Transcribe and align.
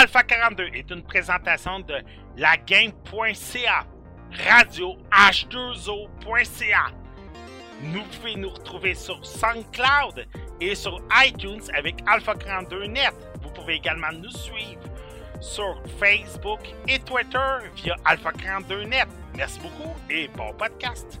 Alpha 0.00 0.22
42 0.22 0.70
est 0.72 0.90
une 0.90 1.02
présentation 1.02 1.80
de 1.80 1.96
lagame.ca, 2.38 3.84
radio 4.46 4.96
h2o.ca. 5.12 6.86
Nous 7.82 8.02
pouvez 8.04 8.34
nous 8.36 8.48
retrouver 8.48 8.94
sur 8.94 9.22
SoundCloud 9.22 10.26
et 10.58 10.74
sur 10.74 11.02
iTunes 11.22 11.60
avec 11.74 11.96
Alpha 12.06 12.34
42 12.34 12.86
Net. 12.86 13.12
Vous 13.42 13.50
pouvez 13.50 13.74
également 13.74 14.10
nous 14.10 14.30
suivre 14.30 14.80
sur 15.38 15.82
Facebook 15.98 16.60
et 16.88 16.98
Twitter 17.00 17.58
via 17.76 17.94
Alpha 18.06 18.32
42 18.32 18.84
Net. 18.84 19.06
Merci 19.36 19.60
beaucoup 19.60 19.94
et 20.08 20.28
bon 20.28 20.54
podcast. 20.54 21.20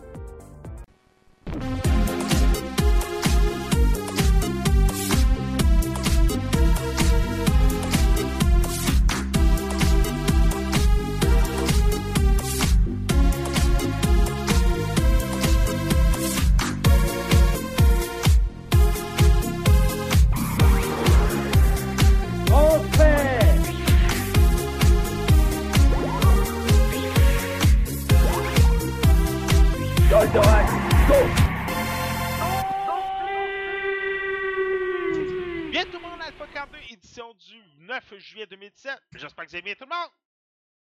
J'espère 39.12 39.44
que 39.44 39.50
vous 39.50 39.56
aimez 39.56 39.76
tout 39.76 39.84
le 39.84 39.94
monde. 39.94 40.10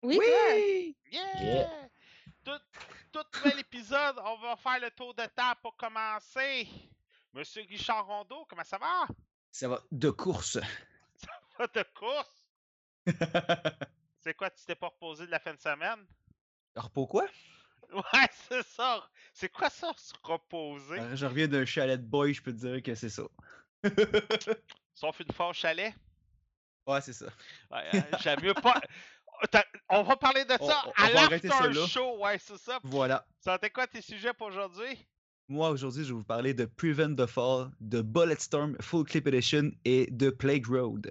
Oui! 0.02 0.19
oui! 0.20 0.96
Yeah! 1.10 1.68
Tout, 2.45 2.60
tout 3.13 3.24
l'épisode, 3.57 4.16
on 4.24 4.37
va 4.37 4.57
faire 4.57 4.80
le 4.80 4.90
tour 4.90 5.15
de 5.15 5.24
table 5.35 5.60
pour 5.63 5.77
commencer. 5.77 6.68
Monsieur 7.32 7.62
Richard 7.68 8.07
Rondeau, 8.07 8.46
comment 8.49 8.65
ça 8.65 8.79
va? 8.79 9.07
Ça 9.51 9.68
va 9.68 9.80
de 9.90 10.10
course. 10.10 10.59
Ça 11.16 11.29
va 11.59 11.66
de 11.68 11.85
course? 11.95 12.46
c'est 14.21 14.35
quoi, 14.35 14.51
tu 14.51 14.65
t'es 14.65 14.74
pas 14.74 14.88
reposé 14.88 15.27
de 15.27 15.30
la 15.30 15.38
fin 15.38 15.55
de 15.55 15.60
semaine? 15.60 16.05
Repos 16.74 17.07
quoi? 17.07 17.27
Ouais, 17.93 18.29
c'est 18.49 18.66
ça. 18.66 19.09
C'est 19.32 19.49
quoi 19.49 19.71
ça, 19.71 19.93
se 19.96 20.12
reposer? 20.23 20.99
Euh, 20.99 21.16
je 21.16 21.27
reviens 21.27 21.46
d'un 21.46 21.65
chalet 21.65 22.01
de 22.01 22.07
boy, 22.07 22.35
je 22.35 22.43
peux 22.43 22.52
te 22.52 22.59
dire 22.59 22.82
que 22.82 22.95
c'est 22.95 23.10
ça. 23.10 23.23
Sauf 24.95 25.21
une 25.21 25.32
fois 25.32 25.49
au 25.49 25.52
chalet? 25.52 25.95
Ouais, 26.87 27.01
c'est 27.01 27.13
ça. 27.13 27.27
Ouais, 27.71 27.82
hein, 27.93 28.02
j'aime 28.21 28.40
mieux 28.43 28.54
pas. 28.54 28.80
T'as- 29.51 29.65
On 29.88 30.02
va 30.02 30.16
parler 30.16 30.45
de 30.45 30.51
ça 30.52 30.59
on- 30.87 30.90
à 30.90 31.09
on 31.10 31.15
l'after 31.30 31.49
show, 31.88 32.18
ouais, 32.18 32.38
c'est 32.38 32.57
ça. 32.59 32.79
Voilà. 32.85 33.27
C'était 33.40 33.71
quoi 33.71 33.87
tes 33.87 34.01
sujets 34.01 34.32
pour 34.32 34.46
aujourd'hui? 34.49 35.07
Moi, 35.49 35.68
aujourd'hui, 35.71 36.05
je 36.05 36.09
vais 36.09 36.18
vous 36.18 36.24
parler 36.24 36.55
de 36.55 36.65
Prevent 36.65 37.15
the 37.15 37.27
Fall, 37.27 37.71
de 37.80 38.01
Bulletstorm 38.01 38.77
Full 38.80 39.05
Clip 39.05 39.27
Edition 39.27 39.71
et 39.85 40.07
de 40.10 40.30
Plague 40.30 40.66
Road. 40.66 41.10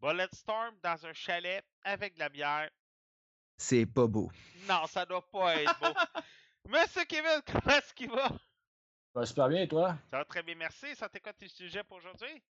Bulletstorm 0.00 0.74
dans 0.82 1.06
un 1.06 1.12
chalet 1.14 1.64
avec 1.82 2.14
de 2.14 2.18
la 2.18 2.28
bière. 2.28 2.68
C'est 3.56 3.86
pas 3.86 4.06
beau. 4.06 4.30
Non, 4.68 4.86
ça 4.86 5.06
doit 5.06 5.26
pas 5.30 5.56
être 5.56 5.78
beau. 5.80 5.86
Monsieur 6.68 7.04
Kevin, 7.04 7.40
comment 7.46 7.76
est-ce 7.76 7.94
qu'il 7.94 8.10
va? 8.10 8.28
Ça 8.28 9.20
va 9.20 9.26
super 9.26 9.48
bien, 9.48 9.62
et 9.62 9.68
toi? 9.68 9.96
Ça 10.10 10.18
va 10.18 10.24
très 10.24 10.42
bien, 10.42 10.56
merci. 10.56 10.94
Ça 10.96 11.08
t'es 11.08 11.20
quoi 11.20 11.32
tes 11.32 11.48
sujets 11.48 11.84
pour 11.84 11.98
aujourd'hui? 11.98 12.42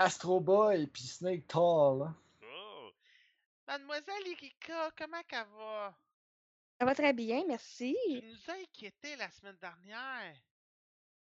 Astro 0.00 0.40
Boy 0.40 0.86
puis 0.86 1.02
Snake 1.02 1.46
Tall. 1.46 2.02
hein. 2.02 2.16
Oh. 2.42 2.90
Mademoiselle 3.68 4.26
Erika, 4.28 4.90
comment 4.96 5.22
qu'elle 5.28 5.46
va? 5.58 5.94
Ça 6.78 6.86
va 6.86 6.94
très 6.94 7.12
bien, 7.12 7.44
merci. 7.46 7.94
Tu 8.08 8.22
nous 8.22 8.50
as 8.50 8.56
inquiétés 8.62 9.14
la 9.16 9.30
semaine 9.30 9.58
dernière. 9.60 10.34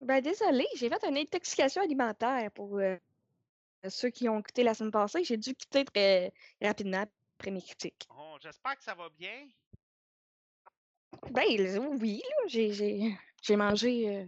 Ben 0.01 0.21
désolé, 0.21 0.65
j'ai 0.77 0.89
fait 0.89 1.05
une 1.09 1.17
intoxication 1.17 1.83
alimentaire 1.83 2.53
pour 2.53 2.79
euh, 2.79 2.97
ceux 3.89 4.11
qui 4.11 4.29
ont 4.29 4.41
quitté 4.43 4.63
la 4.63 4.75
semaine 4.75 4.93
passée. 4.93 5.25
J'ai 5.25 5.37
dû 5.37 5.57
quitter 5.57 5.85
très 5.85 6.33
rapidement 6.63 7.05
après 7.37 7.51
mes 7.51 7.61
critiques. 7.61 8.07
Oh, 8.17 8.37
J'espère 8.41 8.77
que 8.77 8.85
ça 8.85 8.95
va 8.95 9.09
bien. 9.09 9.49
Ben 11.33 11.43
oui, 12.01 12.23
là, 12.23 12.37
j'ai, 12.47 12.73
j'ai, 12.73 13.19
j'ai 13.43 13.57
mangé 13.57 14.09
euh, 14.19 14.25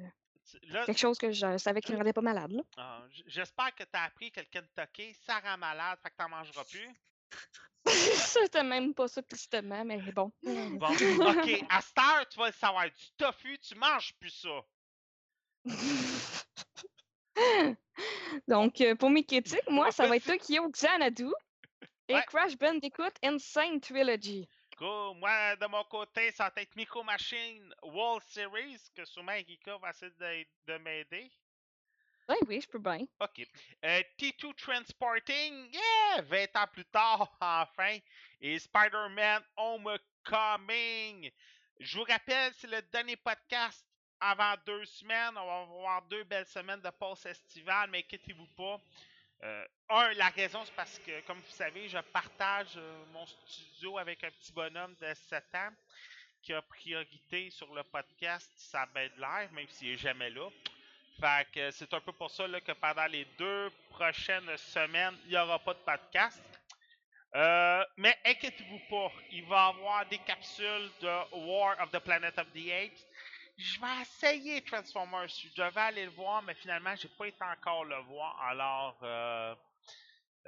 Là, 0.68 0.84
quelque 0.86 0.98
chose 0.98 1.18
que 1.18 1.32
je 1.32 1.58
savais 1.58 1.80
qui 1.80 1.92
me 1.92 1.96
rendait 1.98 2.12
pas 2.12 2.20
malade. 2.20 2.52
Là. 2.52 2.62
ah, 2.76 3.02
j'espère 3.26 3.74
que 3.74 3.82
t'as 3.84 4.04
appris 4.04 4.30
que 4.30 4.40
le 4.40 4.46
Kentucky, 4.46 5.14
ça 5.26 5.40
rend 5.40 5.58
malade, 5.58 5.98
fait 6.02 6.10
que 6.10 6.16
t'en 6.16 6.28
mangeras 6.28 6.64
plus. 6.64 6.88
ça, 7.86 8.40
c'était 8.42 8.62
même 8.62 8.94
pas 8.94 9.08
ça 9.08 9.22
tristement, 9.22 9.84
mais 9.84 9.98
bon. 10.12 10.30
Bon, 10.42 10.92
ok, 10.92 11.64
à 11.68 11.80
cette 11.80 11.98
heure, 11.98 12.28
tu 12.28 12.38
vas 12.38 12.46
le 12.48 12.52
savoir. 12.52 12.84
Du 12.84 13.10
tofu, 13.16 13.58
tu 13.58 13.74
manges 13.76 14.14
plus 14.18 14.30
ça. 14.30 14.64
Donc, 18.48 18.80
euh, 18.80 18.94
pour 18.94 19.10
mes 19.10 19.24
critiques, 19.24 19.68
moi, 19.68 19.90
ça 19.92 20.06
va 20.06 20.16
être. 20.16 20.26
Tokyo 20.26 20.68
Xanadu 20.70 21.26
et 22.08 22.14
Ouais. 22.14 22.24
Crash 22.26 22.56
Bandicoot 22.58 23.12
Insane 23.22 23.80
Trilogy. 23.80 24.48
Moi, 24.80 25.56
de 25.56 25.66
mon 25.66 25.84
côté, 25.84 26.32
ça 26.32 26.50
va 26.54 26.62
être 26.62 26.74
Micro 26.74 27.02
Machine 27.02 27.74
World 27.82 28.22
Series, 28.28 28.80
que 28.94 29.04
sûrement 29.04 29.32
Erika 29.32 29.76
va 29.78 29.91
essayer 29.91 30.12
de, 30.18 30.72
de 30.72 30.78
m'aider. 30.78 31.30
Ben 32.26 32.36
oui, 32.46 32.60
je 32.60 32.68
peux 32.68 32.78
bien. 32.78 33.06
OK. 33.20 33.46
Euh, 33.84 34.02
T2 34.18 34.54
Transporting, 34.54 35.72
yeah! 35.72 36.22
20 36.22 36.56
ans 36.56 36.66
plus 36.72 36.84
tard, 36.86 37.36
enfin. 37.41 37.98
Et 38.41 38.58
Spider-Man 38.58 39.42
Homecoming. 39.56 41.30
Je 41.78 41.98
vous 41.98 42.04
rappelle, 42.04 42.52
c'est 42.54 42.70
le 42.70 42.80
dernier 42.82 43.16
podcast 43.16 43.84
avant 44.20 44.54
deux 44.64 44.84
semaines. 44.86 45.36
On 45.36 45.47
va 45.47 45.60
avoir 45.62 46.02
deux 46.02 46.24
belles 46.24 46.47
semaines 46.47 46.80
de 46.80 46.91
pause 46.91 47.26
estivale, 47.26 47.91
mais 47.91 47.98
inquiétez-vous 47.98 48.47
pas. 48.56 48.80
Euh, 49.42 49.64
un, 49.88 50.12
la 50.14 50.28
raison, 50.28 50.62
c'est 50.64 50.74
parce 50.74 50.98
que, 50.98 51.20
comme 51.22 51.38
vous 51.38 51.52
savez, 51.52 51.88
je 51.88 51.98
partage 51.98 52.76
euh, 52.76 53.04
mon 53.12 53.24
studio 53.26 53.96
avec 53.96 54.22
un 54.22 54.30
petit 54.30 54.52
bonhomme 54.52 54.94
de 55.00 55.14
7 55.14 55.44
ans 55.54 55.70
qui 56.42 56.52
a 56.52 56.60
priorité 56.62 57.50
sur 57.50 57.72
le 57.74 57.82
podcast 57.84 58.50
sa 58.56 58.86
belle 58.86 59.12
live, 59.16 59.52
même 59.52 59.68
s'il 59.68 59.90
est 59.90 59.96
jamais 59.96 60.30
là. 60.30 60.48
Fait 61.20 61.46
que 61.52 61.70
c'est 61.70 61.92
un 61.92 62.00
peu 62.00 62.12
pour 62.12 62.30
ça 62.30 62.46
que 62.60 62.72
pendant 62.72 63.06
les 63.06 63.26
deux 63.38 63.70
prochaines 63.90 64.56
semaines, 64.56 65.16
il 65.24 65.30
n'y 65.30 65.36
aura 65.36 65.58
pas 65.58 65.74
de 65.74 65.78
podcast. 65.80 66.42
Euh, 67.34 67.84
mais 67.96 68.18
inquiétez-vous 68.24 68.80
pas, 68.90 69.12
il 69.30 69.44
va 69.44 69.66
y 69.66 69.78
avoir 69.78 70.06
des 70.06 70.18
capsules 70.18 70.90
de 71.00 71.36
War 71.46 71.76
of 71.80 71.90
the 71.90 72.00
Planet 72.00 72.36
of 72.38 72.46
the 72.52 72.70
Apes. 72.72 73.06
Je 73.60 73.81
vais 73.81 74.03
essayer 74.03 74.62
Transformers. 74.65 75.28
Je 75.28 75.48
devais 75.54 75.81
aller 75.81 76.04
le 76.04 76.10
voir, 76.12 76.43
mais 76.43 76.54
finalement, 76.54 76.94
j'ai 76.97 77.09
pas 77.09 77.26
été 77.28 77.44
encore 77.44 77.84
le 77.84 77.97
voir. 78.04 78.41
Alors, 78.43 78.97
euh, 79.03 79.54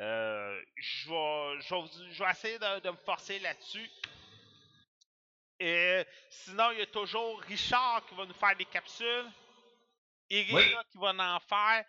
euh, 0.01 0.63
je, 0.77 1.11
vais, 1.11 1.61
je, 1.61 1.75
vais, 1.75 1.81
vous- 1.81 2.13
je 2.13 2.25
vais 2.25 2.31
essayer 2.31 2.59
de, 2.59 2.81
de 2.81 2.91
me 2.91 2.97
forcer 2.97 3.39
là-dessus. 3.41 3.91
Et 5.61 6.05
sinon, 6.31 6.71
il 6.73 6.79
y 6.79 6.83
a 6.83 6.87
toujours 6.87 7.41
Richard 7.43 8.05
qui 8.07 8.15
va 8.15 8.25
nous 8.27 8.35
faire 8.35 8.57
des 8.57 8.65
capsules. 8.65 9.31
Irina 10.31 10.83
qui 10.91 10.99
va 10.99 11.11
en 11.11 11.41
faire. 11.41 11.85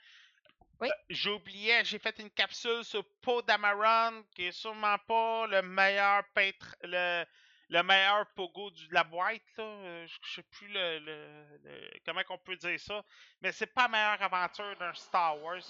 Oui. 0.81 0.89
Euh, 0.89 0.93
J'oubliais, 1.09 1.85
j'ai 1.85 1.99
fait 1.99 2.19
une 2.19 2.29
capsule 2.31 2.83
sur 2.83 3.05
Poe 3.21 3.41
Dameron, 3.43 4.23
qui 4.35 4.45
est 4.47 4.51
sûrement 4.51 4.97
pas 5.07 5.47
le 5.47 5.61
meilleur 5.61 6.23
peintre, 6.33 6.75
le, 6.83 7.25
le 7.73 7.81
meilleur 7.81 8.27
pogo 8.35 8.69
de 8.69 8.87
la 8.91 9.03
boîte. 9.03 9.41
Là. 9.57 9.63
Euh, 9.63 10.07
Je 10.07 10.31
sais 10.31 10.43
plus 10.43 10.67
le, 10.67 11.89
comment 12.05 12.23
qu'on 12.23 12.37
peut 12.37 12.55
dire 12.55 12.79
ça. 12.79 13.03
Mais 13.41 13.51
c'est 13.51 13.73
pas 13.73 13.83
la 13.83 13.87
meilleure 13.89 14.21
aventure 14.21 14.77
d'un 14.77 14.93
Star 14.93 15.41
Wars. 15.41 15.63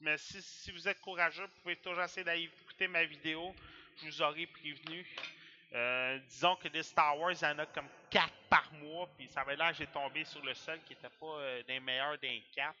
Mais 0.00 0.16
si, 0.18 0.70
vous 0.70 0.88
êtes 0.88 1.00
courageux, 1.00 1.44
vous 1.44 1.60
pouvez 1.62 1.76
toujours 1.76 2.02
essayer 2.02 2.24
d'aller 2.24 2.44
écouter 2.44 2.86
ma 2.86 3.04
vidéo. 3.04 3.54
Je 4.00 4.06
vous 4.06 4.22
aurai 4.22 4.46
prévenu. 4.46 5.04
Euh, 5.74 6.18
disons 6.28 6.54
que 6.56 6.68
des 6.68 6.82
Star 6.82 7.18
Wars, 7.18 7.32
il 7.32 7.42
y 7.42 7.46
en 7.46 7.58
a 7.58 7.66
comme 7.66 7.88
4 8.10 8.32
par 8.48 8.72
mois, 8.74 9.08
puis 9.16 9.26
ça 9.28 9.44
l'air 9.44 9.70
que 9.70 9.78
j'ai 9.78 9.86
tombé 9.86 10.24
sur 10.24 10.44
le 10.44 10.54
seul 10.54 10.80
qui 10.84 10.92
était 10.92 11.08
pas 11.08 11.38
euh, 11.38 11.62
des 11.64 11.80
meilleurs 11.80 12.18
des 12.18 12.44
4. 12.54 12.74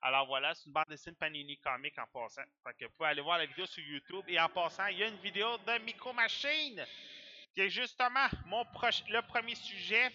Alors 0.00 0.26
voilà, 0.26 0.54
c'est 0.54 0.66
une 0.66 0.72
bande 0.72 0.86
dessinée 0.88 1.14
Panini 1.14 1.56
Comic 1.58 1.96
en 1.98 2.06
passant. 2.06 2.42
Fait 2.64 2.74
que 2.74 2.84
vous 2.86 2.90
pouvez 2.96 3.10
aller 3.10 3.20
voir 3.20 3.38
la 3.38 3.46
vidéo 3.46 3.66
sur 3.66 3.84
YouTube. 3.84 4.24
Et 4.26 4.40
en 4.40 4.48
passant, 4.48 4.86
il 4.86 4.98
y 4.98 5.04
a 5.04 5.08
une 5.08 5.20
vidéo 5.20 5.58
de 5.58 5.78
Micro 5.84 6.12
Machine, 6.12 6.84
qui 7.54 7.60
est 7.62 7.70
justement 7.70 8.26
mon 8.46 8.64
proche, 8.66 9.02
le 9.08 9.20
premier 9.22 9.54
sujet. 9.54 10.10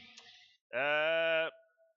Euh, 0.73 1.49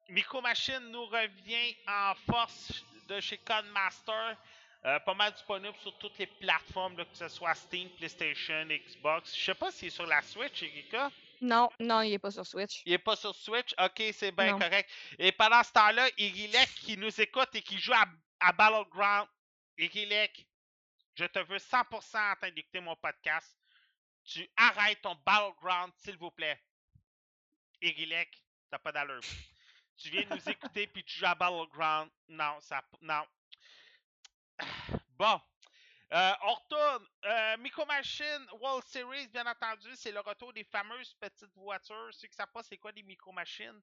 Micro 0.09 0.41
Machine 0.41 0.91
nous 0.91 1.07
revient 1.07 1.77
en 1.87 2.15
force 2.31 2.85
de 3.09 3.21
chez 3.21 3.39
Codemaster. 3.39 4.37
Euh, 4.87 4.99
pas 5.01 5.13
mal 5.15 5.33
disponible 5.33 5.77
sur 5.83 5.97
toutes 5.99 6.17
les 6.19 6.27
plateformes, 6.27 6.97
là, 6.97 7.05
que 7.05 7.15
ce 7.17 7.29
soit 7.29 7.55
Steam, 7.55 7.91
PlayStation, 7.91 8.67
Xbox. 8.67 9.37
Je 9.37 9.45
sais 9.45 9.55
pas 9.55 9.71
s'il 9.71 9.89
est 9.89 9.91
sur 9.91 10.07
la 10.07 10.23
Switch, 10.23 10.63
Erika. 10.63 11.11
Non, 11.43 11.69
non, 11.79 12.01
il 12.01 12.15
est 12.15 12.19
pas 12.19 12.31
sur 12.31 12.47
Switch. 12.47 12.83
Il 12.87 12.93
est 12.95 12.99
pas 12.99 13.17
sur 13.17 13.35
Switch? 13.35 13.75
Ok, 13.79 14.03
c'est 14.13 14.33
bien 14.33 14.59
correct. 14.59 14.91
Et 15.19 15.33
pendant 15.33 15.63
ce 15.63 15.73
temps-là, 15.73 16.09
Irilek 16.17 16.69
qui 16.77 16.97
nous 16.97 17.21
écoute 17.21 17.49
et 17.55 17.63
qui 17.63 17.79
joue 17.79 17.93
à, 17.93 18.07
à 18.41 18.53
Battleground. 18.53 19.29
Irilek, 19.77 20.47
je 21.15 21.25
te 21.27 21.39
veux 21.41 21.59
100% 21.59 22.33
en 22.33 22.37
train 22.37 22.51
d'écouter 22.51 22.81
mon 22.81 22.97
podcast. 22.97 23.60
Tu 24.31 24.49
arrêtes 24.57 25.03
ton 25.03 25.17
battleground, 25.27 25.93
s'il 25.97 26.17
vous 26.17 26.31
plaît. 26.31 26.63
Irilek, 27.83 28.41
t'as 28.71 28.79
pas 28.79 28.93
d'allure. 28.93 29.21
Tu 29.97 30.09
viens 30.11 30.25
nous 30.31 30.49
écouter 30.49 30.87
puis 30.87 31.03
tu 31.03 31.19
joues 31.19 31.27
à 31.27 31.35
battleground. 31.35 32.09
Non, 32.29 32.61
ça, 32.61 32.81
non. 33.01 33.27
Bon. 35.19 35.41
Euh, 36.13 36.33
on 36.43 36.55
retourne. 36.55 37.07
Euh, 37.25 37.57
Micro 37.59 37.85
Machine 37.87 38.47
World 38.61 38.85
Series, 38.85 39.27
bien 39.29 39.47
entendu, 39.47 39.89
c'est 39.97 40.13
le 40.13 40.21
retour 40.21 40.53
des 40.53 40.65
fameuses 40.65 41.13
petites 41.15 41.55
voitures. 41.57 42.11
Ceux 42.13 42.29
qui 42.29 42.35
savent 42.35 42.53
pas 42.53 42.63
c'est 42.63 42.79
quoi 42.79 42.93
des 42.93 43.03
Micro 43.03 43.33
Machines, 43.33 43.81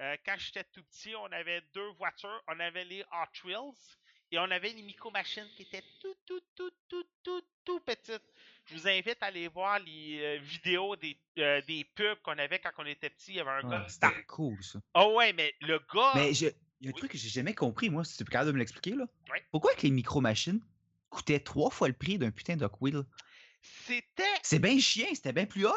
euh, 0.00 0.16
quand 0.24 0.36
j'étais 0.38 0.64
tout 0.64 0.82
petit, 0.84 1.14
on 1.14 1.30
avait 1.30 1.60
deux 1.72 1.90
voitures. 1.92 2.42
On 2.48 2.58
avait 2.58 2.84
les 2.84 3.04
Hot 3.04 3.44
Wheels 3.44 3.96
et 4.32 4.38
on 4.40 4.50
avait 4.50 4.72
les 4.72 4.82
Micro 4.82 5.12
Machines 5.12 5.48
qui 5.56 5.62
étaient 5.62 5.84
tout, 6.00 6.16
tout, 6.26 6.42
tout, 6.56 6.72
tout, 6.88 7.06
tout, 7.22 7.44
tout 7.64 7.80
petites. 7.80 8.32
Je 8.66 8.74
vous 8.74 8.88
invite 8.88 9.18
à 9.22 9.26
aller 9.26 9.48
voir 9.48 9.78
les 9.78 10.20
euh, 10.22 10.38
vidéos 10.40 10.96
des, 10.96 11.18
euh, 11.38 11.60
des 11.62 11.84
pubs 11.94 12.18
qu'on 12.22 12.38
avait 12.38 12.58
quand 12.58 12.70
on 12.78 12.86
était 12.86 13.10
petit. 13.10 13.32
Il 13.32 13.36
y 13.36 13.40
avait 13.40 13.50
un 13.50 13.68
gars. 13.68 13.86
C'était 13.88 14.22
cool, 14.26 14.62
ça. 14.64 14.78
Oh 14.94 15.14
ouais, 15.16 15.32
mais 15.34 15.54
le 15.60 15.78
gars. 15.92 16.12
Mais 16.14 16.32
je- 16.32 16.46
il 16.80 16.86
y 16.86 16.88
a 16.88 16.90
un 16.90 16.92
Oui. 16.94 16.98
truc 16.98 17.12
que 17.12 17.18
j'ai 17.18 17.28
jamais 17.28 17.54
compris, 17.54 17.90
moi, 17.90 18.04
si 18.04 18.16
tu 18.16 18.22
es 18.22 18.26
capable 18.26 18.48
de 18.48 18.52
me 18.54 18.58
l'expliquer, 18.58 18.90
là. 18.96 19.04
Oui. 19.30 19.38
Pourquoi 19.50 19.74
que 19.74 19.82
les 19.82 19.90
micro-machines 19.90 20.60
coûtaient 21.10 21.40
trois 21.40 21.70
fois 21.70 21.88
le 21.88 21.94
prix 21.94 22.18
d'un 22.18 22.30
putain 22.30 22.56
de 22.56 22.68
wheel? 22.80 23.04
C'était. 23.60 24.24
C'est 24.42 24.58
bien 24.58 24.78
chien, 24.78 25.06
c'était 25.14 25.32
bien 25.32 25.46
plus 25.46 25.66
hot! 25.66 25.72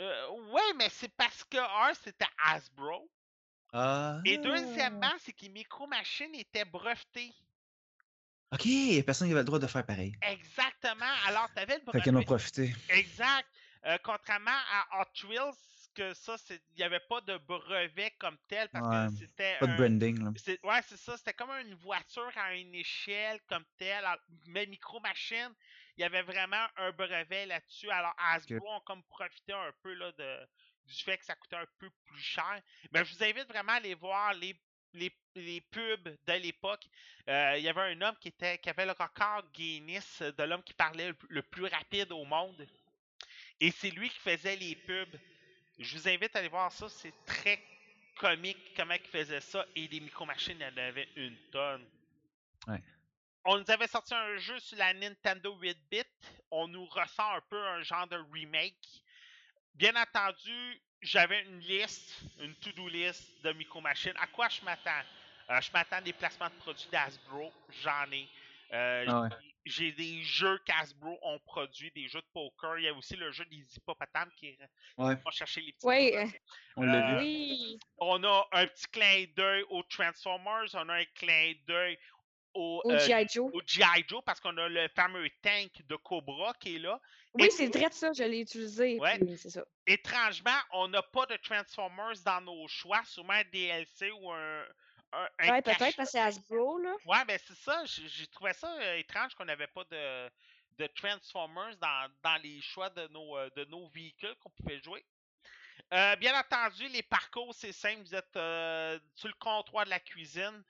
euh, 0.00 0.28
ouais, 0.52 0.72
mais 0.76 0.88
c'est 0.90 1.12
parce 1.16 1.42
que 1.44 1.56
un, 1.58 1.92
c'était 1.94 2.26
Hasbro. 2.44 3.10
Ah. 3.72 4.20
Et 4.24 4.38
deuxièmement, 4.38 5.12
c'est 5.20 5.32
que 5.32 5.42
les 5.42 5.48
micro-machines 5.50 6.34
étaient 6.34 6.64
brevetées. 6.64 7.34
Ok, 8.52 8.66
a 8.66 9.02
personne 9.02 9.28
qui 9.28 9.32
avait 9.32 9.42
le 9.42 9.46
droit 9.46 9.58
de 9.58 9.66
faire 9.66 9.84
pareil. 9.84 10.14
Exactement. 10.22 11.12
Alors, 11.26 11.48
tu 11.54 11.60
avais 11.60 11.78
le 11.84 11.92
Fait 11.92 12.00
qu'ils 12.00 12.16
en 12.16 12.20
ont 12.20 12.22
profité. 12.22 12.74
Exact. 12.88 13.46
Euh, 13.84 13.98
contrairement 14.02 14.50
à 14.50 15.00
Hot 15.00 15.28
Wheels, 15.28 15.54
que 15.94 16.14
ça, 16.14 16.36
il 16.50 16.60
n'y 16.76 16.84
avait 16.84 17.00
pas 17.00 17.20
de 17.22 17.36
brevet 17.38 18.12
comme 18.18 18.38
tel 18.46 18.68
parce 18.68 18.86
Ouais, 18.86 19.18
que 19.18 19.26
c'était. 19.26 19.58
Pas 19.58 19.66
de 19.66 19.76
branding, 19.76 20.22
là. 20.22 20.30
Ouais, 20.62 20.80
c'est 20.86 20.96
ça. 20.96 21.16
C'était 21.16 21.34
comme 21.34 21.50
une 21.50 21.74
voiture 21.74 22.30
à 22.36 22.54
une 22.54 22.74
échelle 22.74 23.40
comme 23.48 23.64
telle. 23.76 24.04
Mais 24.46 24.66
micro 24.66 25.00
machine, 25.00 25.52
il 25.96 26.02
y 26.02 26.04
avait 26.04 26.22
vraiment 26.22 26.66
un 26.76 26.92
brevet 26.92 27.46
là-dessus. 27.46 27.90
Alors, 27.90 28.14
Hasbro 28.18 28.76
ont 28.76 28.80
comme 28.80 29.02
profité 29.04 29.52
un 29.52 29.72
peu 29.82 29.92
là, 29.94 30.12
de, 30.12 30.48
du 30.86 31.02
fait 31.02 31.18
que 31.18 31.24
ça 31.24 31.34
coûtait 31.34 31.56
un 31.56 31.66
peu 31.78 31.90
plus 32.06 32.22
cher. 32.22 32.62
Mais 32.92 33.04
je 33.04 33.14
vous 33.14 33.24
invite 33.24 33.48
vraiment 33.48 33.72
à 33.72 33.76
aller 33.76 33.94
voir 33.94 34.32
les, 34.34 34.58
les, 34.94 35.12
les 35.34 35.60
pubs 35.60 36.16
de 36.26 36.32
l'époque. 36.34 36.86
Euh, 37.28 37.54
il 37.58 37.64
y 37.64 37.68
avait 37.68 37.92
un 37.92 38.00
homme 38.02 38.16
qui, 38.20 38.28
était, 38.28 38.58
qui 38.58 38.70
avait 38.70 38.86
le 38.86 38.92
record 38.92 39.44
Guinness 39.52 40.22
de 40.22 40.42
l'homme 40.44 40.62
qui 40.62 40.74
parlait 40.74 41.08
le, 41.08 41.16
le 41.28 41.42
plus 41.42 41.66
rapide 41.66 42.12
au 42.12 42.24
monde. 42.24 42.66
Et 43.60 43.70
c'est 43.70 43.90
lui 43.90 44.08
qui 44.10 44.18
faisait 44.18 44.56
les 44.56 44.76
pubs. 44.76 45.16
Je 45.78 45.96
vous 45.96 46.08
invite 46.08 46.34
à 46.36 46.40
aller 46.40 46.48
voir 46.48 46.72
ça. 46.72 46.88
C'est 46.88 47.14
très 47.24 47.62
comique 48.16 48.58
comment 48.76 48.94
il 48.94 49.10
faisait 49.10 49.40
ça. 49.40 49.66
Et 49.74 49.88
des 49.88 50.00
micro-machines, 50.00 50.58
il 50.58 50.62
y 50.62 50.66
en 50.66 50.76
avait 50.76 51.08
une 51.16 51.36
tonne. 51.50 51.86
Ouais. 52.66 52.82
On 53.44 53.58
nous 53.58 53.70
avait 53.70 53.86
sorti 53.88 54.14
un 54.14 54.36
jeu 54.36 54.58
sur 54.58 54.76
la 54.78 54.92
Nintendo 54.94 55.56
8-bit. 55.58 56.08
On 56.50 56.68
nous 56.68 56.86
ressent 56.86 57.32
un 57.34 57.40
peu 57.48 57.60
un 57.66 57.82
genre 57.82 58.06
de 58.08 58.16
remake. 58.32 59.02
Bien 59.74 59.94
entendu, 59.96 60.82
j'avais 61.02 61.42
une 61.44 61.60
liste, 61.60 62.20
une 62.40 62.54
to-do 62.56 62.88
list 62.88 63.24
de 63.44 63.52
micro-machines. 63.52 64.14
À 64.18 64.26
quoi 64.26 64.48
je 64.48 64.62
m'attends? 64.64 64.90
Euh, 65.50 65.60
je 65.60 65.70
m'attends 65.72 65.96
à 65.96 66.00
des 66.00 66.12
placements 66.12 66.48
de 66.48 66.54
produits 66.54 66.88
d'Asbro. 66.90 67.52
J'en 67.82 68.10
ai. 68.12 68.28
Euh, 68.72 69.04
Ah 69.08 69.20
ouais. 69.22 69.28
J'ai 69.64 69.92
des 69.92 70.22
jeux 70.22 70.58
qu'Asbro 70.64 71.18
ont 71.22 71.38
produits, 71.40 71.90
des 71.94 72.08
jeux 72.08 72.20
de 72.22 72.26
poker. 72.32 72.78
Il 72.78 72.84
y 72.84 72.88
a 72.88 72.94
aussi 72.94 73.16
le 73.16 73.30
jeu 73.32 73.44
des 73.46 73.62
hippopotames 73.76 74.30
qui 74.36 74.56
Ouais, 74.96 75.14
va 75.14 75.30
chercher 75.30 75.60
les 75.60 75.72
petits. 75.72 75.86
Ouais, 75.86 76.10
popotames. 76.10 76.40
on 76.76 76.82
l'a 76.84 76.94
Euh, 77.16 77.18
vu. 77.18 77.24
Oui. 77.24 77.78
On 77.98 78.24
a 78.24 78.48
un 78.52 78.66
petit 78.66 78.86
clin 78.90 79.24
d'œil 79.36 79.64
aux 79.68 79.82
Transformers, 79.82 80.68
on 80.74 80.88
a 80.88 80.94
un 80.94 81.04
clin 81.14 81.52
d'œil 81.66 81.98
au, 82.54 82.80
Au 82.84 82.90
euh, 82.92 82.98
G.I. 82.98 83.26
Joe. 83.28 83.50
au 83.52 83.60
G.I. 83.66 84.04
Joe 84.08 84.22
parce 84.24 84.40
qu'on 84.40 84.56
a 84.56 84.68
le 84.68 84.88
fameux 84.96 85.28
tank 85.42 85.70
de 85.86 85.96
Cobra 85.96 86.54
qui 86.54 86.76
est 86.76 86.78
là. 86.78 86.98
Oui, 87.38 87.50
c'est 87.50 87.66
vrai 87.66 87.88
ça, 87.90 88.12
je 88.12 88.22
l'ai 88.22 88.40
utilisé. 88.40 88.98
Ouais. 88.98 89.18
puis 89.18 89.36
c'est 89.36 89.50
ça. 89.50 89.64
Étrangement, 89.86 90.58
on 90.72 90.88
n'a 90.88 91.02
pas 91.02 91.26
de 91.26 91.36
Transformers 91.36 92.20
dans 92.24 92.40
nos 92.40 92.66
choix, 92.68 93.02
sûrement 93.04 93.34
un 93.34 93.44
DLC 93.44 94.10
ou 94.10 94.30
un. 94.30 94.64
un, 95.12 95.28
un 95.38 95.50
Ouais, 95.50 95.62
peut-être 95.62 95.78
parce 95.78 95.96
que 95.96 96.04
c'est 96.04 96.20
Hasbro, 96.20 96.78
là. 96.78 96.94
Ouais, 97.06 97.24
ben 97.26 97.38
c'est 97.46 97.56
ça. 97.56 97.82
J'ai 97.84 98.26
trouvé 98.28 98.52
ça 98.52 98.72
euh, 98.80 98.96
étrange 98.96 99.34
qu'on 99.34 99.44
n'avait 99.44 99.68
pas 99.68 99.84
de, 99.84 100.30
de 100.78 100.86
Transformers 100.88 101.76
dans, 101.78 102.10
dans 102.22 102.42
les 102.42 102.60
choix 102.60 102.90
de 102.90 103.06
nos, 103.08 103.36
euh, 103.36 103.50
de 103.56 103.64
nos 103.66 103.88
véhicules 103.88 104.34
qu'on 104.40 104.50
pouvait 104.50 104.80
jouer. 104.80 105.04
Euh, 105.94 106.16
bien 106.16 106.38
entendu, 106.38 106.86
les 106.88 107.02
parcours, 107.02 107.54
c'est 107.54 107.72
simple. 107.72 108.02
Vous 108.02 108.14
êtes 108.14 108.34
sur 109.14 109.28
le 109.28 109.38
comptoir 109.38 109.84
de 109.84 109.90
la 109.90 110.00
cuisine. 110.00 110.64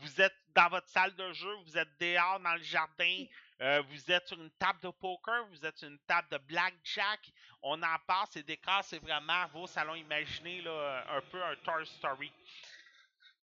Vous 0.00 0.20
êtes 0.20 0.34
dans 0.54 0.68
votre 0.68 0.88
salle 0.88 1.14
de 1.14 1.32
jeu. 1.32 1.52
Vous 1.64 1.76
êtes 1.78 1.88
dehors 2.00 2.40
dans 2.40 2.54
le 2.54 2.62
jardin. 2.62 3.24
euh, 3.60 3.80
vous 3.88 4.10
êtes 4.10 4.26
sur 4.26 4.40
une 4.40 4.50
table 4.52 4.80
de 4.82 4.90
poker. 4.90 5.46
Vous 5.48 5.64
êtes 5.64 5.76
sur 5.78 5.88
une 5.88 5.98
table 6.00 6.28
de 6.30 6.38
blackjack. 6.38 7.30
On 7.62 7.80
en 7.82 7.98
parle. 8.06 8.26
Ces 8.30 8.42
décors, 8.42 8.82
c'est 8.84 8.98
vraiment 8.98 9.46
vos 9.48 9.66
salons 9.66 9.94
imaginés, 9.94 10.62
là, 10.62 11.04
un 11.16 11.20
peu 11.20 11.42
un 11.42 11.54
Toy 11.56 11.86
Story. 11.86 12.32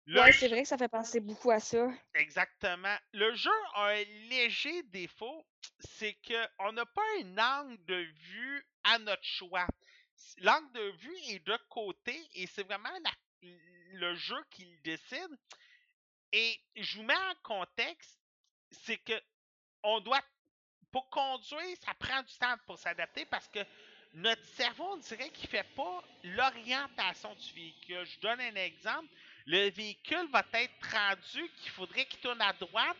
Le 0.06 0.20
Ouais, 0.20 0.32
c'est 0.32 0.48
vrai 0.48 0.62
que 0.62 0.68
ça 0.68 0.78
fait 0.78 0.88
penser 0.88 1.20
beaucoup 1.20 1.50
à 1.50 1.60
ça. 1.60 1.86
Exactement. 2.14 2.96
Le 3.12 3.34
jeu 3.34 3.50
a 3.74 3.88
un 3.88 4.04
léger 4.30 4.82
défaut, 4.84 5.46
c'est 5.80 6.16
qu'on 6.26 6.72
n'a 6.72 6.86
pas 6.86 7.02
un 7.22 7.38
angle 7.38 7.84
de 7.84 7.96
vue 8.30 8.66
à 8.84 8.98
notre 9.00 9.22
choix. 9.24 9.66
L'angle 10.38 10.72
de 10.72 10.90
vue 10.98 11.16
est 11.28 11.46
de 11.46 11.56
côté 11.68 12.18
et 12.34 12.46
c'est 12.46 12.62
vraiment 12.64 12.88
la- 13.04 13.48
le 13.92 14.14
jeu 14.14 14.42
qui 14.50 14.64
le 14.64 14.78
décide. 14.82 15.38
Et 16.32 16.60
je 16.76 16.96
vous 16.98 17.04
mets 17.04 17.14
en 17.14 17.34
contexte, 17.42 18.18
c'est 18.70 18.98
que 18.98 19.20
on 19.82 20.00
doit, 20.00 20.22
pour 20.92 21.08
conduire, 21.10 21.76
ça 21.84 21.94
prend 21.94 22.22
du 22.22 22.34
temps 22.38 22.56
pour 22.66 22.78
s'adapter 22.78 23.24
parce 23.26 23.48
que 23.48 23.60
notre 24.14 24.44
cerveau, 24.44 24.84
on 24.92 24.96
dirait 24.96 25.30
qu'il 25.30 25.48
fait 25.48 25.66
pas 25.74 26.02
l'orientation 26.24 27.34
du 27.34 27.52
véhicule. 27.52 28.04
Je 28.04 28.20
donne 28.20 28.40
un 28.40 28.54
exemple 28.54 29.08
le 29.48 29.70
véhicule 29.70 30.28
va 30.30 30.44
être 30.52 30.90
rendu 30.92 31.50
qu'il 31.56 31.70
faudrait 31.70 32.04
qu'il 32.04 32.20
tourne 32.20 32.40
à 32.42 32.52
droite. 32.52 32.96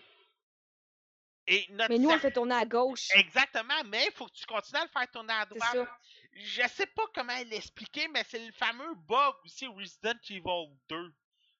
Et 1.46 1.66
notre 1.70 1.90
Mais 1.90 1.98
nous, 1.98 2.08
on 2.08 2.19
fait 2.19 2.32
tourner 2.32 2.54
à 2.54 2.64
gauche. 2.64 3.08
Exactement, 3.14 3.84
mais 3.86 4.06
il 4.06 4.12
faut 4.12 4.26
que 4.26 4.32
tu 4.32 4.46
continues 4.46 4.80
à 4.80 4.84
le 4.84 4.90
faire 4.90 5.10
tourner 5.10 5.34
à 5.34 5.44
droite. 5.44 5.73
ça. 5.73 5.99
Je 6.32 6.68
sais 6.68 6.87
pas 6.87 7.02
comment 7.14 7.37
l'expliquer, 7.50 8.08
mais 8.08 8.25
c'est 8.25 8.44
le 8.44 8.52
fameux 8.52 8.94
bug 8.94 9.35
aussi 9.44 9.66
Resident 9.66 10.18
Evil 10.30 10.78
2. 10.88 11.14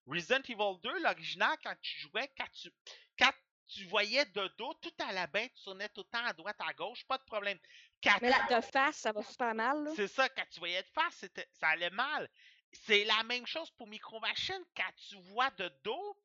Resident 0.09 0.43
Evil 0.49 0.81
2, 0.83 1.03
l'original, 1.03 1.57
quand 1.63 1.75
tu 1.81 2.01
jouais, 2.01 2.31
quand 2.37 2.51
tu, 2.53 2.71
quand 3.19 3.31
tu 3.67 3.85
voyais 3.85 4.25
de 4.25 4.51
dos, 4.57 4.75
tout 4.81 4.95
à 4.99 5.13
la 5.13 5.27
bain, 5.27 5.47
tu 5.55 5.63
tournais 5.63 5.89
tout 5.91 6.01
le 6.01 6.19
temps 6.19 6.25
à 6.25 6.33
droite, 6.33 6.57
à 6.61 6.73
gauche, 6.73 7.05
pas 7.07 7.19
de 7.19 7.25
problème. 7.25 7.59
Quand 8.03 8.17
Mais 8.23 8.31
là, 8.31 8.47
de 8.49 8.61
face, 8.65 8.97
ça 8.97 9.13
va 9.13 9.23
super 9.23 9.55
mal, 9.55 9.89
c'est 9.95 10.09
ça, 10.09 10.29
quand 10.31 10.45
tu 10.51 10.59
voyais 10.59 10.83
de 10.83 10.89
face, 10.89 11.25
ça 11.53 11.69
allait 11.69 11.91
mal. 11.91 12.29
C'est 12.73 13.05
la 13.05 13.23
même 13.25 13.47
chose 13.47 13.71
pour 13.73 13.87
Micro 13.87 14.21
Machine. 14.21 14.63
Quand 14.77 14.93
tu 15.09 15.17
vois 15.33 15.51
de 15.53 15.71
dos, 15.85 16.17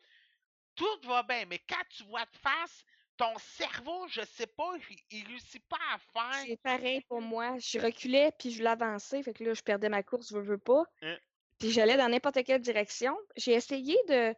tout 0.75 0.99
va 1.03 1.23
bien. 1.23 1.45
Mais 1.45 1.59
quand 1.59 1.83
tu 1.89 2.03
vois 2.03 2.25
de 2.25 2.37
face, 2.37 2.83
ton 3.17 3.37
cerveau, 3.37 4.07
je 4.07 4.21
sais 4.25 4.47
pas, 4.47 4.73
il, 4.89 4.97
il 5.11 5.27
réussit 5.27 5.65
pas 5.67 5.77
à 5.93 5.97
faire. 5.97 6.45
C'est 6.45 6.61
pareil 6.61 7.01
pour 7.07 7.21
moi. 7.21 7.57
Je 7.59 7.79
reculais, 7.79 8.31
puis 8.37 8.51
je 8.51 8.63
l'avançais. 8.63 9.23
Fait 9.23 9.33
que 9.33 9.43
là, 9.43 9.53
je 9.53 9.61
perdais 9.61 9.89
ma 9.89 10.03
course, 10.03 10.31
veux, 10.31 10.41
veux 10.41 10.57
pas. 10.57 10.83
Hein? 11.01 11.17
Puis 11.59 11.71
j'allais 11.71 11.97
dans 11.97 12.09
n'importe 12.09 12.43
quelle 12.43 12.61
direction. 12.61 13.17
J'ai 13.37 13.53
essayé 13.53 13.97
de, 14.09 14.35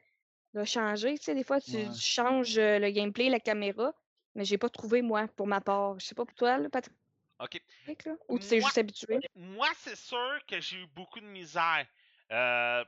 de 0.53 0.63
changer. 0.63 1.17
Tu 1.17 1.23
sais, 1.25 1.35
des 1.35 1.43
fois, 1.43 1.59
tu, 1.61 1.71
Ouais. 1.75 1.89
tu 1.91 1.99
changes 2.01 2.57
euh, 2.57 2.79
le 2.79 2.91
gameplay, 2.91 3.29
la 3.29 3.39
caméra. 3.39 3.93
Mais 4.35 4.45
j'ai 4.45 4.57
pas 4.57 4.69
trouvé, 4.69 5.01
moi, 5.01 5.27
pour 5.29 5.47
ma 5.47 5.61
part. 5.61 5.99
Je 5.99 6.05
sais 6.05 6.15
pas 6.15 6.25
pour 6.25 6.35
toi, 6.35 6.57
là, 6.57 6.69
Patrick, 6.69 6.95
OK. 7.39 7.61
là? 8.05 8.15
Ou 8.27 8.37
tu 8.37 8.47
t'es 8.47 8.59
juste 8.61 8.77
habitué? 8.77 9.19
Moi, 9.35 9.69
c'est 9.77 9.95
sûr 9.95 10.39
que 10.47 10.59
j'ai 10.59 10.77
eu 10.77 10.87
beaucoup 10.87 11.19
de 11.19 11.25
misère. 11.25 11.87
Euh, 12.31 12.83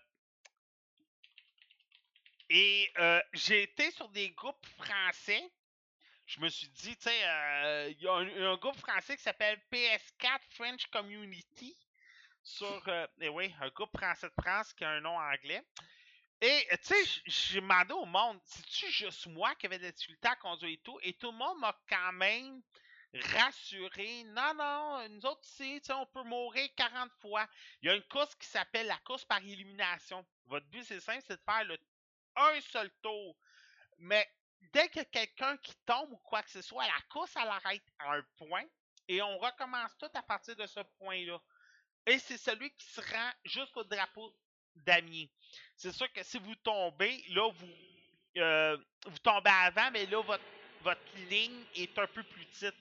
Et 2.50 2.90
euh, 3.00 3.22
j'ai 3.34 3.64
été 3.64 3.92
sur 3.92 4.10
des 4.10 4.30
groupes 4.32 4.66
français. 4.78 5.44
Je 6.26 6.40
me 6.42 6.50
suis 6.50 6.68
dit, 6.70 6.96
tu 6.98 7.04
sais, 7.04 7.24
euh, 7.26 7.90
il 7.92 8.02
y 8.02 8.08
a 8.08 8.14
un, 8.14 8.52
un 8.54 8.58
groupe 8.58 8.78
français 8.78 9.16
qui 9.16 9.24
s'appelle 9.24 9.58
PS4 9.72 10.40
French 10.50 10.88
Community. 10.88 11.76
Sur, 12.48 12.82
eh 13.20 13.28
oui, 13.28 13.54
un 13.60 13.68
groupe 13.70 13.96
français 13.98 14.30
de 14.30 14.42
France 14.42 14.72
qui 14.74 14.86
a 14.86 14.90
un 14.90 15.02
nom 15.02 15.18
anglais. 15.18 15.62
Et, 16.40 16.68
tu 16.72 16.94
sais, 16.94 17.22
j'ai 17.26 17.60
demandé 17.60 17.92
au 17.92 18.06
monde, 18.06 18.40
c'est-tu 18.46 18.90
juste 18.90 19.28
moi 19.28 19.54
qui 19.56 19.66
avait 19.66 19.80
des 19.80 19.92
difficultés 19.92 20.30
à 20.30 20.36
conduire 20.38 20.72
et 20.72 20.78
tout? 20.78 20.98
Et 21.04 21.14
tout 21.14 21.32
le 21.32 21.38
monde 21.38 21.60
m'a 21.60 21.78
quand 21.90 22.14
même 22.14 22.62
rassuré. 23.34 24.24
Non, 24.28 24.54
non, 24.54 25.10
nous 25.10 25.26
autres 25.26 25.44
ici, 25.44 25.82
tu 25.82 25.88
sais, 25.88 25.94
on 25.94 26.06
peut 26.06 26.24
mourir 26.24 26.70
40 26.78 27.12
fois. 27.20 27.46
Il 27.82 27.90
y 27.90 27.92
a 27.92 27.96
une 27.96 28.04
course 28.04 28.34
qui 28.36 28.48
s'appelle 28.48 28.88
la 28.88 28.98
course 29.00 29.26
par 29.26 29.40
élimination. 29.40 30.26
Votre 30.46 30.68
but, 30.68 30.86
c'est 30.86 31.02
simple, 31.02 31.24
c'est 31.28 31.36
de 31.36 31.44
faire 31.44 31.66
le, 31.66 31.78
un 32.38 32.62
seul 32.62 32.90
tour. 33.02 33.36
Mais 33.98 34.26
dès 34.72 34.88
que 34.88 35.04
quelqu'un 35.04 35.58
qui 35.58 35.76
tombe 35.86 36.14
ou 36.14 36.18
quoi 36.18 36.44
que 36.44 36.50
ce 36.52 36.62
soit, 36.62 36.86
la 36.86 37.02
course, 37.10 37.36
elle 37.36 37.50
arrête 37.50 37.84
à 38.00 38.14
un 38.14 38.24
point 38.38 38.64
et 39.10 39.22
on 39.22 39.38
recommence 39.38 39.98
tout 39.98 40.12
à 40.14 40.22
partir 40.22 40.56
de 40.56 40.66
ce 40.66 40.80
point-là. 41.00 41.42
Et 42.08 42.18
c'est 42.20 42.38
celui 42.38 42.72
qui 42.72 42.88
se 42.88 43.02
rend 43.02 43.32
jusqu'au 43.46 43.84
drapeau 43.84 44.34
damier. 44.76 45.30
C'est 45.76 45.92
sûr 45.92 46.12
que 46.14 46.24
si 46.24 46.40
vous 46.40 46.56
tombez, 46.56 47.24
là, 47.30 47.52
vous, 47.52 47.70
euh, 48.38 48.78
vous 49.06 49.20
tombez 49.20 49.50
avant, 49.50 49.92
mais 49.92 50.06
là, 50.06 50.22
votre, 50.22 50.44
votre 50.82 51.16
ligne 51.30 51.64
est 51.76 51.98
un 52.00 52.08
peu 52.08 52.24
plus 52.24 52.46
petite. 52.46 52.76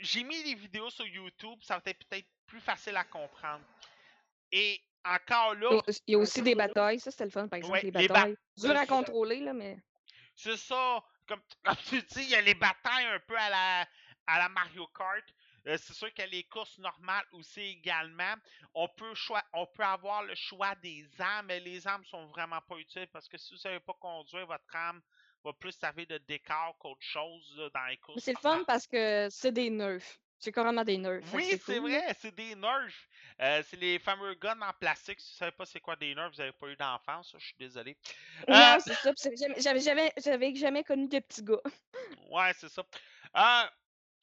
J'ai 0.00 0.24
mis 0.24 0.42
les 0.42 0.54
vidéos 0.54 0.90
sur 0.90 1.06
YouTube, 1.06 1.58
ça 1.62 1.74
va 1.78 1.82
être 1.90 2.04
peut-être 2.08 2.26
plus 2.46 2.60
facile 2.60 2.96
à 2.96 3.04
comprendre. 3.04 3.64
Et 4.50 4.80
encore 5.04 5.54
là, 5.54 5.80
Il 6.06 6.12
y 6.12 6.14
a 6.14 6.18
aussi 6.18 6.42
des 6.42 6.54
batailles, 6.54 6.98
ça 7.00 7.10
c'était 7.10 7.24
le 7.24 7.30
fun, 7.30 7.46
par 7.46 7.58
exemple, 7.58 7.74
Ouais, 7.74 7.82
les 7.82 7.90
les 7.90 8.08
ba- 8.08 8.14
batailles. 8.14 8.36
Dur 8.56 8.76
à 8.76 8.86
contrôler, 8.86 9.40
là, 9.40 9.52
mais. 9.52 9.78
C'est 10.34 10.56
ça. 10.56 11.02
Comme, 11.26 11.42
comme 11.64 11.76
tu 11.88 12.00
dis, 12.02 12.22
il 12.22 12.30
y 12.30 12.34
a 12.34 12.40
les 12.40 12.54
batailles 12.54 13.04
un 13.06 13.20
peu 13.20 13.36
à 13.36 13.50
la, 13.50 13.88
à 14.26 14.38
la 14.38 14.48
Mario 14.48 14.86
Kart. 14.88 15.24
Euh, 15.66 15.76
c'est 15.78 15.94
sûr 15.94 16.08
a 16.18 16.26
les 16.26 16.44
courses 16.44 16.78
normales 16.78 17.24
aussi 17.32 17.60
également. 17.60 18.34
On 18.74 18.88
peut, 18.88 19.14
choi- 19.14 19.44
on 19.52 19.66
peut 19.66 19.82
avoir 19.84 20.22
le 20.22 20.34
choix 20.34 20.74
des 20.76 21.06
armes, 21.18 21.46
mais 21.46 21.60
les 21.60 21.86
armes 21.86 22.04
sont 22.04 22.26
vraiment 22.26 22.60
pas 22.60 22.76
utiles 22.76 23.08
parce 23.12 23.28
que 23.28 23.38
si 23.38 23.54
vous 23.54 23.58
savez 23.60 23.80
pas 23.80 23.94
conduire, 23.94 24.46
votre 24.46 24.74
arme 24.74 25.00
va 25.42 25.52
plus 25.52 25.72
servir 25.72 26.06
de 26.06 26.18
décor 26.18 26.76
qu'autre 26.78 27.02
chose 27.02 27.54
là, 27.56 27.68
dans 27.74 27.86
les 27.86 27.96
courses. 27.98 28.22
C'est 28.22 28.32
le 28.32 28.38
fun 28.38 28.62
parce 28.66 28.86
que 28.86 29.28
c'est 29.30 29.52
des 29.52 29.70
nerfs. 29.70 30.18
C'est 30.38 30.52
carrément 30.52 30.84
des 30.84 30.98
nerfs. 30.98 31.20
que 31.22 31.36
Oui, 31.36 31.48
c'est 31.64 31.78
cool, 31.78 31.90
vrai, 31.90 32.14
c'est 32.20 32.34
des 32.34 32.54
nerfs. 32.54 32.92
Euh, 33.40 33.62
c'est 33.66 33.78
les 33.78 33.98
fameux 33.98 34.34
guns 34.34 34.60
en 34.60 34.72
plastique. 34.74 35.18
Si 35.20 35.32
vous 35.32 35.36
savez 35.38 35.52
pas 35.52 35.64
c'est 35.64 35.80
quoi 35.80 35.96
des 35.96 36.14
nerfs, 36.14 36.30
vous 36.30 36.40
avez 36.40 36.52
pas 36.52 36.66
eu 36.68 36.76
d'enfance, 36.76 37.32
ça, 37.32 37.38
je 37.38 37.46
suis 37.46 37.56
désolé. 37.58 37.96
Non, 38.48 38.54
Euh, 38.54 38.78
c'est 38.84 38.94
ça. 38.94 39.12
j'avais- 39.56 39.80
jamais, 39.80 40.12
j'avais 40.18 40.54
jamais 40.54 40.84
connu 40.84 41.08
de 41.08 41.18
petits 41.20 41.42
gars. 41.42 41.62
Ouais, 42.30 42.52
c'est 42.58 42.68
ça. 42.68 42.84
Euh, 43.36 43.68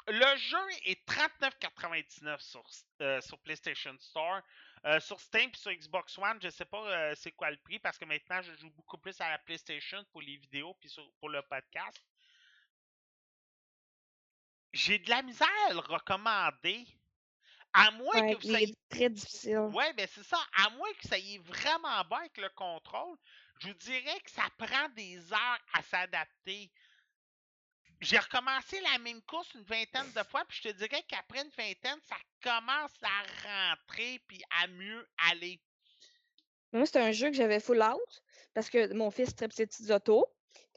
le 0.07 0.37
jeu 0.37 0.57
est 0.85 1.07
39,99 1.07 2.39
sur, 2.39 2.63
euh, 3.01 3.21
sur 3.21 3.39
PlayStation 3.39 3.95
Store. 3.99 4.41
Euh, 4.85 4.99
sur 4.99 5.19
Steam 5.19 5.51
et 5.53 5.57
sur 5.57 5.71
Xbox 5.71 6.17
One, 6.17 6.39
je 6.41 6.49
sais 6.49 6.65
pas 6.65 6.83
euh, 6.87 7.13
c'est 7.15 7.31
quoi 7.33 7.51
le 7.51 7.57
prix 7.57 7.77
parce 7.77 7.99
que 7.99 8.05
maintenant 8.05 8.41
je 8.41 8.51
joue 8.55 8.71
beaucoup 8.71 8.97
plus 8.97 9.19
à 9.21 9.29
la 9.29 9.37
PlayStation 9.37 10.03
pour 10.11 10.21
les 10.23 10.37
vidéos 10.37 10.73
puis 10.79 10.91
pour 11.19 11.29
le 11.29 11.39
podcast. 11.43 12.03
J'ai 14.73 14.97
de 14.97 15.09
la 15.09 15.21
misère 15.21 15.47
à 15.69 15.73
le 15.73 15.79
recommander. 15.79 16.85
À 17.73 17.91
moins 17.91 18.21
Ouais, 18.21 18.35
que 18.35 18.41
vous 18.41 18.55
est 18.55 18.75
très 18.89 19.09
difficile. 19.09 19.59
Ouais, 19.71 19.93
ben 19.93 20.07
c'est 20.11 20.23
ça. 20.23 20.37
À 20.57 20.69
moins 20.71 20.91
que 20.93 21.07
ça 21.07 21.17
y 21.17 21.35
est 21.35 21.39
vraiment 21.39 22.03
bien 22.05 22.17
avec 22.17 22.37
le 22.37 22.49
contrôle, 22.49 23.17
je 23.59 23.67
vous 23.67 23.73
dirais 23.75 24.19
que 24.21 24.31
ça 24.31 24.43
prend 24.57 24.89
des 24.89 25.31
heures 25.31 25.59
à 25.73 25.81
s'adapter. 25.83 26.71
J'ai 28.01 28.17
recommencé 28.17 28.81
la 28.81 28.97
même 28.97 29.21
course 29.21 29.53
une 29.53 29.63
vingtaine 29.63 30.11
de 30.15 30.23
fois, 30.23 30.43
puis 30.45 30.59
je 30.63 30.69
te 30.69 30.75
dirais 30.75 31.03
qu'après 31.07 31.43
une 31.43 31.51
vingtaine, 31.51 31.99
ça 32.01 32.15
commence 32.41 32.97
à 33.03 33.75
rentrer 33.75 34.19
puis 34.27 34.41
à 34.61 34.67
mieux 34.67 35.07
aller. 35.29 35.61
Moi, 36.73 36.85
c'était 36.87 36.99
un 36.99 37.11
jeu 37.11 37.29
que 37.29 37.35
j'avais 37.35 37.59
full 37.59 37.81
out 37.81 38.23
parce 38.55 38.71
que 38.71 38.91
mon 38.93 39.11
fils 39.11 39.35
très 39.35 39.47
petit 39.47 39.67
petites 39.67 39.91
autos. 39.91 40.25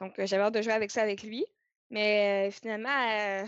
Donc, 0.01 0.19
euh, 0.19 0.27
j'avais 0.27 0.43
hâte 0.43 0.55
de 0.55 0.61
jouer 0.61 0.75
avec 0.75 0.91
ça 0.91 1.03
avec 1.03 1.23
lui. 1.23 1.47
Mais 1.89 2.49
euh, 2.49 2.51
finalement, 2.51 3.09
euh, 3.09 3.47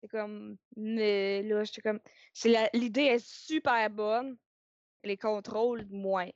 c'est 0.00 0.08
comme. 0.08 0.56
mais 0.76 1.42
là, 1.42 1.64
j'étais 1.64 1.82
comme. 1.82 2.00
c'est 2.32 2.70
L'idée 2.72 3.02
est 3.02 3.26
super 3.26 3.90
bonne. 3.90 4.38
Les 5.04 5.18
contrôles, 5.18 5.86
moins. 5.90 6.30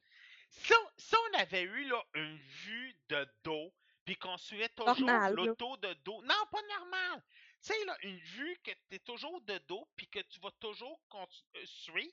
Si 0.51 0.73
on, 0.73 0.89
si 0.99 1.15
on 1.15 1.39
avait 1.39 1.63
eu 1.63 1.85
là, 1.85 2.03
une 2.15 2.37
vue 2.37 2.97
de 3.09 3.27
dos, 3.45 3.73
puis 4.05 4.17
qu'on 4.17 4.37
suivait 4.37 4.69
toujours 4.69 5.11
l'auto 5.31 5.77
de 5.79 5.93
dos. 6.05 6.23
Non, 6.23 6.47
pas 6.51 6.63
normal. 6.79 7.23
Tu 7.63 7.73
sais, 7.73 7.85
là, 7.87 7.97
une 8.03 8.19
vue 8.19 8.59
que 8.63 8.71
tu 8.71 8.97
es 8.97 8.99
toujours 8.99 9.41
de 9.43 9.59
dos, 9.67 9.89
puis 9.97 10.07
que 10.09 10.21
tu 10.21 10.39
vas 10.41 10.51
toujours 10.61 11.01
euh, 11.15 11.27
suivre, 11.65 12.13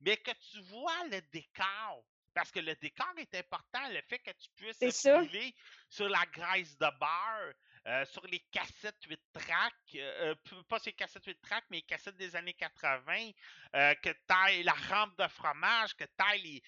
mais 0.00 0.16
que 0.16 0.32
tu 0.50 0.60
vois 0.62 1.06
le 1.06 1.20
décor. 1.32 2.04
Parce 2.34 2.50
que 2.50 2.60
le 2.60 2.74
décor 2.76 3.12
est 3.16 3.34
important, 3.34 3.88
le 3.88 4.02
fait 4.02 4.18
que 4.20 4.30
tu 4.30 4.48
puisses 4.56 5.02
filer 5.02 5.54
sur 5.88 6.08
la 6.08 6.24
graisse 6.26 6.76
de 6.78 6.86
beurre, 6.98 7.54
euh, 7.86 8.04
sur 8.04 8.26
les 8.26 8.40
cassettes 8.50 9.02
8 9.04 9.20
tracks, 9.32 9.74
euh, 9.94 10.34
euh, 10.52 10.62
pas 10.68 10.78
ces 10.78 10.92
cassettes 10.92 11.24
8 11.24 11.40
tracks, 11.40 11.64
mais 11.70 11.78
les 11.78 11.82
cassettes 11.82 12.16
des 12.16 12.36
années 12.36 12.52
80, 12.54 13.30
euh, 13.74 13.94
que 13.96 14.10
tu 14.10 14.62
la 14.62 14.72
rampe 14.72 15.16
de 15.18 15.26
fromage, 15.28 15.96
que 15.96 16.04
tu 16.04 16.38
les, 16.42 16.62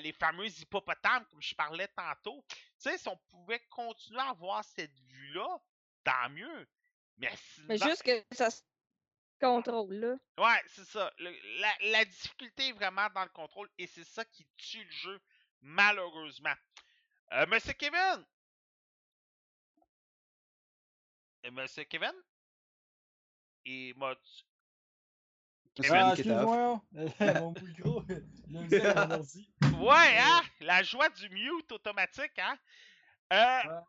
les 0.00 0.12
fameux 0.12 0.46
hippopotames, 0.46 1.24
comme 1.26 1.42
je 1.42 1.54
parlais 1.54 1.88
tantôt. 1.88 2.44
Tu 2.48 2.56
sais, 2.78 2.98
si 2.98 3.08
on 3.08 3.16
pouvait 3.30 3.60
continuer 3.68 4.20
à 4.20 4.28
avoir 4.30 4.64
cette 4.64 4.96
vue-là, 5.08 5.58
tant 6.04 6.30
mieux. 6.30 6.68
Mais 7.16 7.32
sinon, 7.36 7.66
Mais 7.68 7.78
juste 7.78 8.02
que 8.02 8.24
ça 8.32 8.50
se 8.50 8.62
contrôle, 9.40 9.94
là. 9.94 10.16
ouais, 10.38 10.62
c'est 10.68 10.84
ça. 10.84 11.12
Le- 11.18 11.60
la, 11.60 11.74
la 11.90 12.04
difficulté 12.04 12.68
est 12.68 12.72
vraiment 12.72 13.08
dans 13.10 13.22
le 13.24 13.28
contrôle 13.30 13.68
et 13.78 13.86
c'est 13.86 14.04
ça 14.04 14.24
qui 14.24 14.46
tue 14.56 14.84
le 14.84 14.90
jeu, 14.90 15.20
malheureusement. 15.60 16.54
Euh, 17.32 17.46
Monsieur 17.46 17.72
Kevin! 17.72 18.24
Monsieur 21.50 21.84
Kevin? 21.84 22.12
Et 23.66 23.92
moi, 23.94 24.14
tu- 24.16 24.44
Monsieur 25.78 25.94
Ah, 25.96 26.12
excuse-moi, 26.12 26.82
mon 27.40 27.52
micro, 27.52 28.02
le. 28.48 29.76
Ouais, 29.82 30.18
hein? 30.18 30.42
La 30.60 30.82
joie 30.82 31.08
du 31.08 31.28
mute 31.30 31.72
automatique, 31.72 32.38
hein? 32.38 32.56
Euh, 33.32 33.62
Ouais. 33.68 33.80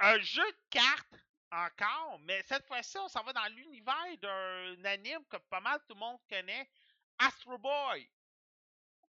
Un 0.00 0.18
jeu 0.18 0.42
de 0.42 0.56
cartes, 0.70 1.14
encore, 1.52 2.18
mais 2.24 2.42
cette 2.48 2.66
fois-ci, 2.66 2.98
on 2.98 3.08
s'en 3.08 3.22
va 3.22 3.32
dans 3.32 3.46
l'univers 3.54 3.94
d'un 4.20 4.84
anime 4.84 5.24
que 5.30 5.36
pas 5.48 5.60
mal 5.60 5.78
tout 5.88 5.94
le 5.94 6.00
monde 6.00 6.18
connaît, 6.28 6.68
Astro 7.18 7.56
Boy. 7.56 8.08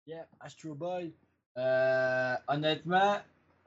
Yeah, 0.05 0.27
Astro 0.39 0.75
Boy. 0.75 1.15
Euh, 1.57 2.37
honnêtement, 2.47 3.19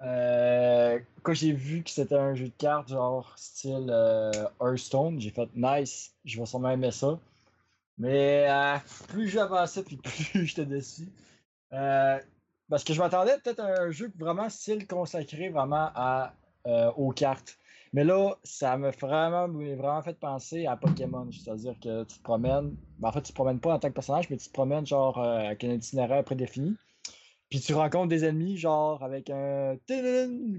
euh, 0.02 1.00
quand 1.23 1.35
j'ai 1.35 1.52
vu 1.52 1.83
que 1.83 1.90
c'était 1.90 2.14
un 2.14 2.35
jeu 2.35 2.47
de 2.47 2.52
cartes, 2.57 2.88
genre 2.88 3.33
style 3.37 3.88
euh, 3.90 4.31
Hearthstone, 4.61 5.21
j'ai 5.21 5.31
fait 5.31 5.49
nice, 5.55 6.14
je 6.25 6.38
vais 6.38 6.47
sûrement 6.47 6.71
aimer 6.71 6.93
ça. 6.93 7.19
Mais 7.99 8.47
euh, 8.49 8.76
plus 9.09 9.28
j'avançais, 9.28 9.83
puis 9.83 9.97
plus 10.02 10.47
j'étais 10.47 10.67
déçu. 10.67 11.09
Parce 11.71 12.85
que 12.85 12.93
je 12.93 13.00
m'attendais 13.00 13.38
peut-être 13.38 13.61
à 13.61 13.83
un 13.83 13.90
jeu 13.90 14.12
vraiment 14.19 14.49
style 14.50 14.87
consacré 14.87 15.49
vraiment 15.49 15.90
aux 16.97 17.12
cartes. 17.12 17.59
Mais 17.95 18.05
là, 18.05 18.35
ça 18.45 18.76
m'a 18.76 18.90
vraiment, 18.90 20.02
fait 20.02 20.19
penser 20.19 20.67
à 20.67 20.76
Pokémon. 20.76 21.26
C'est-à-dire 21.33 21.75
que 21.81 22.05
tu 22.05 22.19
te 22.19 22.23
promènes. 22.23 22.76
ben, 22.99 23.09
en 23.09 23.12
fait, 23.12 23.23
tu 23.23 23.33
te 23.33 23.35
promènes 23.35 23.61
pas 23.61 23.75
en 23.75 23.78
tant 23.78 23.88
que 23.88 23.95
personnage, 23.95 24.28
mais 24.28 24.37
tu 24.37 24.49
te 24.49 24.52
promènes 24.52 24.87
genre 24.87 25.19
avec 25.19 25.64
un 25.64 25.71
itinéraire 25.71 26.23
prédéfini. 26.23 26.76
Puis 27.50 27.61
tu 27.61 27.75
rencontres 27.75 28.09
des 28.09 28.25
ennemis, 28.25 28.57
genre 28.57 29.02
avec 29.02 29.31
un. 29.31 29.76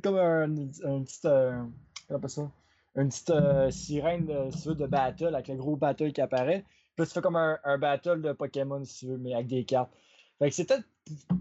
Comme 0.03 0.17
un, 0.17 0.49
petit. 0.55 1.19
euh, 1.25 1.63
comment 2.07 2.27
ça? 2.27 2.51
Une 2.95 3.09
petite 3.09 3.29
euh, 3.29 3.69
sirène 3.69 4.25
de, 4.25 4.49
si 4.51 4.63
tu 4.63 4.69
veux, 4.69 4.75
de 4.75 4.87
battle 4.87 5.35
avec 5.35 5.47
le 5.49 5.55
gros 5.55 5.75
battle 5.75 6.11
qui 6.11 6.21
apparaît. 6.21 6.65
Puis 6.95 7.05
tu 7.05 7.13
fais 7.13 7.21
comme 7.21 7.35
un, 7.35 7.59
un 7.63 7.77
battle 7.77 8.21
de 8.21 8.31
Pokémon, 8.33 8.83
si 8.83 8.99
tu 8.99 9.05
veux, 9.07 9.17
mais 9.17 9.33
avec 9.33 9.47
des 9.47 9.63
cartes. 9.63 9.91
Fait 10.39 10.49
que 10.49 10.55
c'est 10.55 10.65
peut-être 10.65 10.85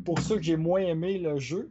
pour 0.04 0.20
ça 0.20 0.36
que 0.36 0.42
j'ai 0.42 0.56
moins 0.56 0.80
aimé 0.80 1.18
le 1.18 1.38
jeu. 1.38 1.70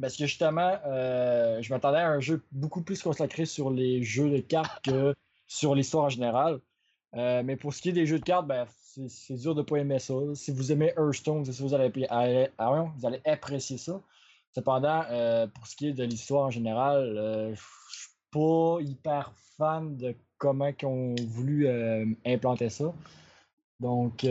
Parce 0.00 0.16
que 0.16 0.26
justement, 0.26 0.76
euh, 0.86 1.62
je 1.62 1.72
m'attendais 1.72 1.98
à 1.98 2.08
un 2.08 2.20
jeu 2.20 2.42
beaucoup 2.52 2.82
plus 2.82 3.02
consacré 3.02 3.44
sur 3.44 3.70
les 3.70 4.02
jeux 4.02 4.30
de 4.30 4.38
cartes 4.38 4.84
que 4.84 5.14
sur 5.46 5.74
l'histoire 5.74 6.04
en 6.04 6.08
général. 6.08 6.60
Euh, 7.16 7.42
mais 7.44 7.56
pour 7.56 7.72
ce 7.72 7.80
qui 7.80 7.90
est 7.90 7.92
des 7.92 8.06
jeux 8.06 8.18
de 8.18 8.24
cartes, 8.24 8.46
ben, 8.46 8.66
c'est 9.08 9.36
dur 9.36 9.54
de 9.54 9.60
ne 9.60 9.64
pas 9.64 9.76
aimer 9.76 9.98
ça. 9.98 10.14
Si 10.34 10.50
vous 10.50 10.72
aimez 10.72 10.92
Hearthstone, 10.96 11.44
c'est 11.44 11.52
sûr 11.52 11.66
vous 11.66 11.74
allez, 11.74 12.08
ah 12.10 12.84
vous 12.96 13.06
allez 13.06 13.20
apprécier 13.24 13.78
ça. 13.78 14.00
Cependant, 14.54 15.02
euh, 15.10 15.46
pour 15.48 15.66
ce 15.66 15.76
qui 15.76 15.88
est 15.88 15.92
de 15.92 16.04
l'histoire 16.04 16.46
en 16.46 16.50
général, 16.50 17.16
euh, 17.16 17.54
je 17.54 17.98
suis 17.98 18.10
pas 18.30 18.78
hyper 18.80 19.32
fan 19.56 19.96
de 19.96 20.14
comment 20.38 20.70
ils 20.80 20.86
ont 20.86 21.14
voulu 21.28 21.66
euh, 21.66 22.04
implanter 22.24 22.70
ça. 22.70 22.92
Donc, 23.80 24.24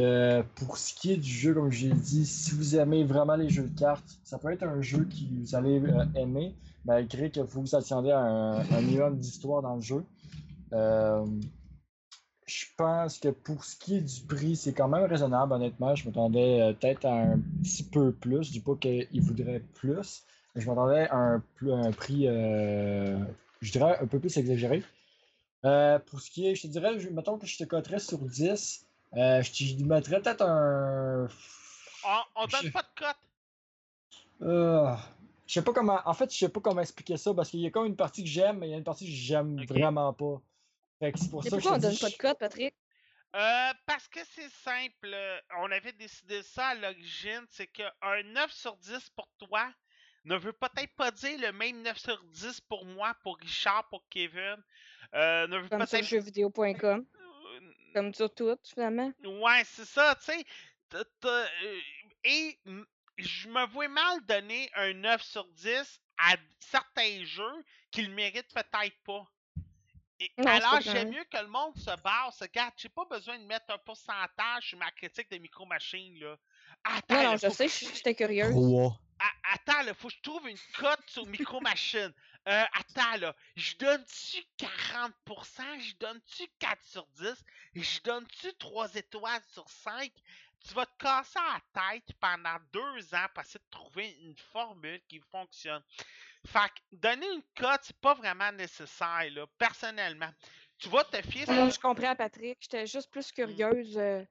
pour 0.56 0.78
ce 0.78 0.94
qui 0.96 1.12
est 1.12 1.18
du 1.18 1.30
jeu, 1.30 1.54
comme 1.54 1.72
j'ai 1.72 1.92
dit, 1.92 2.26
si 2.26 2.56
vous 2.56 2.76
aimez 2.78 3.04
vraiment 3.04 3.36
les 3.36 3.50
jeux 3.50 3.68
de 3.68 3.78
cartes, 3.78 4.18
ça 4.24 4.40
peut 4.40 4.52
être 4.52 4.64
un 4.64 4.82
jeu 4.82 5.06
que 5.06 5.42
vous 5.42 5.54
allez 5.54 5.82
aimer, 6.16 6.56
malgré 6.86 7.30
que 7.30 7.42
vous 7.42 7.62
vous 7.62 7.76
attendez 7.76 8.10
à 8.10 8.20
un, 8.20 8.60
un 8.62 8.82
minimum 8.82 9.18
d'histoire 9.18 9.62
dans 9.62 9.76
le 9.76 9.82
jeu. 9.82 10.04
Je 12.54 12.66
pense 12.78 13.18
que 13.18 13.30
pour 13.30 13.64
ce 13.66 13.76
qui 13.76 13.98
est 13.98 14.02
du 14.02 14.22
prix, 14.28 14.56
c'est 14.56 14.74
quand 14.74 14.88
même 14.88 15.06
raisonnable, 15.06 15.54
honnêtement. 15.54 15.96
Je 15.96 16.06
m'attendais 16.08 16.62
euh, 16.62 16.74
peut-être 16.74 17.04
à 17.06 17.14
un 17.14 17.40
petit 17.64 17.84
peu 17.84 18.12
plus. 18.12 18.44
Je 18.44 18.52
dis 18.52 18.60
pas 18.60 18.76
qu'il 18.76 19.22
voudrait 19.22 19.62
plus, 19.74 20.24
mais 20.54 20.62
je 20.62 20.70
m'attendais 20.70 21.08
à 21.10 21.16
un, 21.16 21.44
un 21.72 21.92
prix, 21.92 22.28
euh, 22.28 23.18
je 23.62 23.72
dirais, 23.72 23.98
un 24.00 24.06
peu 24.06 24.20
plus 24.20 24.38
exagéré. 24.38 24.84
Euh, 25.66 25.98
pour 25.98 26.22
ce 26.22 26.30
qui 26.30 26.46
est, 26.48 26.54
je 26.54 26.64
te 26.64 26.68
dirais, 26.68 27.00
je, 27.00 27.10
mettons 27.10 27.40
que 27.40 27.48
je 27.48 27.58
te 27.58 27.64
coterais 27.64 28.00
sur 28.00 28.20
10. 28.20 28.86
Euh, 29.16 29.42
je 29.42 29.76
te 29.76 29.84
mettrais 29.84 30.22
peut-être 30.22 30.44
un. 30.44 31.28
On, 32.06 32.20
on 32.36 32.46
donne 32.46 32.62
Je- 32.62 32.70
pas 32.70 32.84
de 32.84 32.88
cote? 32.96 33.18
Je 35.48 35.54
sais 35.54 35.64
pas 35.64 35.74
comment. 35.74 36.00
En 36.06 36.14
fait, 36.14 36.32
je 36.32 36.38
sais 36.38 36.50
pas 36.50 36.60
comment 36.60 36.82
expliquer 36.82 37.18
ça 37.18 37.34
parce 37.34 37.50
qu'il 37.50 37.62
y 37.62 37.66
a 37.68 37.72
comme 37.72 37.88
une 37.88 37.96
partie 37.96 38.24
que 38.24 38.30
j'aime, 38.30 38.60
mais 38.60 38.68
il 38.68 38.72
y 38.72 38.74
a 38.76 38.78
une 38.78 38.84
partie 38.84 39.06
que 39.06 39.12
j'aime 39.12 39.60
Ok. 39.62 39.70
vraiment 39.70 40.14
pas. 40.14 40.42
Fait 41.04 41.12
que 41.12 41.20
c'est 41.20 41.30
pour 41.30 41.44
Mais 41.44 41.50
ça 41.50 41.58
que 41.58 41.62
pourquoi 41.62 41.78
on 41.78 41.82
te 41.82 41.82
donne 41.82 41.98
pas 41.98 42.10
de 42.10 42.16
code, 42.16 42.38
Patrick? 42.38 42.76
Euh, 43.36 43.74
parce 43.86 44.08
que 44.08 44.20
c'est 44.24 44.50
simple. 44.50 45.12
euh, 45.14 45.40
On 45.58 45.70
avait 45.72 45.92
décidé 45.92 46.42
ça 46.44 46.68
à 46.68 46.76
l'origine. 46.76 47.46
C'est 47.50 47.68
qu'un 47.68 47.92
9 48.24 48.52
sur 48.54 48.78
10 48.78 49.10
pour 49.10 49.28
toi 49.38 49.70
ne 50.24 50.38
veut 50.38 50.54
peut-être 50.54 50.96
pas 50.96 51.12
dire 51.12 51.38
le 51.40 51.52
même 51.52 51.82
9 51.82 51.98
sur 51.98 52.24
10 52.26 52.62
pour 52.62 52.86
moi, 52.86 53.14
pour 53.24 53.38
Richard, 53.38 53.90
pour 53.90 54.06
Kevin. 54.10 54.56
Euh, 55.14 55.48
ne 55.48 55.58
veut 55.58 55.68
Comme 55.68 55.86
sur 55.86 56.02
jeuxvideo.com. 56.04 57.06
Euh, 57.16 57.60
Comme 57.94 58.14
sur 58.14 58.34
tout, 58.34 58.56
finalement. 58.64 59.12
Ouais, 59.26 59.64
c'est 59.66 59.86
ça, 59.86 60.16
tu 60.16 60.32
sais. 60.32 60.46
euh, 61.26 61.80
Et 62.24 62.58
je 63.18 63.50
me 63.50 63.66
vois 63.68 63.90
mal 63.90 64.26
donner 64.26 64.70
un 64.76 64.94
9 64.94 65.22
sur 65.22 65.46
10 65.48 66.00
à 66.18 66.36
certains 66.60 67.26
jeux 67.26 67.64
qui 67.92 68.04
le 68.04 68.14
méritent 68.14 68.54
peut-être 68.54 68.96
pas. 69.04 69.28
Et 70.20 70.32
Non, 70.38 70.44
c'est 70.46 70.50
alors, 70.50 70.82
j'aime 70.82 71.10
mieux 71.12 71.24
que 71.26 71.38
le 71.38 71.48
monde 71.48 71.76
se 71.78 71.96
base. 72.02 72.38
Regarde, 72.42 72.74
j'ai 72.78 72.90
pas 72.90 73.06
besoin 73.06 73.38
de 73.40 73.44
mettre 73.46 73.66
un 73.74 73.78
pourcentage 73.80 74.70
sur 74.70 74.78
ma 74.78 74.92
critique 74.92 75.30
de 75.32 75.38
Micro 75.38 75.66
Machine, 75.66 76.18
là. 76.20 76.38
Attends, 76.84 77.16
Non, 77.16 77.22
là, 77.24 77.30
non, 77.32 77.38
je 77.38 77.50
sais, 77.50 77.68
je- 77.68 77.94
j'étais 77.94 78.16
curieuse. 78.16 78.52
3. 78.52 79.00
a- 79.20 79.54
attends, 79.54 79.84
là, 79.84 79.94
faut 79.94 80.10
que 80.10 80.14
je 80.16 80.22
trouve 80.22 80.50
une 80.50 80.58
cote 80.78 81.00
sur 81.08 81.26
Micro 81.26 81.62
Machine. 81.62 82.14
Euh, 82.48 82.64
attends, 82.74 83.18
là, 83.20 83.36
je 83.56 83.76
donne-tu 83.78 84.44
40%? 84.58 85.64
Je 85.80 85.96
donne-tu 85.96 86.44
4 86.60 86.84
sur 86.84 87.06
10? 87.16 87.44
Je 87.74 88.00
donne-tu 88.02 88.54
3 88.56 88.94
étoiles 88.96 89.42
sur 89.54 89.68
5? 89.70 90.12
Tu 90.66 90.74
vas 90.74 90.86
te 90.86 90.98
casser 90.98 91.40
la 91.40 91.92
tête 91.94 92.14
pendant 92.20 92.58
deux 92.72 93.14
ans 93.16 93.26
pour 93.34 93.44
essayer 93.44 93.60
de 93.60 93.70
trouver 93.70 94.18
une 94.22 94.38
formule 94.52 95.02
qui 95.08 95.20
fonctionne. 95.32 95.84
Fait 96.46 96.60
que 96.70 96.96
donner 96.98 97.26
une 97.34 97.42
cote, 97.56 97.80
c'est 97.84 97.96
pas 97.98 98.14
vraiment 98.14 98.52
nécessaire, 98.52 99.26
là, 99.32 99.46
personnellement. 99.58 100.30
Tu 100.78 100.90
vas 100.90 101.04
te 101.06 101.22
fier 101.22 101.46
Non, 101.50 101.70
sur... 101.70 101.76
je 101.76 101.80
comprends, 101.80 102.16
Patrick. 102.16 102.58
J'étais 102.62 102.86
juste 102.86 103.10
plus 103.12 103.32
curieuse. 103.32 103.98
euh, 103.98 104.24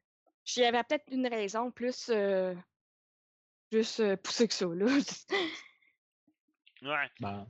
J'y 0.45 0.65
avais 0.65 0.83
peut-être 0.83 1.05
une 1.11 1.27
raison 1.27 1.71
plus, 1.71 2.09
euh, 2.11 2.55
plus 3.71 4.01
euh, 4.01 4.17
poussée 4.17 4.49
que 4.49 4.55
ça, 4.55 4.67
là. 4.67 4.87
Ouais. 6.83 7.11
Ben, 7.21 7.47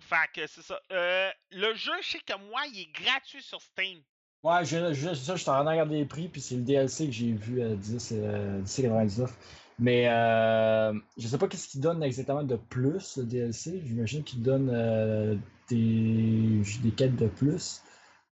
Fait 0.00 0.16
que 0.34 0.46
c'est 0.46 0.62
ça. 0.62 0.80
Euh, 0.90 1.30
le 1.52 1.74
jeu, 1.74 1.92
je 2.02 2.08
sais 2.10 2.18
que 2.18 2.36
moi, 2.50 2.62
il 2.66 2.80
est 2.80 2.92
gratuit 2.92 3.42
sur 3.42 3.60
Steam. 3.62 4.02
Ouais, 4.42 4.64
je, 4.64 4.92
je, 4.92 5.08
c'est 5.14 5.24
ça, 5.24 5.36
je 5.36 5.40
suis 5.42 5.48
en 5.50 5.54
train 5.54 5.64
de 5.64 5.70
regarder 5.70 5.96
les 5.98 6.04
prix, 6.04 6.28
puis 6.28 6.40
c'est 6.40 6.56
le 6.56 6.62
DLC 6.62 7.06
que 7.06 7.12
j'ai 7.12 7.32
vu 7.32 7.62
à 7.62 7.68
10, 7.74 8.12
euh, 8.12 8.60
10,99. 8.62 9.30
Mais 9.78 10.08
euh, 10.08 10.92
je 11.18 11.26
sais 11.26 11.38
pas 11.38 11.48
qu'est-ce 11.48 11.68
qu'il 11.68 11.80
donne 11.80 12.02
exactement 12.02 12.42
de 12.44 12.56
plus, 12.56 13.16
le 13.18 13.24
DLC. 13.24 13.82
J'imagine 13.84 14.22
qu'il 14.22 14.42
donne 14.42 14.70
euh, 14.72 15.34
des, 15.68 16.62
des 16.82 16.90
quêtes 16.92 17.16
de 17.16 17.26
plus. 17.26 17.82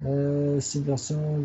Euh, 0.05 0.61
c'est 0.61 0.79
une 0.79 0.85
version. 0.85 1.43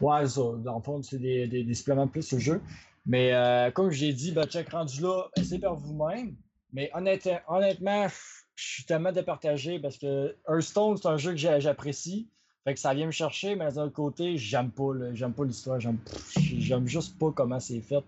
Ouais, 0.00 0.26
ça. 0.26 0.40
Dans 0.58 0.76
le 0.76 0.82
fond, 0.82 1.02
c'est 1.02 1.18
des, 1.18 1.46
des, 1.48 1.64
des 1.64 1.74
suppléments 1.74 2.06
de 2.06 2.10
plus 2.10 2.32
au 2.32 2.38
jeu. 2.38 2.62
Mais 3.04 3.32
euh, 3.32 3.70
comme 3.70 3.90
j'ai 3.90 4.12
dit, 4.12 4.32
ben, 4.32 4.46
check 4.46 4.70
rendu 4.70 5.00
là, 5.02 5.28
essayez 5.36 5.60
par 5.60 5.76
vous-même. 5.76 6.34
Mais 6.72 6.90
honnêtement, 6.94 8.08
je 8.56 8.64
suis 8.64 8.84
tellement 8.84 9.12
départagé 9.12 9.78
parce 9.78 9.96
que 9.96 10.34
Hearthstone, 10.48 10.96
c'est 10.96 11.08
un 11.08 11.16
jeu 11.16 11.32
que 11.32 11.38
j'apprécie. 11.38 12.28
Fait 12.64 12.74
que 12.74 12.80
ça 12.80 12.92
vient 12.94 13.06
me 13.06 13.12
chercher, 13.12 13.54
mais 13.54 13.70
d'un 13.70 13.84
autre 13.84 13.92
côté, 13.92 14.36
j'aime 14.36 14.72
pas, 14.72 14.90
j'aime 15.12 15.32
pas 15.32 15.44
l'histoire, 15.44 15.78
j'aime 15.78 16.88
juste 16.88 17.16
pas 17.16 17.30
comment 17.30 17.60
c'est 17.60 17.80
fait. 17.80 18.02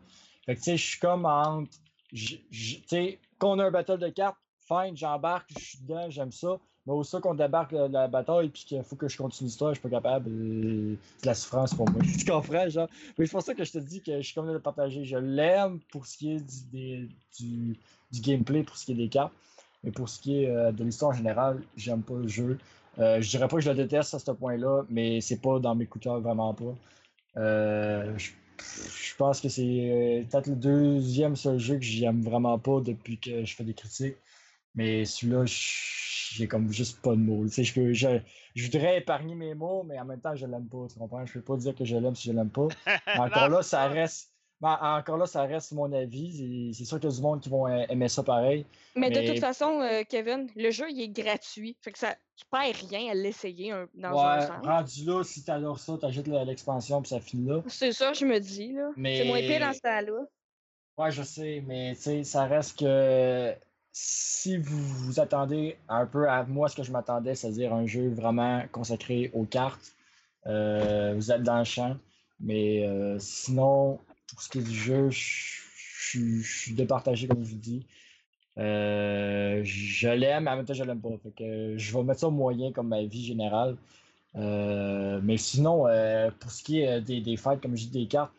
Fait 0.49 0.55
que 0.55 0.61
tu 0.61 0.65
sais, 0.65 0.77
je 0.79 0.87
suis 0.87 0.99
comme 0.99 1.27
entre, 1.27 1.71
tu 2.11 2.41
sais, 2.87 3.19
quand 3.37 3.53
on 3.53 3.59
a 3.59 3.67
un 3.67 3.71
battle 3.71 3.99
de 3.99 4.09
cartes, 4.09 4.39
fine, 4.67 4.97
j'embarque, 4.97 5.51
je 5.59 5.63
suis 5.63 5.79
dedans, 5.81 6.09
j'aime 6.09 6.33
ça. 6.33 6.57
Mais 6.87 6.95
au 6.95 7.05
ça 7.05 7.21
qu'on 7.21 7.35
débarque 7.35 7.73
la, 7.73 7.87
la 7.87 8.09
bataille 8.09 8.49
puis 8.49 8.65
qu'il 8.65 8.83
faut 8.83 8.97
que 8.97 9.09
je 9.09 9.19
continue 9.19 9.49
l'histoire, 9.49 9.75
je 9.75 9.79
suis 9.79 9.87
pas 9.87 9.95
capable. 9.95 10.31
euh, 10.31 10.97
C'est 11.19 11.25
de 11.25 11.27
la 11.27 11.35
souffrance 11.35 11.75
pour 11.75 11.91
moi. 11.91 12.01
tu 12.19 12.25
comprends, 12.25 12.67
genre? 12.71 12.89
Mais 13.19 13.27
c'est 13.27 13.33
pour 13.33 13.43
ça 13.43 13.55
que 13.55 13.63
je 13.63 13.73
te 13.73 13.79
dis 13.79 14.01
que 14.01 14.17
je 14.17 14.23
suis 14.23 14.35
comme 14.35 14.51
de 14.51 14.57
partager. 14.57 15.05
Je 15.05 15.19
l'aime 15.19 15.81
pour 15.93 16.07
ce 16.07 16.17
qui 16.17 16.33
est 16.33 16.71
du, 16.73 17.11
du, 17.39 18.21
gameplay, 18.23 18.63
pour 18.63 18.79
ce 18.79 18.87
qui 18.87 18.93
est 18.93 18.95
des 18.95 19.11
cartes. 19.11 19.35
Mais 19.85 19.91
pour 19.91 20.09
ce 20.09 20.19
qui 20.19 20.45
est 20.45 20.49
euh, 20.49 20.73
de 20.73 20.83
l'histoire 20.83 21.11
en 21.11 21.15
général, 21.15 21.63
j'aime 21.77 22.01
pas 22.03 22.15
le 22.15 22.27
jeu. 22.27 22.57
Euh, 22.99 23.21
je 23.21 23.29
dirais 23.29 23.49
pas 23.49 23.57
que 23.57 23.63
je 23.63 23.69
le 23.69 23.77
déteste 23.77 24.15
à 24.15 24.19
ce 24.19 24.31
point-là, 24.31 24.85
mais 24.89 25.21
c'est 25.21 25.43
pas 25.43 25.59
dans 25.59 25.75
mes 25.75 25.87
cœur, 25.87 26.21
vraiment 26.21 26.55
pas. 26.55 26.75
Euh, 27.37 28.17
je 28.59 29.15
pense 29.17 29.41
que 29.41 29.49
c'est 29.49 29.63
euh, 29.63 30.25
peut-être 30.25 30.47
le 30.49 30.57
deuxième 30.57 31.37
seul 31.37 31.59
jeu 31.59 31.77
que 31.77 31.85
j'aime 31.85 32.23
vraiment 32.23 32.59
pas 32.59 32.81
depuis 32.81 33.19
que 33.19 33.45
je 33.45 33.55
fais 33.55 33.65
des 33.65 33.75
critiques. 33.75 34.17
Mais 34.75 35.05
celui-là, 35.05 35.45
j'ai 35.47 36.47
comme 36.47 36.71
juste 36.73 37.01
pas 37.01 37.13
de 37.13 37.21
mots. 37.21 37.45
Tu 37.47 37.53
sais, 37.53 37.65
je, 37.65 37.75
peux, 37.75 37.93
je, 37.93 38.21
je 38.55 38.65
voudrais 38.65 38.99
épargner 38.99 39.35
mes 39.35 39.55
mots, 39.55 39.83
mais 39.83 39.99
en 39.99 40.05
même 40.05 40.21
temps, 40.21 40.37
je 40.37 40.47
l'aime 40.47 40.69
pas. 40.69 40.87
Tu 40.93 40.99
comprends? 40.99 41.27
Je 41.27 41.33
peux 41.35 41.43
pas 41.43 41.57
dire 41.57 41.75
que 41.75 41.85
je 41.85 41.97
l'aime 41.97 42.15
si 42.15 42.29
je 42.29 42.33
l'aime 42.33 42.51
pas. 42.51 42.69
Mais 43.15 43.21
encore 43.21 43.49
là, 43.49 43.63
ça 43.63 43.89
reste. 43.89 44.33
Ben, 44.61 44.77
encore 44.81 45.17
là, 45.19 45.27
ça 45.27 45.43
reste 45.43 45.73
mon 45.73 45.93
avis. 45.93 46.73
C'est 46.75 46.85
sûr 46.85 46.99
qu'il 46.99 47.09
y 47.09 47.13
a 47.13 47.17
du 47.17 47.23
monde 47.23 47.41
qui 47.41 47.49
vont 47.49 47.67
a- 47.67 47.85
aimer 47.91 48.09
ça 48.09 48.23
pareil. 48.23 48.67
Mais 48.97 49.11
de 49.11 49.27
toute 49.27 49.39
façon, 49.41 49.81
euh, 49.81 50.03
Kevin, 50.09 50.49
le 50.57 50.71
jeu, 50.71 50.87
il 50.91 51.01
est 51.01 51.09
gratuit. 51.09 51.77
Fait 51.81 51.93
que 51.93 51.99
ça, 51.99 52.15
tu 52.37 52.45
perds 52.51 52.75
rien 52.91 53.11
à 53.11 53.15
l'essayer 53.15 53.73
dans 53.95 54.19
un 54.19 54.41
sens. 54.41 54.67
rendu 54.67 55.05
là, 55.05 55.23
si 55.23 55.45
t'adores 55.45 55.79
ça, 55.79 55.97
t'achètes 56.01 56.27
le- 56.27 56.45
l'expansion 56.45 57.01
puis 57.03 57.11
ça 57.11 57.21
finit 57.21 57.49
là. 57.49 57.63
C'est 57.69 57.93
ça, 57.93 58.13
je 58.13 58.25
me 58.25 58.39
dis, 58.41 58.73
là. 58.73 58.91
C'est 58.97 59.25
moins 59.25 59.41
pire 59.41 59.61
dans 59.61 59.73
ce 59.73 59.81
temps-là. 59.81 60.27
Ouais, 60.97 61.11
je 61.13 61.23
sais, 61.23 61.63
mais 61.65 61.95
tu 61.95 62.03
sais, 62.03 62.25
ça 62.25 62.47
reste 62.47 62.81
que 62.81 63.55
si 63.93 64.57
vous 64.57 64.77
vous 65.07 65.21
attendez 65.21 65.77
un 65.89 66.07
peu 66.07 66.29
à 66.29 66.43
moi 66.45 66.69
ce 66.69 66.75
que 66.77 66.83
je 66.83 66.91
m'attendais, 66.91 67.37
c'est-à-dire 67.37 67.73
un 67.73 67.87
jeu 67.87 68.09
vraiment 68.11 68.65
consacré 68.73 69.31
aux 69.35 69.45
cartes, 69.45 69.95
euh, 70.47 71.15
vous 71.15 71.31
êtes 71.31 71.43
dans 71.45 71.59
le 71.59 71.65
champ. 71.65 71.97
Mais 72.41 72.85
euh, 72.87 73.17
sinon, 73.21 74.01
pour 74.29 74.43
ce 74.43 74.49
qui 74.49 74.59
est 74.59 74.63
du 74.63 74.75
jeu, 74.75 75.11
je 75.11 75.59
je- 76.11 76.41
je 76.41 76.59
suis 76.61 76.73
départagé, 76.75 77.29
comme 77.29 77.45
je 77.45 77.51
vous 77.51 77.57
dis. 77.59 77.87
Euh, 78.59 79.61
je 79.65 80.09
l'aime, 80.09 80.45
mais 80.45 80.51
en 80.51 80.57
même 80.57 80.65
temps, 80.65 80.75
je 80.75 80.83
l'aime 80.85 81.01
pas. 81.01 81.11
Je 81.39 81.93
vais 81.97 82.03
mettre 82.03 82.21
ça 82.21 82.29
au 82.29 82.31
moyen 82.31 82.73
comme 82.73 82.89
ma 82.89 83.03
vie 83.05 83.25
générale. 83.25 83.77
Euh, 84.37 85.21
mais 85.23 85.37
sinon, 85.37 85.87
euh, 85.87 86.31
pour 86.41 86.51
ce 86.51 86.63
qui 86.63 86.81
est 86.81 87.01
des, 87.03 87.21
des 87.21 87.37
fights, 87.37 87.61
comme 87.61 87.77
je 87.77 87.85
dis, 87.87 87.91
des 87.91 88.07
cartes, 88.09 88.33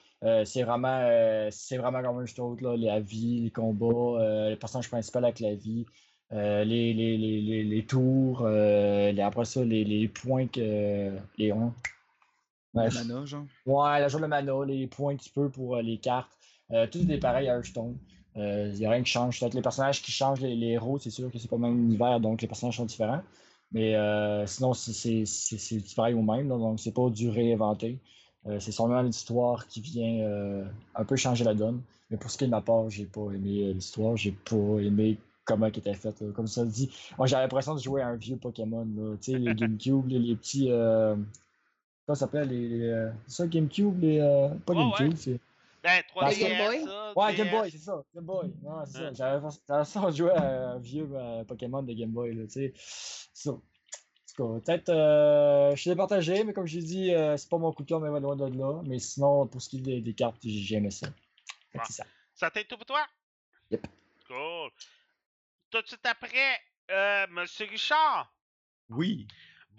c'est 0.45 0.63
vraiment, 0.63 1.47
c'est 1.51 1.77
vraiment 1.77 2.01
comme 2.01 2.19
un 2.19 2.25
jeu 2.25 2.35
d'autre, 2.35 2.63
là, 2.63 2.75
la 2.75 2.99
vie, 2.99 3.41
les 3.41 3.51
combats, 3.51 4.17
le 4.49 4.55
personnage 4.55 4.89
principal 4.89 5.23
avec 5.25 5.39
la 5.39 5.55
vie, 5.55 5.85
les, 6.31 6.65
les, 6.93 7.17
les, 7.17 7.63
les, 7.63 7.85
tours, 7.85 8.45
après 8.45 9.45
ça, 9.45 9.63
les, 9.63 9.83
les 9.85 10.07
points 10.09 10.47
que. 10.47 11.11
Les 11.37 11.53
Ouais, 12.73 12.89
Mana, 12.91 13.25
genre. 13.25 13.45
Ouais, 13.65 13.99
la 13.99 14.07
jour 14.07 14.19
de 14.21 14.25
mana, 14.27 14.53
les 14.65 14.87
points 14.87 15.15
que 15.15 15.23
tu 15.23 15.29
peux 15.31 15.49
pour 15.49 15.75
euh, 15.75 15.81
les 15.81 15.97
cartes. 15.97 16.31
Euh, 16.71 16.85
tout 16.87 16.99
est 17.09 17.17
pareil 17.17 17.49
à 17.49 17.55
Hearthstone. 17.55 17.97
Il 18.35 18.73
n'y 18.73 18.85
a 18.85 18.91
rien 18.91 19.01
qui 19.03 19.11
change. 19.11 19.39
Peut-être 19.39 19.53
les 19.55 19.61
personnages 19.61 20.01
qui 20.01 20.11
changent, 20.11 20.39
les, 20.41 20.55
les 20.55 20.67
héros, 20.67 20.97
c'est 20.99 21.09
sûr 21.09 21.31
que 21.31 21.37
c'est 21.39 21.49
pas 21.49 21.55
le 21.57 21.63
même 21.63 21.77
univers, 21.77 22.19
donc 22.19 22.41
les 22.41 22.47
personnages 22.47 22.77
sont 22.77 22.85
différents. 22.85 23.21
Mais 23.71 23.95
euh, 23.95 24.45
sinon, 24.47 24.73
c'est- 24.73 25.95
pareil 25.95 26.13
au 26.15 26.21
même, 26.21 26.47
donc 26.47 26.79
c'est 26.79 26.93
pas 26.93 27.09
du 27.09 27.29
réinventé. 27.29 27.99
Euh, 28.45 28.59
c'est 28.59 28.71
seulement 28.71 29.01
l'histoire 29.01 29.67
qui 29.67 29.81
vient 29.81 30.21
euh, 30.21 30.63
un 30.95 31.03
peu 31.05 31.15
changer 31.17 31.43
la 31.43 31.53
donne. 31.53 31.81
Mais 32.09 32.17
pour 32.17 32.31
ce 32.31 32.37
qui 32.37 32.45
est 32.45 32.47
de 32.47 32.51
ma 32.51 32.61
part, 32.61 32.89
j'ai 32.89 33.05
pas 33.05 33.29
aimé 33.33 33.65
euh, 33.67 33.73
l'histoire, 33.73 34.15
j'ai 34.15 34.31
pas 34.31 34.55
aimé 34.79 35.17
comment 35.43 35.65
elle 35.65 35.77
était 35.77 35.93
faite. 35.93 36.23
Comme 36.33 36.47
ça 36.47 36.63
le 36.63 36.69
dit, 36.69 36.89
moi 37.17 37.27
j'ai 37.27 37.35
l'impression 37.35 37.75
de 37.75 37.79
jouer 37.81 38.01
à 38.01 38.07
un 38.07 38.15
vieux 38.15 38.37
Pokémon. 38.37 38.87
là. 38.95 39.15
Tu 39.21 39.33
sais, 39.33 39.37
les 39.37 39.53
GameCube, 39.55 40.07
les, 40.07 40.19
les 40.19 40.35
petits. 40.35 40.69
Euh... 42.09 42.13
Comment 42.13 42.15
ça 42.15 42.25
s'appelle 42.25 42.49
les, 42.49 42.67
les, 42.69 42.89
euh, 42.89 43.11
C'est 43.27 43.35
ça, 43.43 43.47
GameCube, 43.47 43.99
les. 44.01 44.19
euh, 44.19 44.49
Pas 44.65 44.73
ouais. 44.73 44.79
GameCube, 44.99 45.15
c'est. 45.15 45.39
Ben, 45.81 46.01
3DS, 46.13 46.39
Game 46.39 46.65
Boy? 46.65 46.83
ça, 46.83 47.13
Ouais, 47.15 47.35
Game. 47.35 47.49
Boy, 47.51 47.71
c'est 47.71 47.77
ça. 47.77 48.03
Game 48.13 48.25
Boy. 48.25 48.53
Non, 48.63 48.85
c'est 48.85 48.91
ça. 48.93 49.07
Hein. 49.07 49.13
J'avais 49.13 50.11
de 50.11 50.15
jouer 50.17 50.31
à 50.31 50.71
un 50.71 50.79
vieux 50.79 51.07
euh, 51.13 51.43
Pokémon 51.45 51.83
de 51.83 51.93
Game 51.93 52.09
Boy, 52.11 52.33
là, 52.35 52.43
tu 52.47 52.51
sais. 52.51 52.73
Ça. 53.33 53.51
Peut-être. 54.35 54.89
euh, 54.89 55.71
je 55.75 55.81
suis 55.81 55.89
départagé, 55.89 56.43
mais 56.45 56.53
comme 56.53 56.65
j'ai 56.65 56.81
dit, 56.81 57.13
euh, 57.13 57.35
c'est 57.37 57.49
pas 57.49 57.57
mon 57.57 57.73
coup 57.73 57.83
de 57.83 57.89
cœur, 57.89 57.99
mais 57.99 58.07
loin 58.19 58.35
de 58.37 58.57
là. 58.57 58.81
Mais 58.85 58.99
sinon, 58.99 59.47
pour 59.47 59.61
ce 59.61 59.69
qui 59.69 59.77
est 59.77 59.81
des, 59.81 60.01
des 60.01 60.13
cartes, 60.13 60.37
j'ai 60.43 60.75
aimé 60.75 60.91
ça. 60.91 61.07
Ça. 61.89 62.05
Ça 62.35 62.49
t'est 62.49 62.63
tout 62.65 62.77
pour 62.77 62.85
toi? 62.85 63.05
Yep. 63.71 63.85
Cool. 64.27 64.69
Tout 65.71 65.81
de 65.81 65.87
suite 65.87 66.05
après, 66.05 66.59
euh, 66.89 67.27
Monsieur 67.31 67.65
Richard, 67.67 68.33
Oui. 68.89 69.27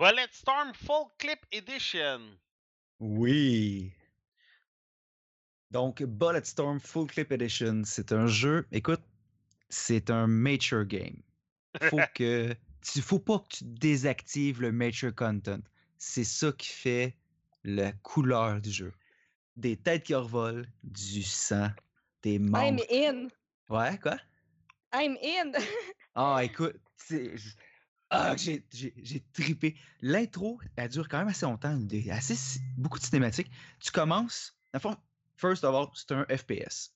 Bulletstorm 0.01 0.73
Full 0.73 1.09
Clip 1.19 1.41
Edition. 1.53 2.39
Oui. 3.01 3.93
Donc, 5.71 6.03
Bulletstorm 6.03 6.81
Full 6.81 7.07
Clip 7.09 7.31
Edition, 7.31 7.83
c'est 7.85 8.11
un 8.13 8.27
jeu. 8.27 8.67
Écoute, 8.73 9.03
c'est 9.69 10.09
un 10.09 10.27
mature 10.27 10.87
game. 10.87 11.21
Faut 11.91 12.01
que 12.15 12.55
tu, 12.81 13.03
faut 13.03 13.19
pas 13.19 13.41
que 13.41 13.57
tu 13.59 13.65
désactives 13.65 14.63
le 14.63 14.73
mature 14.73 15.15
content. 15.15 15.61
C'est 15.99 16.25
ça 16.25 16.51
qui 16.53 16.69
fait 16.71 17.15
la 17.63 17.93
couleur 17.93 18.63
du 18.63 18.71
jeu. 18.71 18.95
Des 19.57 19.77
têtes 19.77 20.05
qui 20.05 20.15
revolent, 20.15 20.67
du 20.83 21.23
sang, 21.23 21.69
des 22.23 22.37
I'm 22.37 22.49
membres. 22.49 22.85
in. 22.91 23.29
Ouais, 23.69 23.99
quoi? 23.99 24.17
I'm 24.95 25.19
in. 25.23 25.53
Ah, 26.15 26.41
écoute, 26.43 26.81
c'est. 26.97 27.37
j- 27.37 27.55
Ah, 28.11 28.35
j'ai 28.37 28.65
trippé. 29.33 29.77
L'intro, 30.01 30.61
elle 30.77 30.89
dure 30.89 31.09
quand 31.09 31.19
même 31.19 31.29
assez 31.29 31.47
longtemps, 31.47 31.79
assez, 32.11 32.61
beaucoup 32.77 32.99
de 32.99 33.05
cinématiques. 33.05 33.51
Tu 33.79 33.93
commences, 33.93 34.57
le 34.75 34.81
fond, 34.81 34.97
first 35.37 35.63
of 35.63 35.75
all, 35.75 35.87
c'est 35.95 36.13
un 36.13 36.25
FPS. 36.25 36.93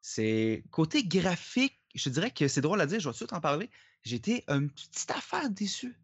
C'est 0.00 0.64
côté 0.70 1.04
graphique, 1.04 1.80
je 1.94 2.08
dirais 2.08 2.32
que 2.32 2.48
c'est 2.48 2.60
drôle 2.60 2.80
à 2.80 2.86
dire, 2.86 2.98
je 2.98 3.08
vais 3.08 3.14
tout 3.14 3.32
en 3.32 3.40
parler. 3.40 3.70
J'étais 4.02 4.44
une 4.48 4.70
petite 4.70 5.10
affaire 5.12 5.48
déçue. 5.50 5.96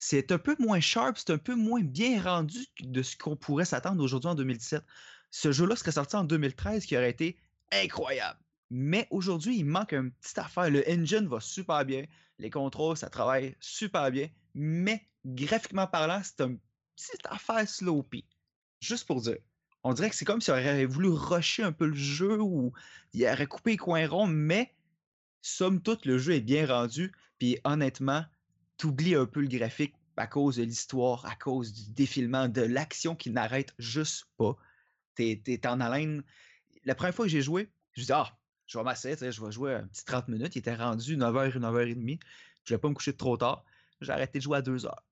C'est 0.00 0.32
un 0.32 0.38
peu 0.38 0.56
moins 0.58 0.80
sharp, 0.80 1.16
c'est 1.16 1.30
un 1.30 1.38
peu 1.38 1.54
moins 1.54 1.82
bien 1.82 2.20
rendu 2.20 2.58
de 2.80 3.02
ce 3.02 3.16
qu'on 3.16 3.36
pourrait 3.36 3.64
s'attendre 3.64 4.02
aujourd'hui 4.02 4.28
en 4.28 4.34
2017. 4.34 4.82
Ce 5.30 5.52
jeu-là 5.52 5.76
serait 5.76 5.92
sorti 5.92 6.16
en 6.16 6.24
2013 6.24 6.84
qui 6.84 6.96
aurait 6.96 7.10
été 7.10 7.38
incroyable. 7.70 8.38
Mais 8.70 9.06
aujourd'hui, 9.10 9.58
il 9.58 9.64
manque 9.64 9.92
une 9.92 10.10
petite 10.10 10.38
affaire. 10.38 10.68
Le 10.70 10.82
engine 10.90 11.28
va 11.28 11.40
super 11.40 11.84
bien. 11.84 12.04
Les 12.42 12.50
contrôles, 12.50 12.96
ça 12.96 13.08
travaille 13.08 13.54
super 13.60 14.10
bien. 14.10 14.28
Mais 14.56 15.08
graphiquement 15.24 15.86
parlant, 15.86 16.20
c'est 16.24 16.40
une 16.40 16.58
petite 16.96 17.24
affaire 17.26 17.68
sloppy. 17.68 18.24
Juste 18.80 19.06
pour 19.06 19.20
dire. 19.20 19.38
On 19.84 19.92
dirait 19.92 20.10
que 20.10 20.16
c'est 20.16 20.24
comme 20.24 20.40
si 20.40 20.50
on 20.50 20.54
aurait 20.54 20.84
voulu 20.84 21.10
rusher 21.10 21.62
un 21.62 21.70
peu 21.70 21.86
le 21.86 21.94
jeu 21.94 22.40
ou 22.40 22.72
il 23.12 23.24
aurait 23.26 23.46
coupé 23.46 23.70
les 23.72 23.76
coins 23.76 24.08
ronds, 24.08 24.26
mais 24.26 24.74
somme 25.40 25.80
toute, 25.80 26.04
le 26.04 26.18
jeu 26.18 26.34
est 26.34 26.40
bien 26.40 26.66
rendu. 26.66 27.12
Puis 27.38 27.58
honnêtement, 27.62 28.24
t'oublies 28.76 29.14
un 29.14 29.26
peu 29.26 29.40
le 29.40 29.46
graphique 29.46 29.94
à 30.16 30.26
cause 30.26 30.56
de 30.56 30.64
l'histoire, 30.64 31.24
à 31.26 31.36
cause 31.36 31.72
du 31.72 31.92
défilement, 31.92 32.48
de 32.48 32.62
l'action 32.62 33.14
qui 33.14 33.30
n'arrête 33.30 33.72
juste 33.78 34.26
pas. 34.36 34.56
T'es 35.14 35.40
es 35.46 35.66
en 35.68 35.80
haleine. 35.80 36.24
La 36.84 36.96
première 36.96 37.14
fois 37.14 37.26
que 37.26 37.30
j'ai 37.30 37.42
joué, 37.42 37.70
je 37.92 38.00
me 38.00 38.06
dis, 38.06 38.12
ah, 38.12 38.36
je 38.72 38.78
vais 38.78 38.84
m'asseoir, 38.84 39.12
tu 39.14 39.20
sais, 39.20 39.32
je 39.32 39.44
vais 39.44 39.52
jouer 39.52 39.74
un 39.74 39.86
petit 39.86 40.04
30 40.04 40.28
minutes. 40.28 40.56
Il 40.56 40.60
était 40.60 40.74
rendu 40.74 41.16
9h, 41.16 41.58
9h30. 41.58 42.20
Je 42.64 42.74
vais 42.74 42.78
pas 42.78 42.88
me 42.88 42.94
coucher 42.94 43.14
trop 43.14 43.36
tard. 43.36 43.64
J'ai 44.00 44.12
arrêté 44.12 44.38
de 44.38 44.42
jouer 44.42 44.58
à 44.58 44.62
2 44.62 44.86
heures. 44.86 45.04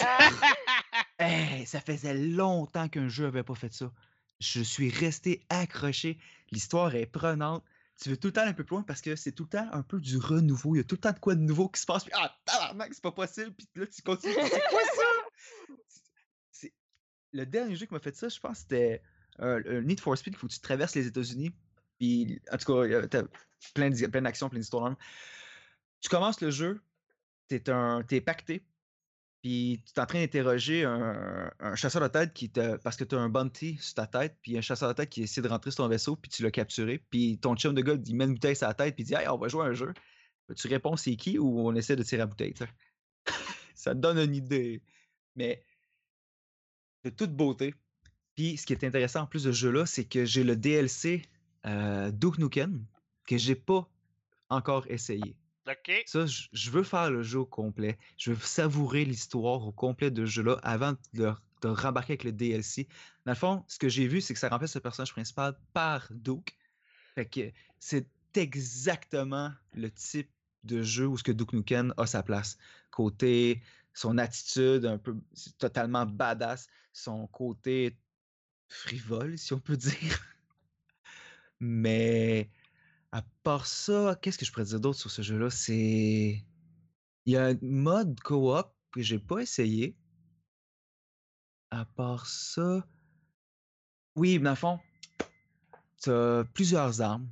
Ah, 0.00 0.30
Hey, 1.20 1.64
ça 1.64 1.80
faisait 1.80 2.14
longtemps 2.14 2.88
qu'un 2.88 3.08
jeu 3.08 3.26
avait 3.26 3.44
pas 3.44 3.54
fait 3.54 3.72
ça. 3.72 3.92
Je 4.40 4.62
suis 4.62 4.90
resté 4.90 5.46
accroché. 5.48 6.18
L'histoire 6.50 6.94
est 6.96 7.06
prenante. 7.06 7.62
Tu 8.02 8.10
veux 8.10 8.16
tout 8.16 8.26
le 8.28 8.32
temps 8.32 8.44
un 8.44 8.52
peu 8.52 8.64
plus 8.64 8.74
loin 8.74 8.82
parce 8.82 9.00
que 9.00 9.14
c'est 9.14 9.30
tout 9.30 9.44
le 9.44 9.50
temps 9.50 9.68
un 9.70 9.82
peu 9.82 10.00
du 10.00 10.18
renouveau. 10.18 10.74
Il 10.74 10.78
y 10.78 10.80
a 10.80 10.84
tout 10.84 10.96
le 10.96 11.00
temps 11.00 11.12
de 11.12 11.20
quoi 11.20 11.36
de 11.36 11.40
nouveau 11.40 11.68
qui 11.68 11.80
se 11.80 11.86
passe. 11.86 12.02
Puis, 12.02 12.12
ah, 12.16 12.36
tabarnak, 12.44 12.92
c'est 12.92 13.02
pas 13.02 13.12
possible. 13.12 13.52
Puis 13.52 13.68
là, 13.76 13.86
tu 13.86 14.02
continues. 14.02 14.34
C'est 14.34 14.68
quoi 14.70 14.82
ça? 14.96 16.68
Le 17.30 17.46
dernier 17.46 17.76
jeu 17.76 17.86
qui 17.86 17.94
m'a 17.94 18.00
fait 18.00 18.16
ça, 18.16 18.28
je 18.28 18.38
pense, 18.40 18.58
c'était 18.58 19.02
euh, 19.40 19.60
le 19.64 19.82
Need 19.82 20.00
for 20.00 20.18
Speed. 20.18 20.34
Il 20.34 20.36
faut 20.36 20.48
que 20.48 20.52
tu 20.52 20.60
traverses 20.60 20.96
les 20.96 21.06
États-Unis. 21.06 21.54
Puis, 21.98 22.40
en 22.52 22.56
tout 22.56 22.72
cas, 22.72 22.86
il 22.86 22.92
y 22.92 24.08
plein 24.08 24.22
d'actions, 24.22 24.48
plein 24.48 24.58
d'histoires. 24.58 24.94
Tu 26.00 26.08
commences 26.08 26.40
le 26.40 26.50
jeu, 26.50 26.82
t'es 27.48 27.70
un, 27.70 28.02
t'es 28.02 28.20
pacté, 28.20 28.64
puis 29.44 29.82
tu 29.84 29.92
es 29.94 30.00
en 30.00 30.06
train 30.06 30.20
d'interroger 30.20 30.84
un, 30.84 31.74
chasseur 31.74 32.00
de 32.00 32.08
tête 32.08 32.32
qui 32.32 32.50
te. 32.50 32.76
Parce 32.78 32.96
que 32.96 33.04
tu 33.04 33.14
as 33.14 33.20
un 33.20 33.28
bounty 33.28 33.76
sur 33.78 33.94
ta 33.94 34.06
tête, 34.06 34.38
puis 34.40 34.56
un 34.56 34.62
chasseur 34.62 34.88
de 34.88 34.94
tête 34.94 35.10
qui 35.10 35.22
essaie 35.22 35.42
de 35.42 35.48
rentrer 35.48 35.70
sur 35.70 35.84
ton 35.84 35.88
vaisseau, 35.88 36.16
puis 36.16 36.30
tu 36.30 36.42
l'as 36.42 36.50
capturé. 36.50 37.04
Puis 37.10 37.38
ton 37.38 37.54
chum 37.54 37.74
de 37.74 37.82
gars, 37.82 37.96
il 38.06 38.16
met 38.16 38.24
une 38.24 38.34
bouteille 38.34 38.56
sur 38.56 38.68
la 38.68 38.74
tête, 38.74 38.94
puis 38.94 39.04
il 39.04 39.06
dit 39.06 39.14
Hey, 39.14 39.28
on 39.28 39.36
va 39.36 39.48
jouer 39.48 39.64
à 39.64 39.68
un 39.68 39.74
jeu. 39.74 39.92
Tu 40.56 40.68
réponds 40.68 40.96
c'est 40.96 41.16
qui 41.16 41.38
ou 41.38 41.60
on 41.60 41.74
essaie 41.74 41.94
de 41.94 42.02
tirer 42.02 42.20
la 42.20 42.26
bouteille. 42.26 42.54
Ça 43.74 43.94
te 43.94 44.00
donne 44.00 44.18
une 44.18 44.34
idée. 44.34 44.82
Mais 45.36 45.62
de 47.04 47.10
toute 47.10 47.36
beauté. 47.36 47.74
Puis 48.34 48.56
ce 48.56 48.66
qui 48.66 48.72
est 48.72 48.84
intéressant 48.84 49.22
en 49.22 49.26
plus 49.26 49.44
de 49.44 49.52
ce 49.52 49.58
jeu-là, 49.58 49.84
c'est 49.84 50.04
que 50.04 50.24
j'ai 50.24 50.42
le 50.42 50.56
DLC 50.56 51.22
euh, 51.66 52.10
Duke 52.10 52.38
Nukem 52.38 52.84
que 53.26 53.38
j'ai 53.38 53.54
pas 53.54 53.88
encore 54.48 54.86
essayé. 54.88 55.36
Ça, 56.06 56.26
je 56.26 56.70
veux 56.70 56.82
faire 56.82 57.10
le 57.10 57.22
jeu 57.22 57.40
au 57.40 57.46
complet. 57.46 57.96
Je 58.18 58.32
veux 58.32 58.40
savourer 58.40 59.04
l'histoire 59.04 59.66
au 59.66 59.72
complet 59.72 60.10
de 60.10 60.26
ce 60.26 60.30
jeu-là 60.30 60.58
avant 60.62 60.94
de, 61.14 61.32
de 61.62 61.68
rembarquer 61.68 62.12
avec 62.12 62.24
le 62.24 62.32
DLC. 62.32 62.86
Dans 63.24 63.32
le 63.32 63.36
fond, 63.36 63.64
ce 63.66 63.78
que 63.78 63.88
j'ai 63.88 64.06
vu, 64.06 64.20
c'est 64.20 64.34
que 64.34 64.40
ça 64.40 64.50
remplace 64.50 64.74
le 64.74 64.82
personnage 64.82 65.12
principal 65.12 65.56
par 65.72 66.06
Duke. 66.10 66.54
Fait 67.14 67.26
que 67.26 67.50
c'est 67.78 68.06
exactement 68.34 69.52
le 69.72 69.90
type 69.90 70.30
de 70.64 70.82
jeu 70.82 71.06
où 71.06 71.16
ce 71.16 71.22
que 71.22 71.32
Duke 71.32 71.54
Nukem 71.54 71.94
a 71.96 72.06
sa 72.06 72.22
place. 72.22 72.58
Côté 72.90 73.62
son 73.94 74.18
attitude 74.18 74.84
un 74.84 74.98
peu 74.98 75.16
totalement 75.58 76.04
badass, 76.04 76.68
son 76.92 77.26
côté 77.28 77.96
frivole, 78.68 79.38
si 79.38 79.52
on 79.52 79.60
peut 79.60 79.76
dire. 79.78 80.33
Mais 81.60 82.50
à 83.12 83.22
part 83.42 83.66
ça, 83.66 84.18
qu'est-ce 84.20 84.38
que 84.38 84.44
je 84.44 84.52
pourrais 84.52 84.64
dire 84.64 84.80
d'autre 84.80 84.98
sur 84.98 85.10
ce 85.10 85.22
jeu-là? 85.22 85.50
C'est. 85.50 86.44
Il 87.26 87.32
y 87.32 87.36
a 87.36 87.46
un 87.46 87.58
mode 87.62 88.20
coop 88.20 88.66
que 88.92 89.02
j'ai 89.02 89.18
pas 89.18 89.40
essayé. 89.40 89.96
À 91.70 91.84
part 91.84 92.26
ça. 92.26 92.86
Oui, 94.16 94.38
mais 94.38 94.44
dans 94.44 94.56
fond, 94.56 94.80
tu 96.02 96.10
as 96.10 96.44
plusieurs 96.54 97.00
armes. 97.00 97.28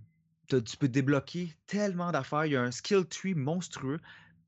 Tu 0.49 0.77
peux 0.77 0.89
débloquer 0.89 1.55
tellement 1.67 2.13
d'affaires. 2.13 2.47
Il 2.47 2.53
y 2.53 2.57
a 2.57 2.63
un 2.63 2.71
skill 2.71 3.07
tree 3.07 3.35
monstrueux. 3.35 4.01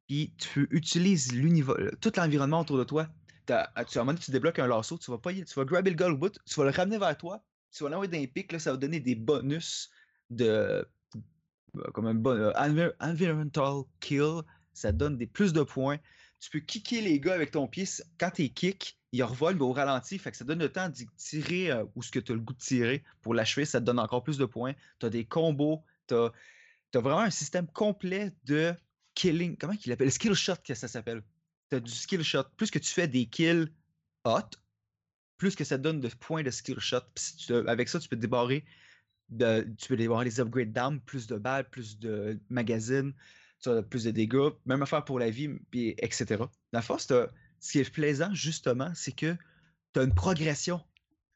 Puis 0.07 0.33
tu 0.39 0.69
utilises 0.71 1.33
euh, 1.35 1.91
tout 2.01 2.13
l'environnement 2.17 2.61
autour 2.61 2.79
de 2.79 2.85
toi. 2.85 3.09
À 3.49 3.71
un 3.77 3.85
moment 3.97 4.07
donné, 4.07 4.19
tu 4.19 4.31
débloques 4.31 4.59
un 4.59 4.67
lasso, 4.67 4.99
tu 4.99 5.11
vas, 5.11 5.19
pas 5.19 5.33
tu 5.33 5.45
vas 5.57 5.65
grabber 5.65 5.91
le 5.91 5.97
gars 5.97 6.09
au 6.09 6.17
bout, 6.17 6.39
tu 6.47 6.55
vas 6.55 6.65
le 6.65 6.71
ramener 6.71 6.99
vers 6.99 7.17
toi, 7.17 7.45
tu 7.75 7.85
vas 7.85 7.91
l'envoyer 7.91 8.11
dans 8.11 8.19
les 8.19 8.29
pics, 8.29 8.53
là, 8.53 8.59
ça 8.59 8.71
va 8.71 8.77
donner 8.77 9.01
des 9.01 9.15
bonus 9.15 9.91
de. 10.31 10.47
euh, 10.47 10.85
comme 11.93 12.07
un 12.07 12.15
bon. 12.15 12.31
euh, 12.31 12.53
envi- 12.53 12.93
environmental 13.01 13.83
kill, 14.01 14.43
ça 14.73 14.93
donne 14.93 15.17
des 15.17 15.27
plus 15.27 15.53
de 15.53 15.63
points. 15.63 15.99
Tu 16.41 16.51
peux 16.51 16.61
kicker 16.61 17.01
les 17.01 17.19
gars 17.21 17.35
avec 17.35 17.51
ton 17.53 17.67
pied. 17.67 17.85
Quand 18.19 18.31
t'es 18.31 18.49
kick, 18.49 18.99
ils 19.13 19.23
revolent 19.23 19.57
mais 19.57 19.63
au 19.63 19.73
ralenti, 19.73 20.19
fait 20.19 20.31
que 20.31 20.37
ça 20.37 20.45
donne 20.45 20.59
le 20.59 20.71
temps 20.71 20.89
d'y 20.89 21.07
tirer 21.17 21.71
euh, 21.71 21.85
où 21.95 22.03
ce 22.03 22.11
que 22.11 22.19
tu 22.19 22.33
as 22.33 22.35
le 22.35 22.41
goût 22.41 22.53
de 22.53 22.59
tirer 22.59 23.03
pour 23.23 23.35
l'achever, 23.35 23.65
ça 23.65 23.81
te 23.81 23.85
donne 23.87 23.99
encore 23.99 24.23
plus 24.23 24.39
de 24.39 24.45
points. 24.45 24.75
Tu 24.99 25.07
as 25.07 25.11
des 25.11 25.25
combos, 25.25 25.83
tu 26.07 26.15
as, 26.15 26.31
vraiment 26.95 27.21
un 27.21 27.31
système 27.31 27.67
complet 27.67 28.33
de 28.45 28.75
killing. 29.15 29.57
Comment 29.57 29.75
il 29.85 29.93
appelle 29.93 30.13
Skill 30.13 30.35
shot, 30.35 30.57
que 30.65 30.75
ça 30.75 30.87
s'appelle? 30.87 31.23
Tu 31.71 31.77
as 31.77 31.81
du 31.81 31.91
skill 31.91 32.23
shot. 32.23 32.45
Plus 32.57 32.71
que 32.71 32.79
tu 32.79 32.91
fais 32.91 33.09
des 33.09 33.27
kills 33.27 33.69
hot, 34.25 34.51
plus 35.37 35.57
que 35.57 35.64
ça 35.64 35.79
donne 35.79 36.01
de 36.01 36.09
points 36.09 36.42
de 36.42 36.51
skill 36.51 36.79
shot. 36.79 37.01
Avec 37.66 37.88
ça, 37.88 37.99
tu 37.99 38.09
peux 38.09 38.16
débarrer 38.16 38.64
de- 39.31 39.66
tu 39.79 39.88
peux 39.88 39.97
débarrer 39.97 40.25
les 40.25 40.40
upgrades 40.40 40.73
d'armes, 40.73 41.01
plus 41.01 41.27
de 41.27 41.37
balles, 41.37 41.68
plus 41.68 41.99
de 41.99 42.38
magazines, 42.49 43.12
plus 43.90 44.05
de 44.05 44.11
dégâts, 44.11 44.51
même 44.66 44.83
affaire 44.83 45.05
pour 45.05 45.18
la 45.18 45.31
vie, 45.31 45.49
puis 45.70 45.94
etc. 45.99 46.44
C'est, 46.73 47.12
euh, 47.12 47.27
ce 47.61 47.73
qui 47.73 47.79
est 47.79 47.90
plaisant, 47.90 48.33
justement, 48.35 48.92
c'est 48.94 49.12
que 49.12 49.37
tu 49.92 50.01
as 50.01 50.03
une 50.03 50.14
progression. 50.14 50.81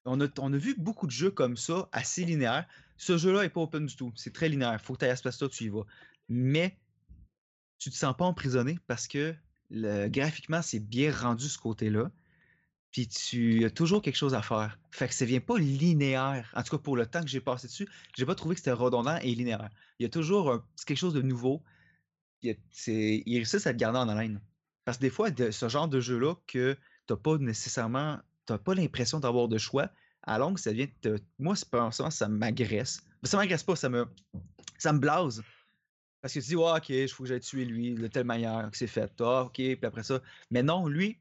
On 0.05 0.21
a, 0.21 0.57
vu 0.57 0.75
beaucoup 0.79 1.07
de 1.07 1.13
jeux 1.13 1.31
comme 1.31 1.57
ça, 1.57 1.89
assez 1.93 2.25
linéaires. 2.25 2.67
Ce 2.97 3.19
jeu-là 3.19 3.43
n'est 3.43 3.49
pas 3.51 3.61
open 3.61 3.87
du 3.87 3.97
tout. 3.97 4.13
C'est 4.15 4.33
très 4.33 4.49
linéaire. 4.49 4.81
faut 4.81 4.95
que 4.95 5.01
tu 5.01 5.05
ailles 5.05 5.11
à 5.11 5.17
ce 5.17 5.23
place-là, 5.23 5.49
tu 5.49 5.65
y 5.65 5.69
vas. 5.69 5.85
Mais 6.29 6.79
tu 7.79 7.91
te 7.91 7.97
sens 7.97 8.17
pas 8.17 8.25
emprisonné 8.25 8.79
parce 8.87 9.07
que 9.07 9.35
graphiquement, 9.71 10.63
c'est 10.63 10.81
bien 10.81 11.13
rendu 11.13 11.49
ce 11.49 11.59
côté-là. 11.59 12.11
Puis 12.91 13.07
tu 13.07 13.65
as 13.65 13.71
toujours 13.71 14.01
quelque 14.03 14.17
chose 14.17 14.35
à 14.35 14.43
faire. 14.43 14.79
Fait 14.91 15.09
que 15.09 15.15
ça 15.15 15.25
vient 15.25 15.41
pas 15.41 15.59
linéaire. 15.59 16.51
En 16.57 16.63
tout 16.63 16.77
cas, 16.77 16.83
pour 16.83 16.97
le 16.97 17.07
temps 17.07 17.21
que 17.23 17.29
j'ai 17.29 17.41
passé 17.41 17.67
dessus, 17.67 17.89
j'ai 18.17 18.25
pas 18.27 18.35
trouvé 18.35 18.55
que 18.55 18.61
c'était 18.61 18.73
redondant 18.73 19.17
et 19.19 19.35
linéaire. 19.35 19.69
Il 19.99 20.05
y 20.05 20.07
a 20.07 20.09
toujours 20.09 20.65
quelque 20.87 20.97
chose 20.97 21.15
de 21.15 21.23
nouveau. 21.23 21.63
Il 22.43 22.51
a- 22.51 22.55
Ils 22.87 23.37
réussissent 23.37 23.67
à 23.67 23.73
te 23.73 23.79
garder 23.79 23.99
en 23.99 24.09
haleine. 24.09 24.41
Parce 24.85 24.97
que 24.97 25.03
des 25.03 25.11
fois, 25.11 25.29
ce 25.51 25.69
genre 25.69 25.89
de 25.89 26.01
jeu-là, 26.01 26.35
que 26.47 26.77
t'as 27.07 27.17
pas 27.17 27.37
nécessairement. 27.37 28.19
T'as 28.47 28.57
pas 28.59 28.75
l'impression 28.75 29.21
d'avoir 29.21 29.49
de 29.49 29.59
choix, 29.59 29.91
à 30.23 30.39
longue, 30.39 30.59
ça 30.59 30.73
vient 30.73 30.87
te. 31.03 31.19
Moi, 31.39 31.55
pas 31.71 31.91
ça 31.91 32.29
m'agresse. 32.29 33.03
Ça 33.25 33.37
m'agresse 33.37 33.63
pas, 33.63 33.77
ça 33.77 33.91
me. 33.91 34.07
Ça 34.79 34.93
me 34.95 34.99
blase. 34.99 35.43
Parce 36.23 36.33
que 36.33 36.41
tu 36.41 36.47
dis, 36.47 36.57
ok, 36.57 36.89
il 36.89 37.09
faut 37.09 37.25
que 37.25 37.29
j'aille 37.29 37.41
tuer 37.41 37.65
lui 37.67 37.95
de 37.95 38.07
telle 38.07 38.25
manière 38.25 38.71
que 38.71 38.77
c'est 38.79 38.87
fait. 38.87 39.13
Ah, 39.21 39.43
ok, 39.45 39.53
puis 39.55 39.79
après 39.83 40.03
ça. 40.03 40.23
Mais 40.51 40.63
non, 40.63 40.89
lui, 40.89 41.19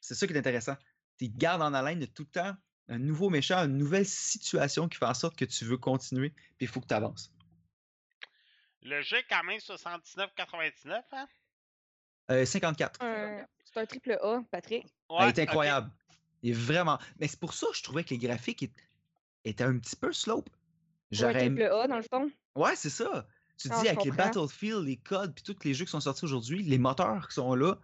c'est 0.00 0.14
ça 0.14 0.26
qui 0.26 0.32
est 0.32 0.38
intéressant. 0.38 0.76
Tu 1.18 1.30
te 1.32 1.36
gardes 1.38 1.62
en 1.62 1.74
haleine 1.74 2.00
de 2.00 2.06
tout 2.06 2.22
le 2.24 2.28
temps 2.28 2.56
un 2.88 2.98
nouveau 2.98 3.30
méchant, 3.30 3.58
une 3.64 3.78
nouvelle 3.78 4.06
situation 4.06 4.88
qui 4.88 4.98
fait 4.98 5.06
en 5.06 5.14
sorte 5.14 5.36
que 5.36 5.44
tu 5.44 5.64
veux 5.64 5.78
continuer, 5.78 6.30
puis 6.30 6.62
il 6.62 6.68
faut 6.68 6.80
que 6.80 6.86
tu 6.88 6.94
avances. 6.94 7.32
Le 8.82 9.00
jeu 9.02 9.18
est 9.18 9.26
quand 9.28 9.44
même 9.44 9.58
79,99, 9.60 11.02
hein? 11.12 11.26
Euh, 12.30 12.44
54. 12.44 13.02
Un- 13.02 13.46
C'est 13.64 13.80
un 13.80 13.86
triple 13.86 14.18
A, 14.20 14.42
Patrick. 14.50 14.86
Ah, 15.08 15.26
il 15.26 15.28
est 15.28 15.38
incroyable. 15.42 15.90
Il 16.42 16.50
est 16.50 16.54
vraiment. 16.54 16.98
Mais 17.20 17.28
c'est 17.28 17.38
pour 17.38 17.54
ça 17.54 17.68
que 17.70 17.76
je 17.76 17.82
trouvais 17.82 18.04
que 18.04 18.10
les 18.10 18.18
graphiques 18.18 18.68
étaient 19.44 19.64
un 19.64 19.78
petit 19.78 19.96
peu 19.96 20.12
slope. 20.12 20.50
J'aurais 21.10 21.46
aimé- 21.46 21.60
triple 21.60 21.72
A, 21.74 21.86
dans 21.86 21.96
le 21.96 22.02
fond? 22.02 22.30
Ouais, 22.56 22.74
c'est 22.74 22.90
ça. 22.90 23.26
Tu 23.58 23.68
Ah, 23.70 23.80
dis, 23.80 23.88
avec 23.88 24.04
les. 24.04 24.10
Battlefield, 24.10 24.84
les 24.84 24.96
codes, 24.96 25.34
puis 25.34 25.44
tous 25.44 25.64
les 25.64 25.74
jeux 25.74 25.84
qui 25.84 25.90
sont 25.90 26.00
sortis 26.00 26.24
aujourd'hui, 26.24 26.62
les 26.64 26.78
moteurs 26.78 27.28
qui 27.28 27.34
sont 27.34 27.54
là, 27.54 27.76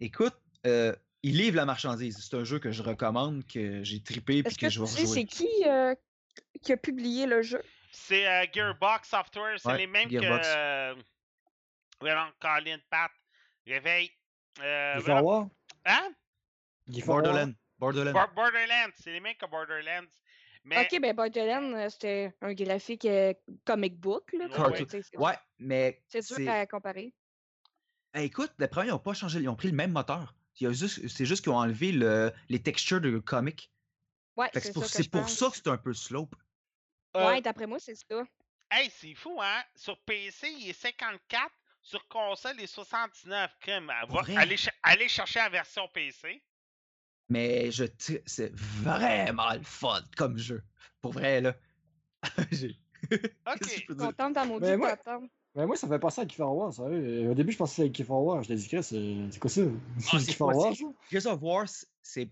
écoute, 0.00 0.34
euh, 0.66 0.94
ils 1.22 1.36
livrent 1.36 1.56
la 1.56 1.64
marchandise. 1.64 2.18
C'est 2.18 2.36
un 2.36 2.44
jeu 2.44 2.58
que 2.58 2.70
je 2.72 2.82
recommande, 2.82 3.46
que 3.46 3.82
j'ai 3.82 4.02
trippé, 4.02 4.42
puis 4.42 4.54
que, 4.56 4.60
que 4.66 4.70
je 4.70 4.84
tu 4.84 5.00
vais 5.00 5.06
c'est 5.06 5.24
qui 5.24 5.48
euh, 5.66 5.94
qui 6.62 6.72
a 6.72 6.76
publié 6.76 7.26
le 7.26 7.42
jeu? 7.42 7.62
C'est 7.92 8.26
euh, 8.28 8.46
Gearbox 8.52 9.08
Software, 9.08 9.58
c'est 9.58 9.68
Ouais, 9.68 9.78
les 9.78 9.86
mêmes 9.86 10.08
Gearbox. 10.10 10.46
que. 10.46 10.54
euh, 10.56 10.94
Vraiment, 12.00 12.28
Colin, 12.40 12.78
Pat, 12.90 13.10
réveille. 13.66 14.10
Euh, 14.62 15.00
voilà. 15.04 15.48
Hein? 15.86 16.12
Borderlands. 17.04 17.52
Borderlands. 17.78 18.12
Bor- 18.12 18.32
Borderlands, 18.34 18.92
c'est 19.00 19.12
les 19.12 19.20
mêmes 19.20 19.34
que 19.34 19.46
Borderlands. 19.46 20.06
Mais 20.64 20.80
Ok, 20.82 21.00
ben 21.00 21.14
Borderlands, 21.14 21.72
euh, 21.74 21.88
c'était 21.88 22.34
un 22.40 22.52
graphique 22.52 23.04
euh, 23.04 23.32
comic 23.64 23.98
book. 23.98 24.32
Là, 24.32 24.46
Ouais, 25.18 25.34
mais. 25.58 26.02
C'est 26.08 26.26
dur 26.26 26.36
c'est- 26.36 26.48
à 26.48 26.66
comparer. 26.66 27.14
Eh, 28.14 28.22
écoute, 28.24 28.52
d'après 28.58 28.82
moi, 28.82 28.86
ils 28.86 28.90
n'ont 28.90 28.98
pas 28.98 29.14
changé. 29.14 29.40
Ils 29.40 29.48
ont 29.48 29.56
pris 29.56 29.68
le 29.68 29.74
même 29.76 29.92
moteur. 29.92 30.34
Il 30.60 30.64
y 30.64 30.66
a 30.66 30.72
juste- 30.72 31.06
C'est 31.08 31.24
juste 31.26 31.42
qu'ils 31.42 31.52
ont 31.52 31.56
enlevé 31.58 31.92
le- 31.92 32.32
les 32.48 32.60
textures 32.62 33.00
de 33.00 33.18
comic. 33.18 33.70
Ouais, 34.36 34.48
c'est 34.54 34.72
pour, 34.72 34.84
ça 34.84 34.88
que 34.88 34.92
c'est 34.96 35.02
je 35.04 35.10
pour 35.10 35.20
pense. 35.22 35.32
ça 35.34 35.46
que 35.50 35.56
c'est 35.56 35.68
un 35.68 35.76
peu 35.78 35.92
slope. 35.94 36.34
euh, 37.16 37.26
Ouais, 37.26 37.40
d'après 37.40 37.66
moi, 37.66 37.78
c'est 37.80 37.94
ça. 37.94 38.22
hey, 38.70 38.90
c'est 38.90 39.14
fou, 39.14 39.38
hein? 39.42 39.62
Sur 39.76 39.98
PC, 40.02 40.48
il 40.60 40.68
est 40.70 40.72
54. 40.72 41.50
Sur 41.80 42.06
console, 42.08 42.54
il 42.58 42.64
est 42.64 42.66
79. 42.66 43.50
Crème. 43.60 43.90
Allez, 44.36 44.56
ch- 44.56 44.74
allez 44.82 45.08
chercher 45.08 45.38
la 45.38 45.48
version 45.48 45.88
PC. 45.88 46.42
Mais 47.30 47.70
je 47.70 47.84
t- 47.84 48.22
c'est 48.26 48.52
vraiment 48.54 49.52
le 49.54 49.62
fun 49.62 50.02
comme 50.16 50.38
jeu. 50.38 50.62
Pour 51.00 51.12
vrai, 51.12 51.40
là. 51.40 51.54
J'ai- 52.52 52.78
je 53.10 53.16
Ok. 53.46 53.96
Contente 53.96 54.32
dans 54.34 54.46
mon 54.46 54.58
moi- 54.76 54.96
t'attends. 54.96 55.26
Mais 55.58 55.66
moi, 55.66 55.74
ça 55.76 55.88
fait 55.88 55.98
penser 55.98 56.20
à 56.20 56.26
Kiefer 56.26 56.44
War, 56.44 56.72
sérieux. 56.72 57.30
Au 57.30 57.34
début, 57.34 57.50
je 57.50 57.58
pensais 57.58 57.72
que 57.72 57.76
c'était 57.88 57.90
Kiefer 57.92 58.12
War. 58.12 58.42
Je 58.44 58.48
l'ai 58.50 58.54
dit, 58.54 58.68
Chris, 58.68 58.84
c'est 58.84 59.38
quoi 59.40 59.50
ça? 59.50 59.62
Ah, 59.62 60.18
Kiefer 60.24 60.44
War, 60.44 61.42
War, 61.42 61.66
c'est 62.00 62.30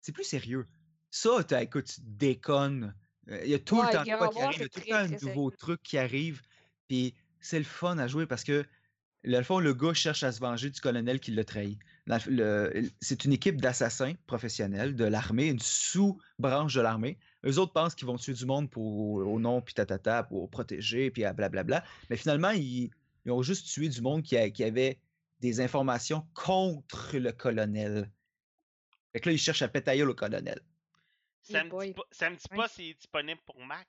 c'est 0.00 0.12
plus 0.12 0.22
sérieux. 0.22 0.64
Ça, 1.10 1.42
t'as- 1.42 1.62
écoute, 1.64 1.86
tu 1.86 2.00
déconnes. 2.04 2.94
Euh, 3.28 3.40
Il 3.44 3.50
y 3.50 3.54
a 3.54 3.58
tout 3.58 3.80
Ouais, 3.80 3.86
le 3.86 3.92
temps 3.92 4.04
de 4.04 4.16
quoi 4.16 4.28
qui 4.28 4.38
arrive, 4.40 4.56
il 4.58 4.62
y 4.62 4.64
a 4.64 4.68
tout 4.68 4.78
le 4.78 4.86
temps 4.86 4.96
un 4.96 5.08
nouveau 5.28 5.50
truc 5.50 5.82
qui 5.82 5.98
arrive. 5.98 6.42
Puis 6.86 7.14
c'est 7.40 7.58
le 7.58 7.64
fun 7.64 7.98
à 7.98 8.06
jouer 8.06 8.26
parce 8.26 8.44
que, 8.44 8.64
dans 9.24 9.38
le 9.38 9.42
fond, 9.42 9.58
le 9.58 9.74
gars 9.74 9.92
cherche 9.94 10.22
à 10.22 10.30
se 10.30 10.38
venger 10.38 10.70
du 10.70 10.80
colonel 10.80 11.18
qui 11.18 11.32
l'a 11.32 11.42
trahi. 11.44 11.80
C'est 13.00 13.24
une 13.24 13.32
équipe 13.32 13.60
d'assassins 13.60 14.14
professionnels 14.26 14.94
de 14.94 15.04
l'armée, 15.04 15.48
une 15.48 15.58
sous-branche 15.58 16.74
de 16.74 16.80
l'armée. 16.80 17.18
Eux 17.44 17.58
autres 17.58 17.72
pensent 17.72 17.94
qu'ils 17.94 18.06
vont 18.06 18.16
tuer 18.16 18.32
du 18.34 18.46
monde 18.46 18.70
pour, 18.70 19.16
au 19.16 19.40
nom, 19.40 19.60
puis 19.60 19.74
tatata, 19.74 20.22
pour 20.24 20.48
protéger, 20.50 21.10
puis 21.10 21.24
à 21.24 21.32
blablabla. 21.32 21.84
Mais 22.08 22.16
finalement, 22.16 22.50
ils, 22.50 22.90
ils 23.24 23.32
ont 23.32 23.42
juste 23.42 23.66
tué 23.68 23.88
du 23.88 24.00
monde 24.00 24.22
qui, 24.22 24.36
a- 24.36 24.50
qui 24.50 24.62
avait 24.62 25.00
des 25.40 25.60
informations 25.60 26.26
contre 26.34 27.16
le 27.18 27.32
colonel. 27.32 28.10
Fait 29.12 29.20
que 29.20 29.28
là, 29.28 29.32
ils 29.32 29.38
cherchent 29.38 29.62
à 29.62 29.68
pétailler 29.68 30.04
le 30.04 30.14
colonel. 30.14 30.60
Ça 31.42 31.64
me, 31.64 31.86
dit 31.86 31.92
pas, 31.92 32.02
ça 32.10 32.30
me 32.30 32.36
dit 32.36 32.42
Ouais. 32.52 32.56
pas 32.56 32.68
si 32.68 32.88
c'est 32.88 32.94
disponible 32.94 33.40
pour 33.44 33.58
Mac. 33.64 33.88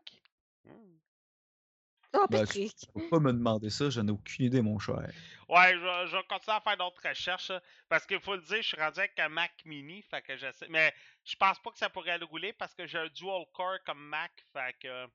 Hmm. 2.14 2.20
Oh, 2.20 2.28
Ben, 2.30 2.40
Patrick. 2.46 2.74
Faut 2.94 3.10
pas 3.10 3.20
me 3.20 3.32
demander 3.34 3.70
ça, 3.70 3.90
j'en 3.90 4.08
ai 4.08 4.12
aucune 4.12 4.46
idée, 4.46 4.62
mon 4.62 4.80
cher. 4.80 5.12
Ouais, 5.50 5.74
je, 5.74 5.80
vais- 5.80 6.08
je 6.08 6.16
vais 6.18 6.24
continuer 6.30 6.56
à 6.58 6.62
faire 6.62 6.78
d'autres 6.78 7.02
recherches. 7.08 7.52
Parce 7.90 8.06
qu'il 8.06 8.20
faut 8.20 8.36
le 8.36 8.42
dire, 8.42 8.58
je 8.62 8.68
suis 8.68 8.78
rendu 8.78 9.00
avec 9.00 9.18
un 9.20 9.30
Mac 9.30 9.52
mini. 9.66 10.02
Fait 10.04 10.22
que 10.22 10.36
j'essaie. 10.38 10.68
Mais 10.70 10.94
je 11.26 11.36
pense 11.36 11.60
pas 11.60 11.72
que 11.72 11.78
ça 11.78 11.90
pourrait 11.90 12.18
le 12.18 12.26
rouler 12.26 12.54
parce 12.54 12.74
que 12.74 12.88
j'ai 12.88 12.98
un 12.98 13.08
dual 13.10 13.46
core 13.54 13.78
comme 13.86 14.00
Mac. 14.08 14.32
Fait 14.54 14.76
que. 14.80 15.08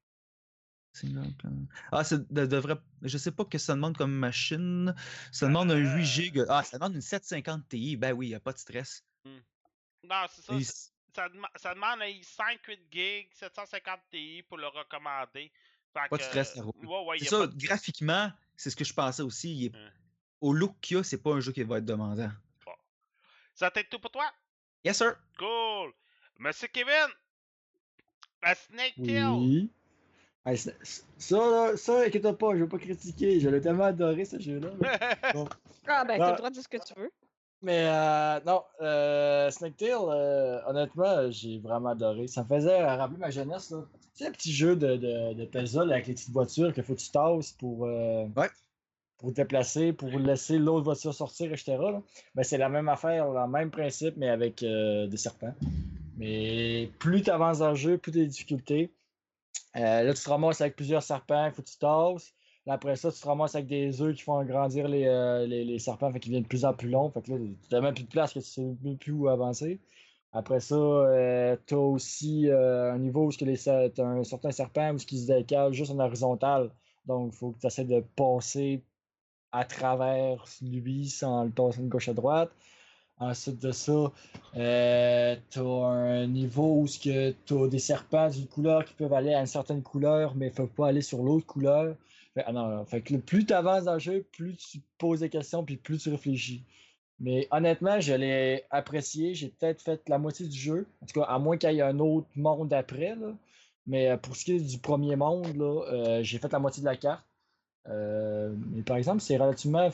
Ah, 1.90 2.04
ça 2.04 2.18
de- 2.18 2.46
devrait. 2.46 2.76
Je 3.00 3.16
sais 3.16 3.32
pas 3.32 3.46
que 3.46 3.56
ça 3.56 3.72
demande 3.74 3.96
comme 3.96 4.12
machine. 4.12 4.94
Ça 5.32 5.46
demande 5.46 5.70
un 5.70 5.76
8 5.96 6.04
GB. 6.04 6.44
Ah, 6.48 6.62
ça 6.62 6.78
demande 6.78 6.94
une 6.94 7.00
750 7.00 7.68
Ti. 7.68 7.96
Ben 7.96 8.12
oui, 8.12 8.28
y 8.28 8.34
a 8.34 8.40
pas 8.40 8.52
de 8.52 8.58
stress. 8.58 9.02
Non, 9.24 10.26
c'est 10.28 10.42
ça. 10.42 10.52
Ça 11.56 11.74
demande 11.74 12.02
un 12.02 12.06
i5 12.06 12.58
8 12.68 12.80
GB, 12.90 13.28
750 13.32 14.00
Ti 14.10 14.42
pour 14.48 14.58
le 14.58 14.66
recommander. 14.66 15.50
Fait 15.94 16.08
Pas 16.08 16.16
de 16.16 16.22
stress. 16.22 16.56
Ouais, 16.56 17.04
ouais, 17.06 17.18
C'est 17.18 17.26
ça, 17.26 17.46
de- 17.46 17.54
graphiquement, 17.66 18.30
c'est 18.56 18.70
ce 18.70 18.76
que 18.76 18.84
je 18.84 18.94
pensais 18.94 19.22
aussi. 19.22 19.54
il 19.54 19.64
est- 19.66 19.76
Hein. 19.76 19.90
Au 20.40 20.52
look 20.52 20.74
qu'il 20.80 20.96
y 20.96 21.00
a, 21.00 21.04
c'est 21.04 21.18
pas 21.22 21.34
un 21.34 21.40
jeu 21.40 21.52
qui 21.52 21.62
va 21.62 21.78
être 21.78 21.84
demandant. 21.84 22.30
Ça 23.54 23.70
t'aide 23.70 23.88
tout 23.90 23.98
pour 24.00 24.10
toi? 24.10 24.24
Yes, 24.84 24.96
sir! 24.98 25.14
Cool! 25.38 25.92
Monsieur 26.38 26.66
Kevin! 26.68 27.08
A 28.42 28.54
Snake 28.54 28.94
Tail! 29.04 29.24
Oui. 29.26 29.70
Hey, 30.44 30.58
ça, 30.58 30.72
ça, 31.18 31.36
là, 31.36 31.76
ça, 31.76 32.00
inquiète 32.02 32.32
pas, 32.32 32.56
je 32.56 32.64
vais 32.64 32.68
pas 32.68 32.78
critiquer. 32.78 33.38
Je 33.38 33.48
l'ai 33.48 33.60
tellement 33.60 33.84
adoré, 33.84 34.24
ce 34.24 34.40
jeu-là. 34.40 34.70
là. 34.80 34.98
Ah, 35.86 36.04
ben, 36.04 36.16
t'as 36.18 36.26
Ah. 36.26 36.30
le 36.32 36.36
droit 36.36 36.48
de 36.50 36.54
dire 36.54 36.62
ce 36.62 36.68
que 36.68 36.76
tu 36.78 36.94
veux. 36.98 37.12
Mais 37.62 37.84
euh, 37.86 38.40
non, 38.44 38.62
euh, 38.80 39.50
Snake 39.50 39.76
Tail, 39.76 39.92
euh, 39.94 40.58
honnêtement, 40.66 41.30
j'ai 41.30 41.58
vraiment 41.58 41.90
adoré. 41.90 42.26
Ça 42.26 42.42
me 42.42 42.48
faisait 42.48 42.84
rappeler 42.84 43.18
ma 43.18 43.30
jeunesse. 43.30 43.70
là. 43.70 43.84
Tu 43.92 44.24
sais, 44.24 44.26
un 44.26 44.32
petit 44.32 44.52
jeu 44.52 44.74
de, 44.76 44.96
de, 44.96 45.32
de 45.34 45.44
puzzle 45.44 45.92
avec 45.92 46.08
les 46.08 46.14
petites 46.14 46.30
voitures 46.32 46.72
qu'il 46.74 46.82
faut 46.82 46.94
que 46.94 47.00
tu 47.00 47.10
tasses 47.10 47.52
pour, 47.52 47.86
euh, 47.86 48.26
Ouais. 48.36 48.48
pour 49.18 49.30
te 49.30 49.36
déplacer, 49.36 49.92
pour 49.92 50.08
laisser 50.10 50.58
l'autre 50.58 50.84
voiture 50.84 51.14
sortir, 51.14 51.52
etc. 51.52 51.76
là. 51.78 52.02
Ben, 52.34 52.42
c'est 52.42 52.58
la 52.58 52.68
même 52.68 52.88
affaire, 52.88 53.30
le 53.30 53.46
même 53.48 53.70
principe, 53.70 54.16
mais 54.16 54.28
avec 54.28 54.56
des 54.64 55.16
serpents. 55.16 55.54
Mais 56.18 56.90
plus 56.98 57.22
tu 57.22 57.30
avances 57.30 57.58
dans 57.58 57.70
le 57.70 57.74
jeu, 57.76 57.96
plus 57.96 58.12
tu 58.12 58.18
as 58.18 58.22
des 58.22 58.28
difficultés. 58.28 58.92
Là, 59.74 60.12
tu 60.12 60.22
te 60.22 60.28
ramasses 60.28 60.60
avec 60.60 60.76
plusieurs 60.76 61.02
serpents, 61.02 61.46
il 61.46 61.52
faut 61.52 61.62
que 61.62 61.68
tu 61.70 61.78
tasses. 61.78 62.34
Après 62.66 62.96
ça, 62.96 63.10
tu 63.10 63.20
te 63.20 63.26
ramasses 63.26 63.54
avec 63.54 63.66
des 63.66 64.00
œufs 64.02 64.14
qui 64.14 64.22
font 64.22 64.38
agrandir 64.38 64.88
les, 64.88 65.06
euh, 65.06 65.46
les, 65.46 65.78
serpents, 65.78 66.12
fait 66.12 66.20
qu'ils 66.20 66.30
deviennent 66.30 66.44
de 66.44 66.48
plus 66.48 66.64
en 66.64 66.74
plus 66.74 66.88
longs. 66.88 67.10
Fait 67.10 67.22
que 67.22 67.32
là, 67.32 67.38
tu 67.38 67.74
n'as 67.74 67.80
même 67.80 67.94
plus 67.94 68.04
de 68.04 68.08
place, 68.08 68.32
que 68.32 68.38
tu 68.38 68.44
sais 68.46 68.76
même 68.82 68.98
plus 68.98 69.12
où 69.12 69.28
avancer. 69.28 69.80
Après 70.32 70.60
ça, 70.60 70.76
tu 71.66 71.74
as 71.74 71.78
aussi 71.78 72.48
euh, 72.48 72.92
un 72.92 72.98
niveau 72.98 73.26
où 73.26 73.32
tu 73.32 73.44
as 73.44 74.02
un 74.04 74.24
certain 74.24 74.50
serpent 74.50 74.94
où 74.94 74.96
il 75.10 75.18
se 75.18 75.26
décale 75.26 75.72
juste 75.72 75.90
en 75.92 75.98
horizontal. 75.98 76.70
Donc, 77.06 77.32
il 77.34 77.36
faut 77.36 77.50
que 77.50 77.60
tu 77.60 77.66
essaies 77.66 77.84
de 77.84 78.00
passer 78.16 78.82
à 79.52 79.64
travers 79.64 80.44
lui 80.62 81.08
sans 81.08 81.44
le 81.44 81.52
tasser 81.52 81.82
de 81.82 81.88
gauche 81.88 82.08
à 82.08 82.14
droite. 82.14 82.50
Ensuite 83.22 83.62
de 83.62 83.70
ça, 83.70 84.10
euh, 84.56 85.36
tu 85.50 85.60
as 85.60 85.62
un 85.62 86.26
niveau 86.26 86.80
où 86.80 86.88
tu 86.88 87.12
as 87.12 87.68
des 87.68 87.78
serpents 87.78 88.28
d'une 88.28 88.48
couleur 88.48 88.84
qui 88.84 88.94
peuvent 88.94 89.12
aller 89.12 89.32
à 89.32 89.38
une 89.38 89.46
certaine 89.46 89.80
couleur, 89.80 90.34
mais 90.34 90.46
ne 90.46 90.50
peuvent 90.50 90.66
pas 90.66 90.88
aller 90.88 91.02
sur 91.02 91.22
l'autre 91.22 91.46
couleur. 91.46 91.94
Ah 92.34 92.52
non, 92.52 92.84
fait 92.84 93.00
que 93.00 93.14
plus 93.14 93.46
tu 93.46 93.52
avances 93.52 93.84
dans 93.84 93.92
le 93.94 94.00
jeu, 94.00 94.26
plus 94.32 94.56
tu 94.56 94.80
poses 94.98 95.20
des 95.20 95.28
questions, 95.28 95.64
puis 95.64 95.76
plus 95.76 95.98
tu 95.98 96.10
réfléchis. 96.10 96.64
Mais 97.20 97.46
honnêtement, 97.52 98.00
je 98.00 98.14
l'ai 98.14 98.64
apprécié. 98.70 99.34
J'ai 99.34 99.48
peut-être 99.50 99.82
fait 99.82 100.02
la 100.08 100.18
moitié 100.18 100.48
du 100.48 100.58
jeu. 100.58 100.86
En 101.00 101.06
tout 101.06 101.20
cas, 101.20 101.26
à 101.26 101.38
moins 101.38 101.56
qu'il 101.56 101.70
y 101.70 101.78
ait 101.78 101.82
un 101.82 102.00
autre 102.00 102.26
monde 102.34 102.72
après. 102.72 103.14
Mais 103.86 104.10
euh, 104.10 104.16
pour 104.16 104.34
ce 104.34 104.44
qui 104.44 104.56
est 104.56 104.60
du 104.60 104.78
premier 104.78 105.14
monde, 105.14 105.46
euh, 105.60 106.24
j'ai 106.24 106.38
fait 106.38 106.50
la 106.50 106.58
moitié 106.58 106.80
de 106.80 106.86
la 106.86 106.96
carte. 106.96 107.24
Mais 107.86 108.82
par 108.84 108.96
exemple, 108.96 109.20
c'est 109.20 109.36
relativement 109.36 109.90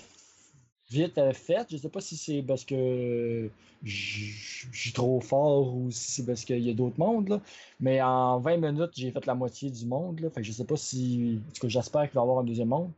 vite 0.91 1.19
euh, 1.19 1.33
fait. 1.33 1.67
Je 1.71 1.77
sais 1.77 1.89
pas 1.89 2.01
si 2.01 2.17
c'est 2.17 2.43
parce 2.43 2.65
que 2.65 3.51
je 3.85 4.33
suis 4.73 4.93
trop 4.93 5.21
fort 5.21 5.75
ou 5.75 5.91
si 5.91 6.13
c'est 6.13 6.27
parce 6.27 6.45
qu'il 6.45 6.61
y 6.61 6.71
a 6.71 6.75
d'autres 6.75 6.99
mondes. 6.99 7.29
Là. 7.29 7.41
Mais 7.81 8.03
en 8.03 8.41
20 8.41 8.57
minutes, 8.57 8.93
j'ai 8.97 9.11
fait 9.11 9.25
la 9.27 9.35
moitié 9.35 9.71
du 9.71 9.87
monde. 9.87 10.21
Là. 10.21 10.31
Fait 10.31 10.43
je 10.43 10.53
sais 10.53 10.65
pas 10.65 10.77
si. 10.77 11.41
En 11.49 11.53
tout 11.61 11.69
j'espère 11.69 12.03
qu'il 12.03 12.15
va 12.15 12.21
y 12.21 12.25
avoir 12.25 12.39
un 12.41 12.45
deuxième 12.45 12.69
monde. 12.69 12.91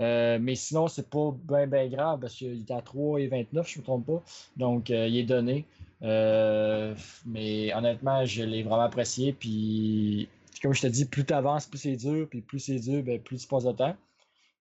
Euh, 0.00 0.38
mais 0.40 0.54
sinon, 0.54 0.86
c'est 0.88 1.10
pas 1.10 1.34
bien 1.48 1.66
ben 1.66 1.90
grave 1.90 2.20
parce 2.20 2.34
qu'il 2.34 2.60
est 2.60 2.70
à 2.70 2.80
3 2.80 3.20
et 3.20 3.26
29, 3.26 3.68
je 3.68 3.78
me 3.80 3.84
trompe 3.84 4.06
pas. 4.06 4.22
Donc, 4.56 4.90
euh, 4.90 5.08
il 5.08 5.16
est 5.16 5.24
donné. 5.24 5.66
Mais 6.00 7.74
honnêtement, 7.74 8.24
je 8.24 8.44
l'ai 8.44 8.62
vraiment 8.62 8.82
apprécié. 8.82 9.32
Puis, 9.32 10.28
comme 10.62 10.72
je 10.72 10.82
te 10.82 10.86
dis, 10.86 11.04
plus 11.04 11.24
tu 11.24 11.32
avances, 11.34 11.66
plus 11.66 11.78
c'est 11.78 11.96
dur. 11.96 12.28
Puis, 12.30 12.40
plus 12.42 12.60
c'est 12.60 12.78
dur, 12.78 13.02
ben, 13.02 13.20
plus 13.20 13.38
tu 13.38 13.48
passes 13.48 13.64
de 13.64 13.72
temps. 13.72 13.96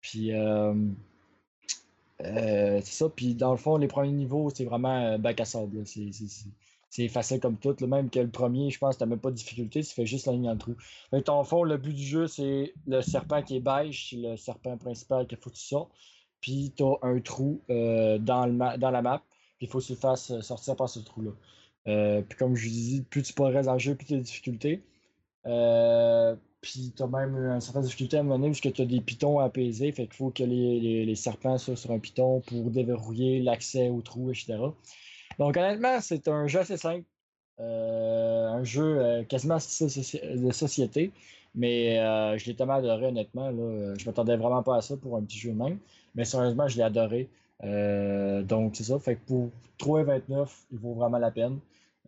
Puis, 0.01 0.33
euh, 2.25 2.81
c'est 2.83 2.95
ça. 3.05 3.09
Puis, 3.09 3.35
dans 3.35 3.51
le 3.53 3.57
fond, 3.57 3.77
les 3.77 3.89
premiers 3.89 4.13
niveaux, 4.13 4.51
c'est 4.55 4.65
vraiment 4.65 4.97
euh, 5.15 5.19
bac 5.19 5.41
à 5.41 5.45
sable. 5.45 5.85
C'est- 5.87 7.09
facile 7.09 7.41
comme 7.41 7.57
tout. 7.57 7.75
là. 7.81 7.87
Même 7.87 8.11
que 8.11 8.21
le 8.21 8.29
premier, 8.29 8.71
je 8.71 8.79
pense 8.79 8.99
tu 8.99 9.07
même 9.07 9.19
pas 9.19 9.31
de 9.31 9.37
difficulté. 9.37 9.83
Tu 9.83 9.95
fais 9.95 10.07
juste 10.07 10.27
la 10.27 10.33
ligne 10.33 10.51
le 10.51 10.59
trou. 10.59 10.77
Dans 11.25 11.39
le 11.39 11.45
fond, 11.45 11.63
le 11.65 11.79
but 11.79 11.95
du 11.95 12.03
jeu, 12.03 12.27
c'est 12.27 12.75
le 12.87 13.01
serpent 13.03 13.43
qui 13.43 13.57
est 13.57 13.61
beige. 13.61 14.11
C'est 14.11 14.17
le 14.17 14.37
serpent 14.37 14.77
principal 14.77 15.27
qu'il 15.27 15.39
faut 15.39 15.51
que 15.51 15.57
tu 15.57 15.63
sortes. 15.63 15.91
Puis, 16.41 16.73
tu 16.77 16.83
as 16.85 16.97
un 17.03 17.21
trou 17.21 17.61
euh, 17.71 18.19
dans, 18.19 18.47
le 18.47 18.53
la 18.57 19.03
map. 19.03 19.23
Puis, 19.59 19.67
il 19.67 19.69
faut 19.69 19.79
que 19.81 19.85
tu 19.85 19.93
le 19.93 19.99
fasses 19.99 20.39
sortir 20.41 20.77
par 20.77 20.89
ce 20.89 21.01
trou-là. 21.01 21.33
Puis, 21.85 22.39
comme 22.39 22.55
je 22.57 22.65
vous 22.65 22.71
dis, 22.73 23.03
plus 23.09 23.23
tu 23.23 23.33
progresses 23.33 23.67
dans 23.67 23.73
le 23.75 23.79
jeu, 23.79 23.95
plus 23.95 24.07
tu 24.07 24.15
as 24.15 24.17
des 24.19 24.23
difficultés. 24.23 24.83
Puis 26.63 26.93
tu 26.97 27.03
as 27.03 27.07
même 27.09 27.37
une 27.37 27.61
certaine 27.61 27.83
difficulté 27.83 28.17
à 28.17 28.21
un 28.21 28.23
moment 28.23 28.39
donné 28.39 28.51
parce 28.51 28.61
que 28.61 28.69
tu 28.69 28.83
as 28.83 28.87
des 28.87 29.01
pitons 29.01 29.41
à 29.41 29.45
apaiser. 29.47 29.91
Fait 29.93 30.07
qu'il 30.07 30.15
faut 30.15 30.31
que 30.31 30.45
les, 30.45 31.05
les- 31.05 31.15
serpents 31.17 31.59
soient 31.59 31.77
sur 31.77 31.91
un 31.91 31.99
piton 31.99 32.41
pour 32.41 32.71
déverrouiller 32.71 33.43
l'accès 33.43 33.89
au 33.91 34.01
trou, 34.01 34.31
etc. 34.31 34.59
Donc 35.39 35.57
honnêtement, 35.57 36.01
c'est 36.01 36.29
un 36.29 36.47
jeu 36.47 36.61
assez 36.61 36.77
simple. 36.77 37.05
Euh, 37.61 38.47
un 38.49 38.65
jeu 38.65 38.99
euh, 39.01 39.25
quasiment 39.25 39.57
de 39.57 40.53
société. 40.53 41.13
Mais 41.55 41.99
euh, 41.99 42.39
je 42.39 42.47
l'ai 42.47 42.55
tellement 42.55 42.75
adoré, 42.75 43.07
honnêtement. 43.07 43.51
Là, 43.51 43.95
je 43.99 44.07
m'attendais 44.07 44.37
vraiment 44.37 44.63
pas 44.63 44.77
à 44.77 44.83
ça 44.83 44.97
pour 44.97 45.17
un 45.17 45.23
petit 45.23 45.39
jeu 45.39 45.53
même. 45.53 45.79
Mais 46.15 46.25
sérieusement, 46.25 46.69
je 46.69 46.77
l'ai 46.77 46.85
adoré. 46.85 47.29
Donc 48.45 48.77
c'est 48.77 48.85
ça. 48.85 48.99
Fait 49.01 49.17
que 49.17 49.21
pour 49.27 49.51
3,29, 49.81 50.49
il 50.73 50.79
vaut 50.79 50.95
vraiment 50.95 51.19
la 51.19 51.31
peine. 51.31 51.59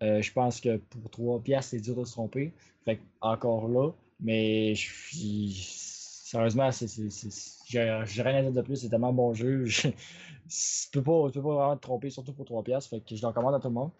Je 0.01 0.33
pense 0.33 0.61
que 0.61 0.77
pour 0.77 1.11
3 1.11 1.41
piastres, 1.41 1.71
c'est 1.73 1.81
dur 1.81 1.97
de 1.97 2.05
se 2.05 2.13
tromper. 2.13 2.53
Fait 2.85 2.97
que, 2.97 3.03
encore 3.21 3.69
là, 3.69 3.91
mais 4.25 4.75
je 4.75 4.81
suis- 4.93 5.55
sérieusement, 6.25 6.73
c'est, 6.73 6.89
j'ai 7.69 8.03
j'ai 8.07 8.23
rien 8.23 8.39
à 8.39 8.43
dire 8.43 8.53
de 8.53 8.63
plus. 8.63 8.77
C'est 8.77 8.89
tellement 8.89 9.09
un 9.11 9.13
bon 9.13 9.35
jeu. 9.35 9.65
Je- 9.67 9.89
tu, 10.49 10.89
peux 10.93 11.03
pas, 11.03 11.29
tu 11.31 11.39
peux 11.39 11.43
pas 11.45 11.55
vraiment 11.55 11.77
te 11.77 11.83
tromper, 11.83 12.11
surtout 12.11 12.33
pour 12.33 12.45
3 12.45 12.63
piastres. 12.65 12.91
Fait 12.91 13.01
que 13.01 13.15
je 13.15 13.23
le 13.23 13.29
recommande 13.29 13.55
à 13.55 13.61
tout 13.61 13.69
le 13.69 13.75
monde. 13.75 13.91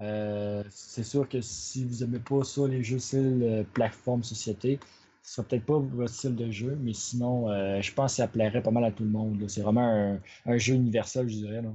Euh, 0.00 0.62
c'est 0.70 1.04
sûr 1.04 1.28
que 1.28 1.40
si 1.40 1.84
vous 1.84 2.02
aimez 2.02 2.18
pas 2.18 2.42
ça, 2.44 2.66
les 2.66 2.82
jeux 2.82 2.98
style 2.98 3.40
euh, 3.42 3.62
plateforme 3.72 4.22
société, 4.24 4.78
ce 5.22 5.34
sera 5.36 5.46
peut-être 5.46 5.64
pas 5.64 5.78
votre 5.78 6.12
style 6.12 6.34
de 6.36 6.50
jeu, 6.50 6.76
mais 6.80 6.92
sinon, 6.92 7.50
euh, 7.50 7.80
je 7.80 7.92
pense 7.92 8.12
que 8.12 8.16
ça 8.16 8.28
plairait 8.28 8.62
pas 8.62 8.70
mal 8.70 8.84
à 8.84 8.90
tout 8.92 9.04
le 9.04 9.10
monde. 9.10 9.44
C'est 9.48 9.62
vraiment 9.62 9.86
un, 9.88 10.20
un 10.46 10.58
jeu 10.58 10.74
universel, 10.74 11.28
je 11.28 11.36
dirais. 11.36 11.62
là. 11.62 11.70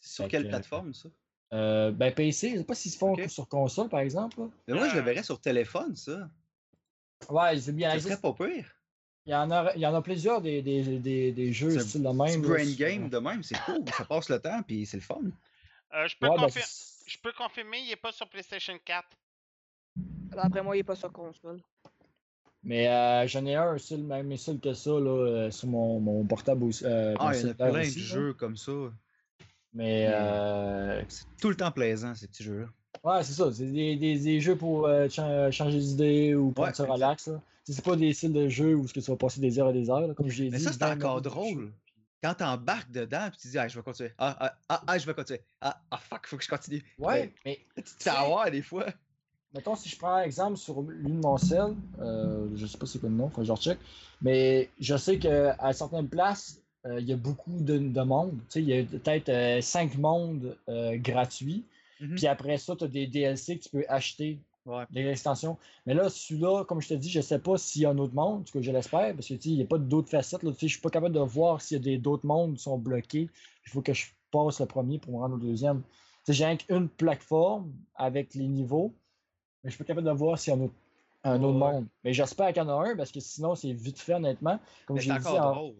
C'est 0.00 0.14
sur 0.14 0.24
Fait 0.24 0.30
quelle 0.30 0.44
que- 0.44 0.48
plateforme, 0.48 0.94
ça? 0.94 1.08
Euh, 1.54 1.90
ben 1.92 2.12
PC, 2.12 2.50
je 2.50 2.56
sais 2.58 2.64
pas 2.64 2.74
s'ils 2.74 2.92
se 2.92 2.98
font 2.98 3.16
sur 3.28 3.48
console, 3.48 3.88
par 3.88 4.00
exemple. 4.00 4.38
là. 4.40 4.48
Mais 4.68 4.74
moi, 4.74 4.88
je 4.88 4.94
le 4.94 5.00
Euh, 5.00 5.04
verrais 5.04 5.22
sur 5.22 5.40
téléphone, 5.40 5.96
ça. 5.96 6.28
Ouais, 7.28 7.58
c'est 7.60 7.72
bien. 7.74 7.94
Il 7.94 8.00
serait 8.02 8.16
pas 8.20 8.32
pire. 8.32 8.66
y 9.26 9.34
en 9.34 9.50
a, 9.50 9.74
il 9.74 9.80
y 9.80 9.86
en 9.86 9.94
a 9.94 10.02
plusieurs 10.02 10.40
des, 10.40 10.62
des, 10.62 10.98
des, 10.98 11.32
des 11.32 11.52
jeux 11.52 11.78
style 11.80 12.02
de 12.02 12.08
même. 12.08 12.42
brain 12.42 12.72
game 12.76 13.08
de 13.08 13.18
même, 13.18 13.42
c'est 13.42 13.58
cool. 13.60 13.84
Ça 13.96 14.04
passe 14.04 14.28
le 14.28 14.38
temps, 14.40 14.62
puis 14.62 14.86
c'est 14.86 14.96
le 14.96 15.02
fun. 15.02 15.20
Euh, 15.94 16.06
je, 16.08 16.16
peux 16.18 16.28
Ouais, 16.28 16.36
ben, 16.36 16.46
confir- 16.46 17.02
je 17.06 17.18
peux 17.22 17.32
confirmer, 17.32 17.78
il 17.80 17.90
est 17.90 17.96
pas 17.96 18.12
sur 18.12 18.28
PlayStation 18.28 18.74
4. 18.84 19.06
Après 20.36 20.62
moi, 20.62 20.76
il 20.76 20.80
est 20.80 20.84
pas 20.84 20.96
sur 20.96 21.12
console. 21.12 21.60
Mais 22.62 22.88
euh, 22.88 23.26
j'en 23.26 23.46
ai 23.46 23.54
un 23.54 23.78
style, 23.78 24.04
même 24.04 24.36
style 24.36 24.60
que 24.60 24.74
ça, 24.74 24.90
là, 24.90 24.98
euh, 25.10 25.50
sur 25.50 25.68
mon, 25.68 26.00
mon 26.00 26.24
portable 26.26 26.64
aussi. 26.64 26.84
euh, 26.84 27.14
Ah, 27.18 27.32
il 27.34 27.40
y 27.42 27.44
en 27.46 27.50
a 27.50 27.54
plein 27.54 27.70
de 27.70 27.76
là. 27.76 27.84
jeux 27.84 28.34
comme 28.34 28.56
ça. 28.56 28.72
Mais 29.72 30.06
Mais- 30.06 30.08
euh, 30.10 31.02
C'est 31.08 31.24
tout 31.40 31.48
le 31.50 31.56
temps 31.56 31.70
plaisant, 31.70 32.14
ces 32.14 32.26
petits 32.28 32.42
jeux-là. 32.44 32.66
Ouais, 33.04 33.22
c'est 33.24 33.32
ça. 33.32 33.52
C'est 33.52 33.66
des, 33.66 33.96
des, 33.96 34.18
des 34.18 34.40
jeux 34.40 34.56
pour 34.56 34.86
euh, 34.86 35.08
chan- 35.08 35.50
changer 35.50 35.78
d'idée 35.78 36.34
ou 36.34 36.50
pour 36.52 36.64
Ouais, 36.64 36.74
se 36.74 36.82
relax. 36.82 37.24
sais, 37.24 37.32
C'est 37.64 37.84
pas 37.84 37.96
des 37.96 38.12
styles 38.12 38.32
de 38.32 38.48
jeux 38.48 38.74
où 38.74 38.86
ce 38.86 38.94
que 38.94 39.00
tu 39.00 39.10
vas 39.10 39.16
passer 39.16 39.40
des 39.40 39.58
heures 39.58 39.70
et 39.70 39.72
des 39.72 39.90
heures, 39.90 40.06
là, 40.06 40.14
comme 40.14 40.28
je 40.28 40.42
l'ai 40.42 40.48
dit. 40.48 40.52
Mais 40.52 40.58
ça, 40.58 40.72
c'est 40.72 40.82
encore 40.84 41.20
drôle. 41.22 41.72
Quand 42.22 42.34
t'embarques 42.34 42.90
dedans, 42.90 43.28
puis 43.30 43.38
tu 43.40 43.48
dis, 43.48 43.58
ah, 43.58 43.68
je 43.68 43.76
vais 43.76 43.82
continuer. 43.82 44.10
Ah, 44.18 44.36
ah, 44.40 44.54
ah, 44.68 44.82
ah, 44.88 44.98
je 44.98 45.06
vais 45.06 45.14
continuer. 45.14 45.40
Ah, 45.60 45.80
ah, 45.90 45.98
fuck, 45.98 46.26
faut 46.26 46.36
que 46.36 46.42
je 46.44 46.48
continue. 46.48 46.82
Ouais, 46.98 47.32
mais 47.44 47.58
Ben, 47.76 47.82
tu 47.84 47.94
te 47.94 48.02
fais 48.02 48.10
avoir 48.10 48.50
des 48.50 48.62
fois. 48.62 48.86
Mettons, 49.54 49.76
si 49.76 49.88
je 49.88 49.96
prends 49.96 50.14
un 50.16 50.22
exemple 50.22 50.56
sur 50.58 50.82
l'une 50.82 51.16
de 51.16 51.22
mon 51.22 51.38
cell, 51.38 51.74
euh, 52.00 52.48
je 52.54 52.66
sais 52.66 52.76
pas 52.76 52.84
c'est 52.86 52.98
quoi 52.98 53.08
le 53.08 53.14
nom, 53.14 53.30
faut 53.30 53.40
que 53.40 53.46
je 53.46 53.52
recheck, 53.52 53.78
mais 54.20 54.68
je 54.78 54.96
sais 54.96 55.18
qu'à 55.18 55.72
certaines 55.72 56.08
places, 56.08 56.60
euh, 56.84 57.00
il 57.00 57.08
y 57.08 57.12
a 57.12 57.16
beaucoup 57.16 57.56
de, 57.60 57.78
de 57.78 58.00
monde. 58.02 58.32
Tu 58.40 58.44
sais, 58.50 58.62
il 58.62 58.68
y 58.68 58.78
a 58.78 58.84
peut-être 58.84 59.62
5 59.64 59.96
mondes 59.96 60.56
euh, 60.68 60.98
Mhm. 62.00 62.14
Puis 62.16 62.26
après 62.26 62.58
ça, 62.58 62.76
tu 62.76 62.84
as 62.84 62.88
des 62.88 63.06
DLC 63.06 63.58
que 63.58 63.64
tu 63.64 63.70
peux 63.70 63.84
acheter, 63.88 64.40
Ouais. 64.66 64.84
des 64.90 65.06
extensions. 65.06 65.56
Mais 65.86 65.94
là, 65.94 66.10
celui-là, 66.10 66.64
comme 66.64 66.80
je 66.82 66.88
te 66.88 66.94
dis, 66.94 67.08
je 67.08 67.20
sais 67.20 67.38
pas 67.38 67.56
s'il 67.56 67.82
y 67.82 67.86
a 67.86 67.90
un 67.90 67.98
autre 67.98 68.14
monde, 68.14 68.46
ce 68.46 68.52
que 68.52 68.60
je 68.60 68.70
l'espère, 68.70 69.14
parce 69.14 69.26
que 69.28 69.34
tu 69.34 69.40
sais, 69.40 69.48
il 69.50 69.56
n'y 69.56 69.62
a 69.62 69.66
pas 69.66 69.78
d'autres 69.78 70.10
facettes. 70.10 70.42
Là, 70.42 70.52
je 70.60 70.66
suis 70.66 70.80
pas 70.80 70.90
capable 70.90 71.14
de 71.14 71.20
voir 71.20 71.62
s'il 71.62 71.86
y 71.86 71.94
a 71.94 71.98
d'autres 71.98 72.26
mondes 72.26 72.56
qui 72.56 72.62
sont 72.62 72.76
bloqués. 72.76 73.30
Il 73.64 73.70
faut 73.70 73.80
que 73.80 73.94
je 73.94 74.06
passe 74.30 74.60
le 74.60 74.66
premier 74.66 74.98
pour 74.98 75.14
me 75.14 75.18
rendre 75.18 75.36
au 75.36 75.38
deuxième. 75.38 75.82
J'ai 76.28 76.44
rien 76.44 76.56
qu'une 76.58 76.88
plateforme 76.90 77.72
avec 77.94 78.34
les 78.34 78.46
niveaux, 78.46 78.92
mais 79.64 79.70
je 79.70 79.76
suis 79.76 79.82
pas 79.82 79.88
capable 79.88 80.06
de 80.06 80.12
voir 80.12 80.38
s'il 80.38 80.52
y 80.52 80.56
a 80.56 80.58
un 80.58 80.64
autre, 80.64 80.74
un 81.24 81.42
autre 81.42 81.58
Ouais. 81.58 81.72
monde. 81.72 81.86
Mais 82.04 82.12
j'espère 82.12 82.48
qu'il 82.48 82.58
y 82.62 82.66
en 82.66 82.68
a 82.68 82.90
un, 82.90 82.94
parce 82.96 83.10
que 83.10 83.20
sinon, 83.20 83.54
c'est 83.54 83.72
vite 83.72 83.98
fait, 83.98 84.14
honnêtement. 84.14 84.60
Comme 84.86 84.98
j'ai 84.98 85.18
dit, 85.18 85.26
en-. 85.26 85.72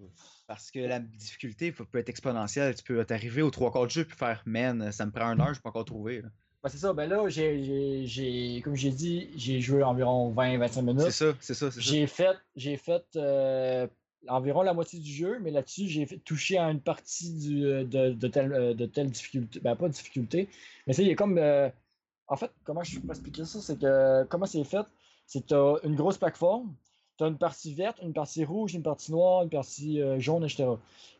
Parce 0.49 0.71
que 0.73 0.81
la 0.81 0.99
difficulté 0.99 1.71
peut 1.71 1.85
peut 1.85 1.99
être 1.99 2.09
exponentielle. 2.09 2.75
Tu 2.75 2.83
peux 2.83 3.05
t'arriver 3.05 3.43
aux 3.43 3.51
trois 3.51 3.71
quarts 3.71 3.87
du 3.87 3.95
jeu 3.95 4.05
puis 4.05 4.17
faire, 4.17 4.43
man, 4.47 4.91
ça 4.91 5.05
me 5.07 5.13
prend 5.13 5.27
une 5.27 5.41
heure, 5.43 5.53
je 5.55 5.61
peux 5.61 5.69
encore 5.69 5.85
trouver. 5.85 6.23
là. 6.23 6.29
Ben, 6.63 6.69
c'est 6.71 6.79
ça, 6.79 6.93
ben 6.93 7.09
là, 7.09 7.29
j'ai, 7.29 8.61
comme 8.65 8.75
j'ai 8.75 8.91
dit, 8.91 9.29
j'ai 9.37 9.61
joué 9.61 9.83
environ 9.85 10.33
20-25 10.35 10.83
minutes. 10.83 11.03
C'est 11.03 11.11
ça, 11.11 11.37
c'est 11.39 11.55
ça, 11.55 11.71
c'est 11.71 11.81
ça. 11.81 11.91
J'ai 11.91 12.07
fait, 12.09 12.37
j'ai 12.57 12.77
fait 12.77 13.05
euh, 13.15 13.87
environ 14.27 14.63
la 14.63 14.73
moitié 14.75 14.99
du 14.99 15.13
jeu, 15.13 15.39
mais 15.41 15.51
là-dessus, 15.51 15.87
j'ai 15.87 16.07
fait- 16.07 16.17
touché 16.19 16.59
à 16.59 16.69
une 16.71 16.81
partie 16.81 17.33
du, 17.35 17.65
euh, 17.65 17.85
de, 17.85 18.11
de, 18.11 18.29
telle, 18.29 18.53
euh, 18.53 18.75
de 18.75 18.87
telle 18.87 19.11
difficulté. 19.11 19.61
Ben, 19.61 19.77
pas 19.77 19.89
difficulté, 19.89 20.49
mais 20.87 20.95
c'est 20.95 21.03
il 21.03 21.09
y 21.09 21.13
a 21.13 21.15
comme. 21.15 21.39
euh, 21.39 21.69
en 22.27 22.37
fait, 22.37 22.51
comment 22.65 22.83
je 22.83 22.99
peux 22.99 23.09
expliquer 23.11 23.45
ça? 23.45 23.61
C'est 23.61 23.79
que 23.79 24.25
comment 24.25 24.47
c'est 24.47 24.65
fait? 24.65 24.85
C'est 25.27 25.47
que 25.47 25.87
une 25.87 25.95
grosse 25.95 26.19
plateforme, 26.19 26.75
tu 27.19 27.25
as 27.25 27.27
une 27.27 27.37
partie 27.37 27.75
verte, 27.75 27.99
une 28.03 28.13
partie 28.13 28.45
rouge, 28.45 28.75
une 28.75 28.83
partie 28.83 29.11
noire, 29.11 29.43
une 29.43 29.51
partie 29.51 30.01
euh, 30.01 30.19
jaune, 30.21 30.45
etc. 30.45 30.65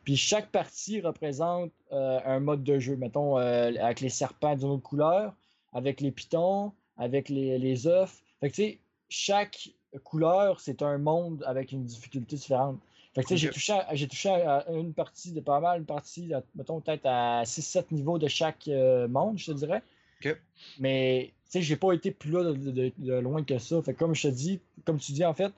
Puis 0.03 0.15
chaque 0.15 0.49
partie 0.49 1.01
représente 1.01 1.71
euh, 1.91 2.19
un 2.25 2.39
mode 2.39 2.63
de 2.63 2.79
jeu. 2.79 2.95
Mettons, 2.95 3.37
euh, 3.37 3.71
avec 3.79 3.99
les 3.99 4.09
serpents 4.09 4.55
d'une 4.55 4.69
autre 4.69 4.83
couleur, 4.83 5.33
avec 5.73 6.01
les 6.01 6.11
pitons, 6.11 6.71
avec 6.97 7.29
les, 7.29 7.59
les 7.59 7.85
œufs. 7.85 8.21
Fait 8.39 8.49
que 8.49 8.55
tu 8.55 8.61
sais, 8.63 8.79
chaque 9.09 9.69
couleur, 10.03 10.59
c'est 10.61 10.81
un 10.81 10.97
monde 10.97 11.43
avec 11.45 11.71
une 11.73 11.83
difficulté 11.83 12.37
différente. 12.37 12.79
Fait 13.13 13.23
que 13.23 13.27
tu 13.27 13.33
sais, 13.33 13.37
j'ai 13.37 13.49
touché, 13.49 13.73
à, 13.73 13.93
j'ai 13.95 14.07
touché 14.07 14.29
à 14.29 14.65
une 14.69 14.93
partie 14.93 15.31
de 15.33 15.41
pas 15.41 15.59
mal, 15.59 15.79
une 15.79 15.85
partie, 15.85 16.33
à- 16.33 16.43
mettons 16.55 16.79
peut-être 16.79 17.05
à 17.05 17.43
6-7 17.43 17.91
niveaux 17.91 18.19
de 18.19 18.27
chaque 18.27 18.67
monde, 18.67 19.37
je 19.37 19.47
te 19.47 19.51
dirais. 19.51 19.81
Ok. 20.23 20.39
Mais 20.79 21.33
sais, 21.49 21.61
j'ai 21.61 21.75
pas 21.75 21.93
été 21.93 22.11
plus 22.11 22.31
là 22.31 22.43
de, 22.43 22.53
de- 22.53 22.91
de 22.97 23.13
loin 23.19 23.43
que 23.43 23.57
ça. 23.59 23.81
Fait 23.81 23.93
comme 23.93 24.15
je 24.15 24.23
te 24.27 24.33
dis, 24.33 24.59
comme 24.85 24.97
tu 24.99 25.11
dis 25.11 25.25
en 25.25 25.33
fait, 25.33 25.51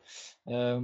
euh, 0.48 0.82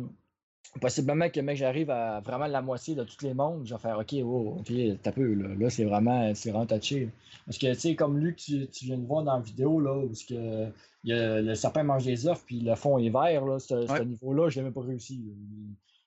possiblement 0.82 1.30
que 1.30 1.40
mec, 1.40 1.58
j'arrive 1.58 1.90
à 1.90 2.20
vraiment 2.20 2.48
la 2.48 2.62
moitié 2.62 2.94
de 2.96 3.04
tous 3.04 3.22
les 3.24 3.34
mondes, 3.34 3.66
je 3.66 3.74
vais 3.74 3.80
faire 3.80 3.98
OK, 4.00 4.14
wow, 4.22 4.60
OK, 4.60 4.72
t'as 5.02 5.12
peu, 5.12 5.34
là, 5.34 5.50
là 5.56 5.70
c'est 5.70 5.86
vraiment, 5.86 6.34
c'est 6.36 6.52
vraiment 6.52 6.66
touché. 6.66 7.10
Parce 7.46 7.58
que 7.58 7.74
tu 7.74 7.80
sais, 7.80 7.96
comme 7.96 8.18
lui 8.20 8.36
que 8.36 8.42
tu, 8.42 8.68
tu 8.68 8.86
viens 8.86 8.98
de 8.98 9.06
voir 9.06 9.24
dans 9.24 9.36
la 9.36 9.42
vidéo, 9.42 9.80
là, 9.80 9.98
où 9.98 10.10
que, 10.10 10.68
il 11.04 11.10
y 11.10 11.14
a- 11.14 11.42
le 11.42 11.56
serpent 11.56 11.84
mange 11.84 12.04
des 12.06 12.28
œufs, 12.28 12.44
puis 12.46 12.60
le 12.60 12.76
fond 12.76 12.98
est 12.98 13.10
vert, 13.10 13.46
là, 13.46 13.60
ce, 13.60 13.86
niveau-là, 14.04 14.50
je 14.50 14.58
l'ai 14.58 14.64
même 14.64 14.74
pas 14.74 14.82
réussi. 14.82 15.24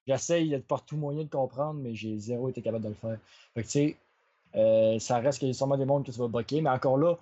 J'essaye 0.06 0.50
de 0.50 0.58
par 0.58 0.84
tout 0.84 0.96
moyen 0.96 1.24
de 1.24 1.28
comprendre, 1.28 1.80
mais 1.80 1.94
j'ai 1.94 2.18
zéro 2.18 2.48
été 2.48 2.62
capable 2.62 2.84
de 2.84 2.88
le 2.90 2.94
faire. 2.94 3.18
Fait 3.54 3.62
que 3.62 3.66
tu 3.66 3.72
sais, 3.72 3.96
euh, 4.56 4.98
ça 4.98 5.18
reste 5.18 5.38
qu'il 5.38 5.48
y 5.48 5.50
a 5.52 5.54
sûrement 5.54 5.76
des 5.76 5.84
mondes 5.84 6.04
que 6.04 6.10
tu 6.10 6.18
vas 6.18 6.28
bloquer, 6.28 6.60
mais 6.60 6.70
encore 6.70 6.98
là, 6.98 7.16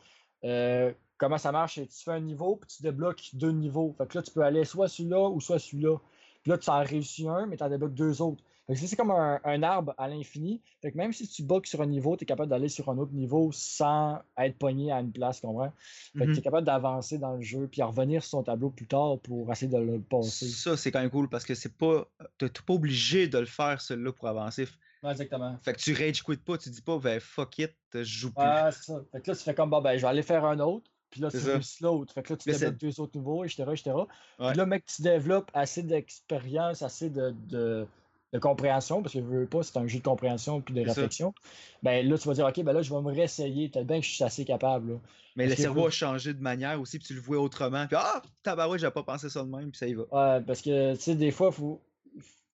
euh, 0.45 0.93
comment 1.19 1.39
ça 1.39 1.53
marche? 1.53 1.75
c'est 1.77 1.87
que 1.87 1.93
Tu 1.93 2.03
fais 2.05 2.13
un 2.13 2.21
niveau, 2.21 2.57
puis 2.57 2.69
tu 2.77 2.83
débloques 2.83 3.31
deux 3.35 3.53
niveaux. 3.53 3.95
Fait 3.99 4.07
que 4.09 4.19
là, 4.19 4.23
tu 4.23 4.31
peux 4.33 4.43
aller 4.43 4.65
soit 4.65 4.89
celui-là 4.89 5.29
ou 5.29 5.41
soit 5.41 5.59
celui-là. 5.59 5.97
Puis 6.43 6.51
là, 6.51 6.59
tu 6.59 6.71
en 6.71 6.83
réussis 6.83 7.29
un, 7.29 7.47
mais 7.47 7.57
tu 7.57 7.65
en 7.65 7.69
débloques 7.69 7.95
deux 7.95 8.23
autres. 8.23 8.43
Fait 8.67 8.75
que 8.75 8.81
c'est 8.81 8.97
comme 8.97 9.11
un, 9.11 9.41
un 9.45 9.63
arbre 9.63 9.95
à 9.97 10.09
l'infini. 10.09 10.61
Fait 10.83 10.93
que 10.93 10.97
même 10.99 11.13
si 11.15 11.27
tu 11.27 11.43
bugs 11.43 11.63
sur 11.65 11.81
un 11.81 11.87
niveau, 11.87 12.17
tu 12.19 12.25
es 12.25 12.27
capable 12.27 12.51
d'aller 12.51 12.69
sur 12.69 12.91
un 12.91 12.99
autre 12.99 13.13
niveau 13.13 13.51
sans 13.51 14.19
être 14.37 14.59
pogné 14.59 14.93
à 14.93 15.01
une 15.01 15.11
place, 15.11 15.41
tu 15.41 15.47
comprends? 15.47 15.73
Fait 16.19 16.25
que 16.25 16.29
Mhm. 16.29 16.33
tu 16.35 16.39
es 16.41 16.43
capable 16.43 16.67
d'avancer 16.67 17.17
dans 17.19 17.35
le 17.35 17.41
jeu, 17.41 17.67
puis 17.67 17.81
à 17.81 17.87
revenir 17.87 18.23
sur 18.23 18.31
son 18.31 18.43
tableau 18.43 18.69
plus 18.69 18.87
tard 18.87 19.19
pour 19.21 19.51
essayer 19.51 19.71
de 19.73 19.79
le 19.79 20.01
passer. 20.01 20.49
Ça, 20.49 20.77
c'est 20.77 20.93
quand 20.93 21.01
même 21.01 21.09
cool 21.11 21.31
parce 21.31 21.47
que 21.47 21.55
c'est 21.55 21.77
pas. 21.79 22.07
T'es 22.37 22.49
pas 22.51 22.75
obligé 22.75 23.27
de 23.27 23.39
le 23.39 23.47
faire, 23.47 23.81
celui-là, 23.81 24.13
pour 24.13 24.29
avancer. 24.29 24.67
Ouais, 25.03 25.13
exactement. 25.13 25.57
Fait 25.63 25.73
que 25.73 25.79
tu 25.79 25.95
rage 25.95 26.23
quit 26.23 26.37
pas, 26.37 26.59
tu 26.59 26.69
dis 26.71 26.83
pas, 26.83 26.99
ben 26.99 27.21
fuck 27.21 27.59
it, 27.59 27.73
je 27.95 28.03
joue 28.03 28.33
plus. 28.35 28.45
C'est 28.73 28.83
ça. 28.93 29.01
Fait 29.13 29.21
que 29.23 29.31
là, 29.31 29.37
tu 29.37 29.43
fais 29.45 29.55
comme, 29.55 29.71
ben, 29.71 29.97
je 29.97 30.03
vais 30.03 30.09
aller 30.09 30.23
faire 30.23 30.45
un 30.45 30.59
autre. 30.61 30.91
Puis 31.11 31.21
là, 31.21 31.31
tu 31.31 31.39
réussis 31.39 31.83
l'autre. 31.83 32.13
Fait 32.13 32.23
que 32.23 32.33
là, 32.33 32.37
tu 32.37 32.51
débloques 32.51 32.79
deux 32.79 33.01
autres 33.01 33.17
niveaux, 33.17 33.45
etc., 33.45 33.65
etc. 33.71 33.91
Ouais. 34.39 34.49
Puis 34.49 34.59
là, 34.59 34.67
mec, 34.67 34.85
tu 34.85 35.03
développes 35.03 35.51
assez 35.55 35.83
d'expérience, 35.83 36.83
assez 36.83 37.09
de, 37.09 37.35
de, 37.49 37.87
de 38.33 38.39
compréhension, 38.39 39.03
parce 39.03 39.15
que 39.15 39.21
je 39.21 39.25
veux 39.25 39.47
pas, 39.47 39.63
c'est 39.63 39.79
un 39.79 39.87
jeu 39.87 39.99
de 39.99 40.05
compréhension 40.05 40.61
puis 40.61 40.75
de 40.75 40.85
ça. 40.85 40.93
réflexion. 40.93 41.35
Ben 41.83 42.07
là, 42.07 42.19
tu 42.19 42.29
vas 42.29 42.35
dire, 42.35 42.47
OK, 42.47 42.63
ben 42.63 42.73
là, 42.73 42.83
je 42.83 42.93
vais 42.93 43.01
me 43.01 43.13
réessayer. 43.13 43.69
Peut-être 43.69 43.87
bien 43.87 44.01
que 44.01 44.07
je 44.07 44.13
suis 44.13 44.25
assez 44.25 44.45
capable. 44.45 44.93
là. 44.93 44.99
Mais 45.37 45.45
le 45.45 45.51
Parce 45.51 45.63
cerveau 45.63 45.87
a 45.87 45.91
changé 45.91 46.35
de 46.35 46.43
manière 46.43 46.81
aussi, 46.81 46.99
puis 46.99 47.07
tu 47.07 47.15
le 47.15 47.21
vois 47.21 47.39
autrement. 47.39 47.87
Puis 47.87 47.97
ah, 47.99 48.21
tabarouette, 48.43 48.81
j'avais 48.81 48.93
pas 48.93 49.05
pensé 49.05 49.31
ça 49.31 49.45
de 49.45 49.49
même, 49.49 49.71
puis 49.71 49.79
ça 49.79 49.87
y 49.87 49.95
va. 49.95 50.03
Ouais, 50.03 50.45
parce 50.45 50.61
que, 50.61 50.95
tu 50.97 51.01
sais, 51.01 51.15
des 51.15 51.31
fois, 51.31 51.53
faut... 51.53 51.81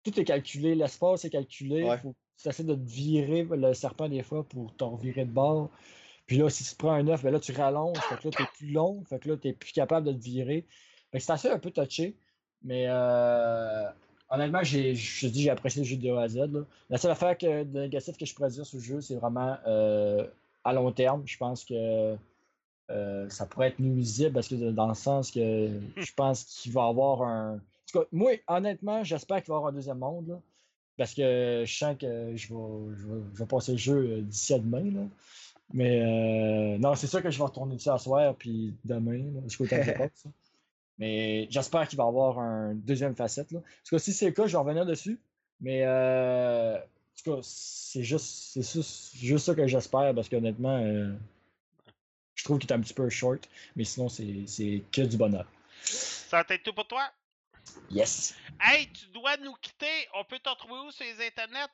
tout 0.04 0.20
est 0.20 0.24
calculé. 0.24 0.74
L'espace 0.74 1.24
est 1.24 1.30
calculé. 1.30 1.82
Ouais. 1.82 1.98
Faut... 1.98 2.14
Tu 2.40 2.48
essaies 2.48 2.64
de 2.64 2.74
te 2.74 2.86
virer 2.90 3.46
le 3.50 3.72
serpent 3.74 4.08
des 4.08 4.22
fois 4.22 4.44
pour 4.46 4.76
t'en 4.76 4.90
revirer 4.90 5.24
de 5.24 5.30
bord. 5.30 5.70
Puis 6.26 6.38
là, 6.38 6.48
si 6.48 6.64
tu 6.64 6.74
prends 6.76 6.92
un 6.92 7.06
œuf, 7.08 7.22
ben 7.22 7.30
là, 7.32 7.40
tu 7.40 7.52
rallonges. 7.52 7.98
Fait 7.98 8.16
que 8.16 8.28
là, 8.28 8.34
t'es 8.36 8.44
plus 8.56 8.72
long. 8.72 9.02
Fait 9.04 9.18
que 9.18 9.28
là, 9.28 9.36
t'es 9.36 9.52
plus 9.52 9.72
capable 9.72 10.06
de 10.06 10.12
te 10.12 10.22
virer. 10.22 10.64
Fait 11.12 11.18
que 11.18 11.24
c'est 11.24 11.32
assez 11.32 11.48
un 11.48 11.58
peu 11.58 11.70
touché. 11.70 12.16
Mais 12.62 12.86
euh, 12.88 13.84
honnêtement, 14.30 14.62
j'ai, 14.62 14.94
je 14.94 15.26
te 15.26 15.32
dis, 15.32 15.42
j'ai 15.42 15.50
apprécié 15.50 15.82
le 15.82 15.88
jeu 15.88 15.96
de 15.96 16.10
A 16.10 16.22
à 16.22 16.28
Z. 16.28 16.36
là. 16.36 16.60
La 16.88 16.98
seule 16.98 17.10
affaire 17.10 17.36
que, 17.36 17.64
de 17.64 17.80
négatif 17.80 18.16
que 18.16 18.24
je 18.24 18.34
pourrais 18.34 18.50
dire 18.50 18.64
sur 18.64 18.78
le 18.78 18.84
jeu, 18.84 19.00
c'est 19.00 19.16
vraiment 19.16 19.56
euh, 19.66 20.26
à 20.64 20.72
long 20.72 20.90
terme. 20.92 21.22
Je 21.26 21.36
pense 21.36 21.64
que 21.64 22.16
euh, 22.90 23.28
ça 23.28 23.46
pourrait 23.46 23.68
être 23.68 23.78
nuisible 23.78 24.32
parce 24.32 24.48
que 24.48 24.70
dans 24.70 24.88
le 24.88 24.94
sens 24.94 25.30
que 25.30 25.70
je 25.96 26.12
pense 26.14 26.44
qu'il 26.44 26.72
va 26.72 26.86
avoir 26.86 27.22
un. 27.22 27.56
En 27.56 27.60
tout 27.92 28.00
cas, 28.00 28.06
moi, 28.12 28.32
honnêtement, 28.48 29.04
j'espère 29.04 29.42
qu'il 29.42 29.48
va 29.48 29.56
y 29.56 29.58
avoir 29.58 29.72
un 29.72 29.74
deuxième 29.74 29.98
monde. 29.98 30.28
là, 30.28 30.40
parce 30.96 31.14
que 31.14 31.64
je 31.66 31.74
sens 31.76 31.96
que 31.98 32.36
je 32.36 32.48
vais, 32.48 32.96
je 32.96 33.06
vais, 33.06 33.20
je 33.32 33.38
vais 33.38 33.46
passer 33.46 33.72
le 33.72 33.78
jeu 33.78 33.96
euh, 33.96 34.20
d'ici 34.20 34.54
à 34.54 34.58
demain. 34.58 34.84
Là. 34.84 35.06
Mais 35.72 36.00
euh, 36.02 36.78
non, 36.78 36.94
c'est 36.94 37.06
sûr 37.06 37.22
que 37.22 37.30
je 37.30 37.38
vais 37.38 37.44
retourner 37.44 37.76
dessus 37.76 37.88
à 37.88 37.98
soir 37.98 38.34
puis 38.36 38.74
demain, 38.84 39.18
là, 39.18 39.40
jusqu'au 39.44 39.66
temps 39.66 39.76
que 39.76 39.84
je 39.84 39.92
passe. 39.92 40.26
Mais 40.98 41.48
j'espère 41.50 41.88
qu'il 41.88 41.98
va 41.98 42.04
y 42.04 42.08
avoir 42.08 42.38
un 42.38 42.74
deuxième 42.74 43.16
facette. 43.16 43.50
Là. 43.50 43.58
En 43.58 43.62
tout 43.62 43.96
cas, 43.96 43.98
si 43.98 44.12
c'est 44.12 44.26
le 44.26 44.32
cas, 44.32 44.46
je 44.46 44.52
vais 44.52 44.58
revenir 44.58 44.86
dessus. 44.86 45.18
Mais 45.60 45.82
euh, 45.84 46.76
en 46.76 46.80
tout 47.16 47.36
cas, 47.36 47.40
c'est 47.42 48.04
juste, 48.04 48.52
c'est 48.52 48.62
juste, 48.62 49.16
juste 49.16 49.46
ça 49.46 49.54
que 49.54 49.66
j'espère 49.66 50.14
parce 50.14 50.28
qu'honnêtement, 50.28 50.78
euh, 50.78 51.12
je 52.34 52.44
trouve 52.44 52.58
qu'il 52.58 52.70
est 52.70 52.74
un 52.74 52.80
petit 52.80 52.94
peu 52.94 53.08
short. 53.08 53.48
Mais 53.74 53.84
sinon, 53.84 54.08
c'est 54.08 54.44
c'est 54.46 54.82
que 54.92 55.02
du 55.02 55.16
bonheur. 55.16 55.46
Ça 55.82 56.42
va 56.42 56.54
être 56.54 56.62
tout 56.62 56.74
pour 56.74 56.86
toi? 56.86 57.10
Yes. 57.90 58.34
Hey, 58.60 58.88
tu 58.92 59.06
dois 59.06 59.36
nous 59.38 59.54
quitter. 59.54 60.08
On 60.14 60.24
peut 60.24 60.38
te 60.38 60.48
retrouver 60.48 60.80
où 60.86 60.90
sur 60.90 61.04
les 61.04 61.26
internets? 61.26 61.68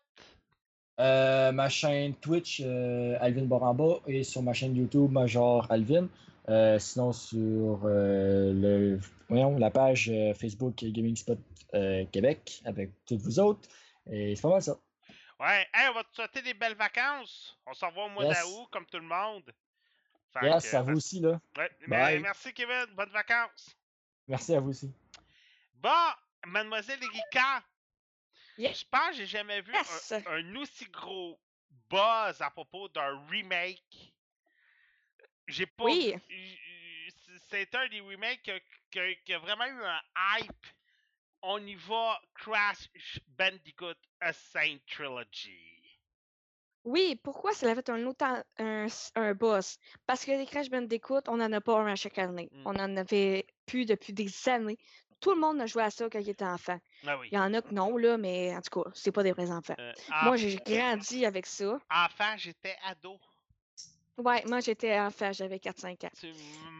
Euh, 1.01 1.51
ma 1.53 1.68
chaîne 1.70 2.14
Twitch, 2.16 2.61
euh, 2.62 3.16
Alvin 3.20 3.44
Boramba, 3.44 4.01
et 4.07 4.22
sur 4.22 4.42
ma 4.42 4.53
chaîne 4.53 4.76
YouTube, 4.76 5.11
Major 5.11 5.66
Alvin. 5.70 6.09
Euh, 6.48 6.78
sinon, 6.78 7.12
sur 7.12 7.80
le, 7.84 8.98
voyons, 9.28 9.57
la 9.59 9.70
page 9.70 10.12
Facebook 10.38 10.74
Gaming 10.84 11.16
Spot 11.16 11.38
Québec 12.12 12.61
avec 12.64 12.90
toutes 13.07 13.20
vous 13.20 13.38
autres. 13.40 13.68
Et 14.11 14.34
c'est 14.36 14.42
pas 14.42 14.51
mal 14.51 14.62
ça. 14.62 14.76
Ouais, 15.38 15.66
hey, 15.72 15.88
on 15.88 15.94
va 15.94 16.05
te 16.05 16.14
souhaiter 16.14 16.42
des 16.42 16.53
belles 16.53 16.74
vacances. 16.76 17.57
On 17.66 17.72
s'en 17.72 17.90
va 17.92 18.03
au 18.03 18.09
mois 18.11 18.26
Yes. 18.26 18.42
d'août, 18.44 18.66
comme 18.70 18.84
tout 18.86 18.98
le 18.98 19.05
monde. 19.07 19.44
Fait 20.34 20.46
Yes, 20.46 20.70
que, 20.70 20.76
à 20.76 20.82
vous 20.82 20.96
aussi, 20.96 21.20
là. 21.20 21.40
ouais, 21.57 21.70
mais 21.86 21.96
Bye. 21.96 22.20
merci, 22.20 22.53
Kevin. 22.53 22.86
Bonnes 22.94 23.11
vacances. 23.11 23.74
Merci 24.28 24.55
à 24.55 24.61
vous 24.61 24.70
aussi. 24.70 24.92
Bon, 25.76 25.88
Mademoiselle 26.46 26.98
Erika. 27.03 27.62
Je 28.61 28.84
pense 28.90 29.11
que 29.11 29.16
j'ai 29.16 29.26
jamais 29.26 29.61
vu 29.62 29.72
Yes. 29.72 30.12
un, 30.12 30.22
un 30.26 30.56
aussi 30.56 30.84
gros 30.86 31.40
buzz 31.88 32.40
à 32.40 32.50
propos 32.50 32.88
d'un 32.88 33.26
remake. 33.28 34.12
J'ai 35.48 35.66
pas. 35.66 35.84
Oui. 35.84 36.14
C'est 37.48 37.74
un 37.74 37.88
des 37.88 38.00
remakes 38.00 38.42
qui 38.42 38.50
a- 39.00 39.14
qui 39.24 39.32
vraiment 39.34 39.66
eu 39.66 39.82
un 39.82 40.00
hype. 40.38 40.66
On 41.42 41.58
y 41.66 41.74
va, 41.74 42.20
Crash 42.34 42.88
Bandicoot 43.28 43.94
A 44.20 44.32
Saint 44.32 44.76
Trilogy. 44.86 45.98
Oui, 46.84 47.16
pourquoi 47.16 47.52
ça 47.52 47.74
fait 47.74 47.88
un 47.90 48.04
autant 48.06 48.42
un, 48.58 48.86
un 49.14 49.34
buzz? 49.34 49.78
Parce 50.06 50.24
que 50.24 50.30
les 50.32 50.46
Crash 50.46 50.70
Bandicoot, 50.70 51.22
on 51.28 51.36
n'en 51.38 51.52
a 51.52 51.61
pas 51.61 51.78
un 51.78 51.86
à 51.92 51.96
chaque 51.96 52.18
année. 52.18 52.48
Mm. 52.52 52.62
On 52.66 52.74
en 52.76 52.96
avait 52.96 53.46
plus 53.66 53.86
depuis 53.86 54.12
des 54.12 54.30
années. 54.48 54.78
Tout 55.20 55.32
le 55.34 55.40
monde 55.40 55.60
a 55.60 55.66
joué 55.66 55.82
à 55.82 55.90
ça 55.90 56.08
quand 56.10 56.18
il 56.18 56.28
était 56.30 56.44
enfant. 56.44 56.78
Ah 57.06 57.18
oui. 57.18 57.28
Il 57.30 57.34
y 57.34 57.38
en 57.38 57.52
a 57.54 57.60
que 57.62 57.72
non, 57.74 57.96
là, 57.96 58.16
mais 58.16 58.54
en 58.56 58.60
tout 58.62 58.82
cas, 58.82 58.90
c'est 58.94 59.12
pas 59.12 59.22
des 59.22 59.32
vrais 59.32 59.50
enfants. 59.50 59.74
Euh, 59.78 59.92
Moi, 60.22 60.36
j'ai 60.36 60.56
grandi 60.56 61.26
avec 61.26 61.46
ça. 61.46 61.78
enfant, 61.90 62.34
j'étais 62.36 62.76
ado. 62.86 63.18
Ouais, 64.18 64.42
moi, 64.46 64.60
j'étais 64.60 64.98
enfant, 64.98 65.32
j'avais 65.32 65.58
4-5 65.58 66.04
ans. 66.06 66.10
Tu 66.18 66.26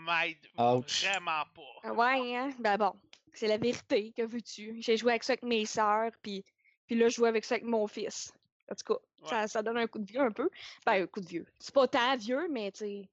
m'aides 0.05 0.37
Ouch. 0.59 1.05
vraiment 1.07 1.43
pas. 1.55 1.93
Ouais, 1.93 2.37
hein? 2.37 2.51
Ben 2.59 2.77
bon, 2.77 2.93
c'est 3.33 3.47
la 3.47 3.57
vérité, 3.57 4.13
que 4.17 4.23
veux-tu? 4.23 4.77
J'ai 4.83 4.97
joué 4.97 5.13
avec 5.13 5.25
ça 5.25 5.33
avec 5.33 5.43
mes 5.43 5.65
sœurs, 5.65 6.11
puis, 6.23 6.45
puis 6.87 6.97
là, 6.97 7.09
je 7.09 7.15
joue 7.17 7.25
avec 7.27 7.45
ça 7.45 7.55
avec 7.55 7.65
mon 7.67 7.87
fils. 7.87 8.33
En 8.71 8.75
tout 8.75 8.95
cas, 8.95 9.01
Ouais. 9.23 9.29
ça, 9.29 9.49
ça 9.49 9.63
donne 9.63 9.77
un 9.79 9.87
coup 9.87 9.99
de 9.99 10.07
vieux 10.07 10.21
un 10.21 10.31
peu. 10.31 10.49
Ben, 10.87 11.03
un 11.03 11.07
coup 11.07 11.21
de 11.21 11.27
vieux. 11.27 11.47
C'est 11.59 11.75
pas 11.75 11.87
tant 11.89 12.17
vieux, 12.17 12.47
mais 12.51 12.73
tu 12.73 12.79
sais, 12.79 13.09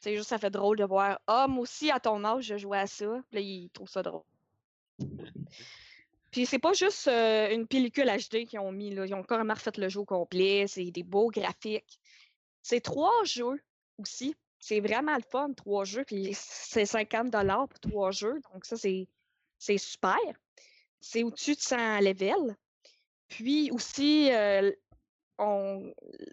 c'est 0.00 0.14
juste, 0.16 0.28
ça 0.28 0.38
fait 0.38 0.50
drôle 0.50 0.76
de 0.76 0.84
voir. 0.84 1.18
Ah, 1.26 1.46
moi 1.48 1.62
aussi, 1.62 1.90
à 1.90 1.98
ton 1.98 2.22
âge, 2.24 2.44
je 2.44 2.56
jouais 2.58 2.78
à 2.78 2.86
ça. 2.86 3.06
Puis 3.30 3.34
là, 3.34 3.40
il 3.40 3.70
trouve 3.70 3.88
ça 3.88 4.02
drôle. 4.02 4.22
Puis 6.30 6.46
c'est 6.46 6.58
pas 6.58 6.72
juste 6.72 7.08
euh, 7.08 7.50
une 7.50 7.66
pellicule 7.66 8.06
HD 8.06 8.46
qu'ils 8.46 8.58
ont 8.58 8.72
mis, 8.72 8.94
là. 8.94 9.06
Ils 9.06 9.14
ont 9.14 9.22
carrément 9.22 9.54
refait 9.54 9.72
le 9.78 9.88
jeu 9.88 10.00
au 10.00 10.04
complet. 10.04 10.66
C'est 10.66 10.90
des 10.90 11.02
beaux 11.02 11.30
graphiques. 11.30 11.98
C'est 12.62 12.80
trois 12.80 13.24
jeux 13.24 13.62
aussi. 13.98 14.34
C'est 14.60 14.80
vraiment 14.80 15.16
le 15.16 15.22
fun, 15.22 15.52
trois 15.54 15.84
jeux. 15.84 16.04
Puis 16.04 16.30
c'est 16.34 16.84
50 16.84 17.30
pour 17.30 17.80
trois 17.80 18.10
jeux. 18.10 18.40
Donc 18.52 18.64
ça, 18.64 18.76
c'est 18.76 19.08
super. 19.78 20.18
C'est 21.00 21.22
au-dessus 21.22 21.54
de 21.54 21.60
100 21.60 22.00
levels. 22.00 22.56
Puis 23.28 23.70
aussi, 23.70 24.30
euh, 24.32 24.70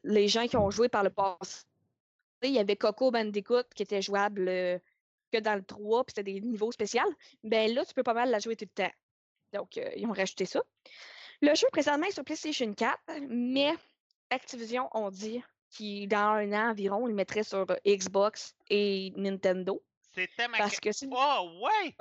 les 0.03 0.27
gens 0.27 0.47
qui 0.47 0.57
ont 0.57 0.71
joué 0.71 0.89
par 0.89 1.03
le 1.03 1.09
passé, 1.09 1.63
il 2.43 2.51
y 2.51 2.59
avait 2.59 2.75
Coco 2.75 3.11
Bandicoot 3.11 3.63
qui 3.75 3.83
était 3.83 4.01
jouable 4.01 4.47
euh, 4.47 4.77
que 5.37 5.41
dans 5.41 5.55
le 5.55 5.63
3, 5.63 6.03
puis 6.05 6.13
c'était 6.15 6.31
des 6.33 6.41
niveaux 6.41 6.71
spéciaux. 6.71 7.01
Ben 7.43 7.73
là, 7.73 7.85
tu 7.85 7.93
peux 7.93 8.03
pas 8.03 8.13
mal 8.13 8.29
la 8.29 8.39
jouer 8.39 8.55
tout 8.55 8.65
le 8.65 8.83
temps. 8.83 8.91
Donc, 9.53 9.77
euh, 9.77 9.89
ils 9.95 10.05
ont 10.07 10.11
rajouté 10.13 10.45
ça. 10.45 10.61
Le 11.41 11.53
jeu 11.55 11.67
présentement 11.71 12.05
est 12.07 12.11
sur 12.11 12.23
PlayStation 12.23 12.73
4, 12.73 12.97
mais 13.29 13.73
Activision 14.29 14.89
ont 14.93 15.09
dit 15.11 15.41
qu'il 15.69 16.07
dans 16.07 16.17
un 16.35 16.51
an 16.53 16.69
environ, 16.71 17.07
ils 17.07 17.11
le 17.11 17.15
mettraient 17.15 17.43
sur 17.43 17.65
euh, 17.69 17.75
Xbox 17.85 18.55
et 18.69 19.11
Nintendo. 19.15 19.83
C'était 20.13 20.47
ma. 20.47 20.57
Parce 20.57 20.79
que 20.79 20.91
si 20.91 21.05
vous- 21.05 21.15
Oh, 21.17 21.59
ouais! 21.61 21.95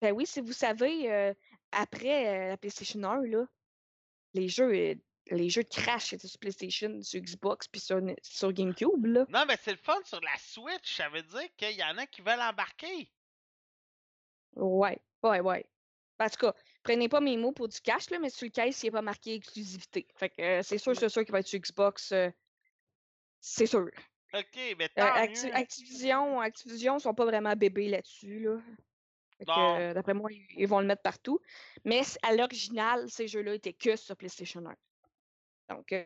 ben 0.00 0.12
oui, 0.12 0.26
si 0.26 0.40
vous 0.40 0.52
savez, 0.52 1.10
euh, 1.12 1.32
après 1.70 2.26
euh, 2.28 2.48
la 2.48 2.56
PlayStation 2.56 3.02
1, 3.04 3.22
là, 3.26 3.46
les 4.34 4.48
jeux, 4.48 4.96
les 5.30 5.48
jeux 5.50 5.62
de 5.62 5.68
Crash 5.68 6.12
étaient 6.12 6.26
sur 6.28 6.38
PlayStation, 6.40 7.00
sur 7.02 7.20
Xbox, 7.20 7.68
puis 7.68 7.80
sur, 7.80 8.00
sur 8.22 8.52
GameCube, 8.52 9.06
là. 9.06 9.24
Non, 9.28 9.44
mais 9.46 9.56
c'est 9.62 9.70
le 9.72 9.76
fun 9.78 9.98
sur 10.04 10.20
la 10.20 10.36
Switch. 10.38 10.96
Ça 10.96 11.08
veut 11.08 11.22
dire 11.22 11.48
qu'il 11.56 11.76
y 11.76 11.84
en 11.84 11.96
a 11.98 12.06
qui 12.06 12.22
veulent 12.22 12.40
embarquer. 12.40 13.10
Ouais, 14.56 14.98
ouais, 15.22 15.40
ouais. 15.40 15.66
En 16.18 16.28
tout 16.28 16.36
cas, 16.46 16.54
prenez 16.82 17.08
pas 17.08 17.20
mes 17.20 17.36
mots 17.36 17.52
pour 17.52 17.68
du 17.68 17.80
cash, 17.80 18.10
là, 18.10 18.18
mais 18.18 18.30
sur 18.30 18.44
le 18.46 18.50
case, 18.50 18.82
il 18.82 18.86
n'est 18.86 18.90
pas 18.92 19.02
marqué 19.02 19.34
exclusivité. 19.34 20.06
Fait 20.16 20.28
que 20.28 20.42
euh, 20.42 20.62
c'est 20.62 20.78
sûr, 20.78 20.94
c'est 20.96 21.08
sûr 21.08 21.24
qu'il 21.24 21.32
va 21.32 21.40
être 21.40 21.46
sur 21.48 21.58
Xbox. 21.58 22.12
euh, 22.12 22.30
c'est 23.40 23.66
sûr. 23.66 23.88
Ok, 24.34 24.56
mais 24.78 24.84
Euh, 24.84 24.88
tant 24.96 25.14
Acti- 25.14 25.46
mieux. 25.46 25.54
Activision, 25.54 26.40
Activision 26.40 26.98
sont 26.98 27.14
pas 27.14 27.24
vraiment 27.24 27.54
bébés 27.56 27.88
là-dessus, 27.88 28.40
là. 28.40 28.58
D'après 29.94 30.14
moi, 30.14 30.30
ils, 30.56 30.68
vont 30.68 30.78
le 30.78 30.86
mettre 30.86 31.02
partout. 31.02 31.40
Mais 31.84 32.02
à 32.22 32.34
l'original, 32.34 33.10
ces 33.10 33.26
jeux-là 33.26 33.54
étaient 33.54 33.72
que 33.72 33.96
sur 33.96 34.16
PlayStation 34.16 34.64
1. 34.64 34.76
Donc, 35.68 35.92
euh, 35.92 36.04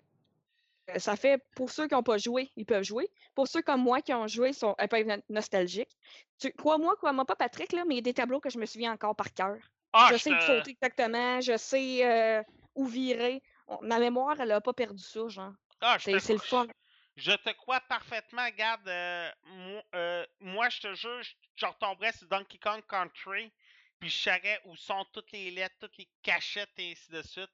ça 0.98 1.16
fait, 1.16 1.42
pour 1.57 1.70
ceux 1.70 1.88
qui 1.88 1.94
n'ont 1.94 2.02
pas 2.02 2.18
joué, 2.18 2.50
ils 2.57 2.64
peuvent 2.64 2.84
jouer. 2.84 3.09
Pour 3.34 3.48
ceux 3.48 3.62
comme 3.62 3.82
moi 3.82 4.00
qui 4.02 4.14
ont 4.14 4.26
joué, 4.28 4.50
ils 4.50 4.54
sont 4.54 4.74
un 4.78 4.86
peu 4.88 5.02
no- 5.02 5.16
nostalgiques. 5.28 5.96
Tu- 6.38 6.52
Crois-moi, 6.52 6.96
crois-moi 6.96 7.24
pas, 7.24 7.36
Patrick, 7.36 7.72
là, 7.72 7.84
mais 7.86 7.94
il 7.94 7.96
y 7.96 8.00
a 8.00 8.02
des 8.02 8.14
tableaux 8.14 8.40
que 8.40 8.50
je 8.50 8.59
me 8.59 8.66
souviens 8.66 8.92
encore 8.92 9.16
par 9.16 9.32
cœur. 9.34 9.57
Ah, 9.92 10.09
je 10.12 10.16
sais 10.18 10.30
où 10.32 10.40
sauter 10.40 10.70
exactement, 10.72 11.40
je 11.40 11.57
sais 11.57 12.04
euh, 12.07 12.42
où 12.74 12.86
virer. 12.86 13.42
Ma 13.82 13.98
mémoire, 13.98 14.40
elle 14.40 14.52
a 14.52 14.61
pas 14.61 14.72
perdu 14.74 15.02
ça, 15.02 15.26
genre. 15.28 15.52
ah, 15.80 15.96
je 15.98 16.04
C'est 16.04 16.12
te 16.18 16.32
le 16.32 16.38
crois- 16.38 16.66
fun. 16.66 16.72
Je 17.16 17.32
te 17.32 17.50
crois 17.54 17.80
parfaitement. 17.80 18.44
Regarde, 18.44 18.86
euh, 18.88 19.30
moi, 19.46 19.82
euh, 19.94 20.26
moi, 20.38 20.68
je 20.68 20.80
te 20.82 20.94
jure, 20.94 21.22
je 21.54 21.64
retomberais 21.66 22.12
sur 22.12 22.28
Donkey 22.28 22.59
Kong 22.59 22.82
Country, 22.86 23.50
puis 23.98 24.11
je 24.11 24.18
saurais 24.18 24.61
où 24.66 24.76
sont 24.76 25.02
toutes 25.14 25.32
les 25.32 25.50
lettres, 25.50 25.74
toutes 25.80 25.96
les 25.96 26.09
cachettes 26.22 26.68
et 26.76 26.92
ainsi 26.92 27.11
de 27.11 27.22
suite. 27.22 27.50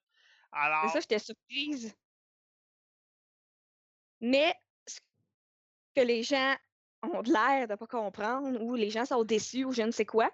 C'est 0.86 0.92
ça, 0.92 1.00
j'étais 1.00 1.18
surprise. 1.18 1.94
Mais 4.20 4.55
ce 4.86 5.00
que 5.96 6.03
les 6.03 6.22
gens 6.22 6.57
ont 7.03 7.22
de 7.22 7.32
l'air 7.32 7.66
de 7.68 7.74
pas 7.74 7.86
comprendre, 7.86 8.61
ou 8.62 8.74
les 8.74 8.90
gens 8.90 9.05
sont 9.05 9.24
déçus, 9.24 9.64
ou 9.64 9.72
je 9.72 9.82
ne 9.82 9.90
sais 9.90 10.07
quoi, 10.07 10.30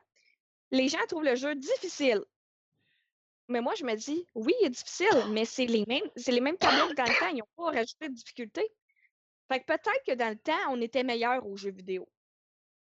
les 0.70 0.88
gens 0.88 0.98
trouvent 1.08 1.24
le 1.24 1.36
jeu 1.36 1.54
difficile. 1.54 2.22
Mais 3.48 3.62
moi, 3.62 3.74
je 3.76 3.84
me 3.84 3.94
dis, 3.94 4.26
oui, 4.34 4.52
il 4.60 4.66
est 4.66 4.70
difficile, 4.70 5.08
mais 5.30 5.46
c'est 5.46 5.64
les 5.64 5.86
mêmes, 5.86 6.04
c'est 6.16 6.32
les 6.32 6.40
mêmes 6.42 6.58
tableaux 6.58 6.88
que 6.88 6.94
dans 6.94 7.04
le 7.04 7.18
temps. 7.18 7.28
Ils 7.28 7.38
n'ont 7.38 7.48
pas 7.56 7.70
rajouté 7.78 8.08
de 8.10 8.14
difficulté. 8.14 8.68
Fait 9.50 9.60
que 9.60 9.64
peut-être 9.64 10.04
que 10.06 10.12
dans 10.12 10.28
le 10.28 10.36
temps, 10.38 10.58
on 10.68 10.80
était 10.82 11.02
meilleur 11.04 11.46
aux 11.46 11.56
jeux 11.56 11.70
vidéo. 11.70 12.06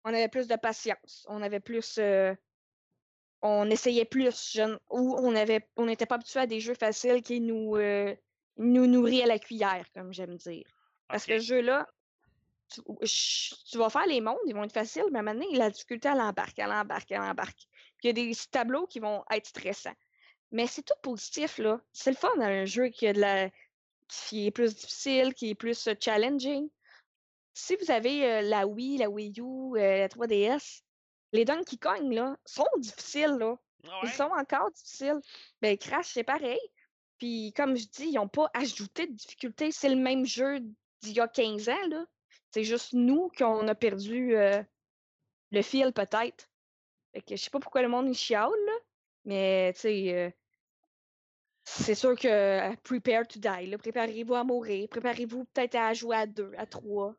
On 0.04 0.10
avait 0.14 0.28
plus 0.28 0.48
de 0.48 0.56
patience. 0.58 1.26
On 1.30 1.42
avait 1.42 1.62
plus. 1.62 1.98
euh, 2.00 2.36
on 3.42 3.70
essayait 3.70 4.06
plus, 4.06 4.52
je 4.54 4.78
ou 4.90 5.16
on 5.18 5.36
avait 5.36 5.68
on 5.78 5.86
n'était 5.86 6.06
pas 6.06 6.16
habitué 6.16 6.42
à 6.42 6.48
des 6.48 6.60
jeux 6.60 6.76
faciles 6.76 7.22
qui 7.22 7.42
nous, 7.42 7.76
euh, 7.76 8.16
nous 8.58 8.88
nourrit 8.88 9.24
à 9.24 9.26
la 9.26 9.40
cuillère, 9.40 9.86
comme 9.94 10.14
j'aime 10.14 10.36
dire. 10.36 10.68
Parce 11.08 11.26
que 11.26 11.40
ce 11.40 11.46
jeu-là, 11.46 11.88
tu, 12.70 13.78
vas 13.78 13.90
faire 13.90 14.06
les 14.06 14.22
mondes, 14.22 14.38
ils 14.46 14.54
vont 14.54 14.64
être 14.64 14.74
faciles, 14.74 15.10
mais 15.12 15.22
maintenant, 15.22 15.46
la 15.52 15.70
difficulté, 15.70 16.10
elle 16.10 16.22
embarque, 16.22 16.58
elle 16.58 16.72
embarque, 16.72 17.12
elle 17.12 17.22
embarque. 17.22 17.68
Puis 17.98 18.04
il 18.04 18.08
y 18.08 18.10
a 18.10 18.14
des 18.14 18.36
tableaux 18.50 18.88
qui 18.88 19.00
vont 19.00 19.24
être 19.32 19.48
stressants. 19.48 19.96
Mais 20.52 20.68
c'est 20.68 20.84
tout 20.84 20.94
positif, 21.02 21.58
là. 21.58 21.82
C'est 21.94 22.12
le 22.12 22.16
fun 22.16 22.34
dans 22.36 22.44
un 22.44 22.66
jeu 22.66 22.90
qui, 22.90 23.08
a 23.08 23.14
de 23.14 23.20
la, 23.20 23.50
qui 24.08 24.48
est 24.48 24.52
plus 24.52 24.76
difficile, 24.76 25.34
qui 25.34 25.52
est 25.52 25.56
plus 25.56 25.88
euh, 25.88 25.94
challenging. 26.00 26.70
Si 27.54 27.76
vous 27.78 27.92
avez 27.92 28.26
euh, 28.26 28.42
la 28.42 28.68
Wii, 28.68 28.98
la 28.98 29.10
Wii 29.10 29.40
U, 29.40 29.78
euh, 29.78 29.98
la 29.98 30.08
3DS, 30.08 30.82
les 31.34 31.46
Donkey 31.46 31.78
Kong, 31.78 32.12
là, 32.12 32.38
sont 32.46 32.68
difficiles, 32.78 33.38
là. 33.40 33.58
Ah 33.88 34.02
Ils 34.04 34.10
sont 34.10 34.30
encore 34.38 34.70
difficiles. 34.72 35.20
Ben, 35.62 35.78
Crash, 35.78 36.12
c'est 36.14 36.24
pareil. 36.24 36.60
Puis, 37.18 37.54
comme 37.56 37.76
je 37.76 37.88
dis, 37.88 38.08
ils 38.08 38.16
n'ont 38.16 38.28
pas 38.28 38.50
ajouté 38.54 39.08
de 39.08 39.14
difficulté. 39.14 39.72
C'est 39.72 39.90
le 39.90 39.96
même 39.96 40.26
jeu 40.26 40.60
d'il 41.02 41.14
y 41.14 41.20
a 41.20 41.28
15 41.28 41.70
ans, 41.70 41.88
là. 41.90 42.06
C'est 42.52 42.64
juste 42.64 42.94
nous 42.94 43.30
qu'on 43.38 43.68
a 43.68 43.76
perdu 43.76 44.36
euh, 44.36 44.62
le 45.52 45.62
fil, 45.62 45.94
peut-être. 45.94 46.50
Fait 47.14 47.22
que 47.22 47.36
je 47.36 47.42
sais 47.42 47.50
pas 47.50 47.60
pourquoi 47.60 47.82
le 47.82 47.90
monde 47.90 48.08
il 48.08 48.16
chiale, 48.16 48.50
là. 48.50 48.74
Mais, 49.26 49.74
tu 49.74 49.82
sais, 49.82 50.14
euh, 50.14 50.30
c'est 51.64 51.96
sûr 51.96 52.18
que 52.18 52.28
euh, 52.28 52.76
prepare 52.84 53.28
to 53.28 53.40
die, 53.40 53.68
là. 53.68 53.78
Préparez-vous 53.78 54.36
à 54.36 54.44
mourir. 54.44 54.90
Préparez-vous 54.90 55.46
peut-être 55.46 55.76
à 55.76 55.94
jouer 55.94 56.18
à 56.18 56.26
deux, 56.28 56.52
à 56.58 56.66
trois. 56.66 57.16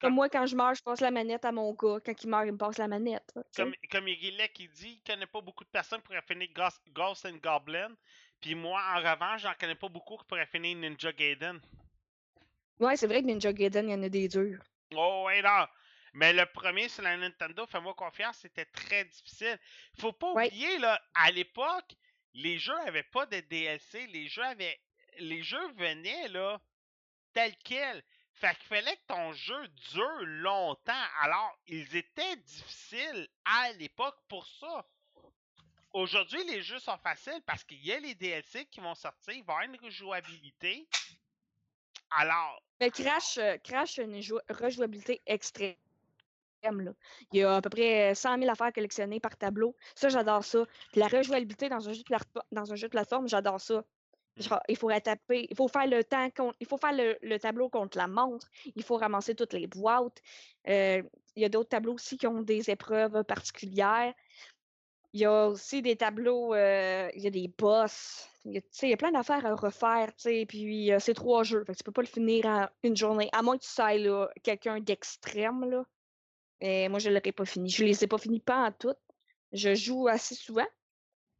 Comme 0.00 0.14
moi, 0.14 0.28
quand 0.30 0.46
je 0.46 0.56
meurs, 0.56 0.74
je 0.74 0.82
passe 0.82 1.00
la 1.00 1.10
manette 1.10 1.44
à 1.44 1.52
mon 1.52 1.72
gars. 1.74 1.98
Quand 2.04 2.14
il 2.22 2.28
meurt, 2.28 2.46
il 2.46 2.52
me 2.52 2.58
passe 2.58 2.78
la 2.78 2.88
manette. 2.88 3.32
Comme, 3.54 3.74
comme 3.90 4.06
qui 4.06 4.68
dit, 4.68 4.94
il 4.98 5.02
connaît 5.02 5.26
pas 5.26 5.40
beaucoup 5.40 5.64
de 5.64 5.68
personnes 5.68 6.00
qui 6.00 6.06
pourraient 6.06 6.22
finir 6.22 6.48
Ghost, 6.54 6.80
Ghost 6.90 7.26
and 7.26 7.36
Goblin. 7.42 7.94
Puis 8.40 8.54
moi, 8.54 8.80
en 8.94 8.98
revanche, 8.98 9.42
j'en 9.42 9.52
connais 9.58 9.74
pas 9.74 9.88
beaucoup 9.88 10.16
qui 10.16 10.24
pourraient 10.24 10.46
finir 10.46 10.76
Ninja 10.76 11.12
Gaiden. 11.12 11.60
Ouais, 12.78 12.96
c'est 12.96 13.06
vrai 13.06 13.20
que 13.20 13.26
Ninja 13.26 13.52
Gaiden, 13.52 13.88
il 13.88 13.92
y 13.92 13.94
en 13.94 14.02
a 14.02 14.08
des 14.08 14.28
durs. 14.28 14.62
Oh, 14.94 15.24
ouais, 15.26 15.42
non. 15.42 15.66
Mais 16.14 16.32
le 16.32 16.46
premier 16.46 16.88
sur 16.88 17.02
la 17.02 17.16
Nintendo, 17.16 17.66
fais-moi 17.66 17.94
confiance, 17.94 18.38
c'était 18.38 18.64
très 18.64 19.04
difficile. 19.04 19.58
Faut 19.98 20.12
pas 20.12 20.32
Ouais. 20.32 20.46
oublier, 20.46 20.78
là, 20.78 21.00
à 21.14 21.30
l'époque, 21.30 21.94
les 22.32 22.58
jeux 22.58 22.78
avaient 22.86 23.04
pas 23.04 23.26
de 23.26 23.40
DLC. 23.40 24.06
Les 24.06 24.28
jeux 24.28 24.44
avaient. 24.44 24.80
Les 25.18 25.42
jeux 25.42 25.72
venaient, 25.76 26.28
là, 26.28 26.60
tels 27.32 27.56
quels. 27.58 28.02
Fait 28.40 28.54
qu'il 28.56 28.68
fallait 28.68 28.96
que 28.96 29.06
ton 29.06 29.32
jeu 29.32 29.68
dure 29.92 30.18
longtemps. 30.22 30.92
Alors, 31.20 31.58
ils 31.66 31.94
étaient 31.94 32.36
difficiles 32.36 33.28
à 33.44 33.70
l'époque 33.72 34.16
pour 34.28 34.46
ça. 34.46 34.86
Aujourd'hui, 35.92 36.42
les 36.44 36.62
jeux 36.62 36.78
sont 36.78 36.96
faciles 36.98 37.42
parce 37.44 37.64
qu'il 37.64 37.84
y 37.84 37.92
a 37.92 38.00
les 38.00 38.14
DLC 38.14 38.64
qui 38.66 38.80
vont 38.80 38.94
sortir, 38.94 39.34
il 39.34 39.44
va 39.44 39.52
y 39.52 39.56
avoir 39.56 39.62
une 39.62 39.76
rejouabilité. 39.84 40.88
Alors, 42.10 42.62
Mais 42.80 42.90
Crash, 42.90 43.36
euh, 43.38 43.58
Crash 43.58 43.98
a 43.98 44.02
une 44.04 44.22
jou- 44.22 44.40
rejouabilité 44.48 45.20
extrême. 45.26 45.76
Là. 46.62 46.92
Il 47.32 47.40
y 47.40 47.42
a 47.42 47.56
à 47.56 47.60
peu 47.60 47.70
près 47.70 48.14
100 48.14 48.38
000 48.38 48.50
affaires 48.50 48.72
collectionnées 48.72 49.20
par 49.20 49.36
tableau. 49.36 49.76
Ça, 49.94 50.08
j'adore 50.08 50.44
ça. 50.44 50.64
La 50.94 51.08
rejouabilité 51.08 51.68
dans 51.68 51.88
un 51.88 51.92
jeu 51.92 52.02
de, 52.02 52.16
dans 52.52 52.72
un 52.72 52.76
jeu 52.76 52.86
de 52.88 52.90
plateforme, 52.90 53.28
j'adore 53.28 53.60
ça. 53.60 53.82
Genre, 54.36 54.60
il 54.68 54.76
faut 54.76 54.90
taper, 55.00 55.46
il 55.50 55.56
faut 55.56 55.68
faire 55.68 55.86
le 55.86 56.02
temps, 56.04 56.28
il 56.60 56.66
faut 56.66 56.78
faire 56.78 56.92
le, 56.92 57.18
le 57.20 57.38
tableau 57.38 57.68
contre 57.68 57.98
la 57.98 58.06
montre, 58.06 58.48
il 58.74 58.82
faut 58.82 58.96
ramasser 58.96 59.34
toutes 59.34 59.52
les 59.52 59.66
boîtes. 59.66 60.22
Euh, 60.68 61.02
il 61.36 61.42
y 61.42 61.44
a 61.44 61.48
d'autres 61.48 61.68
tableaux 61.68 61.94
aussi 61.94 62.16
qui 62.16 62.26
ont 62.26 62.42
des 62.42 62.70
épreuves 62.70 63.22
particulières. 63.24 64.14
Il 65.12 65.20
y 65.20 65.24
a 65.24 65.48
aussi 65.48 65.82
des 65.82 65.96
tableaux, 65.96 66.54
euh, 66.54 67.10
il 67.16 67.22
y 67.22 67.26
a 67.26 67.30
des 67.30 67.48
boss. 67.48 68.28
Il 68.44 68.54
y 68.54 68.58
a, 68.58 68.60
il 68.82 68.88
y 68.88 68.92
a 68.92 68.96
plein 68.96 69.10
d'affaires 69.10 69.44
à 69.44 69.54
refaire, 69.54 70.12
puis 70.48 70.92
euh, 70.92 70.98
c'est 71.00 71.14
trois 71.14 71.42
jeux. 71.42 71.64
Fait 71.64 71.72
que 71.72 71.78
tu 71.78 71.84
peux 71.84 71.92
pas 71.92 72.02
le 72.02 72.06
finir 72.06 72.46
en 72.46 72.68
une 72.84 72.96
journée. 72.96 73.28
À 73.32 73.42
moins 73.42 73.58
que 73.58 73.64
tu 73.64 73.98
là, 74.04 74.28
quelqu'un 74.42 74.80
d'extrême, 74.80 75.68
là. 75.68 75.84
Et 76.60 76.88
moi, 76.88 76.98
je 76.98 77.10
l'aurais 77.10 77.32
pas 77.32 77.44
fini. 77.44 77.70
Je 77.70 77.84
les 77.84 78.04
ai 78.04 78.06
pas 78.06 78.18
finis 78.18 78.40
pas 78.40 78.68
en 78.68 78.72
tout. 78.72 78.94
Je 79.52 79.74
joue 79.74 80.08
assez 80.08 80.34
souvent. 80.34 80.66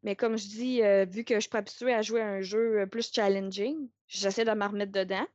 Mais 0.03 0.17
comme 0.17 0.37
je 0.39 0.47
dis, 0.49 0.83
euh, 0.83 1.05
vu 1.07 1.25
que 1.25 1.35
je 1.37 1.41
suis 1.41 1.49
pas 1.51 1.59
habituée 1.59 1.95
à 1.95 2.03
jouer 2.03 2.21
à 2.23 2.29
un 2.29 2.41
jeu 2.41 2.81
euh, 2.81 2.87
plus 2.87 3.13
challenging, 3.13 3.91
j'essaie 4.07 4.45
de 4.45 4.53
me 4.53 4.65
remettre 4.67 4.93
dedans. 4.93 5.27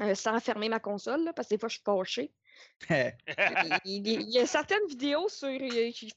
euh, 0.00 0.14
sans 0.14 0.38
fermer 0.40 0.68
ma 0.68 0.80
console, 0.80 1.24
là, 1.24 1.32
parce 1.32 1.48
que 1.48 1.54
des 1.54 1.58
fois, 1.58 1.68
je 1.68 1.74
suis 1.76 1.82
fâchée. 1.84 2.34
Il, 3.84 4.06
il- 4.06 4.30
y 4.30 4.38
a 4.38 4.46
certaines 4.46 4.86
vidéos 4.88 5.28
sur 5.28 5.48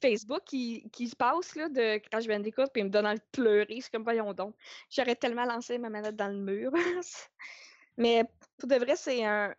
Facebook 0.01 0.43
qui, 0.45 0.89
qui 0.91 1.07
se 1.07 1.15
passent 1.15 1.55
là, 1.55 1.69
de 1.69 1.97
Crash 1.99 2.27
Bandicoot, 2.27 2.67
puis 2.73 2.81
ils 2.81 2.85
me 2.85 2.89
donnent 2.89 3.07
envie 3.07 3.19
de 3.19 3.25
pleurer. 3.31 3.79
C'est 3.81 3.91
comme, 3.91 4.03
voyons 4.03 4.33
donc. 4.33 4.55
J'aurais 4.89 5.15
tellement 5.15 5.45
lancé 5.45 5.77
ma 5.77 5.89
manette 5.89 6.15
dans 6.15 6.29
le 6.29 6.39
mur. 6.39 6.71
Mais 7.97 8.23
pour 8.57 8.69
de 8.69 8.75
vrai, 8.75 8.95
c'est 8.95 9.23
un. 9.25 9.55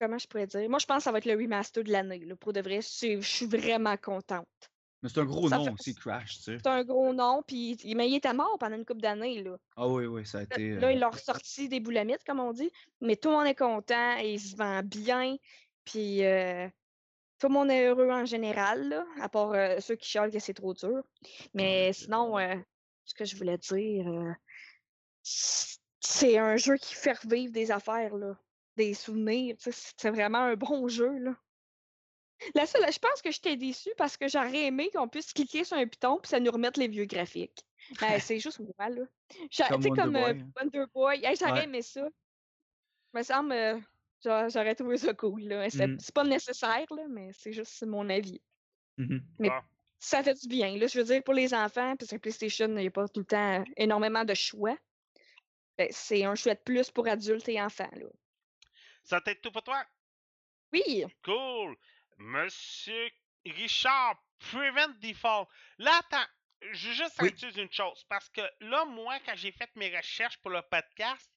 Comment 0.00 0.18
je 0.18 0.26
pourrais 0.26 0.46
dire? 0.48 0.68
Moi, 0.70 0.78
je 0.80 0.86
pense 0.86 0.98
que 0.98 1.02
ça 1.04 1.12
va 1.12 1.18
être 1.18 1.24
le 1.26 1.34
remaster 1.36 1.82
de 1.84 1.90
l'année. 1.92 2.20
Pour 2.36 2.52
de 2.52 2.60
vrai, 2.60 2.80
je 2.82 3.20
suis 3.20 3.46
vraiment 3.46 3.96
contente. 3.96 4.70
Mais 5.02 5.08
c'est 5.08 5.20
un 5.20 5.24
gros 5.24 5.48
Ça 5.48 5.58
nom 5.58 5.64
fait- 5.66 5.70
aussi, 5.72 5.94
Crash, 5.94 6.38
tu 6.38 6.42
sais. 6.42 6.58
C'est 6.58 6.66
un 6.68 6.82
gros 6.82 7.12
nom, 7.12 7.42
puis 7.46 7.76
il- 7.84 7.96
mais 7.96 8.08
il 8.08 8.16
était 8.16 8.32
mort 8.34 8.56
pendant 8.58 8.76
une 8.76 8.84
couple 8.84 9.00
d'années. 9.00 9.42
Là. 9.42 9.56
Ah 9.76 9.86
oui, 9.88 10.06
oui, 10.06 10.26
ça 10.26 10.38
a 10.38 10.42
été. 10.42 10.70
Là, 10.74 10.88
euh, 10.88 10.92
ils 10.92 10.98
l'ont 10.98 11.10
ressorti 11.10 11.68
des 11.68 11.78
boulamites, 11.78 12.24
comme 12.24 12.40
on 12.40 12.52
dit. 12.52 12.70
Mais 13.00 13.14
tout 13.16 13.28
le 13.28 13.36
monde 13.36 13.46
est 13.46 13.54
content 13.54 14.16
et 14.18 14.32
il 14.34 14.40
se 14.40 14.56
vend 14.56 14.82
bien. 14.82 15.36
Puis 15.84 16.24
euh, 16.24 16.66
tout 17.38 17.46
le 17.46 17.52
monde 17.54 17.70
est 17.70 17.86
heureux 17.86 18.10
en 18.10 18.24
général, 18.26 18.88
là, 18.88 19.06
à 19.20 19.28
part 19.28 19.52
euh, 19.52 19.78
ceux 19.78 19.94
qui 19.94 20.08
chialent 20.08 20.32
que 20.32 20.40
c'est 20.40 20.54
trop 20.54 20.74
dur. 20.74 21.04
Mais 21.54 21.92
sinon, 21.92 22.36
euh, 22.36 22.56
ce 23.04 23.14
que 23.14 23.24
je 23.24 23.36
voulais 23.36 23.58
dire, 23.58 24.08
euh, 24.08 24.32
c'est 25.22 26.38
un 26.38 26.56
jeu 26.56 26.76
qui 26.76 26.94
fait 26.94 27.12
revivre 27.18 27.52
des 27.52 27.70
affaires, 27.70 28.16
là, 28.16 28.36
des 28.76 28.94
souvenirs. 28.94 29.56
tu 29.58 29.70
sais, 29.72 29.92
C'est 29.96 30.10
vraiment 30.10 30.38
un 30.38 30.56
bon 30.56 30.88
jeu. 30.88 31.16
Là. 31.18 31.36
La 32.54 32.66
seule, 32.66 32.90
je 32.92 32.98
pense 32.98 33.20
que 33.22 33.30
j'étais 33.30 33.56
déçue 33.56 33.90
parce 33.96 34.16
que 34.16 34.28
j'aurais 34.28 34.66
aimé 34.66 34.90
qu'on 34.94 35.08
puisse 35.08 35.32
cliquer 35.32 35.64
sur 35.64 35.76
un 35.76 35.86
piton 35.86 36.18
puis 36.18 36.28
ça 36.28 36.38
nous 36.40 36.50
remette 36.52 36.76
les 36.76 36.88
vieux 36.88 37.04
graphiques. 37.06 37.64
Ben, 38.00 38.20
c'est 38.20 38.38
juste 38.38 38.60
moi, 38.60 38.88
là. 38.88 39.02
Comme 39.68 39.80
Tu 39.82 39.88
Wonder 39.88 39.90
comme 39.90 40.16
euh, 40.16 40.32
Boy, 40.32 40.40
hein. 40.40 40.50
Wonder 40.56 40.84
Boy. 40.94 41.24
Hey, 41.24 41.36
j'aurais 41.36 41.52
Ouais. 41.52 41.64
aimé 41.64 41.82
ça. 41.82 42.06
me 43.14 43.22
semble, 43.22 43.52
euh, 43.52 43.78
j'a- 44.22 44.48
j'aurais 44.48 44.74
trouvé 44.74 44.98
ça 44.98 45.14
cool. 45.14 45.42
là. 45.42 45.68
C'est 45.70 45.86
Mhm. 45.86 45.98
c'est 45.98 46.14
pas 46.14 46.24
nécessaire, 46.24 46.86
là, 46.90 47.06
mais 47.08 47.30
c'est 47.32 47.52
juste 47.52 47.82
mon 47.86 48.08
avis. 48.10 48.40
mhm. 48.98 49.22
Mais 49.38 49.48
Bon. 49.48 49.60
ça 49.98 50.22
fait 50.22 50.34
du 50.34 50.46
bien. 50.48 50.76
Là, 50.76 50.86
je 50.86 50.98
veux 50.98 51.04
dire, 51.04 51.22
pour 51.24 51.34
les 51.34 51.54
enfants, 51.54 51.96
parce 51.96 52.10
que 52.10 52.16
PlayStation, 52.18 52.66
il 52.68 52.74
n'y 52.74 52.86
a 52.86 52.90
pas 52.90 53.08
tout 53.08 53.20
le 53.20 53.26
temps 53.26 53.64
énormément 53.76 54.24
de 54.24 54.34
choix. 54.34 54.76
Ben, 55.78 55.88
c'est 55.90 56.24
un 56.24 56.34
choix 56.34 56.54
de 56.54 56.60
plus 56.60 56.90
pour 56.90 57.06
adultes 57.08 57.48
et 57.48 57.60
enfants. 57.60 57.90
Là. 57.94 58.06
ça 59.04 59.20
t'aide 59.22 59.40
tout 59.40 59.50
pour 59.52 59.62
toi? 59.62 59.82
Oui, 60.72 61.04
Cool. 61.24 61.76
Monsieur 62.18 63.08
Richard, 63.46 64.16
Prevent 64.50 64.92
Default. 65.02 65.48
Là, 65.78 65.92
attends, 66.00 66.26
je 66.72 66.88
veux 66.88 66.94
juste 66.94 67.16
Oui. 67.22 67.32
dire 67.32 67.56
une 67.58 67.72
chose. 67.72 68.04
Parce 68.08 68.28
que 68.28 68.40
là, 68.60 68.84
moi, 68.84 69.18
quand 69.24 69.36
j'ai 69.36 69.52
fait 69.52 69.70
mes 69.76 69.94
recherches 69.96 70.36
pour 70.38 70.50
le 70.50 70.62
podcast, 70.62 71.30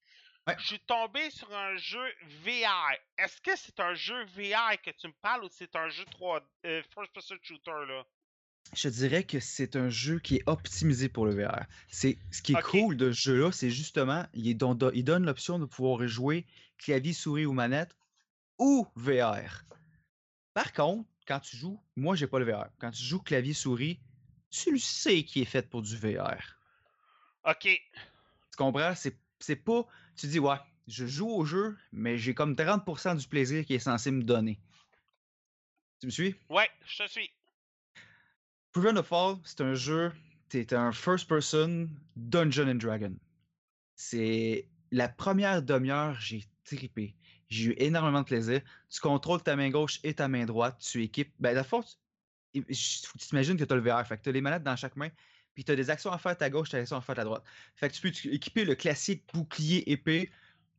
Ouais. 0.47 0.55
je 0.59 0.65
suis 0.67 0.79
tombé 0.79 1.29
sur 1.29 1.55
un 1.55 1.75
jeu 1.77 2.03
VR. 2.43 2.93
Est-ce 3.19 3.39
que 3.41 3.55
c'est 3.55 3.79
un 3.79 3.93
jeu 3.93 4.25
VR 4.35 4.81
que 4.83 4.89
tu 4.89 5.07
me 5.07 5.13
parles 5.21 5.43
ou 5.43 5.49
c'est 5.51 5.75
un 5.75 5.87
jeu 5.89 6.03
3 6.05 6.41
euh, 6.65 6.81
First 6.95 7.13
Person 7.13 7.37
Shooter, 7.43 7.85
là? 7.87 8.03
Je 8.73 8.89
dirais 8.89 9.23
que 9.23 9.39
c'est 9.39 9.75
un 9.75 9.89
jeu 9.89 10.17
qui 10.19 10.37
est 10.37 10.43
optimisé 10.47 11.09
pour 11.09 11.25
le 11.27 11.35
VR. 11.35 11.65
C'est 11.89 12.17
ce 12.31 12.41
qui 12.41 12.53
est 12.53 12.61
cool 12.63 12.97
de 12.97 13.11
ce 13.11 13.21
jeu-là, 13.29 13.51
c'est 13.51 13.69
justement 13.69 14.25
il, 14.33 14.55
don- 14.57 14.73
do- 14.75 14.91
il 14.93 15.03
donne 15.03 15.25
l'option 15.25 15.59
de 15.59 15.65
pouvoir 15.65 16.07
jouer 16.07 16.45
clavier, 16.79 17.13
souris 17.13 17.45
ou 17.45 17.53
manette 17.53 17.95
ou 18.57 18.87
VR. 18.95 19.63
Par 20.53 20.73
contre, 20.73 21.07
quand 21.27 21.39
tu 21.39 21.55
joues, 21.55 21.81
moi 21.95 22.15
j'ai 22.15 22.27
pas 22.27 22.39
le 22.39 22.45
VR. 22.45 22.67
Quand 22.79 22.91
tu 22.91 23.03
joues 23.03 23.21
clavier 23.21 23.53
souris, 23.53 23.99
tu 24.49 24.71
le 24.71 24.79
sais 24.79 25.23
qui 25.23 25.41
est 25.41 25.45
fait 25.45 25.69
pour 25.69 25.81
du 25.81 25.95
VR. 25.95 26.59
Ok. 27.45 27.63
Tu 27.63 28.57
comprends? 28.57 28.93
C'est, 28.95 29.17
c'est 29.39 29.55
pas. 29.55 29.87
Tu 30.15 30.27
dis, 30.27 30.39
ouais, 30.39 30.57
je 30.87 31.05
joue 31.07 31.29
au 31.29 31.45
jeu, 31.45 31.77
mais 31.91 32.17
j'ai 32.17 32.33
comme 32.33 32.53
30% 32.53 33.17
du 33.17 33.27
plaisir 33.27 33.65
qui 33.65 33.75
est 33.75 33.79
censé 33.79 34.11
me 34.11 34.23
donner. 34.23 34.59
Tu 35.99 36.07
me 36.07 36.11
suis? 36.11 36.35
Ouais, 36.49 36.69
je 36.85 37.03
te 37.03 37.09
suis. 37.09 37.31
Proven 38.71 38.97
of 38.97 39.07
Fall, 39.07 39.37
c'est 39.43 39.61
un 39.61 39.73
jeu. 39.73 40.11
T'es 40.49 40.73
un 40.73 40.91
first 40.91 41.29
person 41.29 41.87
Dungeon 42.15 42.67
and 42.69 42.75
Dragon. 42.75 43.15
C'est 43.95 44.67
la 44.91 45.07
première 45.07 45.61
demi-heure, 45.61 46.19
j'ai 46.19 46.43
tripé. 46.65 47.15
J'ai 47.51 47.71
eu 47.71 47.75
énormément 47.77 48.21
de 48.21 48.25
plaisir. 48.25 48.61
Tu 48.89 49.01
contrôles 49.01 49.43
ta 49.43 49.57
main 49.57 49.69
gauche 49.69 49.99
et 50.03 50.13
ta 50.13 50.29
main 50.29 50.45
droite. 50.45 50.77
Tu 50.79 51.03
équipes. 51.03 51.33
Ben, 51.39 51.53
la 51.53 51.65
force, 51.65 51.99
tu 52.53 52.63
t'imagines 53.19 53.57
que 53.57 53.65
tu 53.65 53.73
as 53.73 53.75
le 53.75 53.81
VR. 53.81 54.07
Fait 54.07 54.17
que 54.17 54.23
tu 54.23 54.29
as 54.29 54.31
les 54.31 54.39
manettes 54.39 54.63
dans 54.63 54.77
chaque 54.77 54.95
main. 54.95 55.09
Puis 55.53 55.65
tu 55.65 55.71
as 55.73 55.75
des 55.75 55.89
actions 55.89 56.11
à 56.11 56.17
faire 56.17 56.31
à 56.31 56.35
ta 56.35 56.49
gauche, 56.49 56.69
tu 56.69 56.77
as 56.77 56.79
des 56.79 56.83
actions 56.83 56.95
à 56.95 57.01
faire 57.01 57.11
à 57.11 57.15
ta 57.17 57.23
droite. 57.25 57.43
Fait 57.75 57.89
que 57.89 57.93
tu 57.93 58.01
peux 58.01 58.29
équiper 58.33 58.63
le 58.63 58.73
classique 58.73 59.25
bouclier 59.33 59.91
épée. 59.91 60.31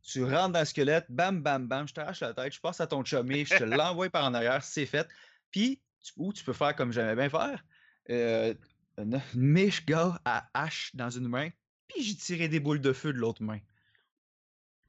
Tu 0.03 0.25
rentres 0.25 0.55
dans 0.55 0.61
le 0.61 0.65
squelette, 0.65 1.07
bam, 1.11 1.43
bam, 1.43 1.69
bam, 1.69 1.87
je 1.87 1.93
t'arrache 1.93 2.21
la 2.21 2.33
tête, 2.35 2.55
je 2.55 2.61
passe 2.61 2.81
à 2.81 2.89
ton 2.89 3.05
chumé, 3.05 3.45
je 3.45 3.57
te 3.57 3.63
l'envoie 3.63 4.11
par 4.11 4.25
en 4.25 4.35
arrière, 4.35 4.65
c'est 4.65 4.87
fait. 4.87 5.07
Puis, 5.53 5.81
ou 6.17 6.33
tu 6.33 6.43
peux 6.43 6.55
faire 6.55 6.75
comme 6.75 6.91
j'aimais 6.91 7.15
bien 7.15 7.29
faire, 7.29 7.63
euh, 8.11 8.53
une 8.99 9.71
gars 9.87 10.21
à 10.25 10.49
hache 10.55 10.91
dans 10.97 11.11
une 11.11 11.29
main, 11.29 11.51
puis 11.87 12.03
j'ai 12.03 12.17
tiré 12.17 12.49
des 12.49 12.59
boules 12.59 12.81
de 12.81 12.93
feu 12.93 13.13
de 13.13 13.19
l'autre 13.19 13.45
main. 13.45 13.61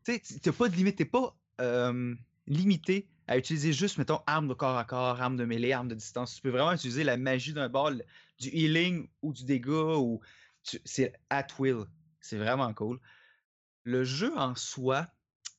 Tu 0.04 0.14
sais, 0.16 0.40
t'as 0.40 0.52
pas 0.52 0.68
de 0.68 0.76
limite, 0.76 0.96
t'es 0.96 1.06
pas 1.06 1.38
limité 2.48 3.08
à 3.28 3.38
utiliser 3.38 3.72
juste, 3.74 3.98
mettons, 3.98 4.20
arme 4.28 4.48
de 4.48 4.54
corps 4.54 4.78
à 4.78 4.84
corps, 4.86 5.22
arme 5.22 5.38
de 5.38 5.46
mêlée, 5.46 5.72
arme 5.72 5.88
de 5.88 5.96
distance. 5.96 6.36
Tu 6.36 6.42
peux 6.42 6.50
vraiment 6.50 6.74
utiliser 6.74 7.04
la 7.04 7.18
magie 7.18 7.54
d'un 7.54 7.70
le- 7.70 8.04
du 8.40 8.50
healing 8.50 9.08
ou 9.22 9.34
du 9.34 9.46
dégât, 9.46 9.98
ou 9.98 10.20
c'est 10.86 11.14
at 11.30 11.48
will. 11.60 11.86
C'est 12.20 12.38
vraiment 12.38 12.74
cool. 12.74 13.00
Le 13.84 14.04
jeu 14.04 14.38
en 14.38 14.56
soi, 14.56 15.08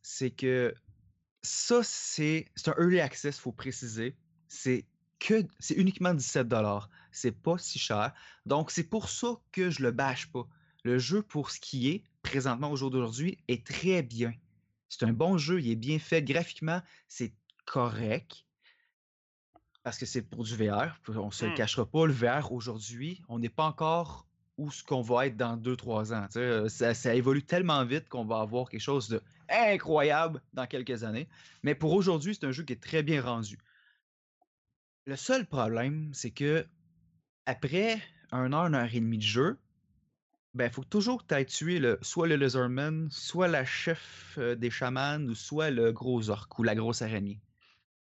c'est 0.02 0.30
que 0.30 0.74
ça, 1.42 1.82
c'est 1.82 2.46
un 2.66 2.74
early 2.78 3.00
access, 3.00 3.38
faut 3.38 3.52
préciser. 3.52 4.16
C'est 4.48 4.86
que 5.18 5.44
c'est 5.58 5.74
uniquement 5.74 6.14
17 6.14 6.48
C'est 7.12 7.32
pas 7.32 7.58
si 7.58 7.78
cher. 7.78 8.12
Donc, 8.46 8.70
c'est 8.70 8.84
pour 8.84 9.08
ça 9.08 9.36
que 9.52 9.70
je 9.70 9.82
le 9.82 9.90
bâche 9.90 10.30
pas. 10.32 10.46
Le 10.84 10.98
jeu, 10.98 11.22
pour 11.22 11.50
ce 11.50 11.60
qui 11.60 11.88
est, 11.88 12.04
présentement 12.22 12.70
au 12.70 12.76
jour 12.76 12.90
d'aujourd'hui, 12.90 13.38
est 13.48 13.66
très 13.66 14.02
bien. 14.02 14.32
C'est 14.98 15.04
un 15.06 15.12
bon 15.12 15.38
jeu, 15.38 15.60
il 15.60 15.70
est 15.70 15.76
bien 15.76 15.98
fait. 15.98 16.22
Graphiquement, 16.22 16.80
c'est 17.08 17.34
correct. 17.66 18.44
Parce 19.82 19.98
que 19.98 20.06
c'est 20.06 20.22
pour 20.22 20.44
du 20.44 20.56
VR. 20.56 20.98
On 21.08 21.30
se 21.30 21.44
le 21.44 21.50
Hmm. 21.50 21.54
cachera 21.54 21.86
pas, 21.86 22.06
le 22.06 22.12
VR 22.12 22.52
aujourd'hui, 22.52 23.22
on 23.28 23.38
n'est 23.38 23.48
pas 23.50 23.66
encore 23.66 24.26
où 24.56 24.70
ce 24.70 24.82
qu'on 24.84 25.02
va 25.02 25.26
être 25.26 25.36
dans 25.36 25.56
2-3 25.56 26.12
ans. 26.14 26.26
tu 26.26 26.38
sais, 26.38 26.68
Ça, 26.68 26.94
ça 26.94 27.14
évolue 27.14 27.44
tellement 27.44 27.84
vite 27.84 28.08
qu'on 28.08 28.24
va 28.24 28.40
avoir 28.40 28.68
quelque 28.68 28.80
chose 28.80 29.08
de 29.08 29.22
incroyable 29.48 30.42
dans 30.52 30.66
quelques 30.66 31.02
années. 31.04 31.28
Mais 31.62 31.74
pour 31.74 31.92
aujourd'hui, 31.92 32.34
c'est 32.34 32.46
un 32.46 32.52
jeu 32.52 32.62
qui 32.64 32.72
est 32.72 32.82
très 32.82 33.02
bien 33.02 33.20
rendu. 33.22 33.58
Le 35.06 35.16
seul 35.16 35.46
problème, 35.46 36.12
c'est 36.12 36.30
que 36.30 36.66
après 37.46 38.02
un 38.32 38.52
heure, 38.52 38.66
une 38.66 38.74
heure 38.76 38.94
et 38.94 39.00
demie 39.00 39.18
de 39.18 39.22
jeu, 39.22 39.60
ben, 40.54 40.70
faut 40.70 40.84
toujours 40.84 41.22
que 41.22 41.26
tu 41.28 41.34
ailles 41.34 41.46
tuer 41.46 41.78
le, 41.80 41.98
soit 42.02 42.28
le 42.28 42.36
Lizardman, 42.36 43.08
soit 43.10 43.48
la 43.48 43.64
chef 43.64 44.36
euh, 44.38 44.54
des 44.54 44.70
chamans, 44.70 45.20
ou 45.28 45.34
soit 45.34 45.70
le 45.70 45.92
gros 45.92 46.30
orc 46.30 46.48
ou 46.58 46.62
la 46.62 46.74
grosse 46.74 47.02
araignée. 47.02 47.40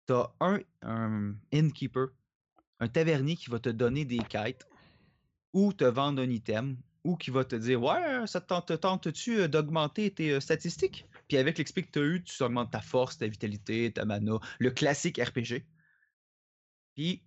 t'as 0.06 0.32
un, 0.40 0.60
un 0.82 1.34
innkeeper, 1.52 2.08
un 2.80 2.88
tavernier 2.88 3.36
qui 3.36 3.50
va 3.50 3.58
te 3.60 3.68
donner 3.70 4.04
des 4.04 4.18
quêtes 4.18 4.66
ou 5.52 5.72
te 5.72 5.84
vendre 5.84 6.22
un 6.22 6.30
item 6.30 6.76
ou 7.04 7.16
qui 7.16 7.30
va 7.30 7.44
te 7.44 7.54
dire 7.56 7.82
Ouais, 7.82 8.26
ça 8.26 8.40
te 8.40 8.48
tente- 8.48 8.80
tente-tu 8.80 9.40
euh, 9.40 9.48
d'augmenter 9.48 10.10
tes 10.12 10.32
euh, 10.32 10.40
statistiques? 10.40 11.06
Puis 11.28 11.36
avec 11.36 11.58
l'XP 11.58 11.82
que 11.82 11.90
tu 11.92 11.98
as 12.00 12.02
eu, 12.02 12.22
tu 12.24 12.42
augmentes 12.42 12.72
ta 12.72 12.80
force, 12.80 13.18
ta 13.18 13.26
vitalité, 13.28 13.92
ta 13.92 14.04
mana, 14.04 14.38
le 14.58 14.70
classique 14.70 15.18
RPG. 15.18 15.64
Puis 16.94 17.22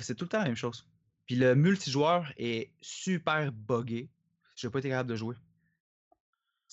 c'est 0.00 0.14
tout 0.16 0.24
le 0.24 0.28
temps 0.28 0.38
la 0.38 0.46
même 0.46 0.56
chose. 0.56 0.86
Puis 1.32 1.40
le 1.40 1.54
multijoueur 1.54 2.30
est 2.36 2.70
super 2.82 3.52
buggé. 3.52 4.10
Je 4.54 4.66
n'ai 4.66 4.70
pas 4.70 4.80
été 4.80 4.90
capable 4.90 5.08
de 5.08 5.16
jouer. 5.16 5.34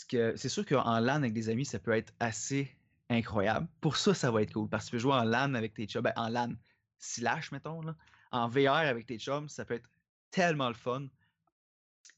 Que 0.10 0.36
c'est 0.36 0.50
sûr 0.50 0.66
qu'en 0.66 1.00
LAN 1.00 1.16
avec 1.16 1.32
des 1.32 1.48
amis, 1.48 1.64
ça 1.64 1.80
peut 1.80 1.94
être 1.94 2.14
assez 2.20 2.76
incroyable. 3.10 3.70
Pour 3.80 3.96
ça, 3.96 4.14
ça 4.14 4.32
va 4.32 4.42
être 4.42 4.52
cool. 4.52 4.68
Parce 4.68 4.84
que 4.84 4.90
tu 4.90 4.92
peux 4.98 5.00
jouer 5.00 5.14
en 5.14 5.24
LAN 5.24 5.54
avec 5.54 5.76
tes 5.76 5.86
chums. 5.86 6.02
Ben, 6.02 6.12
en 6.18 6.28
LAN 6.28 6.56
slash, 6.98 7.54
mettons. 7.54 7.82
Là. 7.82 7.96
En 8.34 8.50
VR 8.50 8.72
avec 8.72 9.06
tes 9.06 9.18
chums, 9.18 9.48
ça 9.48 9.64
peut 9.64 9.76
être 9.76 9.90
tellement 10.30 10.68
le 10.68 10.76
fun. 10.76 11.08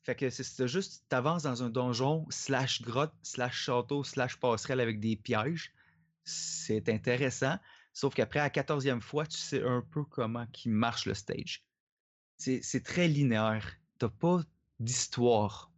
Fait 0.01 0.15
que 0.15 0.31
c'est 0.31 0.67
juste, 0.67 1.05
t'avances 1.09 1.43
dans 1.43 1.61
un 1.61 1.69
donjon, 1.69 2.25
slash 2.31 2.81
grotte, 2.81 3.13
slash 3.21 3.53
château, 3.53 4.03
slash 4.03 4.39
passerelle 4.39 4.79
avec 4.79 4.99
des 4.99 5.15
pièges. 5.15 5.71
C'est 6.23 6.89
intéressant. 6.89 7.59
Sauf 7.93 8.15
qu'après, 8.15 8.39
à 8.39 8.43
la 8.45 8.49
quatorzième 8.49 9.01
fois, 9.01 9.27
tu 9.27 9.37
sais 9.37 9.61
un 9.61 9.83
peu 9.91 10.03
comment 10.05 10.47
qui 10.47 10.69
marche 10.69 11.05
le 11.05 11.13
stage. 11.13 11.63
C'est 12.41 12.83
très 12.83 13.07
linéaire. 13.07 13.75
T'as 13.99 14.09
pas 14.09 14.41
d'histoire. 14.79 15.71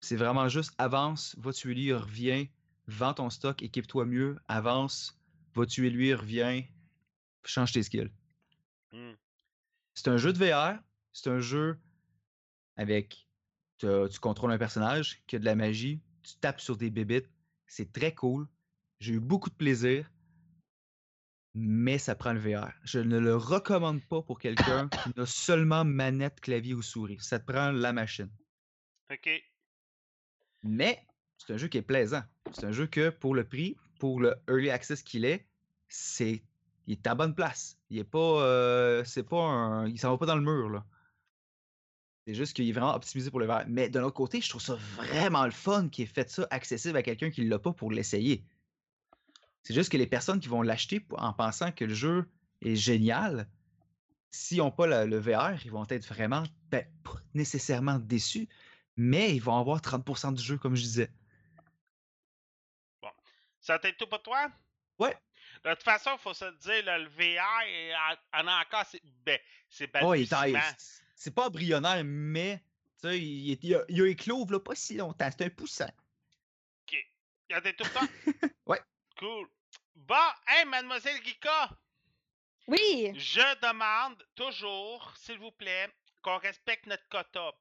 C'est 0.00 0.16
vraiment 0.16 0.46
juste 0.50 0.74
avance, 0.76 1.34
va 1.38 1.54
tuer 1.54 1.72
lui, 1.72 1.92
reviens, 1.94 2.46
vends 2.86 3.14
ton 3.14 3.30
stock, 3.30 3.62
équipe-toi 3.62 4.04
mieux, 4.04 4.38
avance, 4.46 5.18
va 5.54 5.64
tuer 5.64 5.88
lui, 5.88 6.12
reviens, 6.12 6.62
change 7.44 7.72
tes 7.72 7.82
skills. 7.82 8.10
Hmm. 8.92 9.14
C'est 9.94 10.08
un 10.08 10.18
jeu 10.18 10.34
de 10.34 10.38
VR, 10.38 10.78
c'est 11.14 11.30
un 11.30 11.40
jeu 11.40 11.78
avec. 12.76 13.26
Tu 13.78 14.20
contrôles 14.20 14.52
un 14.52 14.58
personnage 14.58 15.22
qui 15.26 15.36
a 15.36 15.38
de 15.38 15.46
la 15.46 15.54
magie, 15.54 16.02
tu 16.22 16.36
tapes 16.36 16.60
sur 16.60 16.76
des 16.76 16.90
bébites, 16.90 17.30
c'est 17.66 17.90
très 17.90 18.14
cool. 18.14 18.46
J'ai 19.00 19.14
eu 19.14 19.20
beaucoup 19.20 19.48
de 19.48 19.54
plaisir, 19.54 20.10
mais 21.54 21.98
ça 21.98 22.14
prend 22.14 22.32
le 22.32 22.40
VR. 22.40 22.72
Je 22.82 22.98
ne 22.98 23.18
le 23.18 23.36
recommande 23.36 24.02
pas 24.04 24.22
pour 24.22 24.38
quelqu'un 24.38 24.88
qui 25.02 25.12
n'a 25.16 25.26
seulement 25.26 25.84
manette, 25.84 26.40
clavier 26.40 26.74
ou 26.74 26.82
souris. 26.82 27.18
Ça 27.20 27.38
te 27.38 27.50
prend 27.50 27.70
la 27.70 27.92
machine. 27.92 28.30
OK. 29.10 29.30
Mais 30.64 31.06
c'est 31.38 31.52
un 31.52 31.56
jeu 31.56 31.68
qui 31.68 31.78
est 31.78 31.82
plaisant. 31.82 32.22
C'est 32.52 32.64
un 32.64 32.72
jeu 32.72 32.86
que 32.86 33.10
pour 33.10 33.34
le 33.34 33.44
prix, 33.44 33.76
pour 33.98 34.20
le 34.20 34.34
early 34.48 34.70
access 34.70 35.02
qu'il 35.02 35.24
est, 35.24 35.46
c'est 35.88 36.42
il 36.86 36.92
est 36.92 37.06
à 37.06 37.14
bonne 37.14 37.34
place. 37.34 37.78
Il 37.90 37.98
est 37.98 38.04
pas 38.04 38.42
euh, 38.42 39.04
c'est 39.04 39.22
pas 39.22 39.42
un 39.42 39.88
il 39.88 39.98
s'en 39.98 40.10
va 40.10 40.18
pas 40.18 40.26
dans 40.26 40.36
le 40.36 40.42
mur 40.42 40.68
là. 40.70 40.84
C'est 42.26 42.34
juste 42.34 42.54
qu'il 42.54 42.66
est 42.68 42.72
vraiment 42.72 42.94
optimisé 42.94 43.30
pour 43.30 43.38
le 43.38 43.46
VR. 43.46 43.64
Mais 43.68 43.90
d'un 43.90 44.02
autre 44.02 44.14
côté, 44.14 44.40
je 44.40 44.48
trouve 44.48 44.62
ça 44.62 44.76
vraiment 44.96 45.44
le 45.44 45.50
fun 45.50 45.90
qui 45.90 46.02
ait 46.02 46.06
fait 46.06 46.30
ça 46.30 46.46
accessible 46.50 46.96
à 46.96 47.02
quelqu'un 47.02 47.30
qui 47.30 47.44
l'a 47.44 47.58
pas 47.58 47.74
pour 47.74 47.92
l'essayer. 47.92 48.42
C'est 49.64 49.74
juste 49.74 49.90
que 49.90 49.96
les 49.96 50.06
personnes 50.06 50.40
qui 50.40 50.48
vont 50.48 50.62
l'acheter 50.62 51.04
en 51.12 51.32
pensant 51.32 51.72
que 51.72 51.84
le 51.84 51.94
jeu 51.94 52.28
est 52.60 52.76
génial, 52.76 53.48
s'ils 54.30 54.58
n'ont 54.58 54.70
pas 54.70 54.86
le 55.06 55.18
VR, 55.18 55.54
ils 55.64 55.70
vont 55.70 55.86
être 55.88 56.06
vraiment, 56.06 56.44
ben, 56.70 56.86
pas 57.02 57.14
nécessairement 57.32 57.98
déçus, 57.98 58.48
mais 58.96 59.34
ils 59.34 59.40
vont 59.42 59.58
avoir 59.58 59.80
30% 59.80 60.32
du 60.34 60.42
jeu, 60.42 60.58
comme 60.58 60.76
je 60.76 60.82
disais. 60.82 61.10
Ça 63.60 63.78
t'aide 63.78 63.96
tout 63.96 64.06
pour 64.06 64.22
toi? 64.22 64.50
Ouais. 64.98 65.16
De 65.64 65.70
toute 65.70 65.82
façon, 65.82 66.10
il 66.12 66.18
faut 66.18 66.34
se 66.34 66.44
dire, 66.60 66.84
là, 66.84 66.98
le 66.98 67.08
VR 67.08 68.18
en- 68.34 68.46
a 68.46 68.60
encore. 68.60 68.84
C'est 68.84 69.00
ben, 69.24 69.38
c'est 69.70 69.86
balbutiement. 69.90 70.60
c'est- 71.16 71.30
pas 71.34 71.46
embryonnaire, 71.46 72.02
mais 72.04 72.62
il, 73.04 73.58
il 73.64 73.74
a, 73.74 73.82
il 73.88 74.02
a 74.02 74.06
éclos 74.08 74.46
là, 74.50 74.60
pas 74.60 74.74
si 74.74 74.98
longtemps. 74.98 75.30
C'est 75.30 75.46
un 75.46 75.50
poussant. 75.50 75.90
Il 76.92 77.52
y 77.52 77.54
a 77.54 77.60
des 77.60 77.74
tout 77.74 77.84
le 77.84 77.90
temps? 77.90 78.00
Ouais. 78.66 78.80
Cool. 79.18 79.46
Bon, 80.06 80.28
hey, 80.48 80.64
mademoiselle 80.66 81.22
Gika, 81.24 81.70
Oui! 82.66 83.12
je 83.16 83.60
demande 83.66 84.22
toujours, 84.34 85.14
s'il 85.16 85.38
vous 85.38 85.52
plaît, 85.52 85.88
qu'on 86.22 86.38
respecte 86.38 86.86
notre 86.86 87.08
quota. 87.08 87.52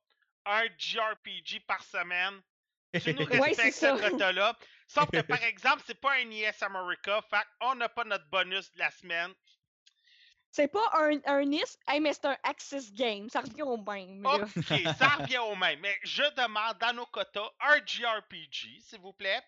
Un 0.45 0.65
JRPG 0.77 1.61
par 1.65 1.81
semaine. 1.83 2.41
Tu 3.01 3.13
nous 3.13 3.25
Ouais, 3.27 3.39
respectes 3.47 3.75
c'est 3.75 3.95
ce 3.95 4.09
quota-là. 4.09 4.57
Sauf 4.87 5.09
que, 5.09 5.21
par 5.21 5.41
exemple, 5.43 5.83
c'est 5.85 5.99
pas 5.99 6.13
un 6.15 6.29
IS 6.29 6.51
America, 6.61 7.21
fait 7.29 7.47
on 7.61 7.75
n'a 7.75 7.87
pas 7.87 8.03
notre 8.03 8.27
bonus 8.29 8.69
de 8.73 8.79
la 8.79 8.91
semaine. 8.91 9.33
C'est 10.51 10.67
pas 10.67 10.87
un, 10.93 11.19
un 11.25 11.45
NIS, 11.45 11.63
hey, 11.87 11.99
mais 12.01 12.13
c'est 12.13 12.25
un 12.25 12.37
Access 12.43 12.91
Game. 12.93 13.27
Ça 13.29 13.39
revient 13.41 13.63
au 13.63 13.77
même. 13.77 14.21
là. 14.21 14.35
OK, 14.35 14.81
ça 14.99 15.07
revient 15.15 15.39
au 15.39 15.55
même. 15.55 15.79
Mais 15.79 15.97
je 16.03 16.23
demande 16.35 16.77
dans 16.77 16.93
nos 16.93 17.05
quotas 17.07 17.49
un 17.61 17.77
JRPG, 17.85 18.79
s'il 18.81 18.99
vous 18.99 19.13
plaît. 19.13 19.41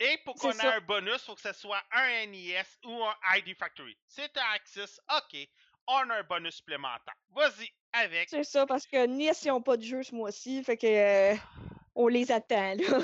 Et 0.00 0.18
pour 0.24 0.34
qu'on 0.36 0.52
ait 0.52 0.66
un 0.66 0.80
bonus, 0.80 1.14
il 1.14 1.26
faut 1.26 1.34
que 1.34 1.40
ce 1.40 1.52
soit 1.52 1.82
un 1.92 2.26
NES 2.26 2.62
ou 2.84 3.02
un 3.04 3.14
ID 3.36 3.56
Factory. 3.56 3.96
C'est 4.06 4.36
un 4.36 4.54
Axis, 4.54 5.00
OK. 5.16 5.48
On 5.88 6.10
a 6.10 6.18
un 6.18 6.22
bonus 6.22 6.56
supplémentaire. 6.56 7.14
Vas-y, 7.30 7.68
avec. 7.92 8.28
C'est 8.28 8.44
ça, 8.44 8.66
parce 8.66 8.86
que 8.86 9.06
NIS, 9.06 9.44
ils 9.44 9.48
n'ont 9.48 9.62
pas 9.62 9.76
de 9.76 9.82
jeu 9.82 10.02
ce 10.02 10.14
mois-ci, 10.14 10.62
fait 10.62 10.76
que 10.76 10.86
euh, 10.86 11.36
on 11.94 12.06
les 12.06 12.30
attend, 12.30 12.74
là. 12.74 13.00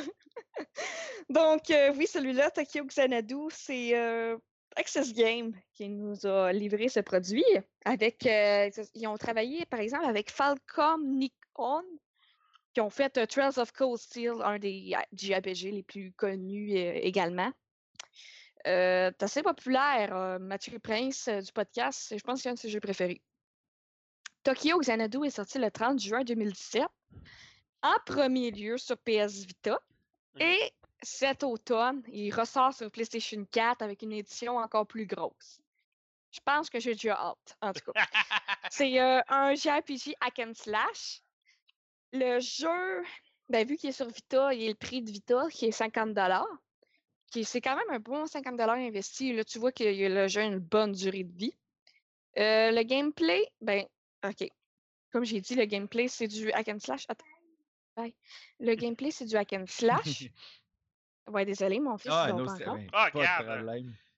Donc, 1.30 1.70
euh, 1.70 1.92
oui, 1.96 2.06
celui-là, 2.06 2.50
Tokyo 2.50 2.84
Xanadu, 2.84 3.48
c'est 3.50 3.96
euh, 3.96 4.36
Access 4.76 5.12
Game 5.12 5.52
qui 5.72 5.88
nous 5.88 6.26
a 6.26 6.52
livré 6.52 6.88
ce 6.88 7.00
produit. 7.00 7.44
Avec, 7.84 8.24
ils 8.24 9.06
ont 9.06 9.16
travaillé, 9.16 9.66
par 9.66 9.80
exemple, 9.80 10.04
avec 10.04 10.30
Falcom 10.30 11.02
Nikon, 11.06 11.84
qui 12.74 12.80
ont 12.80 12.90
fait 12.90 13.16
euh, 13.16 13.26
Trails 13.26 13.58
of 13.58 13.72
Cold 13.72 13.98
Steel, 13.98 14.34
un 14.42 14.58
des 14.58 14.96
JRPG 15.12 15.70
les 15.70 15.82
plus 15.82 16.12
connus 16.12 16.76
euh, 16.76 16.92
également. 16.94 17.50
Euh, 18.66 19.10
c'est 19.18 19.22
assez 19.22 19.42
populaire. 19.42 20.38
Mathieu 20.40 20.78
Prince 20.78 21.28
du 21.28 21.52
podcast, 21.52 22.14
je 22.16 22.22
pense 22.22 22.38
que 22.38 22.42
c'est 22.42 22.48
un 22.48 22.54
de 22.54 22.58
ses 22.58 22.70
jeux 22.70 22.80
préférés. 22.80 23.22
Tokyo 24.42 24.78
Xanadu 24.78 25.24
est 25.24 25.30
sorti 25.30 25.58
le 25.58 25.70
30 25.70 26.00
juin 26.00 26.24
2017, 26.24 26.82
en 27.82 27.94
premier 28.06 28.50
lieu 28.50 28.76
sur 28.76 28.96
PS 28.98 29.44
Vita. 29.46 29.78
Mhm. 30.34 30.42
Et 30.42 30.72
cet 31.02 31.44
automne, 31.44 32.02
il 32.08 32.32
ressort 32.32 32.72
sur 32.72 32.90
PlayStation 32.90 33.44
4 33.50 33.82
avec 33.82 34.02
une 34.02 34.12
édition 34.12 34.56
encore 34.56 34.86
plus 34.86 35.06
grosse. 35.06 35.60
Je 36.30 36.40
pense 36.44 36.68
que 36.68 36.80
j'ai 36.80 36.94
déjà 36.94 37.14
hâte, 37.14 37.56
en 37.60 37.72
tout 37.72 37.92
cas. 37.92 37.92
C'est 38.70 39.00
euh, 39.00 39.20
un 39.28 39.54
JRPG 39.54 40.16
hack 40.20 40.40
and 40.40 40.54
slash. 40.54 41.22
Le 42.14 42.38
jeu, 42.38 43.02
ben, 43.48 43.66
vu 43.66 43.76
qu'il 43.76 43.90
est 43.90 43.92
sur 43.92 44.08
Vita, 44.08 44.54
il 44.54 44.62
y 44.62 44.66
a 44.66 44.68
le 44.68 44.76
prix 44.76 45.02
de 45.02 45.10
Vita 45.10 45.46
qui 45.50 45.66
est 45.66 45.72
50 45.72 46.16
qui 47.32 47.44
C'est 47.44 47.60
quand 47.60 47.74
même 47.74 47.90
un 47.90 47.98
bon 47.98 48.24
50 48.24 48.60
investi. 48.60 49.32
Là, 49.32 49.42
tu 49.44 49.58
vois 49.58 49.72
que 49.72 49.82
le 49.82 50.28
jeu 50.28 50.40
a 50.40 50.44
une 50.44 50.60
bonne 50.60 50.92
durée 50.92 51.24
de 51.24 51.36
vie. 51.36 51.54
Euh, 52.38 52.70
le 52.70 52.82
gameplay, 52.84 53.44
ben, 53.60 53.84
OK. 54.24 54.48
Comme 55.10 55.24
j'ai 55.24 55.40
dit, 55.40 55.56
le 55.56 55.64
gameplay, 55.64 56.06
c'est 56.06 56.28
du 56.28 56.52
hack 56.52 56.68
and 56.68 56.78
slash. 56.78 57.04
Attends. 57.08 57.24
Bye. 57.96 58.14
Le 58.60 58.76
gameplay, 58.76 59.10
c'est 59.10 59.24
du 59.24 59.36
hack 59.36 59.52
and 59.52 59.66
slash. 59.66 60.24
Ouais, 61.26 61.46
désolé, 61.46 61.80
mon 61.80 61.96
fils, 61.96 62.10
ah, 62.12 62.30
non, 62.32 62.46
c'est 62.54 62.66
ben, 62.66 62.86
Ah. 62.92 63.08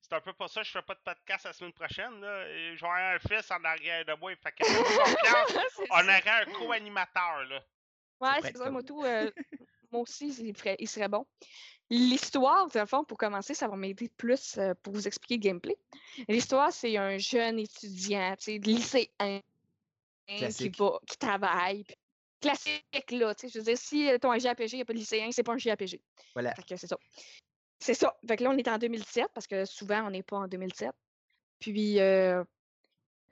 C'est 0.00 0.12
un 0.12 0.20
peu 0.20 0.32
pour 0.32 0.48
ça 0.48 0.62
que 0.62 0.66
je 0.66 0.72
fais 0.72 0.82
pas 0.82 0.94
de 0.94 1.00
podcast 1.04 1.44
la 1.44 1.52
semaine 1.52 1.72
prochaine. 1.72 2.20
Là. 2.20 2.48
Et 2.48 2.76
J'aurai 2.76 3.14
un 3.14 3.18
fils 3.20 3.48
en 3.52 3.62
arrière 3.62 4.04
de 4.04 4.12
moi. 4.14 4.32
Fait 4.42 4.50
que 4.50 4.64
On 5.90 6.02
aurait 6.02 6.42
un 6.42 6.44
co-animateur. 6.46 7.44
là. 7.44 7.62
Ouais, 8.20 8.28
c'est 8.42 8.56
ça, 8.58 8.70
tout. 8.82 9.02
euh, 9.04 9.30
moi 9.92 10.02
aussi, 10.02 10.28
il, 10.28 10.56
ferait- 10.56 10.76
il 10.78 10.88
serait 10.88 11.08
bon. 11.08 11.26
L'histoire, 11.90 12.66
dans 12.68 12.80
le 12.80 12.86
fond, 12.86 13.04
pour 13.04 13.16
commencer, 13.18 13.54
ça 13.54 13.68
va 13.68 13.76
m'aider 13.76 14.08
plus 14.16 14.58
euh, 14.58 14.74
pour 14.82 14.92
vous 14.92 15.06
expliquer 15.06 15.36
le 15.36 15.40
gameplay. 15.40 15.76
L'histoire, 16.28 16.72
c'est 16.72 16.96
un 16.96 17.16
jeune 17.18 17.58
étudiant, 17.60 18.34
tu 18.38 18.44
sais, 18.44 18.58
lycéen 18.58 19.40
qui, 20.26 20.68
va, 20.70 20.98
qui 21.06 21.16
travaille. 21.18 21.84
puis- 21.84 21.96
Classique, 22.40 23.10
là, 23.12 23.34
tu 23.34 23.46
sais, 23.46 23.52
je 23.52 23.58
veux 23.58 23.64
dire, 23.64 23.78
si 23.78 24.10
euh, 24.10 24.18
ton 24.18 24.36
JRPG, 24.38 24.72
il 24.72 24.76
n'y 24.76 24.82
a 24.82 24.84
pas 24.84 24.92
de 24.92 24.98
lycéen, 24.98 25.30
c'est 25.32 25.42
pas 25.42 25.52
un 25.54 25.58
JRPG. 25.58 26.00
Voilà. 26.34 26.54
Fait 26.54 26.62
que 26.62 26.76
c'est 26.76 26.86
ça. 26.86 26.96
C'est 27.78 27.94
ça. 27.94 28.16
Fait 28.26 28.36
que 28.36 28.44
là, 28.44 28.50
on 28.50 28.56
est 28.58 28.68
en 28.68 28.78
2007, 28.78 29.28
parce 29.32 29.46
que 29.46 29.64
souvent, 29.64 30.06
on 30.06 30.10
n'est 30.10 30.22
pas 30.22 30.36
en 30.38 30.48
2007. 30.48 30.90
Puis, 31.60 31.98
euh, 32.00 32.42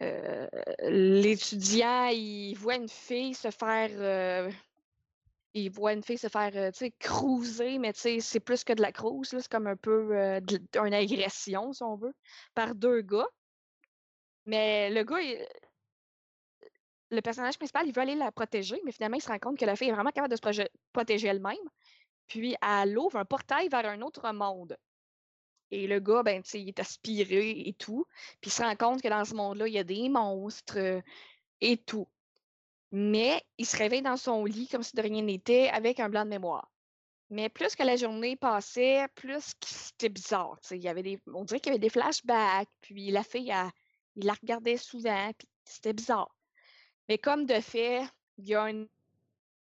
euh, 0.01 0.47
l'étudiant, 0.83 2.07
il 2.07 2.55
voit 2.55 2.77
une 2.77 2.89
fille 2.89 3.35
se 3.35 3.51
faire. 3.51 3.91
Il 5.55 5.71
voit 5.71 5.93
une 5.93 6.03
fille 6.03 6.19
se 6.19 6.29
faire, 6.29 6.51
euh, 6.57 6.71
tu 6.73 6.79
sais, 6.79 6.91
cruiser, 6.99 7.79
mais 7.79 7.93
tu 7.93 8.01
sais, 8.01 8.21
c'est 8.21 8.41
plus 8.41 8.65
que 8.65 8.73
de 8.73 8.83
la 8.83 8.93
cruise. 8.93 9.29
C'est 9.29 9.49
comme 9.49 9.67
un 9.69 9.77
peu 9.77 10.17
euh, 10.17 10.41
une 10.85 10.95
agression, 10.95 11.73
si 11.73 11.83
on 11.83 11.97
veut, 11.97 12.15
par 12.55 12.75
deux 12.75 13.03
gars. 13.03 13.29
Mais 14.47 14.91
le 14.91 15.05
gars, 15.05 15.19
le 17.11 17.21
personnage 17.23 17.57
principal, 17.57 17.87
il 17.87 17.95
veut 17.95 18.03
aller 18.03 18.15
la 18.15 18.33
protéger, 18.33 18.81
mais 18.85 18.93
finalement, 18.93 19.17
il 19.17 19.23
se 19.23 19.29
rend 19.29 19.39
compte 19.39 19.59
que 19.59 19.65
la 19.65 19.77
fille 19.77 19.89
est 19.89 19.93
vraiment 19.93 20.11
capable 20.11 20.35
de 20.35 20.37
se 20.37 20.69
protéger 20.93 21.29
elle-même. 21.29 21.57
Puis, 22.27 22.57
elle 22.61 22.99
ouvre 22.99 23.19
un 23.19 23.25
portail 23.25 23.69
vers 23.69 23.87
un 23.87 24.01
autre 24.03 24.31
monde. 24.33 24.77
Et 25.71 25.87
le 25.87 26.01
gars, 26.01 26.23
ben, 26.23 26.43
tu 26.43 26.51
sais, 26.51 26.61
il 26.61 26.69
est 26.69 26.81
aspiré 26.81 27.51
et 27.67 27.75
tout. 27.75 28.07
Puis 28.41 28.51
il 28.51 28.53
se 28.53 28.63
rend 28.63 28.77
compte 28.77 29.03
que 29.03 29.09
dans 29.09 29.25
ce 29.25 29.35
monde-là, 29.35 29.67
il 29.67 29.75
y 29.75 29.79
a 29.79 29.85
des 29.85 30.09
monstres 30.09 30.79
euh, 30.79 31.01
et 31.61 31.79
tout. 31.79 32.07
Mais 32.97 33.43
il 33.59 33.67
se 33.67 33.77
réveille 33.77 34.03
dans 34.03 34.17
son 34.17 34.45
lit 34.45 34.69
comme 34.69 34.85
si 34.85 34.95
de 34.95 35.03
rien 35.03 35.21
n'était 35.21 35.69
avec 35.69 35.99
un 35.99 36.09
blanc 36.09 36.25
de 36.25 36.31
mémoire. 36.31 36.71
Mais 37.29 37.49
plus 37.49 37.75
que 37.75 37.83
la 37.83 37.97
journée 37.97 38.37
passait, 38.37 39.09
plus 39.17 39.53
c'était 39.67 40.09
bizarre. 40.09 40.61
Il 40.71 40.81
y 40.81 40.87
avait 40.87 41.03
des, 41.03 41.21
on 41.27 41.43
dirait 41.43 41.59
qu'il 41.59 41.73
y 41.73 41.75
avait 41.75 41.81
des 41.81 41.89
flashbacks. 41.89 42.69
Puis 42.83 43.11
la 43.11 43.25
fille, 43.25 43.53
il 44.15 44.25
la 44.25 44.35
regardait 44.35 44.77
souvent. 44.77 45.33
Puis 45.37 45.49
c'était 45.65 45.93
bizarre. 45.93 46.33
Mais 47.09 47.19
comme 47.19 47.47
de 47.47 47.59
fait, 47.59 48.05
il 48.39 48.47
y 48.47 48.55
a 48.55 48.63
un 48.63 48.87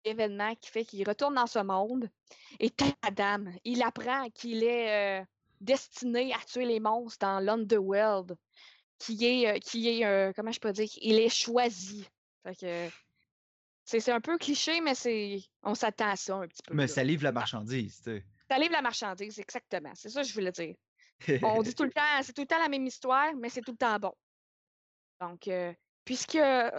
événement 0.05 0.57
qui 0.57 0.73
fait 0.73 0.85
qu'il 0.85 1.09
retourne 1.09 1.37
dans 1.37 1.47
ce 1.47 1.61
monde. 1.61 2.11
Et 2.59 2.71
tadam, 2.71 3.55
il 3.63 3.85
apprend 3.85 4.31
qu'il 4.31 4.65
est 4.65 5.21
euh, 5.21 5.25
destiné 5.61 6.35
à 6.35 6.39
tuer 6.39 6.65
les 6.65 6.81
monstres 6.81 7.25
dans 7.25 7.39
l'Underworld. 7.39 8.37
Qui 8.99 9.25
est, 9.25 9.49
euh, 9.49 9.59
qui 9.61 9.89
est 9.89 10.05
euh, 10.05 10.33
comment 10.35 10.51
je 10.51 10.59
peux 10.59 10.73
dire, 10.73 10.89
il 11.01 11.21
est 11.21 11.29
choisi. 11.29 12.05
C'est 13.93 14.01
c'est 14.01 14.13
un 14.13 14.21
peu 14.23 14.39
cliché, 14.39 14.81
mais 14.81 14.95
c'est 14.95 15.41
on 15.63 15.75
s'attend 15.75 16.09
à 16.09 16.17
ça 16.17 16.37
un 16.37 16.49
petit 16.49 16.63
peu. 16.63 16.75
Mais 16.75 16.85
là. 16.85 16.89
ça 16.89 17.05
livre 17.05 17.25
la 17.25 17.33
marchandise, 17.33 18.01
tu 18.03 18.25
Ça 18.49 18.59
livre 18.59 18.73
la 18.73 18.81
marchandise, 18.81 19.39
exactement. 19.39 19.93
C'est 19.95 20.09
ça 20.09 20.23
que 20.23 20.29
je 20.29 20.33
voulais 20.33 20.51
dire. 20.53 20.75
sais. 21.21 21.41
On 21.43 21.61
dit 21.63 21.75
tout 21.75 21.85
le 21.85 21.91
temps, 21.95 22.23
c'est 22.23 22.33
tout 22.33 22.41
le 22.41 22.47
temps 22.47 22.59
la 22.59 22.71
même 22.71 22.87
histoire, 22.87 23.35
mais 23.35 23.51
c'est 23.51 23.61
tout 23.61 23.73
le 23.73 23.77
temps 23.77 23.99
bon. 23.99 24.15
Donc, 25.21 25.47
euh, 25.47 25.75
puisque 26.07 26.37
euh, 26.37 26.71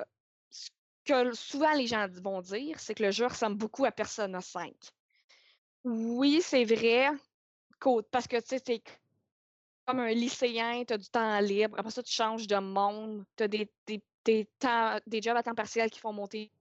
ce 0.50 0.70
que 1.06 1.34
souvent 1.36 1.74
les 1.74 1.86
gens 1.86 2.08
vont 2.10 2.42
dire, 2.42 2.80
c'est 2.80 2.96
que 2.96 3.04
le 3.04 3.12
jeu 3.12 3.28
ressemble 3.28 3.58
beaucoup 3.58 3.86
à 3.86 3.92
Persona 3.92 4.42
5. 4.42 4.74
Oui, 5.84 6.42
c'est 6.42 6.66
vrai, 6.66 7.10
parce 8.12 8.28
que 8.28 8.38
tu 8.38 8.48
sais, 8.48 8.60
t'es 8.60 8.82
comme 9.86 10.00
un 10.00 10.14
lycéen, 10.14 10.84
tu 10.86 10.94
as 10.94 10.98
du 10.98 11.10
temps 11.10 11.40
libre, 11.42 11.78
après 11.78 11.92
ça, 11.92 12.02
tu 12.02 12.12
changes 12.12 12.48
de 12.48 12.58
monde, 12.58 13.24
tu 13.38 13.44
as 13.44 13.48
des, 13.48 13.72
des, 13.86 14.02
des, 14.26 14.50
temps- 14.58 14.98
des 15.06 15.22
jobs 15.22 15.36
à 15.38 15.44
temps 15.44 15.54
partiel 15.54 15.92
qui 15.92 16.00
font 16.00 16.14
monter 16.14 16.52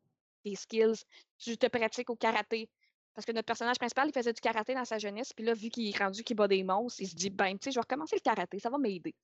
tes 0.43 0.55
skills, 0.55 1.05
tu 1.38 1.57
te 1.57 1.66
pratiques 1.66 2.11
au 2.11 2.16
karaté. 2.16 2.68
Parce 3.14 3.26
que 3.26 3.32
notre 3.32 3.47
personnage 3.47 3.78
principal, 3.78 4.09
il 4.09 4.12
faisait 4.12 4.32
du 4.32 4.40
karaté 4.40 4.74
dans 4.74 4.84
sa 4.84 4.99
jeunesse, 4.99 5.32
puis 5.32 5.45
là, 5.45 5.53
vu 5.55 5.68
qu'il 5.68 5.88
est 5.88 5.99
rendu 5.99 6.24
qu'il 6.24 6.36
bat 6.36 6.49
des 6.49 6.62
monstres, 6.62 7.03
il 7.03 7.09
se 7.09 7.14
dit, 7.14 7.30
ben, 7.30 7.59
tu 7.59 7.64
sais, 7.64 7.70
je 7.70 7.76
vais 7.76 7.82
recommencer 7.82 8.16
le 8.16 8.20
karaté, 8.20 8.59
ça 8.59 8.70
va 8.70 8.78
m'aider. 8.78 9.14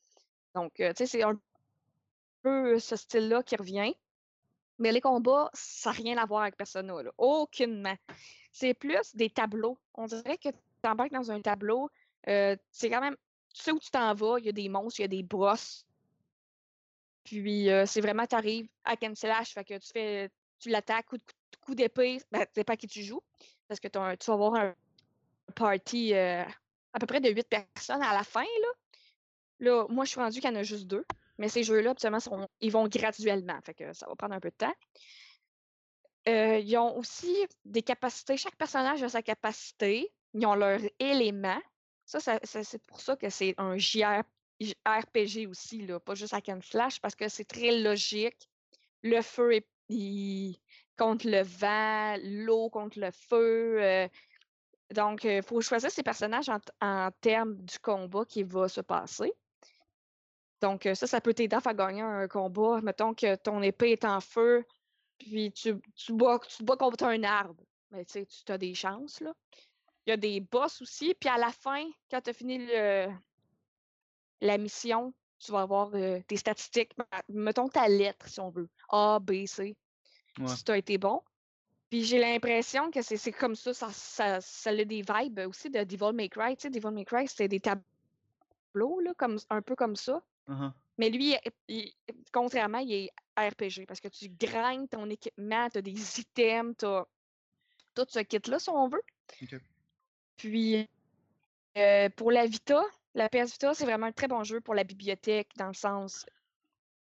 Donc, 0.55 0.79
euh, 0.81 0.93
tu 0.93 0.99
sais, 0.99 1.07
c'est 1.07 1.23
un 1.23 1.41
peu 2.43 2.79
ce 2.79 2.97
style-là 2.97 3.43
qui 3.43 3.57
revient. 3.57 3.95
Mais 4.79 4.93
les 4.93 5.01
combats, 5.01 5.51
ça 5.55 5.91
n'a 5.91 5.97
rien 5.97 6.19
à 6.19 6.27
voir 6.27 6.43
avec 6.43 6.57
Persona, 6.57 7.03
là. 7.03 7.11
Aucunement. 7.19 7.97
C'est 8.53 8.75
plus 8.75 9.15
des 9.15 9.31
tableaux. 9.31 9.79
On 9.95 10.07
dirait 10.07 10.39
que 10.39 10.51
tu 10.51 10.89
embarques 10.89 11.13
dans 11.13 11.31
un 11.31 11.41
tableau, 11.41 11.91
euh, 12.29 12.57
c'est 12.71 12.91
quand 12.91 13.01
même, 13.01 13.17
tu 13.55 13.63
sais 13.63 13.73
où 13.73 13.79
tu 13.79 13.91
t'en 13.91 14.15
vas, 14.15 14.39
il 14.39 14.47
y 14.47 14.49
a 14.49 14.53
des 14.53 14.69
monstres, 14.69 15.01
il 15.01 15.03
y 15.03 15.05
a 15.05 15.09
des 15.09 15.23
brosses. 15.23 15.87
Puis, 17.25 17.71
euh, 17.71 17.87
c'est 17.87 18.01
vraiment, 18.01 18.27
tu 18.27 18.37
arrives 18.37 18.69
à 18.85 18.95
and 19.03 19.15
slash, 19.15 19.53
fait 19.53 19.65
que 19.65 19.79
tu 19.79 19.89
fais, 19.93 20.31
tu 20.59 20.69
l'attaques, 20.71 21.07
coup, 21.07 21.17
coup 21.61 21.75
d'épée, 21.75 22.21
ben, 22.31 22.47
à 22.67 22.77
qui 22.77 22.87
tu 22.87 23.03
joues, 23.03 23.23
parce 23.69 23.81
que 23.81 23.89
tu 23.89 23.99
vas 23.99 24.33
avoir 24.33 24.55
un 24.55 24.75
party 25.55 26.15
euh, 26.15 26.45
à 26.93 26.99
peu 26.99 27.07
près 27.07 27.21
de 27.21 27.31
8 27.31 27.49
personnes 27.49 28.03
à 28.03 28.13
la 28.13 28.25
fin, 28.25 28.43
là. 28.43 28.69
Là, 29.61 29.87
moi, 29.89 30.05
je 30.05 30.11
suis 30.11 30.21
rendue 30.21 30.41
qu'il 30.41 30.51
y 30.51 30.53
en 30.53 30.57
a 30.57 30.63
juste 30.63 30.87
deux, 30.87 31.05
mais 31.37 31.49
ces 31.49 31.65
jeux-là, 31.65 31.95
ils 32.61 32.71
vont 32.71 32.87
graduellement, 32.87 33.59
fait 33.65 33.75
que 33.75 33.93
ça 33.93 34.07
va 34.07 34.15
prendre 34.15 34.35
un 34.35 34.41
peu 34.41 34.51
de 34.51 34.57
temps. 34.57 34.75
Euh, 36.29 36.59
ils 36.59 36.77
ont 36.77 36.97
aussi 36.97 37.47
des 37.65 37.83
capacités. 37.83 38.37
Chaque 38.37 38.57
personnage 38.57 39.03
a 39.03 39.09
sa 39.09 39.23
capacité. 39.23 40.13
Ils 40.35 40.47
ont 40.47 40.55
leur 40.55 40.81
élément. 40.99 41.61
Ça, 42.05 42.21
c'est 42.45 42.83
pour 42.87 43.01
ça 43.01 43.17
que 43.17 43.31
c'est 43.31 43.55
un 43.59 43.77
JR 43.79 44.23
RPG 44.87 45.47
aussi, 45.49 45.87
là, 45.87 46.01
pas 46.01 46.15
juste 46.15 46.35
hack 46.35 46.49
and 46.49 46.61
parce 47.01 47.15
que 47.15 47.29
c'est 47.29 47.45
très 47.45 47.81
logique. 47.81 48.49
Le 49.03 49.23
feu 49.23 49.55
est, 49.55 49.67
contre 50.97 51.29
le 51.29 51.43
vent, 51.43 52.17
l'eau 52.23 52.69
contre 52.71 52.99
le 52.99 53.11
feu. 53.11 53.83
euh, 53.83 54.09
donc, 54.95 55.25
il 55.25 55.43
faut 55.43 55.61
choisir 55.61 55.91
ses 55.91 56.03
personnages 56.03 56.51
en, 56.81 57.11
termes 57.21 57.57
du 57.57 57.79
combat 57.79 58.25
qui 58.25 58.43
va 58.43 58.69
se 58.69 58.81
passer. 58.81 59.33
Donc, 60.61 60.87
euh, 60.87 60.95
ça, 60.95 61.07
ça 61.07 61.21
peut 61.21 61.35
t'aider 61.35 61.57
à 61.63 61.75
gagner 61.75 62.01
un 62.01 62.27
combat. 62.27 62.81
Mettons 62.83 63.15
que 63.15 63.37
ton 63.37 63.63
épée 63.63 63.93
est 63.93 64.05
en 64.05 64.21
feu, 64.21 64.65
puis 65.19 65.53
tu, 65.53 65.75
tu, 65.95 66.13
bats, 66.15 66.41
contre 66.79 67.05
un 67.05 67.23
arbre. 67.23 67.63
Mais 67.91 68.05
tu 68.05 68.13
sais, 68.13 68.27
tu 68.27 68.51
as 68.51 68.59
des 68.59 68.75
chances. 68.75 69.21
Il 69.21 70.11
y 70.11 70.13
a 70.13 70.17
des 70.17 70.41
boss 70.41 70.81
aussi. 70.81 71.15
Puis 71.15 71.29
à 71.29 71.39
la 71.39 71.51
fin, 71.51 71.85
quand 72.11 72.21
tu 72.23 72.31
as 72.31 72.35
fini 72.35 72.67
la 74.41 74.59
mission, 74.59 75.13
tu 75.39 75.53
vas 75.53 75.63
avoir 75.63 75.91
euh, 75.95 76.21
tes 76.27 76.37
statistiques. 76.37 76.93
Mettons 77.29 77.69
ta 77.69 77.89
lettre, 77.89 78.29
si 78.29 78.41
on 78.41 78.51
veut. 78.51 78.69
A, 78.91 79.19
B, 79.21 79.47
C. 79.47 79.77
Ouais. 80.39 80.49
Si 80.49 80.65
tu 80.65 80.73
as 80.73 80.79
été 80.79 80.99
bon. 80.99 81.23
Puis 81.91 82.05
j'ai 82.05 82.19
l'impression 82.19 82.91
que 82.91 83.01
c'est 83.01 83.33
comme 83.33 83.55
ça, 83.55 83.73
ça, 83.73 83.91
ça, 83.91 84.41
ça 84.41 84.71
a 84.71 84.85
des 84.85 85.03
vibes 85.03 85.41
aussi 85.49 85.71
de 85.71 85.83
Devil 85.85 86.13
May 86.13 86.29
Cry. 86.29 86.55
Tu 86.57 86.63
sais, 86.63 86.71
Devil 86.71 86.91
May 86.93 87.05
Cry, 87.05 87.27
c'était 87.27 87.49
des 87.49 87.61
tableaux, 87.61 89.01
là, 89.01 89.15
comme, 89.17 89.39
un 89.49 89.63
peu 89.63 89.75
comme 89.75 89.97
ça. 89.97 90.23
Uh-huh. 90.49 90.71
Mais 90.99 91.09
lui, 91.09 91.35
il- 91.69 91.93
contrairement, 92.33 92.79
il 92.79 92.93
est 92.93 93.11
RPG 93.39 93.87
parce 93.87 94.01
que 94.01 94.09
tu 94.09 94.29
grindes 94.29 94.91
ton 94.91 95.09
équipement, 95.09 95.71
tu 95.71 95.79
as 95.79 95.83
des 95.83 96.21
items, 96.21 96.75
tu 96.77 96.85
as 96.85 97.07
tout 97.95 98.07
ce 98.09 98.21
kit-là, 98.21 98.59
si 98.59 98.69
on 98.69 98.89
veut. 98.89 99.03
Puis, 100.37 100.87
euh, 101.77 102.09
pour 102.11 102.33
la 102.33 102.47
Vita, 102.47 102.83
la 103.15 103.29
PS 103.29 103.53
Vita, 103.53 103.75
c'est 103.75 103.85
vraiment 103.85 104.07
un 104.07 104.13
très 104.13 104.29
bon 104.29 104.45
jeu 104.45 104.61
pour 104.61 104.75
la 104.75 104.85
bibliothèque, 104.85 105.51
dans 105.57 105.69
le 105.69 105.75
sens 105.75 106.27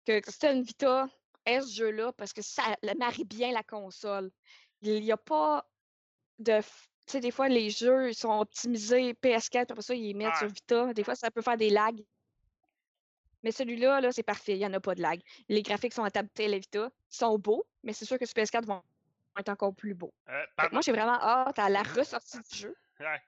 que 0.05 0.19
si 0.27 0.39
tu 0.39 0.47
une 0.47 0.63
Vita, 0.63 1.07
est 1.45 1.61
ce 1.61 1.75
jeu-là, 1.75 2.11
parce 2.13 2.33
que 2.33 2.41
ça 2.41 2.63
marie 2.97 3.25
bien 3.25 3.51
la 3.51 3.63
console. 3.63 4.31
Il 4.81 5.01
n'y 5.01 5.11
a 5.11 5.17
pas 5.17 5.65
de. 6.39 6.59
Tu 6.61 7.13
sais, 7.13 7.19
des 7.19 7.31
fois, 7.31 7.49
les 7.49 7.69
jeux 7.69 8.09
ils 8.09 8.15
sont 8.15 8.39
optimisés 8.39 9.13
PS4, 9.13 9.49
puis 9.49 9.59
après 9.59 9.81
ça, 9.81 9.95
ils 9.95 10.07
les 10.07 10.13
mettent 10.13 10.35
sur. 10.37 10.47
Vita. 10.47 10.93
Des 10.93 11.03
fois, 11.03 11.15
ça 11.15 11.31
peut 11.31 11.41
faire 11.41 11.57
des 11.57 11.69
lags. 11.69 12.03
Mais 13.43 13.51
celui-là, 13.51 14.01
là, 14.01 14.11
c'est 14.11 14.23
parfait, 14.23 14.53
il 14.53 14.59
n'y 14.59 14.65
en 14.65 14.73
a 14.73 14.79
pas 14.79 14.93
de 14.93 15.01
lag. 15.01 15.19
Les 15.49 15.63
graphiques 15.63 15.93
sont 15.93 16.03
adaptés 16.03 16.45
à 16.45 16.49
la 16.49 16.59
Vita, 16.59 16.89
ils 17.11 17.15
sont 17.15 17.39
beaux, 17.39 17.65
mais 17.83 17.91
c'est 17.91 18.05
sûr 18.05 18.19
que 18.19 18.25
sur 18.25 18.35
PS4 18.35 18.65
vont 18.65 18.83
être 19.37 19.49
encore 19.49 19.73
plus 19.73 19.95
beaux. 19.95 20.13
Euh. 20.29 20.45
Moi, 20.71 20.81
j'ai 20.81 20.91
vraiment 20.91 21.19
hâte 21.19 21.57
à 21.57 21.69
la 21.69 21.81
ressortie 21.81 22.39
du 22.39 22.57
jeu. 22.57 22.75
Ouais. 22.99 23.19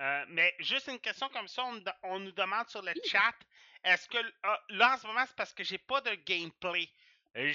Euh, 0.00 0.24
mais 0.28 0.54
juste 0.60 0.86
une 0.88 1.00
question 1.00 1.28
comme 1.30 1.48
ça, 1.48 1.64
on, 1.64 1.72
nous 1.74 1.80
de- 1.80 1.92
on 2.04 2.18
nous 2.20 2.32
demande 2.32 2.68
sur 2.68 2.82
le 2.82 2.92
chat, 3.04 3.34
est-ce 3.84 4.08
que 4.08 4.18
ah, 4.44 4.60
là 4.70 4.94
en 4.94 4.98
ce 4.98 5.06
moment 5.06 5.24
c'est 5.26 5.36
parce 5.36 5.52
que 5.52 5.64
j'ai 5.64 5.78
pas 5.78 6.00
de 6.02 6.14
gameplay. 6.14 6.88
Euh, 7.36 7.52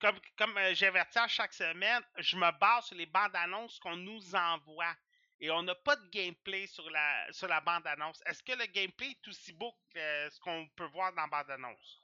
comme 0.00 0.18
comme 0.38 0.56
euh, 0.58 0.74
j'avertis 0.74 1.18
chaque 1.28 1.52
semaine, 1.54 2.02
je 2.18 2.36
me 2.36 2.50
base 2.58 2.86
sur 2.86 2.96
les 2.96 3.06
bandes 3.06 3.34
annonces 3.36 3.78
qu'on 3.78 3.96
nous 3.96 4.34
envoie. 4.34 4.94
Et 5.40 5.50
on 5.50 5.62
n'a 5.62 5.74
pas 5.74 5.96
de 5.96 6.06
gameplay 6.10 6.66
sur 6.66 6.88
la 6.90 7.32
sur 7.32 7.48
la 7.48 7.60
bande 7.62 7.86
annonce. 7.86 8.22
Est-ce 8.26 8.42
que 8.42 8.52
le 8.52 8.66
gameplay 8.66 9.10
est 9.12 9.28
aussi 9.28 9.52
beau 9.54 9.74
que 9.94 10.30
ce 10.30 10.38
qu'on 10.40 10.68
peut 10.76 10.86
voir 10.86 11.12
dans 11.14 11.22
la 11.22 11.28
bande 11.28 11.50
annonce? 11.50 12.00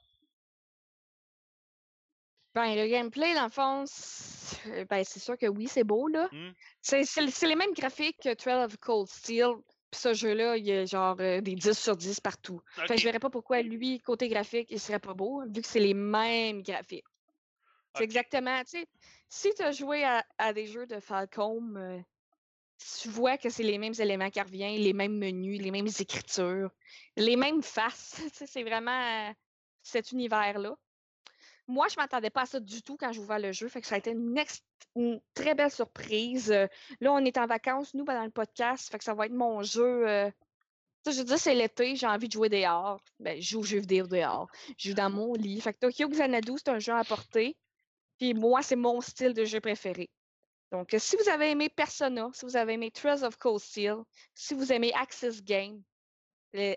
Ben, 2.57 2.75
le 2.75 2.87
gameplay, 2.87 3.35
dans 3.35 3.43
le 3.43 3.51
fond, 3.51 3.83
c'est 3.85 4.85
ben, 4.85 5.03
c'est 5.03 5.19
sûr 5.19 5.37
que 5.37 5.45
oui, 5.45 5.67
c'est 5.67 5.83
beau, 5.83 6.07
là. 6.07 6.27
Hmm? 6.31 6.49
C'est 6.81 7.03
les 7.43 7.55
mêmes 7.55 7.73
graphiques 7.73 8.17
que 8.19 8.33
12 8.33 8.77
Cold 8.81 9.07
Steel. 9.07 9.49
Puis 9.91 10.01
ce 10.01 10.13
jeu-là, 10.15 10.57
il 10.57 10.65
y 10.65 10.71
a 10.71 10.85
genre 10.85 11.15
euh, 11.19 11.39
des 11.39 11.53
10 11.53 11.73
sur 11.73 11.95
10 11.95 12.19
partout. 12.19 12.59
Fait 12.75 12.87
que 12.87 12.93
Ok. 12.93 12.99
je 12.99 13.03
verrais 13.03 13.19
pas 13.19 13.29
pourquoi 13.29 13.61
lui, 13.61 13.99
côté 13.99 14.27
graphique, 14.27 14.71
il 14.71 14.79
serait 14.79 14.97
pas 14.97 15.13
beau, 15.13 15.43
vu 15.45 15.61
que 15.61 15.67
c'est 15.67 15.79
les 15.79 15.93
mêmes 15.93 16.63
graphiques. 16.63 17.05
C'est 17.95 18.03
exactement, 18.03 18.59
tu 18.63 18.79
sais, 18.79 18.87
si 19.29 19.53
tu 19.53 19.61
as 19.61 19.71
joué 19.71 20.03
à, 20.03 20.25
à 20.39 20.51
des 20.51 20.65
jeux 20.65 20.87
de 20.87 20.99
Falcom, 20.99 21.77
euh, 21.77 21.99
tu 23.01 23.09
vois 23.09 23.37
que 23.37 23.49
c'est 23.49 23.63
les 23.63 23.77
mêmes 23.77 23.93
éléments 23.99 24.31
qui 24.31 24.41
reviennent, 24.41 24.81
les 24.81 24.93
mêmes 24.93 25.17
menus, 25.17 25.61
les 25.61 25.71
mêmes 25.71 25.87
écritures, 25.87 26.71
les 27.15 27.35
mêmes 27.35 27.61
faces. 27.61 28.19
C'est 28.47 28.63
vraiment 28.63 29.29
euh, 29.29 29.31
cet 29.83 30.11
univers-là. 30.11 30.75
Moi, 31.67 31.87
je 31.89 31.95
m'attendais 31.97 32.29
pas 32.29 32.41
à 32.41 32.45
ça 32.45 32.59
du 32.59 32.81
tout 32.81 32.97
quand 32.97 33.11
j'ai 33.11 33.19
ouvert 33.19 33.39
le 33.39 33.51
jeu, 33.51 33.67
fait 33.67 33.81
que 33.81 33.87
ça 33.87 33.95
a 33.95 33.97
été 33.97 34.11
une, 34.11 35.21
très 35.33 35.53
belle 35.53 35.71
surprise. 35.71 36.51
Euh, 36.51 36.67
là, 37.01 37.11
on 37.11 37.23
est 37.25 37.37
en 37.37 37.45
vacances, 37.45 37.93
nous, 37.93 38.05
pendant 38.05 38.23
le 38.23 38.31
podcast, 38.31 38.89
fait 38.89 38.97
que 38.97 39.03
ça 39.03 39.13
va 39.13 39.25
être 39.25 39.33
mon 39.33 39.61
jeu. 39.63 40.07
euh, 40.07 40.31
je 41.05 41.19
veux 41.19 41.23
dire, 41.23 41.39
c'est 41.39 41.55
l'été, 41.55 41.95
j'ai 41.95 42.07
envie 42.07 42.27
de 42.27 42.33
jouer 42.33 42.49
dehors. 42.49 43.01
Ben, 43.19 43.41
je 43.41 43.49
joue 43.49 43.59
aux 43.59 43.63
jeux 43.63 43.79
vidéo 43.79 44.07
dehors. 44.07 44.47
Je 44.77 44.89
joue 44.89 44.95
dans 44.95 45.09
mon 45.09 45.33
lit. 45.33 45.59
Fait 45.61 45.73
que 45.73 45.79
Tokyo 45.79 46.09
Xanadu, 46.09 46.53
c'est 46.57 46.69
un 46.69 46.79
jeu 46.79 46.93
à 46.93 47.03
porter. 47.03 47.55
Puis 48.17 48.33
moi, 48.33 48.61
c'est 48.61 48.75
mon 48.75 48.99
style 49.01 49.33
de 49.33 49.45
jeu 49.45 49.61
préféré. 49.61 50.09
Donc, 50.71 50.93
euh, 50.93 50.99
si 50.99 51.15
vous 51.15 51.29
avez 51.29 51.51
aimé 51.51 51.69
Persona, 51.69 52.29
si 52.33 52.45
vous 52.45 52.57
avez 52.57 52.73
aimé 52.73 52.91
Trails 52.91 53.23
of 53.23 53.37
Cold 53.37 53.59
Steel, 53.59 53.97
si 54.33 54.53
vous 54.53 54.73
aimez 54.73 54.91
Access 54.93 55.41
Game, 55.43 55.81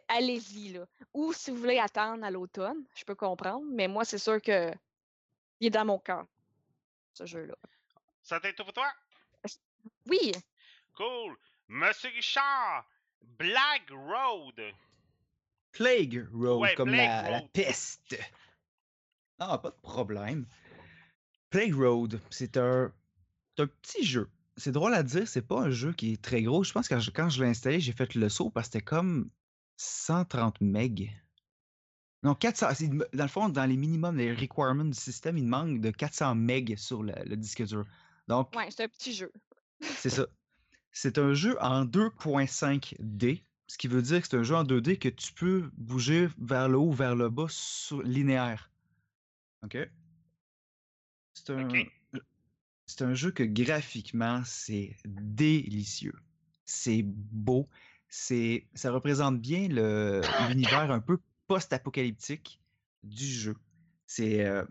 allez-y, 0.09 0.73
là. 0.73 0.87
Ou 1.15 1.33
si 1.33 1.51
vous 1.51 1.57
voulez 1.59 1.79
attendre 1.79 2.25
à 2.25 2.31
l'automne, 2.31 2.85
je 2.95 3.05
peux 3.05 3.15
comprendre, 3.15 3.65
mais 3.71 3.89
moi, 3.89 4.05
c'est 4.05 4.19
sûr 4.19 4.41
que 4.41 4.73
il 5.61 5.67
est 5.67 5.71
dans 5.71 5.85
mon 5.85 5.99
cœur, 5.99 6.27
ce 7.15 7.27
jeu-là. 7.27 7.55
Ça 8.23 8.41
t'est 8.41 8.53
tout 8.55 8.65
pour 8.65 8.73
toi? 8.73 8.91
Oui, 10.07 10.33
Cool. 10.95 11.37
Monsieur 11.69 12.11
Richard, 12.11 12.85
Black 13.39 13.91
Road. 13.91 14.61
Plague 15.73 16.29
Road, 16.33 16.61
Ouais, 16.61 16.75
comme 16.75 16.91
Plague 16.91 17.31
la, 17.31 17.43
peste. 17.53 18.19
Ah, 19.39 19.57
pas 19.59 19.71
de 19.71 19.81
problème. 19.81 20.47
Plague 21.49 21.75
Road, 21.75 22.21
c'est 22.29 22.57
un, 22.57 22.93
un 23.59 23.67
petit 23.67 24.05
jeu. 24.05 24.29
C'est 24.57 24.73
drôle 24.73 24.93
à 24.95 25.03
dire, 25.03 25.27
c'est 25.27 25.47
pas 25.47 25.61
un 25.61 25.71
jeu 25.71 25.93
qui 25.93 26.13
est 26.13 26.23
très 26.23 26.43
gros. 26.43 26.65
Je 26.65 26.73
pense 26.73 26.89
que 26.89 27.11
quand 27.11 27.31
je 27.31 27.43
l'ai 27.43 27.49
installé, 27.49 27.81
j'ai 27.81 27.93
fait 27.93 28.15
le 28.15 28.29
saut 28.29 28.51
parce 28.51 28.69
que 28.69 28.73
c'était 28.73 28.85
comme 28.85 29.31
130 29.81 30.61
MB. 30.61 31.09
Non, 32.23 32.35
400. 32.35 32.75
c'est- 32.75 32.89
Dans 32.89 33.25
le 33.25 33.29
fond, 33.29 33.49
dans 33.49 33.65
les 33.65 33.79
minimums, 33.79 34.17
les 34.17 34.35
requirements 34.35 34.85
du 34.85 34.93
système, 34.99 35.39
il 35.39 35.47
manque 35.47 35.81
de 35.81 35.91
400 35.91 36.35
MB 36.35 36.77
sur 36.77 37.03
le, 37.03 37.15
le 37.25 37.37
disque 37.37 37.63
dur. 37.65 37.87
Donc, 38.29 38.55
Ouais, 38.55 38.71
c'est 38.71 38.85
un 38.85 38.89
petit 38.89 39.15
jeu. 39.15 39.33
c'est 39.81 40.11
ça. 40.25 40.27
C'est 40.93 41.17
un 41.19 41.33
jeu 41.33 41.57
en 41.63 41.85
2.5D, 41.87 43.43
ce 43.69 43.79
qui 43.79 43.89
veut 43.89 44.03
dire 44.03 44.21
que 44.21 44.29
c'est 44.29 44.37
un 44.37 44.43
jeu 44.43 44.57
en 44.57 44.65
2D 44.65 44.99
que 44.99 45.09
tu 45.09 45.33
peux 45.33 45.71
bouger 45.79 46.29
vers 46.39 46.69
le 46.69 46.77
haut, 46.77 46.91
vers 46.93 47.15
le 47.17 47.31
bas, 47.31 47.47
sur- 47.49 48.03
linéaire. 48.03 48.71
OK? 49.63 49.79
C'est 51.33 51.51
un, 51.51 51.69
Ok. 51.71 51.91
c'est 52.87 53.03
un 53.03 53.15
jeu 53.15 53.31
que 53.31 53.45
graphiquement, 53.45 54.43
c'est 54.45 54.95
délicieux. 55.07 56.17
C'est 56.67 57.03
beau. 57.03 57.67
C'est, 58.13 58.67
ça 58.75 58.91
représente 58.91 59.41
bien 59.41 59.69
le- 59.69 60.21
l'univers 60.49 60.91
un 60.91 61.01
peu 61.01 61.19
post-apocalyptique 61.47 62.61
du 63.05 63.25
jeu. 63.25 63.55
C'est, 64.07 64.45
euh, 64.45 64.65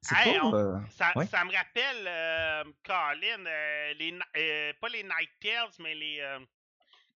c'est 0.00 0.14
Hey, 0.16 0.38
pas... 0.38 0.44
on- 0.46 0.54
euh, 0.54 0.78
Ça, 0.90 1.12
ouais. 1.16 1.26
ça 1.26 1.44
me 1.44 1.52
rappelle, 1.52 2.06
euh, 2.06 2.64
Colin, 2.84 3.44
euh, 3.46 3.94
les, 3.94 4.18
euh, 4.36 4.72
pas 4.80 4.88
les 4.88 5.02
Night 5.02 5.30
Tales, 5.40 5.70
mais 5.80 5.94
les. 5.96 6.20
euh, 6.20 6.38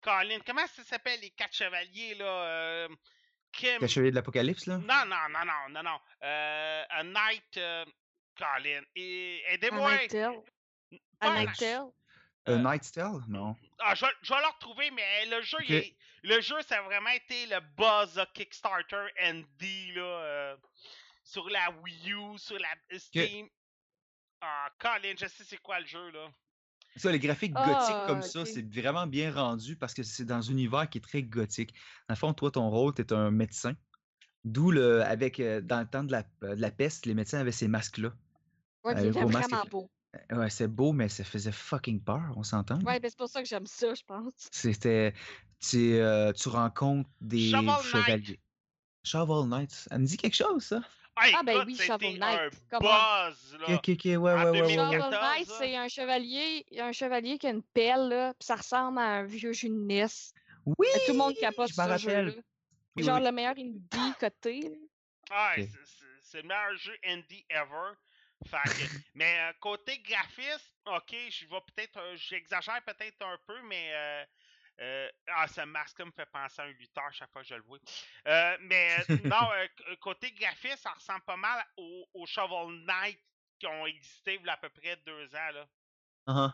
Colin, 0.02 0.38
comment 0.46 0.66
ça 0.66 0.82
s'appelle 0.82 1.20
les 1.20 1.30
quatre 1.30 1.54
chevaliers, 1.54 2.14
là? 2.16 2.24
euh, 2.24 2.88
Kim. 3.52 3.80
Le 3.82 3.86
Chevalier 3.86 4.10
de 4.10 4.16
l'Apocalypse, 4.16 4.66
là? 4.66 4.78
Non, 4.78 5.04
non, 5.06 5.28
non, 5.30 5.44
non, 5.44 5.68
non, 5.74 5.82
non. 5.82 5.98
Euh, 6.24 6.84
a 6.88 7.04
Night. 7.04 7.56
euh, 7.56 7.84
Colin. 8.36 8.82
Et, 8.96 9.42
Un 9.48 9.54
aidez-moi. 9.54 9.92
Night 9.92 10.10
Tale. 10.10 10.34
Pas 11.20 11.28
Un 11.28 11.30
un 11.32 11.34
Night 11.40 11.48
Night- 11.48 11.58
Tale. 11.58 11.86
A 12.50 12.54
euh, 12.54 12.58
Night's 12.72 12.92
Tale? 12.92 13.20
Non. 13.28 13.56
Ah, 13.78 13.94
je, 13.94 14.04
vais- 14.04 14.12
je 14.22 14.32
vais 14.32 14.40
le 14.40 14.46
retrouver, 14.54 14.90
mais 14.90 15.26
le 15.26 15.42
jeu, 15.42 15.58
il 15.64 15.74
est- 15.74 15.96
le 16.22 16.40
jeu, 16.40 16.56
ça 16.62 16.78
a 16.78 16.82
vraiment 16.82 17.10
été 17.10 17.46
le 17.46 17.60
buzz 17.76 18.14
de 18.14 18.24
Kickstarter 18.34 19.06
ND, 19.18 19.92
là, 19.94 20.02
euh, 20.02 20.56
sur 21.24 21.48
la 21.48 21.70
Wii 21.82 22.12
U, 22.12 22.38
sur 22.38 22.58
la 22.58 22.98
Steam. 22.98 23.48
Ah, 24.40 24.68
Colin, 24.78 25.14
je 25.18 25.26
sais 25.26 25.44
c'est 25.44 25.58
quoi 25.58 25.80
le 25.80 25.86
jeu, 25.86 26.10
là. 26.10 26.28
Ça, 26.96 27.12
les 27.12 27.18
graphiques 27.20 27.52
Ah, 27.54 27.66
gothiques 27.66 28.06
comme 28.06 28.22
ça, 28.22 28.44
c'est 28.44 28.66
vraiment 28.74 29.06
bien 29.06 29.32
rendu 29.32 29.76
parce 29.76 29.94
que 29.94 30.02
c'est 30.02 30.24
dans 30.24 30.48
un 30.48 30.52
univers 30.52 30.88
qui 30.90 30.98
est 30.98 31.02
très 31.02 31.22
gothique. 31.22 31.72
Dans 32.08 32.14
le 32.14 32.16
fond, 32.16 32.34
toi, 32.34 32.50
ton 32.50 32.68
rôle, 32.68 32.92
tu 32.94 33.02
es 33.02 33.12
un 33.12 33.30
médecin. 33.30 33.74
D'où, 34.44 34.70
le, 34.70 35.02
avec, 35.02 35.38
euh, 35.38 35.60
dans 35.60 35.80
le 35.80 35.86
temps 35.86 36.02
de 36.02 36.12
la, 36.12 36.22
de 36.22 36.60
la 36.60 36.70
peste, 36.70 37.06
les 37.06 37.14
médecins 37.14 37.38
avaient 37.38 37.52
ces 37.52 37.68
masques-là. 37.68 38.12
Ouais, 38.84 38.96
Euh, 38.96 39.10
vraiment 39.12 39.64
beau. 39.70 39.90
Ouais, 40.32 40.50
c'est 40.50 40.66
beau, 40.68 40.92
mais 40.92 41.08
ça 41.08 41.22
faisait 41.24 41.52
fucking 41.52 42.02
peur, 42.02 42.32
on 42.36 42.42
s'entend? 42.42 42.80
Ouais, 42.82 42.98
ben 42.98 43.08
c'est 43.08 43.16
pour 43.18 43.28
ça 43.28 43.42
que 43.42 43.48
j'aime 43.48 43.66
ça, 43.66 43.94
je 43.94 44.02
pense. 44.02 44.48
C'était. 44.50 45.14
Tu, 45.60 45.94
euh, 45.94 46.32
tu 46.32 46.48
rencontres 46.48 47.08
des 47.20 47.50
Shovel 47.50 47.66
Knight. 47.66 47.84
chevaliers. 47.84 48.40
Shovel 49.04 49.48
Knight. 49.48 49.70
Ça 49.70 49.98
me 49.98 50.06
dit 50.06 50.16
quelque 50.16 50.34
chose, 50.34 50.64
ça? 50.64 50.80
Hey, 51.20 51.34
Ah, 51.36 51.42
ben 51.44 51.56
écoute, 51.56 51.66
oui, 51.66 51.76
Shovel 51.76 52.22
un 52.22 52.36
Knight, 52.48 52.52
buzz, 52.80 53.56
là. 53.60 53.74
Ok, 53.74 53.88
ok, 53.88 53.88
ok, 53.90 54.04
ouais, 54.04 54.16
ouais, 54.18 54.34
ouais, 54.34 54.50
ouais, 54.50 54.60
ouais. 54.62 54.76
2014, 54.76 54.90
Shovel 55.02 55.20
Knight, 55.20 55.48
c'est 55.58 55.76
un 55.76 55.88
chevalier, 55.88 56.66
un 56.78 56.92
chevalier 56.92 57.38
qui 57.38 57.46
a 57.46 57.50
une 57.50 57.62
pelle, 57.62 58.08
là, 58.08 58.34
puis 58.34 58.46
ça 58.46 58.56
ressemble 58.56 58.98
à 58.98 59.02
un 59.18 59.24
vieux 59.24 59.52
jeu 59.52 59.68
de 59.68 59.74
NES. 59.74 60.06
Oui! 60.66 60.86
Fait 60.92 61.00
que 61.00 61.06
tout 61.06 61.12
le 61.12 61.18
monde 61.18 61.34
capote 61.36 61.68
je 61.68 61.74
ce. 61.74 62.36
Oui, 62.96 63.04
Genre 63.04 63.18
oui. 63.18 63.24
le 63.24 63.32
meilleur 63.32 63.54
indie 63.56 64.14
coté. 64.18 64.60
là. 65.30 65.54
C'est- 65.56 65.70
c'est 66.22 66.42
le 66.42 66.48
meilleur 66.48 66.76
jeu 66.76 66.92
indie 67.06 67.44
ever. 67.50 67.94
Fait 68.46 68.56
que- 68.68 68.98
mais 69.14 69.38
euh, 69.38 69.52
côté 69.60 69.98
graphisme, 69.98 70.72
ok, 70.86 71.14
je 71.30 71.46
vais 71.46 71.60
peut-être, 71.74 71.96
euh, 71.98 72.16
j'exagère 72.16 72.82
peut-être 72.84 73.20
un 73.22 73.38
peu, 73.46 73.60
mais 73.64 73.90
euh, 73.92 74.24
euh, 74.80 75.08
ah, 75.28 75.46
ce 75.46 75.60
masque 75.62 76.00
me 76.00 76.10
fait 76.10 76.26
penser 76.32 76.62
à 76.62 76.64
un 76.64 76.68
lutteur 76.72 77.12
chaque 77.12 77.30
fois 77.32 77.42
que 77.42 77.48
je 77.48 77.54
le 77.54 77.62
vois. 77.62 77.78
Euh, 78.26 78.56
mais 78.62 78.96
non, 79.24 79.36
euh, 79.54 79.96
côté 80.00 80.32
graphisme, 80.32 80.76
ça 80.78 80.92
ressemble 80.92 81.20
pas 81.26 81.36
mal 81.36 81.64
aux 81.76 82.06
au 82.14 82.26
Shovel 82.26 82.82
Knight 82.86 83.18
qui 83.58 83.66
ont 83.66 83.86
existé 83.86 84.38
il 84.40 84.46
y 84.46 84.48
a 84.48 84.54
à 84.54 84.56
peu 84.56 84.70
près 84.70 84.96
deux 85.04 85.26
ans 85.34 85.52
là. 85.52 85.68
Uh-huh. 86.26 86.52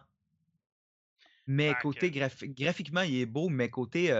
Mais 1.46 1.68
Fait 1.74 1.80
côté 1.82 2.10
que- 2.10 2.18
graphi- 2.18 2.48
graphiquement, 2.48 3.02
il 3.02 3.20
est 3.20 3.26
beau, 3.26 3.48
mais 3.48 3.70
côté 3.70 4.10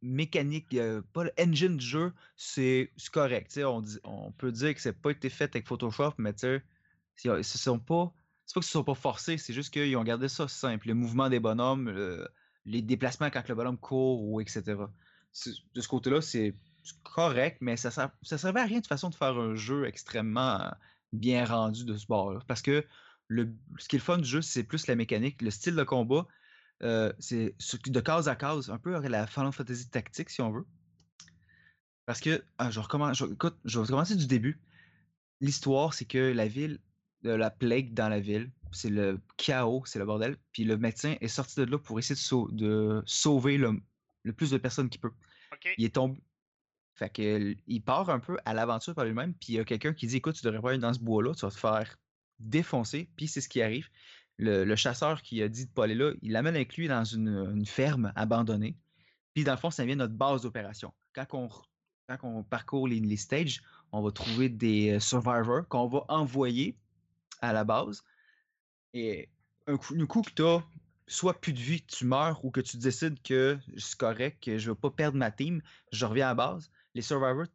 mécanique, 0.00 0.70
pas 1.12 1.24
le 1.24 1.32
engine 1.38 1.76
du 1.76 1.84
jeu, 1.86 2.14
c'est 2.36 2.90
correct. 3.12 3.60
On, 3.62 3.82
dit- 3.82 4.00
on 4.04 4.32
peut 4.32 4.50
dire 4.50 4.74
que 4.74 4.80
c'est 4.80 4.98
pas 4.98 5.10
été 5.10 5.28
fait 5.28 5.54
avec 5.54 5.66
Photoshop, 5.66 6.14
mais 6.16 6.32
tu 6.32 6.38
sais, 6.40 6.62
c'est- 7.22 7.42
ce 7.42 7.58
sont 7.58 7.78
pas. 7.78 8.12
C'est 8.46 8.54
pas 8.54 8.60
qu'ils 8.60 8.66
se 8.66 8.72
sont 8.72 8.84
pas 8.84 8.94
forcés, 8.94 9.38
c'est 9.38 9.52
juste 9.52 9.72
qu'ils 9.72 9.96
ont 9.96 10.04
gardé 10.04 10.28
ça 10.28 10.48
simple. 10.48 10.88
Le 10.88 10.94
mouvement 10.94 11.28
des 11.28 11.40
bonhommes, 11.40 11.88
le- 11.90 12.28
les 12.64 12.82
déplacements 12.82 13.30
quand 13.30 13.46
le 13.48 13.54
bonhomme 13.54 13.78
court, 13.78 14.22
ou 14.24 14.40
etc. 14.40 14.76
De 15.74 15.80
ce 15.80 15.88
côté-là, 15.88 16.20
c'est 16.20 16.56
correct, 17.04 17.58
mais 17.60 17.76
ça, 17.76 17.90
sert- 17.90 18.10
ça 18.22 18.38
servait 18.38 18.60
à 18.60 18.64
rien 18.64 18.80
de 18.80 18.86
façon 18.86 19.10
de 19.10 19.14
faire 19.14 19.36
un 19.38 19.54
jeu 19.54 19.86
extrêmement 19.86 20.60
euh, 20.60 20.70
bien 21.12 21.44
rendu 21.44 21.84
de 21.84 21.96
ce 21.96 22.06
bord-là. 22.06 22.40
Parce 22.48 22.62
que 22.62 22.84
le, 23.28 23.54
ce 23.78 23.88
qui 23.88 23.96
est 23.96 23.98
le 24.00 24.04
fun 24.04 24.18
du 24.18 24.28
jeu, 24.28 24.42
c'est 24.42 24.64
plus 24.64 24.86
la 24.88 24.96
mécanique, 24.96 25.40
le 25.42 25.50
style 25.50 25.76
de 25.76 25.84
combat. 25.84 26.26
euh, 26.82 27.12
c'est 27.18 27.54
de 27.86 28.00
case 28.00 28.28
à 28.28 28.36
case, 28.36 28.70
un 28.70 28.78
peu 28.78 28.98
la 28.98 29.26
Final 29.26 29.52
Fantasy 29.52 29.90
tactique, 29.90 30.30
si 30.30 30.40
on 30.42 30.50
veut. 30.50 30.66
Parce 32.06 32.20
que, 32.20 32.42
ah, 32.58 32.70
je 32.70 32.80
recommence, 32.80 33.20
écoute, 33.22 33.56
je 33.64 33.78
vais 33.78 33.86
commencer 33.86 34.16
du 34.16 34.26
début. 34.26 34.60
L'histoire, 35.40 35.94
c'est 35.94 36.06
que 36.06 36.32
la 36.32 36.48
ville, 36.48 36.80
euh, 37.26 37.36
la 37.36 37.50
plague 37.50 37.94
dans 37.94 38.08
la 38.08 38.20
ville, 38.20 38.50
c'est 38.72 38.90
le 38.90 39.20
chaos, 39.36 39.82
c'est 39.86 39.98
le 39.98 40.04
bordel. 40.06 40.36
Puis 40.52 40.64
le 40.64 40.76
médecin 40.76 41.16
est 41.20 41.28
sorti 41.28 41.60
de 41.60 41.64
là 41.64 41.78
pour 41.78 41.98
essayer 41.98 42.14
de, 42.14 42.20
sau- 42.20 42.50
de 42.50 43.02
sauver 43.06 43.58
le, 43.58 43.80
le 44.22 44.32
plus 44.32 44.50
de 44.50 44.58
personnes 44.58 44.88
qu'il 44.88 45.00
peut. 45.00 45.12
Il 45.78 45.84
est 45.84 45.94
tombé. 45.94 46.20
Fait 46.94 47.10
que, 47.10 47.54
il 47.66 47.80
part 47.82 48.10
un 48.10 48.18
peu 48.20 48.36
à 48.44 48.52
l'aventure 48.54 48.94
par 48.94 49.04
lui-même, 49.06 49.32
puis 49.34 49.54
il 49.54 49.56
y 49.56 49.58
a 49.58 49.64
quelqu'un 49.64 49.94
qui 49.94 50.06
dit 50.06 50.16
Écoute, 50.16 50.36
tu 50.36 50.44
devrais 50.44 50.60
pas 50.60 50.70
aller 50.70 50.78
dans 50.78 50.92
ce 50.92 51.00
bois-là, 51.00 51.34
tu 51.34 51.40
vas 51.46 51.50
te 51.50 51.58
faire 51.58 51.96
défoncer, 52.38 53.08
puis 53.16 53.26
c'est 53.28 53.40
ce 53.40 53.48
qui 53.48 53.62
arrive. 53.62 53.88
Le, 54.38 54.64
le 54.64 54.76
chasseur 54.76 55.20
qui 55.22 55.42
a 55.42 55.48
dit 55.48 55.66
de 55.66 55.70
pas 55.70 55.84
aller 55.84 55.94
là, 55.94 56.12
il 56.22 56.32
l'amène 56.32 56.54
avec 56.54 56.76
lui 56.76 56.88
dans 56.88 57.04
une, 57.04 57.28
une 57.28 57.66
ferme 57.66 58.12
abandonnée. 58.16 58.76
Puis 59.34 59.44
dans 59.44 59.52
le 59.52 59.58
fond, 59.58 59.70
ça 59.70 59.82
devient 59.82 59.96
notre 59.96 60.14
base 60.14 60.42
d'opération. 60.42 60.92
Quand 61.14 61.26
on, 61.32 61.46
r- 61.46 61.64
quand 62.08 62.18
on 62.22 62.42
parcourt 62.42 62.88
les, 62.88 63.00
les 63.00 63.16
stages, 63.16 63.62
on 63.92 64.02
va 64.02 64.10
trouver 64.10 64.48
des 64.48 64.92
euh, 64.92 65.00
survivors 65.00 65.66
qu'on 65.68 65.88
va 65.88 66.04
envoyer 66.08 66.76
à 67.40 67.52
la 67.52 67.64
base. 67.64 68.02
Et 68.92 69.28
un 69.66 69.76
coup, 69.76 70.22
que 70.22 70.30
tu 70.30 70.42
as 70.42 70.62
soit 71.06 71.40
plus 71.40 71.52
de 71.52 71.58
vie, 71.58 71.82
tu 71.82 72.04
meurs, 72.04 72.44
ou 72.44 72.50
que 72.50 72.60
tu 72.60 72.76
décides 72.76 73.20
que 73.22 73.58
c'est 73.76 73.96
correct, 73.96 74.42
que 74.42 74.58
je 74.58 74.66
ne 74.66 74.70
veux 74.70 74.80
pas 74.80 74.90
perdre 74.90 75.18
ma 75.18 75.30
team, 75.30 75.62
je 75.92 76.06
reviens 76.06 76.26
à 76.26 76.30
la 76.30 76.34
base. 76.34 76.70
Les 76.94 77.02
survivors 77.02 77.46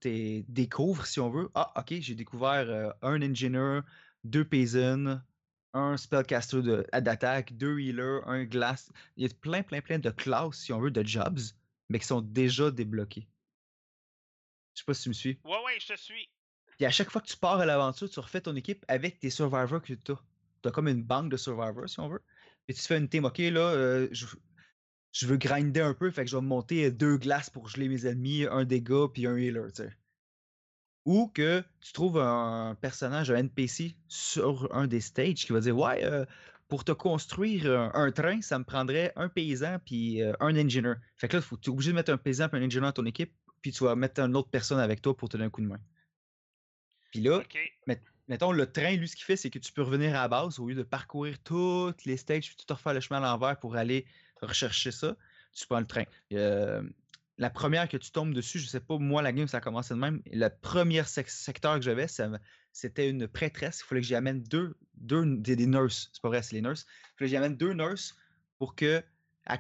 découvrent, 0.48 1.06
si 1.06 1.20
on 1.20 1.30
veut. 1.30 1.50
Ah, 1.56 1.74
ok, 1.78 1.96
j'ai 2.00 2.16
découvert 2.16 2.70
euh, 2.70 2.90
un 3.02 3.22
engineer, 3.22 3.82
deux 4.24 4.46
paysans, 4.46 5.20
un 5.74 5.98
spellcaster 5.98 6.62
d'attaque, 6.94 7.54
deux 7.58 7.80
healers, 7.80 8.26
un 8.28 8.46
glass. 8.46 8.92
Il 9.18 9.28
y 9.28 9.30
a 9.30 9.36
plein, 9.42 9.62
plein, 9.62 9.82
plein 9.82 10.00
de 10.00 10.10
classes, 10.10 10.58
si 10.58 10.72
on 10.72 10.80
veut, 10.80 10.92
de 10.92 11.06
jobs, 11.06 11.40
mais 11.90 12.00
qui 12.00 12.08
sont 12.08 12.22
déjà 12.22 12.72
débloqués. 12.72 13.28
Je 14.74 14.80
sais 14.80 14.86
pas 14.86 14.94
si 14.94 15.04
tu 15.04 15.10
me 15.10 15.14
suis. 15.14 15.40
Ouais, 15.44 15.64
ouais, 15.66 15.78
je 15.80 15.94
te 15.94 16.00
suis. 16.00 16.30
Puis 16.78 16.86
à 16.86 16.92
chaque 16.92 17.10
fois 17.10 17.22
que 17.22 17.28
tu 17.28 17.38
pars 17.38 17.60
à 17.60 17.66
l'aventure, 17.66 18.10
tu 18.10 18.20
refais 18.20 18.42
ton 18.42 18.56
équipe 18.56 18.84
avec 18.88 19.20
tes 19.20 19.30
survivors 19.30 19.82
que 19.82 19.94
tu 19.94 20.12
as. 20.12 20.20
Tu 20.62 20.70
as 20.70 20.72
comme 20.72 20.88
une 20.88 21.04
banque 21.04 21.30
de 21.30 21.38
survivors, 21.38 21.88
si 21.88 22.00
on 22.00 22.10
veut. 22.10 22.22
Puis 22.66 22.76
tu 22.76 22.82
fais 22.82 22.98
une 22.98 23.08
team, 23.08 23.26
ok, 23.26 23.38
là, 23.38 23.62
euh, 23.62 24.08
je, 24.12 25.28
veux 25.28 25.38
grinder 25.38 25.82
un 25.82 25.94
peu, 25.94 26.10
fait 26.12 26.26
que 26.26 26.32
je 26.32 26.36
vais 26.36 26.42
monter 26.42 26.86
euh, 26.86 26.92
deux 26.92 27.18
glaces 27.18 27.50
pour 27.50 27.68
geler 27.68 27.88
mes 27.88 28.06
ennemis, 28.08 28.46
un 28.50 28.66
dégât, 28.66 29.08
puis 29.14 29.28
un 29.28 29.38
healer, 29.38 29.72
tu 29.74 29.84
sais. 29.84 29.94
Ou 31.06 31.28
que 31.28 31.64
tu 31.82 31.94
trouves 31.94 32.18
un 32.18 32.76
personnage, 32.82 33.30
un 33.30 33.36
NPC, 33.36 33.96
sur 34.08 34.68
un 34.76 34.88
des 34.88 35.02
stages 35.02 35.46
qui 35.46 35.54
va 35.54 35.60
dire 35.60 35.78
Ouais, 35.78 36.04
euh, 36.04 36.26
pour 36.68 36.84
te 36.84 36.92
construire 36.92 37.68
un, 37.68 37.92
un 37.94 38.12
train, 38.12 38.42
ça 38.42 38.58
me 38.58 38.64
prendrait 38.64 39.14
un 39.16 39.30
paysan 39.30 39.78
puis 39.86 40.24
euh, 40.24 40.34
un 40.40 40.56
engineer. 40.58 40.96
Fait 41.16 41.28
que 41.28 41.38
là, 41.38 41.44
tu 41.62 41.70
es 41.70 41.72
obligé 41.72 41.92
de 41.92 41.96
mettre 41.96 42.12
un 42.12 42.18
paysan 42.18 42.48
et 42.52 42.58
un 42.58 42.66
engineer 42.66 42.88
dans 42.88 42.92
ton 42.92 43.06
équipe, 43.06 43.34
puis 43.62 43.72
tu 43.72 43.84
vas 43.84 43.96
mettre 43.96 44.20
une 44.22 44.36
autre 44.36 44.50
personne 44.50 44.80
avec 44.80 45.02
toi 45.02 45.16
pour 45.16 45.30
te 45.30 45.38
donner 45.38 45.46
un 45.46 45.50
coup 45.52 45.62
de 45.62 45.68
main. 45.68 45.80
Puis 47.16 47.24
là, 47.24 47.40
mettons, 48.28 48.52
le 48.52 48.70
train, 48.70 48.94
lui, 48.98 49.08
ce 49.08 49.16
qu'il 49.16 49.24
fait, 49.24 49.38
c'est 49.38 49.50
que 49.50 49.58
tu 49.60 49.72
peux 49.72 49.84
revenir 49.84 50.10
à 50.10 50.24
la 50.24 50.28
base 50.28 50.60
au 50.60 50.68
lieu 50.68 50.76
de 50.76 50.84
parcourir 50.84 51.40
toutes 51.40 52.04
les 52.04 52.18
stages, 52.18 52.48
puis 52.48 52.58
tout 52.58 52.74
refaire 52.74 52.94
le 52.94 53.00
chemin 53.00 53.24
à 53.24 53.32
l'envers 53.32 53.58
pour 53.58 53.78
aller 53.78 54.06
rechercher 54.42 54.92
ça. 54.92 55.16
Tu 55.54 55.66
prends 55.66 55.80
le 55.80 55.86
train. 55.88 56.04
Euh, 56.34 56.84
la 57.38 57.50
première 57.50 57.88
que 57.88 57.96
tu 57.96 58.12
tombes 58.12 58.34
dessus, 58.34 58.60
je 58.60 58.68
sais 58.68 58.82
pas, 58.82 58.98
moi, 58.98 59.22
la 59.22 59.32
game, 59.32 59.48
ça 59.48 59.58
a 59.58 59.62
commencé 59.62 59.94
de 59.94 60.00
même. 60.00 60.22
Le 60.30 60.50
premier 60.50 61.04
sec- 61.06 61.30
secteur 61.30 61.76
que 61.76 61.82
j'avais, 61.82 62.08
c'était 62.74 63.10
une 63.10 63.30
prêtresse. 63.30 63.80
Il 63.82 63.88
fallait 63.88 64.02
que 64.02 64.08
j'y 64.08 64.16
amène 64.16 64.44
deux, 64.44 64.76
deux 64.96 65.24
des, 65.38 65.56
des 65.56 65.68
nurses. 65.68 66.10
C'est 66.12 66.22
pas 66.22 66.28
vrai, 66.28 66.42
c'est 66.42 66.56
les 66.56 66.62
nurses. 66.62 66.86
Il 66.90 67.18
fallait 67.18 67.28
que 67.28 67.28
j'y 67.28 67.38
amène 67.38 67.56
deux 67.56 67.72
nurses 67.72 68.14
pour 68.58 68.76
qu'elles 68.76 69.06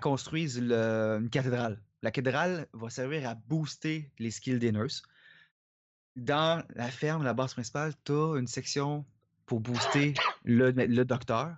construisent 0.01 0.59
le- 0.61 1.19
une 1.21 1.29
cathédrale. 1.29 1.81
La 2.01 2.11
cathédrale 2.11 2.67
va 2.73 2.89
servir 2.89 3.29
à 3.29 3.35
booster 3.35 4.11
les 4.19 4.31
skills 4.31 4.59
des 4.59 4.73
nurses. 4.73 5.01
Dans 6.15 6.63
la 6.75 6.89
ferme, 6.89 7.23
la 7.23 7.33
base 7.33 7.53
principale, 7.53 7.93
tu 8.05 8.13
as 8.13 8.37
une 8.37 8.47
section 8.47 9.05
pour 9.45 9.59
booster 9.59 10.13
le, 10.43 10.71
le 10.71 11.03
docteur, 11.05 11.55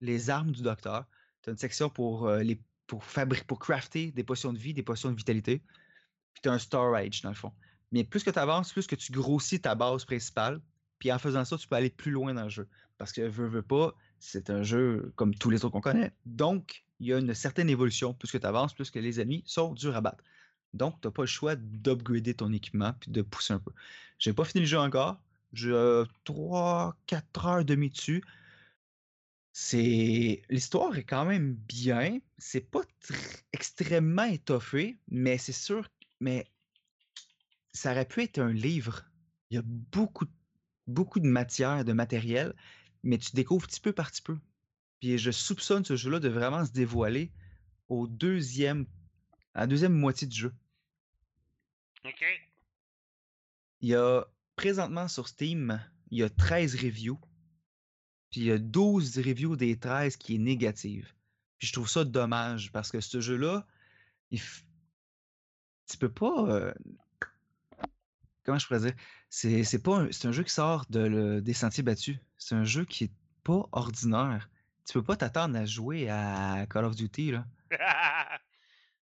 les 0.00 0.30
armes 0.30 0.52
du 0.52 0.62
docteur. 0.62 1.04
Tu 1.42 1.50
as 1.50 1.52
une 1.52 1.58
section 1.58 1.90
pour, 1.90 2.26
euh, 2.26 2.42
les, 2.42 2.60
pour, 2.86 3.02
pour 3.46 3.58
crafter 3.58 4.12
des 4.12 4.24
potions 4.24 4.52
de 4.52 4.58
vie, 4.58 4.74
des 4.74 4.82
potions 4.82 5.10
de 5.10 5.16
vitalité. 5.16 5.62
Puis 6.34 6.42
tu 6.42 6.48
as 6.48 6.52
un 6.52 6.58
storage, 6.58 7.22
dans 7.22 7.30
le 7.30 7.34
fond. 7.34 7.52
Mais 7.92 8.04
plus 8.04 8.22
que 8.22 8.30
tu 8.30 8.38
avances, 8.38 8.72
plus 8.72 8.86
que 8.86 8.94
tu 8.94 9.12
grossis 9.12 9.60
ta 9.60 9.74
base 9.74 10.04
principale. 10.04 10.60
Puis 10.98 11.12
en 11.12 11.18
faisant 11.18 11.44
ça, 11.44 11.56
tu 11.56 11.68
peux 11.68 11.76
aller 11.76 11.90
plus 11.90 12.10
loin 12.10 12.34
dans 12.34 12.44
le 12.44 12.50
jeu. 12.50 12.68
Parce 12.98 13.12
que 13.12 13.22
veux, 13.22 13.46
veux 13.46 13.62
pas, 13.62 13.94
c'est 14.18 14.50
un 14.50 14.62
jeu 14.62 15.12
comme 15.16 15.34
tous 15.34 15.50
les 15.50 15.64
autres 15.64 15.72
qu'on 15.72 15.80
connaît. 15.80 16.12
Donc, 16.26 16.84
il 17.00 17.06
y 17.06 17.12
a 17.12 17.18
une 17.18 17.34
certaine 17.34 17.70
évolution. 17.70 18.14
Plus 18.14 18.30
que 18.30 18.38
tu 18.38 18.46
avances, 18.46 18.74
plus 18.74 18.90
que 18.90 18.98
les 18.98 19.20
ennemis 19.20 19.44
sont 19.46 19.74
durs 19.74 19.96
à 19.96 20.00
battre. 20.00 20.24
Donc, 20.74 21.00
tu 21.00 21.08
n'as 21.08 21.12
pas 21.12 21.22
le 21.22 21.26
choix 21.26 21.56
d'upgrader 21.56 22.34
ton 22.34 22.52
équipement 22.52 22.92
puis 23.00 23.10
de 23.10 23.22
pousser 23.22 23.54
un 23.54 23.58
peu. 23.58 23.72
J'ai 24.18 24.32
pas 24.32 24.44
fini 24.44 24.60
le 24.62 24.66
jeu 24.66 24.78
encore. 24.78 25.20
J'ai 25.52 25.72
3-4 25.72 26.92
heures 27.46 27.64
demi 27.64 27.90
dessus. 27.90 28.22
C'est. 29.52 30.42
L'histoire 30.50 30.96
est 30.96 31.04
quand 31.04 31.24
même 31.24 31.54
bien. 31.54 32.18
C'est 32.36 32.70
pas 32.70 32.82
extrêmement 33.52 34.24
étoffé, 34.24 34.98
mais 35.08 35.38
c'est 35.38 35.52
sûr. 35.52 35.88
Mais 36.20 36.46
ça 37.72 37.92
aurait 37.92 38.06
pu 38.06 38.22
être 38.22 38.38
un 38.38 38.52
livre. 38.52 39.04
Il 39.50 39.54
y 39.54 39.58
a 39.58 39.62
beaucoup, 39.64 40.26
beaucoup 40.86 41.20
de 41.20 41.26
matière, 41.26 41.84
de 41.84 41.92
matériel, 41.92 42.54
mais 43.02 43.18
tu 43.18 43.32
découvres 43.34 43.66
petit 43.66 43.80
peu 43.80 43.92
par 43.92 44.10
petit 44.10 44.22
peu. 44.22 44.36
Puis 45.00 45.16
je 45.18 45.30
soupçonne 45.30 45.84
ce 45.84 45.96
jeu-là 45.96 46.18
de 46.20 46.28
vraiment 46.28 46.64
se 46.64 46.72
dévoiler 46.72 47.32
au 47.88 48.06
deuxième, 48.06 48.86
à 49.58 49.62
la 49.62 49.66
deuxième 49.66 49.92
moitié 49.92 50.26
du 50.28 50.36
jeu. 50.36 50.54
OK. 52.04 52.24
Il 53.80 53.88
y 53.88 53.94
a 53.96 54.24
présentement 54.54 55.08
sur 55.08 55.26
Steam, 55.28 55.80
il 56.10 56.18
y 56.18 56.22
a 56.22 56.30
13 56.30 56.76
reviews. 56.76 57.18
Puis 58.30 58.40
il 58.42 58.46
y 58.46 58.52
a 58.52 58.58
12 58.58 59.18
reviews 59.18 59.56
des 59.56 59.76
13 59.78 60.16
qui 60.16 60.36
est 60.36 60.38
négative. 60.38 61.12
Puis 61.58 61.66
je 61.68 61.72
trouve 61.72 61.88
ça 61.88 62.04
dommage 62.04 62.70
parce 62.70 62.92
que 62.92 63.00
ce 63.00 63.20
jeu-là, 63.20 63.66
il 64.30 64.40
tu 65.90 65.96
peux 65.98 66.12
pas. 66.12 66.46
euh, 66.50 66.72
Comment 68.44 68.58
je 68.58 68.66
pourrais 68.66 68.80
dire? 68.80 68.94
C'est 69.28 69.64
c'est 69.64 69.82
pas 69.82 69.98
un, 70.02 70.12
c'est 70.12 70.28
un 70.28 70.32
jeu 70.32 70.44
qui 70.44 70.52
sort 70.52 70.86
de 70.88 71.00
le- 71.00 71.40
des 71.42 71.52
sentiers 71.54 71.82
battus. 71.82 72.18
C'est 72.36 72.54
un 72.54 72.64
jeu 72.64 72.84
qui 72.84 73.04
est 73.04 73.12
pas 73.42 73.68
ordinaire. 73.72 74.48
Tu 74.86 74.92
peux 74.92 75.02
pas 75.02 75.16
t'attendre 75.16 75.56
à 75.58 75.64
jouer 75.66 76.08
à 76.08 76.66
Call 76.70 76.84
of 76.84 76.94
Duty, 76.94 77.32
là. 77.32 77.46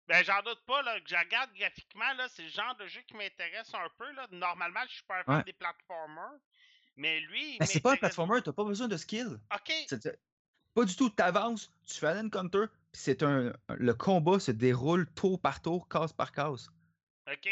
ben, 0.09 0.23
j'en 0.25 0.43
doute 0.43 0.61
pas, 0.67 0.83
là, 0.83 1.01
que 1.01 1.09
je 1.09 1.17
regarde 1.17 1.51
graphiquement, 1.55 2.13
là, 2.15 2.29
c'est 2.29 2.43
le 2.43 2.49
genre 2.51 2.75
de 2.77 2.87
jeu 2.87 3.01
qui 3.03 3.15
m'intéresse 3.15 3.73
un 3.75 3.89
peu, 3.99 4.11
là. 4.13 4.27
Normalement, 4.31 4.81
je 4.89 4.95
suis 4.95 5.03
pas 5.05 5.21
un 5.21 5.25
fan 5.25 5.37
Ouais. 5.39 5.45
des 5.45 5.53
platformers, 5.53 6.39
mais 6.97 7.21
lui, 7.21 7.59
Ben, 7.59 7.67
c'est 7.67 7.81
pas 7.81 7.93
un 7.93 7.97
platformer, 7.97 8.43
t'as 8.43 8.53
pas 8.53 8.65
besoin 8.65 8.89
de 8.89 8.97
skill. 8.97 9.39
OK, 9.55 9.73
Pas 10.75 10.85
du 10.85 10.97
tout. 10.97 11.09
T'avances, 11.11 11.71
tu 11.87 11.95
fais 11.95 12.09
un 12.09 12.27
encounter, 12.27 12.65
puis 12.93 13.01
c'est 13.01 13.23
un. 13.23 13.53
Le 13.69 13.95
combat 13.95 14.41
se 14.41 14.51
déroule 14.51 15.09
tour 15.15 15.41
par 15.41 15.63
tour, 15.63 15.89
case 15.89 16.13
par 16.13 16.33
case. 16.33 16.69
OK. 17.33 17.49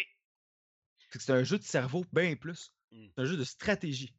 C'est 1.11 1.31
un 1.33 1.45
jeu 1.45 1.59
de 1.59 1.63
cerveau 1.63 2.05
bien 2.13 2.35
plus. 2.37 2.75
Mm. 2.91 3.07
C'est 3.15 3.23
un 3.23 3.25
jeu 3.27 3.37
de 3.37 3.45
stratégie. 3.45 4.13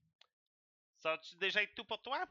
Ça 0.99 1.13
a-tu 1.13 1.35
déjà 1.35 1.61
été 1.61 1.73
tout 1.75 1.83
pour 1.83 2.01
toi? 2.01 2.25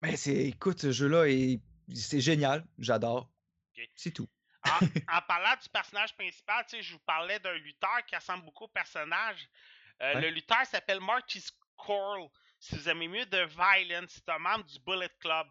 Mais 0.00 0.16
c'est. 0.16 0.46
Écoute, 0.46 0.80
ce 0.80 0.92
jeu-là, 0.92 1.28
est- 1.28 1.60
c'est 1.94 2.20
génial. 2.22 2.66
J'adore. 2.78 3.30
C'est 3.94 4.10
tout. 4.12 4.28
En, 4.64 4.78
en 5.16 5.22
parlant 5.22 5.56
du 5.62 5.68
personnage 5.70 6.14
principal, 6.16 6.64
tu 6.66 6.76
sais, 6.76 6.82
je 6.82 6.92
vous 6.94 7.00
parlais 7.00 7.38
d'un 7.40 7.54
lutteur 7.54 8.04
qui 8.06 8.16
ressemble 8.16 8.44
beaucoup 8.44 8.64
au 8.64 8.68
personnage. 8.68 9.48
Euh, 10.02 10.14
Ouais. 10.14 10.20
Le 10.20 10.30
lutteur 10.30 10.64
s'appelle 10.66 11.00
Marty 11.00 11.40
Squirrel. 11.40 12.28
Si 12.60 12.76
vous 12.76 12.88
aimez 12.88 13.08
mieux 13.08 13.26
de 13.26 13.44
Violence, 13.46 14.12
c'est 14.14 14.28
un 14.28 14.38
membre 14.38 14.64
du 14.64 14.78
Bullet 14.80 15.10
Club. 15.20 15.48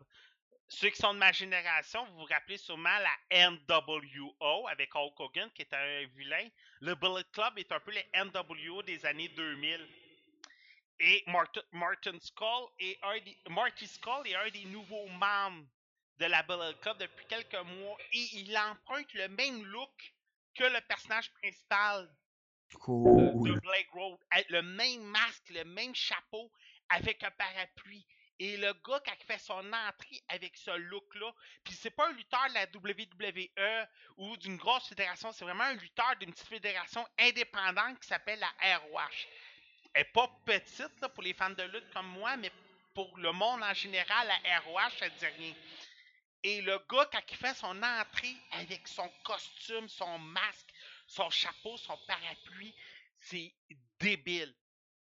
Ceux 0.70 0.89
qui 0.89 0.97
sont 0.97 1.14
de 1.14 1.20
ma 1.20 1.32
génération, 1.32 2.05
vous 2.08 2.20
vous 2.20 2.26
rappelez 2.26 2.58
sûrement 2.58 2.97
la 2.99 3.49
NWO 3.51 4.68
avec 4.68 4.95
Hulk 4.95 5.20
Hogan, 5.20 5.51
qui 5.51 5.62
est 5.64 5.74
un 5.74 6.05
vilain. 6.16 6.47
Le 6.82 6.95
Bullet 6.95 7.24
Club 7.34 7.58
est 7.60 7.72
un 7.72 7.80
peu 7.80 7.91
les 7.91 8.05
NWO 8.16 8.84
des 8.84 9.05
années 9.05 9.30
2000. 9.30 9.88
Et 10.99 11.24
Martin, 11.28 11.62
Martin 11.72 12.18
Skull 12.20 12.68
est 12.80 12.97
un 13.03 13.20
des, 13.20 13.38
Marty 13.49 13.88
Skull 13.88 14.28
est 14.28 14.36
un 14.36 14.49
des 14.49 14.66
nouveaux 14.66 15.08
membres 15.10 15.66
de 16.20 16.26
la 16.26 16.43
Bullet 16.43 16.74
Club 16.82 16.97
depuis 16.97 17.26
quelques 17.28 17.53
mois 17.55 17.97
et 18.13 18.28
il 18.34 18.57
emprunte 18.57 19.13
le 19.13 19.28
même 19.30 19.63
look 19.65 20.13
que 20.55 20.63
le 20.63 20.82
personnage 20.82 21.32
principal 21.34 22.09
de. 23.43 23.59
Blake 23.61 23.89
Road. 23.91 24.18
A- 24.32 24.41
Le 24.49 24.61
même 24.61 25.03
masque, 25.03 25.49
le 25.49 25.63
même 25.63 25.93
chapeau 25.95 26.51
avec 26.89 27.24
un 27.24 27.32
parapluie. 27.32 28.05
Et 28.39 28.55
le 28.57 28.72
gars, 28.74 29.01
quand 29.05 29.13
il 29.20 29.26
fait 29.26 29.39
son 29.39 29.74
entrée 29.74 30.22
avec 30.30 30.55
ce 30.57 30.70
look-là, 30.72 31.32
puis 31.63 31.74
c'est 31.74 31.89
pas 31.89 32.07
un 32.07 32.11
lutteur 32.11 32.45
de 32.49 32.53
la 32.53 32.65
WWE 32.65 33.88
ou 34.18 34.38
d'une 34.38 34.57
grosse 34.57 34.88
fédération, 34.89 35.32
c'est 35.32 35.43
vraiment 35.43 35.63
un 35.63 35.74
lutteur 35.74 36.15
d'une 36.20 36.32
petite 36.32 36.47
fédération 36.47 37.07
indépendante 37.20 37.99
qui 37.99 38.07
s'appelle 38.07 38.39
la 38.39 38.78
ROH. 38.78 39.28
Elle 39.93 40.01
est 40.01 40.05
pas 40.13 40.30
petite 40.45 41.01
là, 41.01 41.09
pour 41.09 41.24
les 41.24 41.34
fans 41.34 41.49
de 41.49 41.63
lutte 41.63 41.91
comme 41.93 42.07
moi, 42.09 42.38
mais 42.38 42.51
pour 42.93 43.18
le 43.18 43.32
monde 43.32 43.63
en 43.63 43.74
général, 43.74 44.28
la 44.28 44.59
ROH, 44.59 44.89
ça 44.99 45.09
dit 45.09 45.26
rien. 45.26 45.53
Et 46.50 46.62
le 46.62 46.80
gars, 46.89 47.10
quand 47.12 47.22
il 47.30 47.36
fait 47.36 47.54
son 47.56 47.84
entrée 47.84 48.38
avec 48.54 48.88
son 48.88 49.12
costume, 49.26 49.89
son 49.89 50.18
masque, 50.18 50.70
son 51.06 51.30
chapeau, 51.30 51.76
son 51.76 51.98
parapluie, 52.08 52.74
c'est 53.20 53.52
débile. 54.00 54.56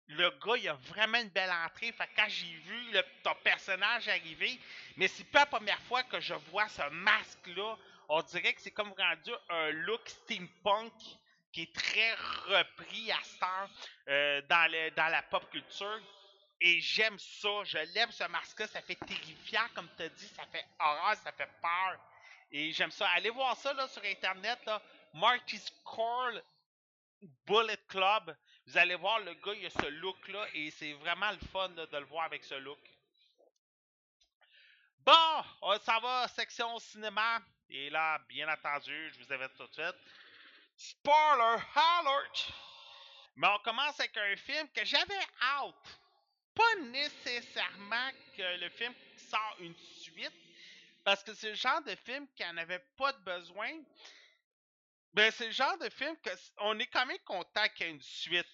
Le 0.08 0.32
gars, 0.32 0.58
il 0.58 0.68
a 0.68 0.74
vraiment 0.74 1.18
une 1.18 1.30
belle 1.30 1.50
entrée. 1.66 1.94
Fait 1.94 2.10
quand 2.14 2.28
j'ai 2.28 2.54
vu 2.54 2.94
ton 3.24 3.34
personnage 3.42 4.10
arriver, 4.10 4.60
mais 4.98 5.08
c'est 5.08 5.32
pas 5.32 5.40
la 5.40 5.46
première 5.46 5.82
fois 5.84 6.04
que 6.04 6.20
je 6.20 6.34
vois 6.52 6.68
ce 6.68 6.82
masque-là. 6.90 7.78
On 8.10 8.22
dirait 8.22 8.52
que 8.52 8.60
c'est 8.60 8.72
comme 8.72 8.92
rendu 8.92 9.32
un 9.48 9.70
look 9.70 10.10
steampunk 10.10 10.92
qui 11.54 11.62
est 11.62 11.74
très 11.74 12.16
repris 12.50 13.14
à 13.14 13.20
cette 13.24 13.44
heure 13.44 13.70
euh, 14.10 14.42
dans 14.50 15.10
la 15.10 15.22
pop 15.22 15.50
culture. 15.52 16.02
Et 16.62 16.82
j'aime 16.82 17.18
ça, 17.18 17.64
je 17.64 17.78
l'aime 17.94 18.12
ce 18.12 18.26
masque-là, 18.26 18.68
ça 18.68 18.82
fait 18.82 18.96
terrifiant, 18.96 19.66
comme 19.74 19.90
tu 19.96 20.04
as 20.04 20.10
dit, 20.10 20.28
ça 20.28 20.46
fait 20.48 20.66
horreur, 20.80 21.16
ça 21.16 21.32
fait 21.32 21.50
peur. 21.62 22.00
Et 22.52 22.72
j'aime 22.74 22.92
ça. 22.92 23.08
Allez 23.10 23.30
voir 23.30 23.56
ça 23.56 23.74
là, 23.74 23.88
sur 23.88 24.04
Internet, 24.04 24.60
là. 24.66 24.82
Marty's 25.14 25.72
Call 25.86 26.44
Bullet 27.46 27.78
Club. 27.88 28.36
Vous 28.66 28.78
allez 28.78 28.96
voir, 28.96 29.20
le 29.20 29.34
gars, 29.36 29.54
il 29.54 29.66
a 29.66 29.70
ce 29.70 29.88
look-là, 29.88 30.46
et 30.54 30.72
c'est 30.72 30.94
vraiment 30.94 31.32
le 31.32 31.40
fun 31.52 31.70
de 31.70 31.98
le 31.98 32.06
voir 32.06 32.26
avec 32.26 32.44
ce 32.44 32.56
look. 32.56 32.80
Bon, 35.00 35.44
on 35.62 35.80
s'en 35.80 36.00
va 36.02 36.28
section 36.28 36.78
cinéma. 36.80 37.42
Et 37.70 37.90
là, 37.90 38.20
bien 38.28 38.52
entendu, 38.52 39.12
je 39.14 39.24
vous 39.24 39.32
avais 39.32 39.50
tout 39.50 39.66
de 39.66 39.74
suite. 39.74 39.96
Spoiler 40.76 41.62
alert! 41.76 42.52
Mais 43.36 43.48
on 43.48 43.60
commence 43.60 44.00
avec 44.00 44.16
un 44.18 44.36
film 44.36 44.68
que 44.70 44.84
j'avais 44.84 45.28
hâte. 45.42 45.99
Pas 46.60 46.82
nécessairement 46.82 48.12
que 48.36 48.60
le 48.60 48.70
film 48.72 48.94
sort 49.16 49.56
une 49.62 49.78
suite, 49.78 50.34
parce 51.06 51.24
que 51.24 51.34
c'est 51.34 51.52
le 51.52 51.56
genre 51.56 51.82
de 51.84 51.96
film 51.96 52.28
qui 52.36 52.44
en 52.44 52.58
avait 52.58 52.84
pas 52.98 53.14
de 53.14 53.20
besoin. 53.20 53.72
Ben, 55.14 55.32
c'est 55.32 55.46
le 55.46 55.54
genre 55.54 55.78
de 55.78 55.88
film 55.88 56.18
que 56.18 56.30
on 56.58 56.78
est 56.78 56.88
quand 56.88 57.06
même 57.06 57.18
content 57.20 57.66
qu'il 57.70 57.86
y 57.86 57.90
ait 57.90 57.94
une 57.94 58.02
suite. 58.02 58.46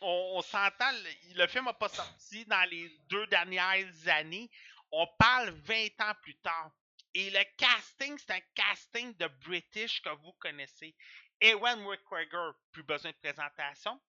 On, 0.00 0.40
s'entend, 0.40 0.92
le, 0.92 1.34
le 1.34 1.46
film 1.48 1.64
n'a 1.64 1.72
pas 1.72 1.88
sorti 1.88 2.44
dans 2.44 2.70
les 2.70 2.88
deux 3.08 3.26
dernières 3.26 3.92
années. 4.06 4.48
On 4.92 5.08
parle 5.18 5.50
20 5.50 6.00
ans 6.00 6.14
plus 6.22 6.36
tard. 6.36 6.70
Et 7.12 7.28
le 7.30 7.42
casting, 7.56 8.16
c'est 8.18 8.34
un 8.34 8.40
casting 8.54 9.16
de 9.16 9.26
British 9.44 10.00
que 10.00 10.10
vous 10.10 10.32
connaissez. 10.34 10.94
Ewan 11.40 11.82
McGregor, 11.82 12.54
plus 12.70 12.84
besoin 12.84 13.10
de 13.10 13.16
présentation. 13.16 14.00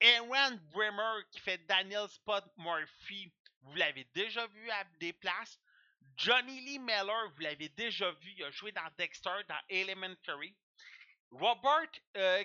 Aaron 0.00 0.58
Brimmer 0.72 1.24
qui 1.32 1.40
fait 1.40 1.58
Daniel 1.66 2.08
Spot 2.08 2.44
Murphy, 2.56 3.32
vous 3.62 3.74
l'avez 3.74 4.04
déjà 4.14 4.46
vu 4.46 4.70
à 4.70 4.84
des 5.00 5.12
places. 5.12 5.58
Johnny 6.16 6.60
Lee 6.60 6.78
Miller, 6.78 7.30
vous 7.34 7.40
l'avez 7.40 7.68
déjà 7.70 8.10
vu, 8.12 8.32
il 8.36 8.44
a 8.44 8.50
joué 8.50 8.72
dans 8.72 8.88
Dexter, 8.96 9.44
dans 9.48 9.60
Elementary. 9.68 10.54
Robert 11.30 11.90
euh, 12.16 12.44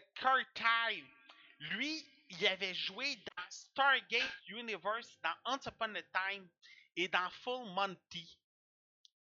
lui, 1.59 2.05
il 2.29 2.47
avait 2.47 2.73
joué 2.73 3.15
dans 3.15 3.49
Stargate 3.49 4.33
Universe, 4.47 5.17
dans 5.23 5.53
Once 5.53 5.65
Upon 5.65 5.95
a 5.95 6.03
Time 6.03 6.47
et 6.95 7.07
dans 7.07 7.29
Full 7.43 7.67
Monty. 7.69 8.37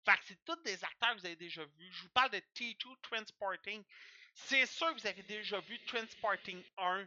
Fait 0.04 0.18
c'est 0.26 0.44
tous 0.44 0.60
des 0.62 0.82
acteurs 0.82 1.14
que 1.14 1.20
vous 1.20 1.26
avez 1.26 1.36
déjà 1.36 1.64
vus. 1.64 1.92
Je 1.92 2.02
vous 2.02 2.08
parle 2.10 2.30
de 2.30 2.40
T2 2.54 3.00
Transporting. 3.02 3.84
C'est 4.34 4.66
sûr 4.66 4.88
que 4.94 5.00
vous 5.00 5.06
avez 5.06 5.22
déjà 5.24 5.60
vu 5.60 5.78
Transporting 5.84 6.62
1 6.78 7.06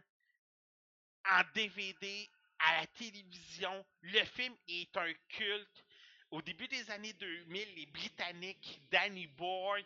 en 1.30 1.42
DVD, 1.54 2.28
à 2.58 2.80
la 2.80 2.86
télévision. 2.86 3.84
Le 4.02 4.24
film 4.24 4.54
est 4.68 4.96
un 4.96 5.12
culte. 5.28 5.84
Au 6.30 6.42
début 6.42 6.66
des 6.68 6.90
années 6.90 7.12
2000, 7.12 7.74
les 7.76 7.86
Britanniques, 7.86 8.80
Danny 8.90 9.26
Boy, 9.28 9.84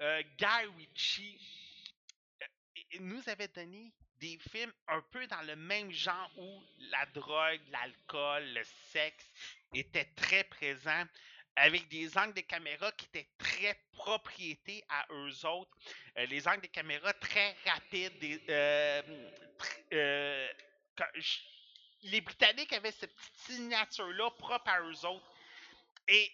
euh, 0.00 0.22
Guy 0.38 0.66
Ritchie, 0.78 1.38
euh, 2.42 2.46
nous 3.00 3.28
avait 3.28 3.48
donné 3.48 3.92
des 4.18 4.38
films 4.50 4.72
un 4.88 5.02
peu 5.10 5.26
dans 5.26 5.42
le 5.42 5.56
même 5.56 5.90
genre 5.90 6.30
où 6.36 6.62
la 6.90 7.06
drogue, 7.06 7.60
l'alcool, 7.70 8.44
le 8.54 8.62
sexe 8.92 9.30
étaient 9.74 10.08
très 10.16 10.44
présents, 10.44 11.04
avec 11.56 11.88
des 11.88 12.16
angles 12.16 12.34
de 12.34 12.40
caméra 12.42 12.92
qui 12.92 13.06
étaient 13.06 13.28
très 13.38 13.78
propriétés 13.92 14.84
à 14.88 15.06
eux 15.10 15.46
autres, 15.46 15.76
euh, 16.16 16.26
les 16.26 16.46
angles 16.48 16.62
de 16.62 16.66
caméra 16.68 17.12
très 17.14 17.54
rapides, 17.66 18.18
des, 18.18 18.40
les 22.02 22.20
Britanniques 22.20 22.72
avaient 22.72 22.92
cette 22.92 23.14
petite 23.14 23.36
signature-là 23.36 24.30
propre 24.32 24.68
à 24.68 24.80
eux 24.82 25.06
autres. 25.06 25.30
Et 26.08 26.32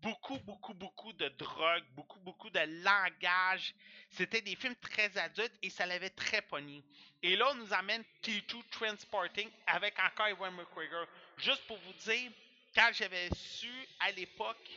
beaucoup, 0.00 0.38
beaucoup, 0.40 0.74
beaucoup 0.74 1.12
de 1.14 1.28
drogue, 1.30 1.84
beaucoup, 1.94 2.20
beaucoup 2.20 2.50
de 2.50 2.60
langage. 2.84 3.74
C'était 4.10 4.42
des 4.42 4.56
films 4.56 4.76
très 4.76 5.16
adultes 5.18 5.56
et 5.62 5.70
ça 5.70 5.86
l'avait 5.86 6.10
très 6.10 6.42
pogné. 6.42 6.82
Et 7.22 7.36
là, 7.36 7.50
on 7.52 7.54
nous 7.54 7.72
amène 7.72 8.04
T2 8.22 8.62
Transporting 8.70 9.48
avec 9.66 9.98
encore 9.98 10.26
Ewan 10.28 10.54
McGregor. 10.54 11.06
Juste 11.38 11.66
pour 11.66 11.78
vous 11.78 11.92
dire, 12.04 12.30
quand 12.74 12.90
j'avais 12.92 13.28
su 13.34 13.72
à 14.00 14.10
l'époque 14.12 14.70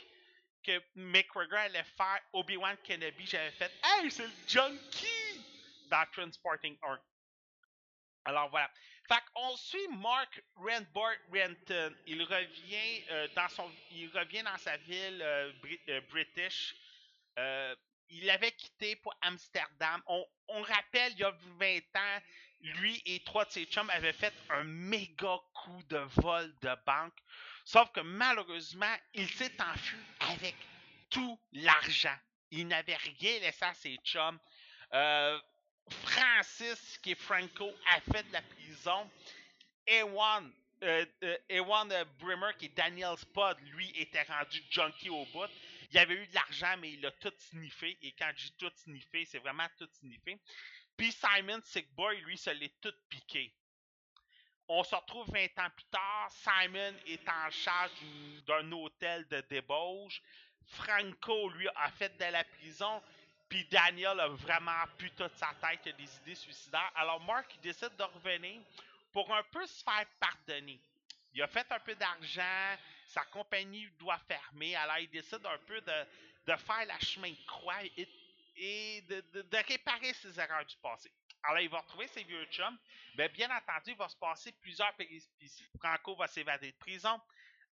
que 0.64 0.82
McGregor 0.96 1.60
allait 1.60 1.84
faire 1.84 2.22
Obi-Wan 2.34 2.78
Kenobi, 2.84 3.26
j'avais 3.26 3.52
fait 3.52 3.72
Hey, 3.84 4.10
c'est 4.10 4.26
le 4.26 4.34
junkie 4.48 5.46
dans 5.90 6.06
Transporting 6.12 6.78
1. 6.82 7.00
Alors 8.26 8.50
voilà. 8.50 8.70
Fait 9.08 9.22
qu'on 9.34 9.56
suit 9.56 9.88
Mark 9.98 10.44
Renton. 10.56 11.96
Il 12.08 12.24
revient 12.24 13.04
euh, 13.12 13.28
dans 13.36 13.50
son 13.50 13.72
il 13.92 14.10
revient 14.10 14.44
dans 14.44 14.58
sa 14.58 14.78
ville 14.78 15.22
euh, 15.22 15.52
euh, 15.90 16.02
british. 16.10 16.76
Euh, 17.38 17.76
il 18.10 18.30
avait 18.30 18.52
quitté 18.52 18.96
pour 18.98 19.14
Amsterdam. 19.22 20.02
On, 20.08 20.26
on 20.48 20.62
rappelle, 20.62 21.12
il 21.14 21.20
y 21.20 21.24
a 21.24 21.36
20 21.60 21.78
ans, 21.96 22.22
lui 22.62 23.02
et 23.06 23.24
trois 23.24 23.46
de 23.46 23.52
ses 23.52 23.66
chums 23.66 23.90
avaient 23.90 24.14
fait 24.14 24.34
un 24.50 24.64
méga 24.64 25.38
coup 25.54 25.84
de 25.90 25.98
vol 26.22 26.54
de 26.62 26.76
banque. 26.86 27.18
Sauf 27.64 27.92
que 27.92 28.00
malheureusement, 28.02 28.96
il 29.14 29.28
s'est 29.30 29.60
enfui 29.62 29.98
avec 30.20 30.56
tout 31.10 31.40
l'argent. 31.52 32.16
Il 32.52 32.68
n'avait 32.68 32.96
rien 32.96 33.40
laissé 33.40 33.66
à 33.66 33.74
ses 33.74 33.98
chums. 33.98 34.40
Francis, 35.90 36.98
qui 37.00 37.12
est 37.12 37.16
Franco, 37.16 37.72
a 37.92 38.02
fait 38.02 38.24
de 38.24 38.34
la 38.34 38.42
prison. 38.42 39.10
Ewan, 39.88 40.52
euh, 40.84 41.06
euh, 41.24 41.38
Ewan 41.50 41.92
euh, 41.92 42.06
Brimmer, 42.20 42.52
qui 42.58 42.66
est 42.66 42.76
Daniel 42.76 43.18
Spud, 43.18 43.58
lui, 43.74 43.92
était 43.96 44.24
rendu 44.24 44.62
junkie 44.70 45.10
au 45.10 45.26
bout. 45.26 45.50
Il 45.92 45.98
avait 45.98 46.16
eu 46.16 46.28
de 46.28 46.34
l'argent, 46.34 46.76
mais 46.80 46.94
il 46.94 47.06
a 47.06 47.12
tout 47.12 47.34
sniffé. 47.38 47.98
Et 48.02 48.12
quand 48.14 48.32
je 48.36 48.48
dis 48.48 48.56
tout 48.58 48.72
sniffé, 48.76 49.26
c'est 49.26 49.40
vraiment 49.40 49.68
tout 49.78 49.88
sniffé. 50.00 50.40
Puis 50.98 51.12
Simon 51.12 51.62
Sickboy, 51.64 52.20
lui, 52.22 52.38
se 52.38 52.50
l'est 52.50 52.82
tout 52.82 52.94
piqué. 53.10 53.54
On 54.68 54.84
se 54.84 54.96
retrouve 54.96 55.30
20 55.32 55.60
ans 55.60 55.70
plus 55.76 55.86
tard. 55.92 56.32
Simon 56.32 56.94
est 57.06 57.30
en 57.30 57.52
charge 57.52 57.92
d'un 58.48 58.72
hôtel 58.72 59.28
de 59.28 59.42
débauche. 59.42 60.22
Franco, 60.66 61.50
lui, 61.50 61.68
a 61.76 61.92
fait 61.92 62.18
de 62.18 62.26
la 62.26 62.44
prison. 62.44 63.02
Puis 63.50 63.66
Daniel 63.66 64.20
a 64.20 64.28
vraiment 64.28 64.84
pu 64.98 65.12
toute 65.12 65.36
sa 65.36 65.54
tête, 65.62 65.82
il 65.86 65.90
a 65.90 65.94
des 65.94 66.18
idées 66.18 66.36
suicidaires. 66.36 66.92
Alors 66.96 67.22
Mark, 67.22 67.54
il 67.56 67.62
décide 67.62 67.96
de 67.96 68.04
revenir 68.04 68.62
pour 69.14 69.34
un 69.34 69.44
peu 69.44 69.66
se 69.66 69.84
faire 69.84 70.06
pardonner. 70.20 70.80
Il 71.34 71.42
a 71.42 71.48
fait 71.48 71.70
un 71.72 71.80
peu 71.80 71.96
d'argent, 71.96 72.78
sa 73.08 73.24
compagnie 73.26 73.88
doit 74.00 74.18
fermer, 74.20 74.76
alors 74.76 74.98
il 74.98 75.10
décide 75.10 75.46
un 75.46 75.58
peu 75.60 75.80
de, 75.82 76.56
faire 76.56 76.86
la 76.86 77.00
chemin 77.00 77.30
de 77.30 77.46
croix 77.46 77.84
et, 78.58 79.02
de, 79.02 79.22
de- 79.42 79.68
réparer 79.68 80.14
ses 80.14 80.40
erreurs 80.40 80.66
du 80.66 80.76
passé. 80.78 81.12
Alors 81.44 81.60
il 81.60 81.70
va 81.70 81.80
retrouver 81.80 82.08
ses 82.08 82.24
vieux 82.24 82.46
chums. 82.46 82.78
Ben, 83.16 83.30
bien 83.32 83.50
entendu, 83.56 83.92
il 83.92 83.98
va 83.98 84.10
se 84.10 84.16
passer 84.16 84.52
plusieurs 84.54 84.94
péripéties. 84.96 85.64
Franco 85.78 86.16
va 86.16 86.28
s'évader 86.28 86.72
de 86.72 86.78
prison. 86.78 87.22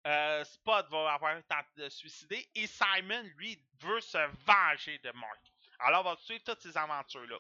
Euh, 0.07 0.45
Spud 0.45 0.87
va 0.91 1.13
avoir 1.13 1.41
tenté 1.45 1.69
de 1.77 1.89
suicider. 1.89 2.49
Et 2.55 2.67
Simon, 2.67 3.23
lui, 3.37 3.59
veut 3.81 4.01
se 4.01 4.19
venger 4.45 4.99
de 4.99 5.13
Mark. 5.13 5.52
Alors, 5.85 6.07
on 6.07 6.15
va 6.15 6.17
suivre 6.21 6.45
toutes 6.45 6.63
ces 6.63 6.77
aventures-là? 6.77 7.39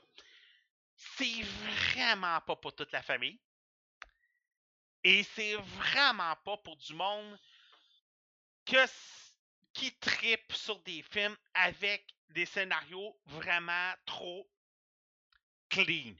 C'est 0.96 1.42
vraiment 1.42 2.40
pas 2.40 2.56
pour 2.56 2.74
toute 2.74 2.92
la 2.92 3.02
famille. 3.02 3.40
Et 5.04 5.22
c'est 5.22 5.54
vraiment 5.54 6.36
pas 6.36 6.56
pour 6.58 6.76
du 6.76 6.94
monde 6.94 7.38
qui 8.64 9.92
tripe 9.98 10.52
sur 10.52 10.78
des 10.80 11.02
films 11.02 11.36
avec 11.54 12.14
des 12.30 12.46
scénarios 12.46 13.18
vraiment 13.26 13.94
trop 14.06 14.48
clean. 15.68 16.14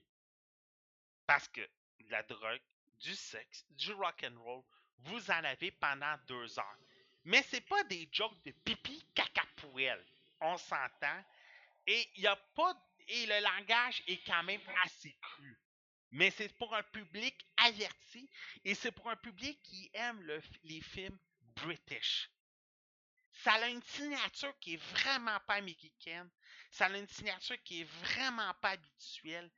Parce 1.27 1.49
que 1.49 1.69
la 2.09 2.23
drogue, 2.25 2.63
du 3.01 3.15
sexe, 3.15 3.65
du 3.71 3.93
rock 3.93 4.25
and 4.25 4.41
roll, 4.41 4.63
vous 4.99 5.31
en 5.31 5.45
avez 5.45 5.71
pendant 5.73 6.17
deux 6.27 6.59
heures. 6.59 6.79
Mais 7.25 7.43
c'est 7.45 7.61
pas 7.61 7.85
des 7.85 8.09
jokes 8.13 8.43
de 8.45 8.51
pipi 8.51 9.05
caca 9.15 9.45
poêle. 9.57 10.05
On 10.41 10.57
s'entend. 10.57 11.25
Et 11.87 12.09
il 12.17 12.23
y 12.23 12.27
a 12.27 12.37
pas 12.55 12.75
et 13.09 13.27
le 13.27 13.41
langage 13.41 14.03
est 14.07 14.23
quand 14.25 14.43
même 14.45 14.61
assez 14.85 15.17
cru. 15.21 15.59
Mais 16.11 16.31
c'est 16.31 16.49
pour 16.59 16.75
un 16.75 16.83
public 16.83 17.35
averti 17.57 18.29
et 18.65 18.75
c'est 18.75 18.93
pour 18.93 19.09
un 19.11 19.17
public 19.17 19.61
qui 19.63 19.91
aime 19.95 20.21
le- 20.23 20.43
les 20.65 20.81
films 20.81 21.19
british. 21.57 22.31
Ça 23.33 23.55
a 23.55 23.69
une 23.69 23.83
signature 23.83 24.57
qui 24.61 24.75
est 24.75 24.83
vraiment 24.83 25.41
pas 25.41 25.55
américaine. 25.55 26.31
Ça 26.71 26.87
a 26.87 26.97
une 26.97 27.09
signature 27.09 27.61
qui 27.65 27.81
est 27.81 27.85
vraiment 27.85 28.53
pas 28.55 28.71
habituelle. 28.71 29.51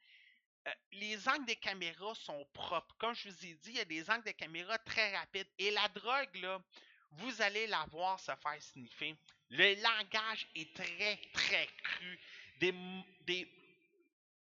Euh, 0.68 0.72
les 0.92 1.28
angles 1.28 1.46
des 1.46 1.56
caméras 1.56 2.14
sont 2.14 2.44
propres. 2.52 2.94
Comme 2.98 3.14
je 3.14 3.28
vous 3.28 3.46
ai 3.46 3.54
dit, 3.54 3.70
il 3.70 3.76
y 3.76 3.80
a 3.80 3.84
des 3.84 4.08
angles 4.10 4.24
de 4.24 4.30
caméra 4.32 4.78
très 4.78 5.16
rapides. 5.16 5.50
Et 5.58 5.70
la 5.72 5.88
drogue, 5.88 6.34
là, 6.36 6.62
vous 7.10 7.42
allez 7.42 7.66
la 7.66 7.84
voir 7.86 8.18
se 8.20 8.32
faire 8.36 8.62
sniffer. 8.62 9.16
Le 9.50 9.74
langage 9.82 10.48
est 10.56 10.74
très, 10.74 11.18
très 11.32 11.68
cru. 11.82 12.20
Des, 12.60 12.72
des, 13.22 13.48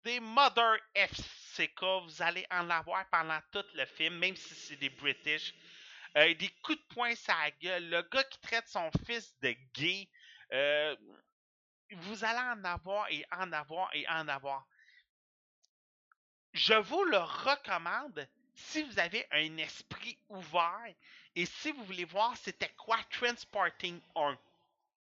des 0.05 0.21
Mother 0.21 0.79
FCK, 0.95 1.83
vous 2.05 2.23
allez 2.23 2.47
en 2.51 2.71
avoir 2.71 3.09
pendant 3.11 3.41
tout 3.53 3.65
le 3.75 3.87
film, 3.87 4.19
même 4.19 4.37
si 4.37 4.55
c'est 4.55 4.77
des 4.77 4.91
British. 4.91 5.55
Euh, 6.17 6.35
des 6.35 6.49
coups 6.63 6.79
de 6.79 6.95
poing 6.95 7.15
sur 7.15 7.35
la 7.37 7.51
gueule. 7.53 7.89
Le 7.91 8.03
gars 8.03 8.25
qui 8.25 8.41
traite 8.41 8.69
son 8.69 8.91
fils 9.07 9.35
de 9.41 9.55
gay. 9.75 10.09
euh, 10.53 10.97
vous 11.93 12.25
allez 12.25 12.39
en 12.61 12.65
avoir 12.65 13.09
et 13.11 13.25
en 13.33 13.53
avoir 13.53 13.91
et 13.95 14.09
en 14.09 14.29
avoir. 14.29 14.67
Je 16.53 16.75
vous 16.75 17.05
le 17.05 17.19
recommande 17.19 18.29
si 18.55 18.83
vous 18.85 18.99
avez 18.99 19.27
un 19.33 19.57
esprit 19.59 20.19
ouvert 20.29 20.95
et 21.35 21.47
si 21.47 21.73
vous 21.73 21.85
voulez 21.85 22.05
voir 22.05 22.37
c'était 22.37 22.73
quoi 22.77 22.99
Transporting 23.11 24.01
1. 24.15 24.39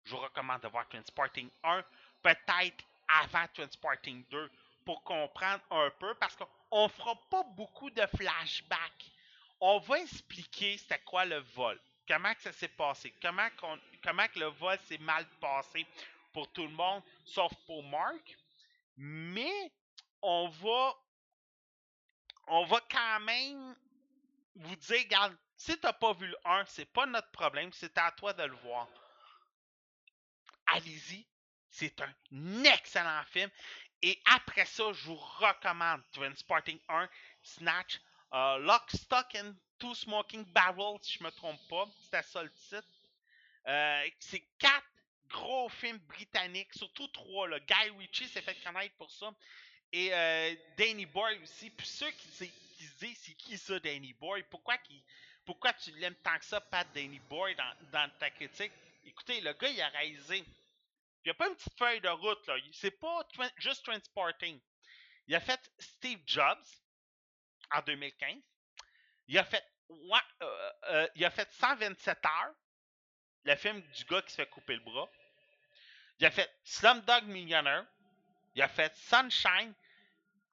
Je 0.09 0.15
vous 0.15 0.21
recommande 0.21 0.61
de 0.61 0.67
voir 0.69 0.89
Transporting 0.89 1.47
1, 1.63 1.83
peut-être 2.23 2.83
avant 3.21 3.45
Transporting 3.53 4.23
2 4.31 4.51
pour 4.83 5.03
comprendre 5.03 5.61
un 5.69 5.91
peu 5.99 6.15
parce 6.15 6.35
qu'on 6.35 6.85
ne 6.85 6.89
fera 6.89 7.13
pas 7.29 7.43
beaucoup 7.43 7.91
de 7.91 8.03
flashbacks. 8.17 9.11
On 9.59 9.77
va 9.77 9.99
expliquer 9.99 10.79
c'était 10.79 10.97
quoi 11.05 11.25
le 11.25 11.37
vol, 11.53 11.79
comment 12.07 12.33
que 12.33 12.41
ça 12.41 12.51
s'est 12.51 12.69
passé, 12.69 13.13
comment, 13.21 13.47
que 13.51 14.39
le 14.39 14.47
vol 14.47 14.79
s'est 14.87 14.97
mal 14.97 15.27
passé 15.39 15.85
pour 16.33 16.51
tout 16.53 16.63
le 16.63 16.73
monde, 16.73 17.03
sauf 17.23 17.53
pour 17.67 17.83
Mark. 17.83 18.35
Mais 18.97 19.71
on 20.23 20.47
va 20.47 20.95
on 22.47 22.65
va 22.65 22.79
quand 22.89 23.19
même 23.19 23.75
vous 24.55 24.75
dire, 24.75 25.01
regarde, 25.01 25.37
si 25.55 25.77
t'as 25.77 25.93
pas 25.93 26.13
vu 26.13 26.25
le 26.25 26.37
1, 26.45 26.65
c'est 26.65 26.91
pas 26.91 27.05
notre 27.05 27.29
problème, 27.29 27.71
c'est 27.73 27.95
à 27.99 28.09
toi 28.11 28.33
de 28.33 28.41
le 28.41 28.55
voir. 28.55 28.87
Allez-y, 30.73 31.25
c'est 31.69 31.99
un 32.01 32.63
excellent 32.65 33.23
film. 33.25 33.49
Et 34.01 34.21
après 34.25 34.65
ça, 34.65 34.91
je 34.93 35.05
vous 35.07 35.15
recommande 35.15 36.01
Transporting 36.13 36.79
1, 36.87 37.09
Snatch, 37.43 37.99
euh, 38.33 38.57
Lock, 38.59 38.89
Stock 38.91 39.27
and 39.35 39.53
Two 39.77 39.93
Smoking 39.95 40.45
Barrels, 40.45 40.99
si 41.01 41.17
je 41.17 41.23
me 41.23 41.31
trompe 41.31 41.59
pas. 41.69 41.85
C'était 42.03 42.23
ça 42.23 42.43
le 42.43 42.51
titre. 42.51 42.87
Euh, 43.67 44.09
c'est 44.19 44.43
quatre 44.57 44.85
gros 45.27 45.69
films 45.69 45.97
britanniques, 45.99 46.73
surtout 46.73 47.07
trois. 47.09 47.47
Là. 47.47 47.59
Guy 47.59 47.89
Ritchie 47.97 48.27
s'est 48.27 48.41
fait 48.41 48.55
connaître 48.63 48.95
pour 48.95 49.11
ça. 49.11 49.31
Et 49.91 50.13
euh, 50.13 50.55
Danny 50.77 51.05
Boy 51.05 51.39
aussi. 51.43 51.69
Puis 51.71 51.87
ceux 51.87 52.11
qui, 52.11 52.29
qui 52.77 52.83
se 52.85 53.05
disent 53.05 53.19
c'est 53.21 53.33
qui 53.33 53.57
ça, 53.57 53.79
Danny 53.79 54.13
Boy? 54.13 54.43
Pourquoi, 54.49 54.77
qu'il- 54.77 55.03
pourquoi 55.45 55.73
tu 55.73 55.91
l'aimes 55.91 56.15
tant 56.23 56.37
que 56.39 56.45
ça, 56.45 56.61
Pat 56.61 56.87
Danny 56.93 57.19
Boy, 57.19 57.55
dans, 57.55 57.73
dans 57.91 58.09
ta 58.19 58.29
critique? 58.29 58.71
Écoutez, 59.05 59.41
le 59.41 59.53
gars, 59.53 59.69
il 59.69 59.81
a 59.81 59.89
réalisé. 59.89 60.43
Il 61.23 61.27
n'y 61.27 61.31
a 61.31 61.33
pas 61.33 61.47
une 61.47 61.55
petite 61.55 61.77
feuille 61.77 62.01
de 62.01 62.09
route, 62.09 62.47
là. 62.47 62.55
C'est 62.71 62.99
pas 62.99 63.27
juste 63.57 63.83
transporting. 63.83 64.59
Il 65.27 65.35
a 65.35 65.39
fait 65.39 65.59
Steve 65.77 66.21
Jobs 66.25 66.65
en 67.71 67.81
2015. 67.81 68.35
Il 69.27 69.37
a 69.37 69.43
fait, 69.43 69.63
ouais, 69.89 70.19
euh, 70.41 70.71
euh, 70.89 71.07
il 71.15 71.25
a 71.25 71.29
fait 71.29 71.51
127 71.51 72.25
heures, 72.25 72.53
le 73.43 73.55
film 73.55 73.81
du 73.81 74.03
gars 74.05 74.21
qui 74.21 74.31
se 74.31 74.37
fait 74.37 74.49
couper 74.49 74.75
le 74.75 74.81
bras. 74.81 75.09
Il 76.19 76.25
a 76.25 76.31
fait 76.31 76.49
Slumdog 76.63 77.25
Millionaire. 77.25 77.85
Il 78.55 78.61
a 78.61 78.67
fait 78.67 78.95
Sunshine. 78.95 79.73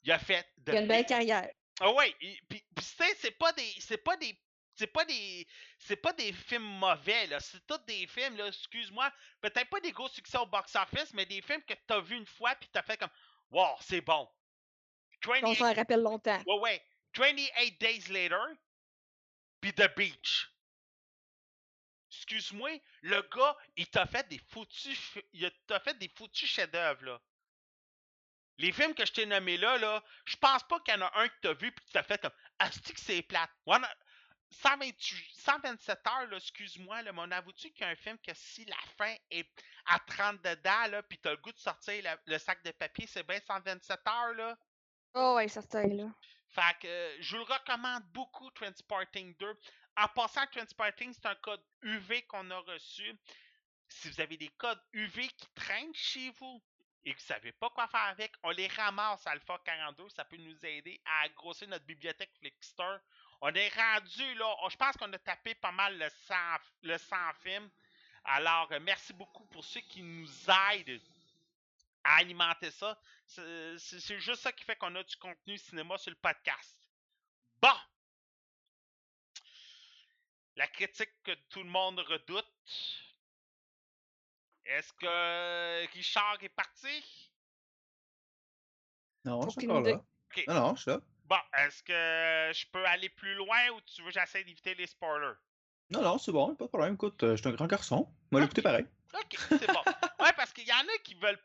Il 0.05 0.13
a 0.13 0.19
fait 0.19 0.47
Il 0.67 0.77
a 0.77 0.81
une 0.81 0.89
belle 0.89 1.07
carrière. 1.07 1.51
Ah 1.81 1.93
ouais, 1.93 2.15
puis 2.19 2.41
puis 2.49 2.65
tu 2.77 2.83
sais, 2.83 3.15
c'est 3.17 3.33
pas 3.33 3.53
des 3.53 3.75
c'est 3.81 3.99
pas 3.99 4.17
des 4.17 4.39
c'est 4.77 4.87
pas 4.87 5.05
des 5.05 5.47
c'est 5.79 5.97
pas 5.97 6.13
des 6.13 6.33
films 6.33 6.79
mauvais 6.79 7.27
là, 7.27 7.41
c'est 7.41 7.67
tous 7.67 7.79
des 7.87 8.07
films 8.07 8.37
là, 8.37 8.47
excuse-moi, 8.47 9.11
peut-être 9.41 9.69
pas 9.71 9.81
des 9.81 9.93
gros 9.93 10.09
succès 10.09 10.39
au 10.39 10.47
box 10.47 10.77
office, 10.77 11.13
mais 11.15 11.27
des 11.27 11.43
films 11.43 11.63
que 11.63 11.75
t'as 11.87 12.01
vu 12.01 12.17
une 12.17 12.27
fois 12.27 12.55
puis 12.57 12.69
t'as 12.73 12.83
fait 12.83 12.97
comme 12.97 13.11
wow, 13.51 13.77
c'est 13.81 14.03
bon. 14.03 14.29
On 15.27 15.33
28 15.33 15.57
s'en 15.57 15.75
rappelle 15.75 16.03
longtemps. 16.03 16.43
Ouais 16.47 16.59
ouais, 16.61 16.85
28 17.17 17.81
days 17.81 18.05
later 18.11 18.55
puis 19.61 19.73
The 19.73 19.95
Beach. 19.97 20.53
Excuse-moi, 22.11 22.81
le 23.03 23.23
gars, 23.23 23.57
il 23.77 23.89
t'a 23.89 24.07
fait 24.07 24.29
des 24.29 24.39
foutus 24.39 25.19
il 25.33 25.51
t'a 25.67 25.81
fait 25.81 25.99
des 25.99 26.09
foutus 26.09 26.49
chefs-d'œuvre 26.49 27.05
là. 27.05 27.21
Les 28.59 28.73
films 28.73 28.95
que 28.95 29.05
je 29.05 29.13
t'ai 29.13 29.27
nommés 29.27 29.59
là, 29.59 29.77
là, 29.77 30.03
je 30.25 30.37
pense 30.37 30.63
pas 30.63 30.81
qu'il 30.81 30.95
y 30.95 30.97
en 30.97 31.03
a 31.03 31.21
un 31.21 31.29
que 31.29 31.35
t'as 31.43 31.53
vu 31.53 31.73
puis 31.73 31.85
que 31.85 31.91
t'as 31.93 32.03
fait 32.03 32.21
comme 32.21 32.33
Asti 32.59 32.95
que 32.95 33.01
c'est 33.01 33.23
plate? 33.23 33.51
Ouais, 33.67 33.79
128 34.51 35.25
127 35.39 36.07
heures, 36.07 36.33
excuse-moi, 36.33 37.03
mais 37.03 37.11
on 37.15 37.31
avoue-tu 37.31 37.71
qu'il 37.71 37.83
y 37.83 37.85
a 37.85 37.89
un 37.91 37.97
film 37.97 38.19
que 38.19 38.33
si 38.35 38.65
la 38.65 38.77
fin 38.97 39.15
est 39.31 39.49
à 39.87 39.99
30 40.01 40.43
dedans, 40.43 40.87
là, 40.91 41.03
pis 41.03 41.19
t'as 41.19 41.31
le 41.33 41.37
goût 41.39 41.53
de 41.53 41.59
sortir 41.59 42.03
la- 42.03 42.19
le 42.27 42.39
sac 42.39 42.63
de 42.65 42.71
papier, 42.73 43.07
c'est 43.07 43.27
bien 43.27 43.41
127 43.47 44.01
heures, 44.07 44.35
là? 44.35 44.57
Oh, 45.15 45.35
ouais, 45.37 45.49
certain, 45.49 45.87
là. 45.87 46.09
Fait 46.49 46.79
que 46.81 46.87
euh, 46.87 47.17
je 47.21 47.37
vous 47.37 47.45
le 47.45 47.53
recommande 47.53 48.05
beaucoup, 48.13 48.51
Transporting 48.53 49.35
2. 49.37 49.59
En 49.97 50.09
passant, 50.09 50.47
Transporting, 50.47 51.13
c'est 51.13 51.27
un 51.27 51.35
code 51.37 51.63
UV 51.83 52.23
qu'on 52.23 52.51
a 52.51 52.59
reçu. 52.59 53.19
Si 53.89 54.09
vous 54.11 54.21
avez 54.21 54.37
des 54.37 54.49
codes 54.51 54.81
UV 54.93 55.29
qui 55.29 55.47
traînent 55.55 55.95
chez 55.95 56.31
vous 56.39 56.63
et 57.05 57.13
que 57.15 57.19
vous 57.19 57.27
savez 57.27 57.53
pas 57.53 57.71
quoi 57.71 57.87
faire 57.89 58.01
avec, 58.03 58.33
on 58.43 58.51
les 58.51 58.67
ramasse 58.69 59.27
à 59.27 59.31
Alpha 59.31 59.59
42. 59.65 60.09
Ça 60.09 60.25
peut 60.25 60.37
nous 60.37 60.65
aider 60.67 61.01
à 61.05 61.29
grossir 61.31 61.69
notre 61.69 61.85
bibliothèque 61.87 62.33
Flickster. 62.39 62.97
On 63.41 63.53
est 63.55 63.69
rendu 63.69 64.35
là, 64.35 64.55
on- 64.63 64.69
je 64.69 64.77
pense 64.77 64.97
qu'on 64.97 65.13
a 65.13 65.19
tapé 65.19 65.55
pas 65.55 65.73
mal 65.73 65.99
le 65.99 66.09
100, 66.27 66.35
le 66.83 66.99
100 66.99 67.17
films. 67.43 67.69
Alors, 68.25 68.71
euh, 68.73 68.81
merci 68.81 69.13
beaucoup 69.13 69.45
pour 69.47 69.65
ceux 69.65 69.81
qui 69.81 70.03
nous 70.03 70.29
aident 70.73 71.01
à 72.03 72.17
alimenter 72.17 72.71
ça. 72.71 72.99
C'est 73.27 74.19
juste 74.19 74.43
ça 74.43 74.53
qui 74.53 74.65
fait 74.65 74.77
qu'on 74.77 74.95
a 74.95 75.03
du 75.03 75.17
contenu 75.17 75.59
cinéma 75.59 75.99
sur 75.99 76.11
le 76.11 76.17
podcast. 76.17 76.77
Bon! 77.61 77.75
La 80.57 80.67
critique 80.69 81.11
que 81.23 81.35
tout 81.51 81.63
le 81.63 81.69
monde 81.69 81.99
redoute. 82.01 82.47
Est-ce 84.65 84.93
que 84.95 85.87
Richard 85.93 86.39
est 86.43 86.49
parti? 86.49 87.05
Non, 89.25 89.43
je 89.43 89.51
suis 89.51 89.61
encore 89.71 89.83
là. 89.83 90.05
Non, 90.49 90.55
non, 90.55 90.75
je 90.77 90.81
suis 90.83 90.91
là. 90.91 91.01
Bon, 91.29 91.37
est-ce 91.55 91.83
que 91.83 92.59
je 92.59 92.67
peux 92.71 92.85
aller 92.87 93.09
plus 93.09 93.35
loin 93.35 93.69
ou 93.71 93.81
tu 93.81 94.03
veux 94.03 94.09
que 94.09 94.15
j'essaie 94.15 94.45
d'éviter 94.45 94.75
les 94.75 94.87
spoilers? 94.87 95.35
Non, 95.91 96.03
non, 96.03 96.19
c'est 96.19 96.33
bon, 96.33 96.55
pas 96.55 96.65
de 96.65 96.69
problème. 96.69 96.95
Écoute, 96.95 97.23
euh, 97.23 97.37
je 97.37 97.41
suis 97.41 97.49
un 97.49 97.53
grand 97.53 97.67
garçon. 97.67 98.09
Moi, 98.31 98.41
l'écouter 98.41 98.63
pareil. 98.63 98.87
Ok, 99.15 99.37
c'est 99.49 99.67
bon. 99.67 99.81
Ouais, 100.21 100.33
parce 100.37 100.53
qu'il 100.53 100.67
y 100.67 100.73
en 100.73 100.79
a 100.79 100.99
qui 101.05 101.15
veulent. 101.15 101.39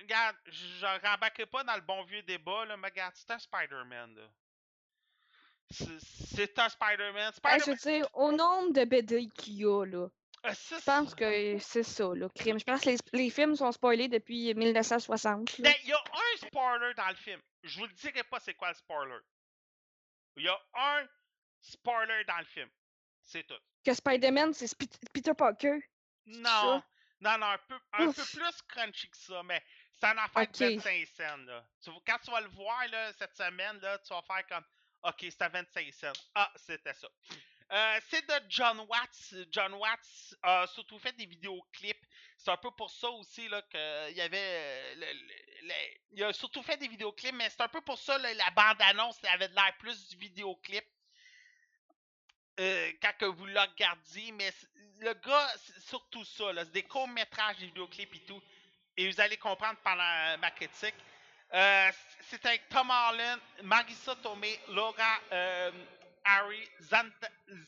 Regarde, 0.00 0.36
je 0.46 1.06
rembarquerai 1.06 1.46
pas 1.46 1.62
dans 1.64 1.74
le 1.74 1.82
bon 1.82 2.02
vieux 2.04 2.22
débat, 2.22 2.64
là, 2.64 2.76
mais 2.76 2.88
regarde, 2.88 3.12
c'est 3.14 3.30
un 3.30 3.38
Spider-Man, 3.38 4.14
là. 4.16 4.22
C'est- 5.70 6.58
un 6.58 6.68
Spider-Man. 6.68 7.32
Hey, 7.44 7.60
Spider-Man. 7.60 7.60
je 7.66 7.70
veux 7.70 7.98
dire, 7.98 8.08
au 8.14 8.32
nombre 8.32 8.72
de 8.72 8.84
BD 8.84 9.28
qu'il 9.28 9.54
y 9.54 9.64
a, 9.64 9.84
là, 9.84 10.08
Ça, 10.42 10.78
je 10.78 10.84
pense 10.84 11.14
que 11.14 11.58
c'est 11.58 11.82
ça, 11.82 12.10
là, 12.14 12.28
crime. 12.34 12.58
Je 12.58 12.64
pense 12.64 12.80
que 12.80 12.88
les, 12.90 12.96
les 13.12 13.30
films 13.30 13.54
sont 13.56 13.72
spoilés 13.72 14.08
depuis 14.08 14.54
1960. 14.54 15.58
là. 15.58 15.70
Ben, 15.70 15.74
il 15.82 15.88
y 15.88 15.92
a 15.92 15.98
un 15.98 16.36
spoiler 16.46 16.94
dans 16.94 17.08
le 17.08 17.16
film. 17.16 17.40
Je 17.62 17.78
vous 17.78 17.86
le 17.86 17.92
dirai 17.92 18.22
pas 18.24 18.40
c'est 18.40 18.54
quoi 18.54 18.68
le 18.70 18.74
spoiler. 18.74 19.18
Il 20.36 20.44
y 20.44 20.48
a 20.48 20.58
un 20.74 21.06
spoiler 21.60 22.24
dans 22.24 22.38
le 22.38 22.44
film. 22.46 22.70
C'est 23.22 23.46
tout. 23.46 23.58
Que 23.84 23.92
Spider-Man, 23.92 24.54
c'est 24.54 24.74
Peter 25.12 25.34
Parker. 25.34 25.78
Non. 26.26 26.82
Non, 27.20 27.36
non, 27.36 27.46
un 27.48 27.58
peu, 27.58 27.74
un 27.92 27.98
peu 28.12 28.22
Ouf. 28.22 28.32
plus 28.32 28.62
crunchy 28.66 29.10
que 29.10 29.16
ça, 29.16 29.42
mais 29.42 29.62
c'est 29.92 30.06
un 30.06 30.16
affaire 30.16 30.42
Ok. 30.44 30.58
de 30.58 30.76
25 30.80 31.06
cents, 31.06 31.36
là. 31.44 31.66
Tu 31.82 31.90
vois, 31.90 32.00
quand 32.06 32.18
tu 32.24 32.30
vas 32.30 32.40
le 32.40 32.48
voir, 32.48 32.88
là, 32.88 33.12
cette 33.12 33.36
semaine, 33.36 33.78
là, 33.80 33.98
tu 33.98 34.14
vas 34.14 34.22
faire 34.22 34.46
comme, 34.46 34.64
OK, 35.02 35.26
à 35.38 35.48
25 35.48 35.92
cents. 35.92 36.12
Ah, 36.34 36.50
c'était 36.56 36.94
ça. 36.94 37.08
Euh, 37.72 38.00
c'est 38.10 38.26
de 38.28 38.34
John 38.48 38.80
Watts. 38.88 39.34
John 39.52 39.74
Watts 39.74 40.34
a 40.42 40.66
surtout 40.68 40.98
fait 40.98 41.12
des 41.14 41.26
vidéoclips. 41.26 42.04
C'est 42.36 42.50
un 42.50 42.56
peu 42.56 42.70
pour 42.72 42.90
ça 42.90 43.10
aussi 43.10 43.48
qu'il 43.70 44.16
y 44.16 44.20
avait. 44.20 44.94
euh, 44.96 45.14
il 46.12 46.24
a 46.24 46.32
surtout 46.32 46.62
fait 46.62 46.76
des 46.78 46.88
vidéoclips, 46.88 47.34
mais 47.34 47.50
c'est 47.50 47.62
un 47.62 47.68
peu 47.68 47.80
pour 47.82 47.98
ça 47.98 48.18
la 48.18 48.50
bande-annonce 48.50 49.18
avait 49.24 49.48
de 49.48 49.54
l'air 49.54 49.76
plus 49.78 50.08
du 50.08 50.16
vidéoclip. 50.16 50.84
euh, 52.60 52.92
quand 53.02 53.12
que 53.18 53.24
vous 53.26 53.46
le 53.46 53.60
regardiez, 53.60 54.32
mais 54.32 54.52
le 55.00 55.14
gars, 55.14 55.52
surtout 55.86 56.24
ça, 56.24 56.44
c'est 56.56 56.72
des 56.72 56.82
courts-métrages, 56.84 57.56
des 57.58 57.66
vidéoclips 57.66 58.14
et 58.14 58.20
tout. 58.20 58.42
Et 58.96 59.10
vous 59.10 59.20
allez 59.20 59.38
comprendre 59.38 59.78
pendant 59.82 60.02
euh, 60.02 60.36
ma 60.38 60.50
critique. 60.50 60.96
Euh, 61.54 61.90
c'est 62.28 62.44
avec 62.46 62.68
Tom 62.68 62.90
Holland, 62.90 63.40
Marissa 63.62 64.16
Tomei, 64.16 64.60
Laura 64.68 65.20
euh, 65.32 65.72
Harry, 66.38 66.68
Zend- 66.80 67.12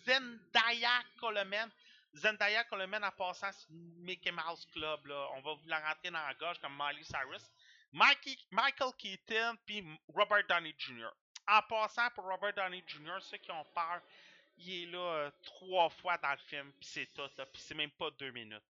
Zendaya 0.07 1.03
Coleman. 1.21 1.71
Zendaya 2.15 2.65
Coleman 2.65 3.03
en 3.05 3.11
passant 3.13 3.51
sur 3.53 3.69
Mickey 3.71 4.31
Mouse 4.31 4.67
Club, 4.73 5.07
là. 5.07 5.29
On 5.35 5.41
va 5.41 5.55
vous 5.55 5.67
la 5.69 5.81
rentrer 5.81 6.11
dans 6.11 6.27
la 6.27 6.35
gorge 6.35 6.59
comme 6.61 6.77
Miley 6.79 7.03
Cyrus. 7.05 7.51
Mikey- 7.93 8.39
Michael 8.51 8.93
Keaton 8.99 9.57
puis 9.67 9.85
Robert 10.15 10.45
Downey 10.49 10.75
Jr. 10.79 11.09
En 11.49 11.61
passant 11.63 12.09
pour 12.15 12.25
Robert 12.25 12.53
Downey 12.55 12.83
Jr., 12.87 13.19
ceux 13.21 13.39
qui 13.39 13.51
ont 13.51 13.65
peur, 13.75 14.01
il 14.59 14.83
est 14.83 14.87
là 14.87 14.99
euh, 14.99 15.31
trois 15.43 15.89
fois 15.89 16.17
dans 16.19 16.31
le 16.31 16.39
film, 16.39 16.71
puis 16.79 16.89
c'est 16.93 17.07
tout, 17.15 17.29
là, 17.37 17.47
puis 17.47 17.61
c'est 17.63 17.75
même 17.75 17.91
pas 17.91 18.11
deux 18.19 18.31
minutes. 18.31 18.63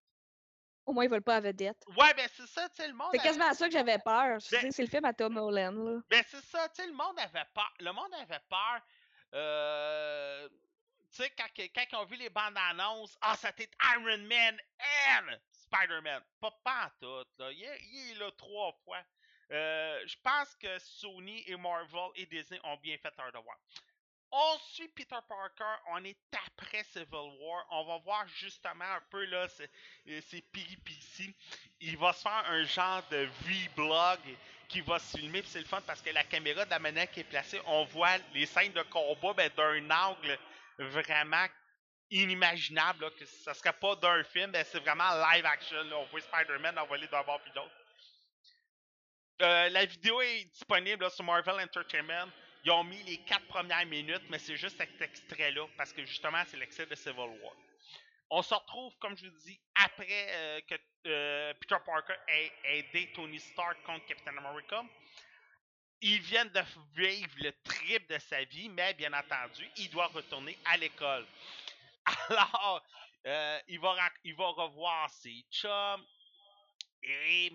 Au 0.85 0.91
moins, 0.91 1.05
ils 1.05 1.09
veulent 1.09 1.21
pas 1.21 1.35
à 1.37 1.39
vedette. 1.41 1.81
Ouais, 1.97 2.13
ben 2.13 2.27
c'est 2.33 2.47
ça, 2.47 2.67
tu 2.69 2.75
sais, 2.75 2.87
le 2.87 2.93
monde. 2.93 3.07
C'est 3.11 3.19
avait- 3.19 3.27
quasiment 3.27 3.47
à 3.49 3.53
ça 3.53 3.67
que 3.67 3.71
j'avais 3.73 3.99
peur. 3.99 4.37
Ben- 4.51 4.71
c'est 4.71 4.81
le 4.81 4.89
film 4.89 5.05
à 5.05 5.13
Tom 5.13 5.37
Holland, 5.37 5.77
là. 5.77 6.01
Ben 6.09 6.23
c'est 6.27 6.43
ça, 6.43 6.67
tu 6.69 6.81
sais, 6.81 6.87
le 6.87 6.93
monde 6.93 7.17
avait 7.19 7.45
peur. 7.53 7.73
Le 7.79 7.91
monde 7.93 8.13
avait 8.15 8.41
peur. 8.49 8.81
Euh, 9.33 10.49
tu 11.11 11.17
sais, 11.17 11.29
quand, 11.31 11.47
quand 11.57 11.85
ils 11.91 11.95
ont 11.95 12.05
vu 12.05 12.15
les 12.15 12.29
bandes 12.29 12.57
annonces, 12.57 13.17
ah, 13.21 13.35
c'était 13.37 13.69
Iron 13.95 14.17
Man 14.19 14.59
and 15.07 15.37
Spider-Man. 15.51 16.23
Pas, 16.39 16.51
pas 16.63 16.85
en 16.85 16.89
tout, 16.99 17.29
là. 17.37 17.51
Il 17.51 17.63
est, 17.63 17.79
il 17.91 18.11
est 18.11 18.19
là 18.19 18.31
trois 18.37 18.71
fois. 18.83 19.03
Euh, 19.51 20.01
je 20.07 20.15
pense 20.23 20.55
que 20.55 20.79
Sony 20.79 21.43
et 21.47 21.55
Marvel 21.55 22.09
et 22.15 22.25
Disney 22.25 22.59
ont 22.63 22.77
bien 22.77 22.97
fait 22.97 23.13
leur 23.17 23.31
devoir. 23.31 23.57
On 24.31 24.57
suit 24.71 24.87
Peter 24.87 25.19
Parker, 25.29 25.75
on 25.89 26.03
est 26.05 26.17
après 26.47 26.83
Civil 26.85 27.37
War. 27.39 27.67
On 27.69 27.85
va 27.85 27.97
voir 27.99 28.27
justement 28.29 28.85
un 28.85 29.01
peu 29.11 29.23
là 29.25 29.47
ses 29.47 30.41
péripéties. 30.41 31.35
Il 31.79 31.97
va 31.97 32.13
se 32.13 32.23
faire 32.23 32.43
un 32.47 32.63
genre 32.63 33.03
de 33.11 33.29
V-blog 33.41 34.19
qui 34.73 34.81
va 34.81 34.97
se 34.97 35.17
filmer. 35.17 35.43
C'est 35.45 35.59
le 35.59 35.65
fun 35.65 35.81
parce 35.85 36.01
que 36.01 36.09
la 36.09 36.23
caméra 36.23 36.65
manière 36.79 37.09
qui 37.11 37.19
est 37.19 37.25
placée, 37.25 37.61
on 37.67 37.85
voit 37.85 38.17
les 38.33 38.47
scènes 38.47 38.73
de 38.73 38.81
combat 38.81 39.33
ben, 39.33 39.51
d'un 39.55 39.91
angle 39.91 40.39
vraiment 40.79 41.45
inimaginable. 42.09 43.03
là, 43.03 43.11
que 43.11 43.25
ça 43.25 43.53
serait 43.53 43.73
pas 43.73 43.95
d'un 43.97 44.23
film, 44.23 44.51
ben, 44.51 44.65
c'est 44.65 44.79
vraiment 44.79 45.11
live 45.31 45.45
action. 45.45 45.77
On 45.93 46.05
voit 46.05 46.21
Spider-Man 46.21 46.79
envoler 46.79 47.07
d'un 47.07 47.21
bord 47.21 47.39
puis 47.41 47.51
de 47.51 47.57
l'autre. 47.57 47.75
Euh, 49.43 49.69
la 49.69 49.85
vidéo 49.85 50.21
est 50.21 50.45
disponible 50.45 51.09
sur 51.11 51.23
Marvel 51.23 51.63
Entertainment. 51.63 52.31
Ils 52.65 52.71
ont 52.71 52.83
mis 52.83 53.03
les 53.03 53.17
quatre 53.17 53.45
premières 53.47 53.85
minutes, 53.85 54.23
mais 54.29 54.39
c'est 54.39 54.55
juste 54.55 54.77
cet 54.77 55.01
extrait-là, 55.01 55.67
parce 55.77 55.93
que 55.93 56.03
justement, 56.05 56.41
c'est 56.47 56.57
l'extrait 56.57 56.85
de 56.85 56.95
Civil 56.95 57.19
War. 57.19 57.53
On 58.35 58.41
se 58.41 58.55
retrouve, 58.55 58.91
comme 58.97 59.15
je 59.15 59.27
vous 59.27 59.37
dis, 59.45 59.59
après 59.75 60.07
euh, 60.09 60.61
que 60.61 60.73
euh, 61.05 61.53
Peter 61.61 61.75
Parker 61.85 62.15
ait 62.27 62.51
aidé 62.63 63.11
Tony 63.13 63.39
Stark 63.39 63.77
contre 63.83 64.07
Captain 64.07 64.35
America. 64.35 64.83
Ils 66.01 66.19
viennent 66.19 66.49
de 66.49 66.63
vivre 66.95 67.31
le 67.37 67.51
trip 67.63 68.09
de 68.09 68.17
sa 68.17 68.43
vie, 68.45 68.69
mais 68.69 68.95
bien 68.95 69.13
entendu, 69.13 69.69
il 69.77 69.87
doit 69.91 70.07
retourner 70.07 70.57
à 70.65 70.77
l'école. 70.77 71.27
Alors, 72.29 72.83
euh, 73.27 73.59
il, 73.67 73.79
va, 73.79 73.93
revoir 74.23 75.11
ses 75.11 75.45
chums 75.51 76.03
et 77.03 77.53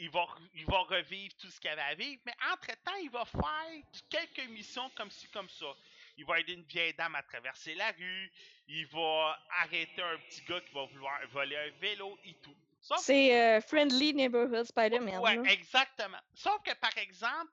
il, 0.00 0.10
va, 0.10 0.22
re- 0.22 0.50
il 0.54 0.66
va 0.66 0.80
revivre 0.80 1.36
tout 1.36 1.48
ce 1.48 1.60
qu'il 1.60 1.70
avait 1.70 1.80
à 1.80 1.94
vivre, 1.94 2.20
mais 2.26 2.34
entre-temps, 2.52 2.96
il 3.04 3.10
va 3.10 3.24
faire 3.24 3.84
quelques 4.10 4.50
missions 4.50 4.90
comme 4.96 5.12
ci, 5.12 5.28
comme 5.28 5.48
ça. 5.48 5.72
Il 6.16 6.26
va 6.26 6.40
aider 6.40 6.54
une 6.54 6.64
vieille 6.64 6.92
dame 6.94 7.14
à 7.14 7.22
traverser 7.22 7.74
la 7.74 7.90
rue, 7.92 8.32
il 8.72 8.86
va 8.86 9.38
arrêter 9.60 10.02
un 10.02 10.16
petit 10.18 10.42
gars 10.42 10.60
qui 10.62 10.72
va 10.72 10.86
vouloir 10.86 11.20
voler 11.28 11.56
un 11.56 11.70
vélo 11.78 12.18
et 12.24 12.34
tout. 12.42 12.56
C'est 12.80 13.38
euh, 13.38 13.60
Friendly 13.60 14.14
Neighborhood 14.14 14.64
Spider-Man. 14.64 15.18
Ouais, 15.18 15.36
là. 15.36 15.52
exactement. 15.52 16.18
Sauf 16.34 16.60
que, 16.62 16.74
par 16.74 16.96
exemple, 16.96 17.52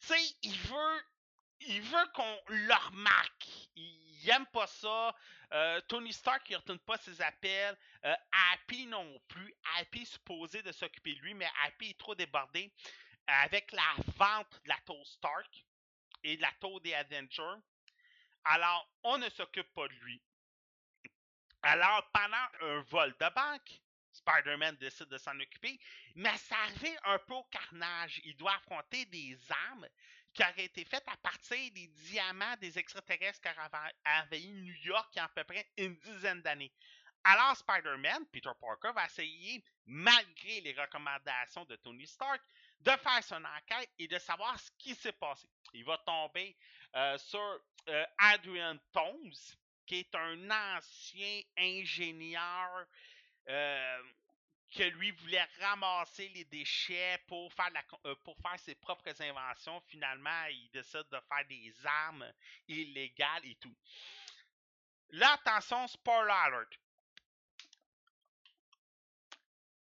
tu 0.00 0.08
sais, 0.08 0.36
il 0.42 0.56
veut, 0.56 1.02
il 1.60 1.82
veut 1.82 2.06
qu'on 2.14 2.40
le 2.48 2.90
remarque. 2.90 3.46
Il 3.76 4.30
aime 4.30 4.46
pas 4.46 4.66
ça. 4.66 5.14
Euh, 5.52 5.80
Tony 5.82 6.12
Stark, 6.12 6.48
il 6.50 6.56
retourne 6.56 6.80
pas 6.80 6.96
ses 6.96 7.20
appels. 7.20 7.76
Euh, 8.04 8.14
Happy 8.52 8.86
non 8.86 9.20
plus. 9.28 9.54
Happy 9.78 10.02
est 10.02 10.06
supposé 10.06 10.62
de 10.62 10.72
s'occuper 10.72 11.14
de 11.14 11.20
lui, 11.20 11.34
mais 11.34 11.48
Happy 11.64 11.90
est 11.90 11.98
trop 11.98 12.14
débordé. 12.14 12.72
avec 13.28 13.72
la 13.72 14.04
vente 14.16 14.60
de 14.64 14.68
la 14.68 14.78
tour 14.86 15.04
Stark 15.04 15.64
et 16.22 16.36
de 16.36 16.42
la 16.42 16.52
tour 16.60 16.80
des 16.80 16.94
Avengers, 16.94 17.60
alors 18.46 18.88
on 19.02 19.18
ne 19.18 19.28
s'occupe 19.30 19.72
pas 19.74 19.88
de 19.88 19.94
lui. 19.94 20.20
Alors, 21.62 22.08
pendant 22.12 22.70
un 22.70 22.80
vol 22.82 23.14
de 23.18 23.34
banque, 23.34 23.80
Spider-Man 24.12 24.76
décide 24.76 25.08
de 25.08 25.18
s'en 25.18 25.38
occuper, 25.40 25.78
mais 26.14 26.36
ça 26.38 26.56
arrive 26.56 26.98
un 27.04 27.18
peu 27.18 27.34
au 27.34 27.44
carnage. 27.44 28.20
Il 28.24 28.36
doit 28.36 28.54
affronter 28.54 29.04
des 29.06 29.38
armes 29.68 29.88
qui 30.32 30.42
auraient 30.42 30.64
été 30.64 30.84
faites 30.84 31.08
à 31.08 31.16
partir 31.16 31.72
des 31.72 31.88
diamants 31.88 32.56
des 32.60 32.78
extraterrestres 32.78 33.40
qui 33.40 33.48
avaient 33.48 33.92
envahi 34.04 34.52
New 34.52 34.74
York 34.84 35.08
il 35.12 35.16
y 35.16 35.20
a 35.20 35.24
à 35.24 35.28
peu 35.28 35.44
près 35.44 35.66
une 35.76 35.96
dizaine 35.96 36.42
d'années. 36.42 36.72
Alors 37.24 37.56
Spider-Man, 37.56 38.26
Peter 38.26 38.50
Parker, 38.60 38.92
va 38.94 39.06
essayer, 39.06 39.64
malgré 39.86 40.60
les 40.60 40.72
recommandations 40.74 41.64
de 41.64 41.74
Tony 41.76 42.06
Stark, 42.06 42.40
de 42.80 42.90
faire 42.90 43.24
son 43.24 43.44
enquête 43.44 43.90
et 43.98 44.06
de 44.06 44.18
savoir 44.18 44.58
ce 44.60 44.70
qui 44.78 44.94
s'est 44.94 45.12
passé. 45.12 45.48
Il 45.72 45.84
va 45.84 45.98
tomber 45.98 46.56
euh, 46.96 47.18
sur 47.18 47.60
euh, 47.88 48.04
Adrian 48.18 48.78
Tomes, 48.92 49.32
qui 49.86 50.00
est 50.00 50.14
un 50.14 50.50
ancien 50.50 51.42
ingénieur 51.56 52.86
euh, 53.48 54.02
que 54.74 54.82
lui 54.82 55.12
voulait 55.12 55.46
ramasser 55.60 56.28
les 56.30 56.44
déchets 56.44 57.18
pour 57.28 57.52
faire, 57.52 57.70
euh, 58.04 58.14
pour 58.24 58.36
faire 58.40 58.58
ses 58.58 58.74
propres 58.74 59.22
inventions. 59.22 59.80
Finalement, 59.88 60.44
il 60.50 60.70
décide 60.72 61.06
de 61.10 61.20
faire 61.28 61.46
des 61.48 61.72
armes 61.84 62.32
illégales 62.66 63.44
et 63.44 63.54
tout. 63.56 63.76
Là, 65.10 65.34
attention, 65.34 65.86
spoiler 65.86 66.32
alert. 66.32 66.72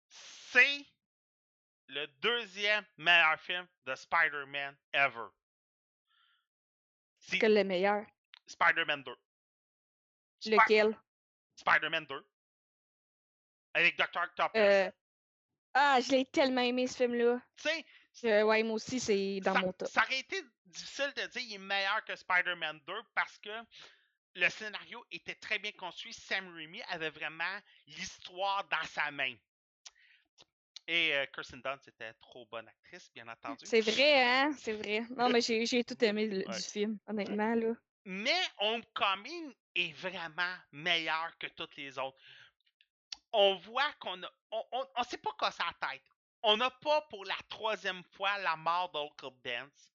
C'est 0.09 0.85
le 1.89 2.07
deuxième 2.21 2.85
meilleur 2.99 3.41
film 3.41 3.67
de 3.87 3.95
Spider-Man 3.95 4.77
ever. 4.93 5.29
C'est 7.27 7.39
que 7.39 7.47
le 7.47 7.65
meilleur? 7.65 8.05
Spider-Man 8.47 9.03
2. 9.03 9.17
Spi- 10.41 10.51
Lequel? 10.51 10.99
Spider-Man 11.57 12.07
2. 12.07 12.27
Avec 13.75 13.97
Dr. 13.97 14.21
Octopus. 14.23 14.61
Euh, 14.61 14.91
Ah, 15.77 15.99
je 16.01 16.11
l'ai 16.13 16.25
tellement 16.27 16.61
aimé 16.61 16.87
ce 16.87 16.97
film-là. 16.99 17.41
Tu 17.57 17.69
sais, 18.13 18.43
Ouais, 18.45 18.63
moi 18.63 18.75
aussi, 18.77 19.01
c'est 19.01 19.41
dans 19.41 19.55
ça, 19.55 19.61
mon 19.61 19.73
top. 19.73 19.89
ça 19.89 20.03
aurait 20.05 20.21
été 20.21 20.41
difficile 20.67 21.13
de 21.17 21.23
dire 21.23 21.43
qu'il 21.43 21.53
est 21.55 21.59
meilleur 21.59 22.05
que 22.05 22.15
Spider-Man 22.15 22.81
2 22.87 22.93
parce 23.15 23.37
que 23.39 23.51
le 24.37 24.49
scénario 24.51 25.05
était 25.11 25.35
très 25.35 25.59
bien 25.59 25.73
construit. 25.73 26.13
Sam 26.13 26.49
Raimi 26.55 26.81
avait 26.91 27.11
vraiment 27.11 27.59
l'histoire 27.89 28.63
dans 28.69 28.85
sa 28.87 29.11
main. 29.11 29.35
Et 30.87 31.15
euh, 31.15 31.25
Kirsten 31.33 31.63
Dunst 31.63 31.89
était 31.89 32.13
trop 32.15 32.45
bonne 32.47 32.69
actrice, 32.69 33.11
bien 33.15 33.27
entendu. 33.29 33.65
C'est 33.65 33.81
vrai, 33.81 34.23
hein? 34.23 34.53
C'est 34.59 34.75
vrai. 34.75 35.03
Non, 35.17 35.31
mais 35.31 35.41
j'ai 35.41 35.83
tout 35.85 36.03
aimé 36.05 36.27
le- 36.27 36.47
Ouais. 36.49 36.57
du 36.57 36.63
film, 36.63 36.99
honnêtement, 37.07 37.55
là. 37.55 37.73
Mais 38.05 38.39
Homecoming 38.59 39.55
est 39.75 39.93
vraiment 39.95 40.55
meilleur 40.73 41.37
que 41.39 41.47
toutes 41.47 41.75
les 41.77 41.99
autres. 41.99 42.19
On 43.33 43.55
voit 43.57 43.91
qu'on 43.99 44.23
a. 44.23 44.31
On, 44.51 44.63
on, 44.73 44.87
on 44.97 45.03
s'est 45.05 45.17
pas 45.19 45.35
cassé 45.39 45.63
la 45.81 45.89
tête. 45.89 46.03
On 46.43 46.59
n'a 46.59 46.71
pas 46.71 47.01
pour 47.09 47.25
la 47.25 47.37
troisième 47.49 48.03
fois 48.13 48.37
la 48.39 48.55
mort 48.57 48.91
d'Uncle 48.93 49.35
Dance. 49.43 49.91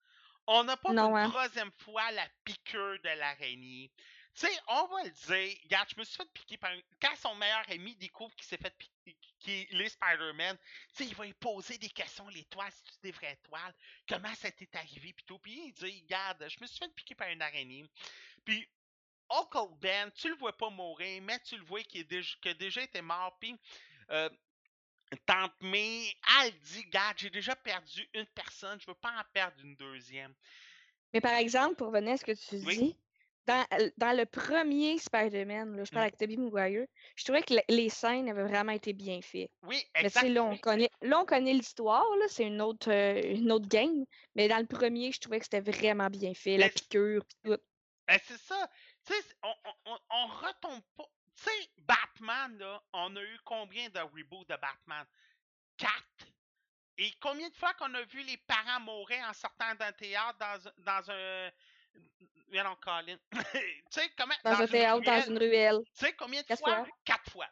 On 0.47 0.63
n'a 0.63 0.75
pas 0.75 0.91
Non, 0.91 1.09
pour 1.09 1.17
hein. 1.17 1.23
la 1.25 1.29
troisième 1.29 1.71
fois 1.83 2.09
la 2.11 2.27
piqûre 2.43 2.97
de 3.03 3.09
l'araignée. 3.19 3.91
Tu 4.33 4.47
sais, 4.47 4.59
on 4.67 4.87
va 4.87 5.03
le 5.03 5.11
dire. 5.11 5.57
Regarde, 5.65 5.89
je 5.93 5.99
me 5.99 6.03
suis 6.03 6.17
fait 6.17 6.29
piquer 6.33 6.57
par. 6.57 6.71
Quand 6.99 7.15
son 7.15 7.35
meilleur 7.35 7.63
ami 7.69 7.95
découvre 7.95 8.33
qu'il 8.35 8.45
s'est 8.45 8.57
fait 8.57 8.75
piquer, 8.75 9.15
qu'il 9.39 9.81
est 9.81 9.89
Spider-Man, 9.89 10.57
tu 10.57 11.03
sais, 11.03 11.09
il 11.09 11.15
va 11.15 11.25
lui 11.25 11.33
poser 11.33 11.77
des 11.77 11.89
questions. 11.89 12.27
L'étoile, 12.29 12.71
c'est-tu 12.71 12.99
des 13.03 13.11
vraies 13.11 13.33
étoiles? 13.33 13.73
Comment 14.07 14.33
ça 14.35 14.51
t'est 14.51 14.75
arrivé? 14.75 15.13
Puis 15.13 15.25
tout. 15.25 15.39
Puis 15.39 15.67
il 15.67 15.73
dit, 15.73 16.01
regarde, 16.03 16.45
je 16.47 16.57
me 16.61 16.67
suis 16.67 16.77
fait 16.77 16.93
piquer 16.93 17.15
par 17.15 17.29
une 17.29 17.41
araignée. 17.41 17.85
Puis 18.45 18.67
Uncle 19.29 19.75
Ben, 19.79 20.11
tu 20.11 20.29
le 20.29 20.35
vois 20.35 20.55
pas 20.57 20.69
mourir, 20.69 21.21
mais 21.21 21.39
tu 21.39 21.57
le 21.57 21.63
vois 21.63 21.83
qu'il 21.83 22.01
a 22.01 22.53
déjà 22.53 22.81
été 22.81 23.01
mort. 23.01 23.37
Puis 23.39 23.55
euh, 24.11 24.29
Tante 25.25 25.59
May, 25.61 26.13
elle 26.41 26.59
dit, 26.59 26.83
regarde, 26.85 27.17
j'ai 27.17 27.29
déjà 27.29 27.55
perdu 27.55 28.07
une 28.13 28.27
personne, 28.27 28.79
je 28.79 28.87
veux 28.87 28.95
pas 28.95 29.11
en 29.19 29.23
perdre 29.33 29.59
une 29.63 29.75
deuxième. 29.75 30.33
Mais 31.13 31.21
par 31.21 31.33
exemple, 31.33 31.75
pour 31.75 31.87
revenir 31.87 32.13
à 32.13 32.17
ce 32.17 32.25
que 32.25 32.31
tu 32.33 32.55
Oui. 32.65 32.77
dis, 32.77 32.95
dans, 33.49 33.65
l- 33.71 33.91
dans 33.97 34.15
le 34.17 34.25
premier 34.25 34.97
Spider-Man, 34.97 35.83
je 35.85 35.91
parle 35.91 36.03
Mm. 36.03 36.07
avec 36.07 36.17
Tobey 36.17 36.37
Maguire, 36.37 36.85
je 37.15 37.23
trouvais 37.23 37.41
que 37.43 37.53
le- 37.55 37.61
les 37.69 37.89
scènes 37.89 38.29
avaient 38.29 38.43
vraiment 38.43 38.71
été 38.71 38.93
bien 38.93 39.21
faites. 39.21 39.51
Oui, 39.63 39.83
Mais 39.95 40.09
tu 40.09 40.19
sais, 40.19 40.29
là, 40.29 40.43
on 40.43 40.51
exactement. 40.51 40.57
connaît, 40.73 40.89
là, 41.01 41.19
on 41.19 41.25
connaît 41.25 41.53
l'histoire, 41.53 42.05
c'est 42.27 42.45
une 42.45 42.61
autre, 42.61 42.91
euh, 42.91 43.21
une 43.35 43.51
autre 43.51 43.67
game. 43.67 44.05
Mais 44.35 44.47
dans 44.47 44.59
le 44.59 44.65
premier, 44.67 45.11
je 45.11 45.19
trouvais 45.19 45.39
que 45.39 45.45
c'était 45.45 45.59
vraiment 45.61 46.07
bien 46.09 46.33
fait, 46.33 46.57
la 46.57 46.67
Mais- 46.67 46.71
piqûre, 46.71 47.25
pis 47.25 47.35
tout. 47.43 47.57
Ben, 48.07 48.19
c'est 48.25 48.39
ça. 48.39 48.69
Tu 49.05 49.13
sais, 49.13 49.23
on, 49.43 49.53
on, 49.65 49.73
on, 49.93 49.97
on 50.11 50.27
retombe 50.27 50.81
pas. 50.97 51.05
Tu 51.35 51.43
sais, 51.43 51.69
Batman, 51.77 52.57
là, 52.57 52.81
on 52.93 53.15
a 53.15 53.21
eu 53.21 53.37
combien 53.45 53.87
de 53.89 53.99
reboots 53.99 54.47
de 54.49 54.55
Batman? 54.57 55.05
Quatre? 55.77 56.03
Et 56.97 57.11
combien 57.21 57.47
de 57.47 57.55
fois 57.55 57.73
qu'on 57.75 57.93
a 57.93 58.01
vu 58.03 58.21
les 58.23 58.35
parents 58.37 58.81
mourir 58.81 59.25
en 59.29 59.33
sortant 59.33 59.73
d'un 59.79 59.91
théâtre 59.93 60.37
dans, 60.37 60.71
dans 60.83 61.11
un. 61.11 61.49
Viens 62.51 62.63
donc, 62.63 62.79
Colin. 62.79 63.17
tu 63.31 63.39
sais, 63.89 64.09
comment. 64.17 64.33
Dans, 64.43 64.51
un 64.61 64.67
théâtre, 64.67 65.01
dans 65.01 65.11
ruelle, 65.11 65.29
une 65.29 65.37
ruelle. 65.37 65.79
Tu 65.97 66.05
sais, 66.05 66.13
combien 66.13 66.41
de 66.41 66.47
Quatre 66.47 66.59
fois? 66.59 66.75
fois. 66.77 66.87
Quatre 67.05 67.31
fois. 67.31 67.47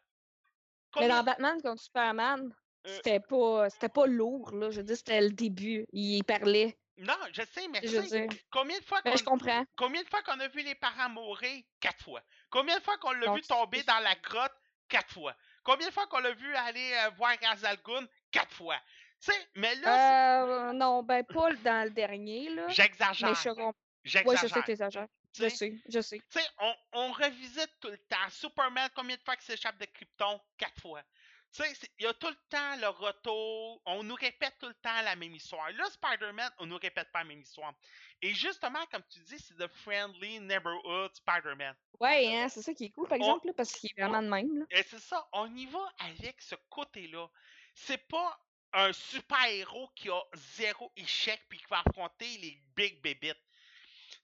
Mais 0.99 1.07
dans 1.07 1.23
Batman 1.23 1.61
contre 1.61 1.81
Superman, 1.81 2.53
Euh, 2.87 2.95
c'était 2.95 3.19
pas 3.19 3.67
pas 3.93 4.05
lourd, 4.07 4.51
là. 4.55 4.69
Je 4.71 4.77
veux 4.77 4.83
dire, 4.83 4.97
c'était 4.97 5.21
le 5.21 5.31
début. 5.31 5.85
Il 5.91 6.23
parlait. 6.23 6.77
Non, 6.97 7.13
je 7.31 7.43
sais, 7.43 7.67
mais 7.67 7.81
Je 7.83 8.01
sais, 8.01 8.27
combien 8.49 8.79
de 8.79 8.83
fois 8.83 9.01
qu'on 9.03 9.15
je 9.15 9.23
comprends. 9.23 9.63
combien 9.75 10.01
de 10.01 10.07
fois 10.09 10.23
qu'on 10.23 10.39
a 10.39 10.47
vu 10.47 10.63
les 10.63 10.73
parents 10.73 11.09
mourir? 11.09 11.61
Quatre 11.79 12.03
fois. 12.03 12.21
Combien 12.49 12.77
de 12.77 12.81
fois 12.83 12.97
qu'on 12.97 13.11
l'a 13.11 13.33
vu 13.33 13.41
tomber 13.43 13.83
dans 13.83 13.99
la 13.99 14.15
grotte? 14.15 14.53
Quatre 14.89 15.13
fois. 15.13 15.35
Combien 15.63 15.87
de 15.87 15.93
fois 15.93 16.07
qu'on 16.07 16.19
l'a 16.19 16.31
vu 16.31 16.55
aller 16.55 16.93
euh, 17.05 17.09
voir 17.17 17.35
Razal 17.43 17.77
Ghul? 17.85 18.07
Quatre 18.31 18.53
fois. 18.53 18.79
Tu 19.21 19.31
sais, 19.31 19.47
mais 19.55 19.75
là, 19.75 20.43
Euh, 20.69 20.73
non, 20.73 21.03
ben 21.03 21.23
pas 21.25 21.51
dans 21.53 21.83
le 21.83 21.91
dernier, 21.91 22.49
là. 22.49 22.67
j'exagère. 22.69 23.29
Mais 23.29 23.35
je 23.35 23.49
comprends. 23.49 23.73
Ouais, 24.07 24.35
je 24.35 24.41
J'exagère. 24.41 24.49
sais 24.49 24.61
que 24.61 24.65
t'exagères. 24.65 25.07
Je 25.35 25.49
sais? 25.49 25.73
je 25.87 26.01
sais. 26.01 26.19
Tu 26.31 26.39
sais, 26.39 26.47
on, 26.59 26.73
on 26.93 27.11
revisite 27.11 27.71
tout 27.79 27.89
le 27.89 27.97
temps. 28.09 28.29
Superman, 28.29 28.89
combien 28.95 29.15
de 29.15 29.21
fois 29.23 29.35
qu'il 29.35 29.45
s'échappe 29.45 29.77
de 29.77 29.85
Krypton? 29.85 30.39
Quatre 30.57 30.81
fois. 30.81 31.03
Tu 31.53 31.63
sais, 31.63 31.89
il 31.99 32.03
y 32.03 32.07
a 32.07 32.13
tout 32.13 32.27
le 32.27 32.35
temps 32.49 32.75
le 32.81 32.87
retour. 32.89 33.81
On 33.85 34.03
nous 34.03 34.15
répète 34.15 34.55
tout 34.59 34.67
le 34.67 34.73
temps 34.75 35.01
la 35.03 35.15
même 35.15 35.33
histoire. 35.33 35.71
Là, 35.71 35.85
Spider-Man, 35.89 36.51
on 36.59 36.65
nous 36.65 36.77
répète 36.77 37.09
pas 37.11 37.19
la 37.19 37.25
même 37.25 37.39
histoire. 37.41 37.73
Et 38.21 38.33
justement, 38.33 38.83
comme 38.91 39.03
tu 39.09 39.19
dis, 39.21 39.39
c'est 39.39 39.55
The 39.55 39.67
Friendly 39.67 40.39
Neighborhood 40.41 41.15
Spider-Man. 41.15 41.75
Ouais, 41.99 42.35
hein, 42.35 42.49
c'est 42.49 42.61
ça 42.61 42.73
qui 42.73 42.85
est 42.85 42.89
cool, 42.89 43.07
par 43.07 43.17
On- 43.19 43.21
exemple, 43.21 43.47
là, 43.47 43.53
parce 43.55 43.71
qu'il 43.71 43.89
est 43.95 44.01
vraiment 44.01 44.21
de 44.21 44.27
même, 44.27 44.59
là. 44.59 44.65
Et 44.71 44.83
c'est 44.83 44.99
ça, 44.99 45.27
on 45.33 45.55
y 45.55 45.65
va 45.67 45.85
avec 45.99 46.41
ce 46.41 46.55
côté-là. 46.69 47.27
C'est 47.73 48.05
pas 48.07 48.39
un 48.73 48.91
super-héros 48.91 49.89
qui 49.95 50.09
a 50.09 50.21
zéro 50.33 50.91
échec 50.97 51.41
puis 51.47 51.59
qui 51.59 51.65
va 51.69 51.81
affronter 51.85 52.27
les 52.39 52.61
big 52.75 53.01
bébites. 53.01 53.37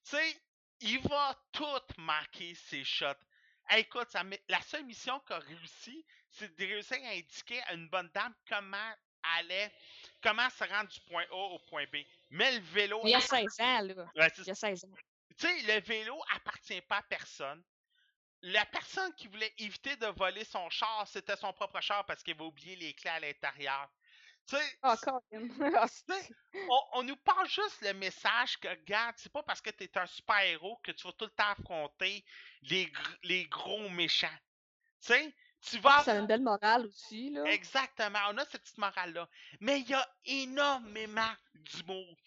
Tu 0.04 0.18
sais, 0.18 0.42
il 0.82 1.00
va 1.08 1.36
tout 1.52 1.82
manquer 1.98 2.56
ses 2.56 2.84
shots. 2.84 3.06
Écoute, 3.78 4.10
ça 4.10 4.24
la 4.50 4.62
seule 4.62 4.86
mission 4.86 5.20
qu'il 5.22 5.36
a 5.36 5.40
réussi, 5.40 6.06
c'est 6.30 6.54
de 6.58 6.66
réussir 6.66 6.98
à 7.04 7.12
indiquer 7.12 7.62
à 7.64 7.74
une 7.74 7.88
bonne 7.88 8.10
dame 8.14 8.34
comment 8.48 8.94
allait, 9.38 9.72
comment 10.22 10.50
se 10.50 10.64
rendre 10.66 10.90
du 10.90 11.00
point 11.02 11.26
A 11.32 11.36
au 11.36 11.60
point 11.60 11.86
B. 11.86 11.98
Mais 12.32 12.52
le 12.52 12.60
vélo, 12.60 13.02
il 13.06 13.12
y 13.12 13.16
a 13.16 13.22
16 13.22 13.60
ans, 13.62 13.82
là. 13.82 14.12
Ouais, 14.16 14.32
Il 14.38 14.48
y 14.48 14.52
a 14.52 14.56
16 14.56 14.86
ans. 14.86 14.96
tu 15.38 15.48
sais, 15.48 15.62
le 15.62 15.80
vélo 15.82 16.22
appartient 16.36 16.82
pas 16.82 16.98
à 16.98 17.04
personne. 17.04 17.64
La 18.42 18.66
personne 18.66 19.14
qui 19.16 19.30
voulait 19.30 19.54
éviter 19.58 19.96
de 19.96 20.08
voler 20.08 20.44
son 20.44 20.70
char, 20.70 21.08
c'était 21.08 21.38
son 21.38 21.54
propre 21.54 21.80
char 21.80 22.06
parce 22.06 22.22
qu'il 22.22 22.36
va 22.36 22.44
oublier 22.44 22.76
les 22.76 22.94
clés 22.94 23.10
à 23.10 23.20
l'intérieur. 23.22 23.90
Tu 24.48 24.56
sais, 24.58 24.80
Oh. 24.84 24.94
Ah, 24.94 24.98
on, 26.70 26.80
on 26.94 27.04
nous 27.04 27.16
parle 27.18 27.48
juste 27.48 27.82
le 27.82 27.94
message 27.94 28.58
que, 28.58 28.68
regarde, 28.68 29.16
c'est 29.18 29.32
pas 29.32 29.44
parce 29.44 29.62
que 29.62 29.70
tu 29.70 29.84
es 29.86 29.98
un 29.98 30.06
super-héros 30.06 30.78
que 30.84 30.92
tu 30.92 31.08
vas 31.08 31.14
tout 31.14 31.26
le 31.26 31.32
temps 31.32 31.50
affronter 31.50 32.26
les, 32.64 32.86
gr- 32.88 33.18
les 33.24 33.46
gros 33.48 33.90
méchants. 33.90 34.28
Tu 35.02 35.08
sais, 35.14 35.36
tu 35.62 35.80
vas... 35.80 36.04
ça 36.04 36.14
a 36.14 36.20
une 36.20 36.28
belle 36.28 36.42
morale 36.42 36.86
aussi, 36.86 37.30
là. 37.30 37.44
Exactement, 37.46 38.20
on 38.30 38.38
a 38.38 38.46
cette 38.46 38.62
petite 38.64 38.78
morale-là. 38.78 39.30
Mais 39.62 39.80
il 39.80 39.90
y 39.90 39.94
a 39.94 40.08
énormément 40.26 41.34
d'humour. 41.56 42.18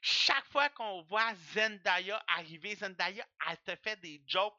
Chaque 0.00 0.46
fois 0.46 0.68
qu'on 0.70 1.02
voit 1.02 1.34
Zendaya 1.54 2.22
arriver, 2.28 2.74
Zendaya, 2.76 3.26
elle 3.48 3.58
te 3.58 3.76
fait 3.82 3.96
des 4.00 4.22
jokes 4.26 4.58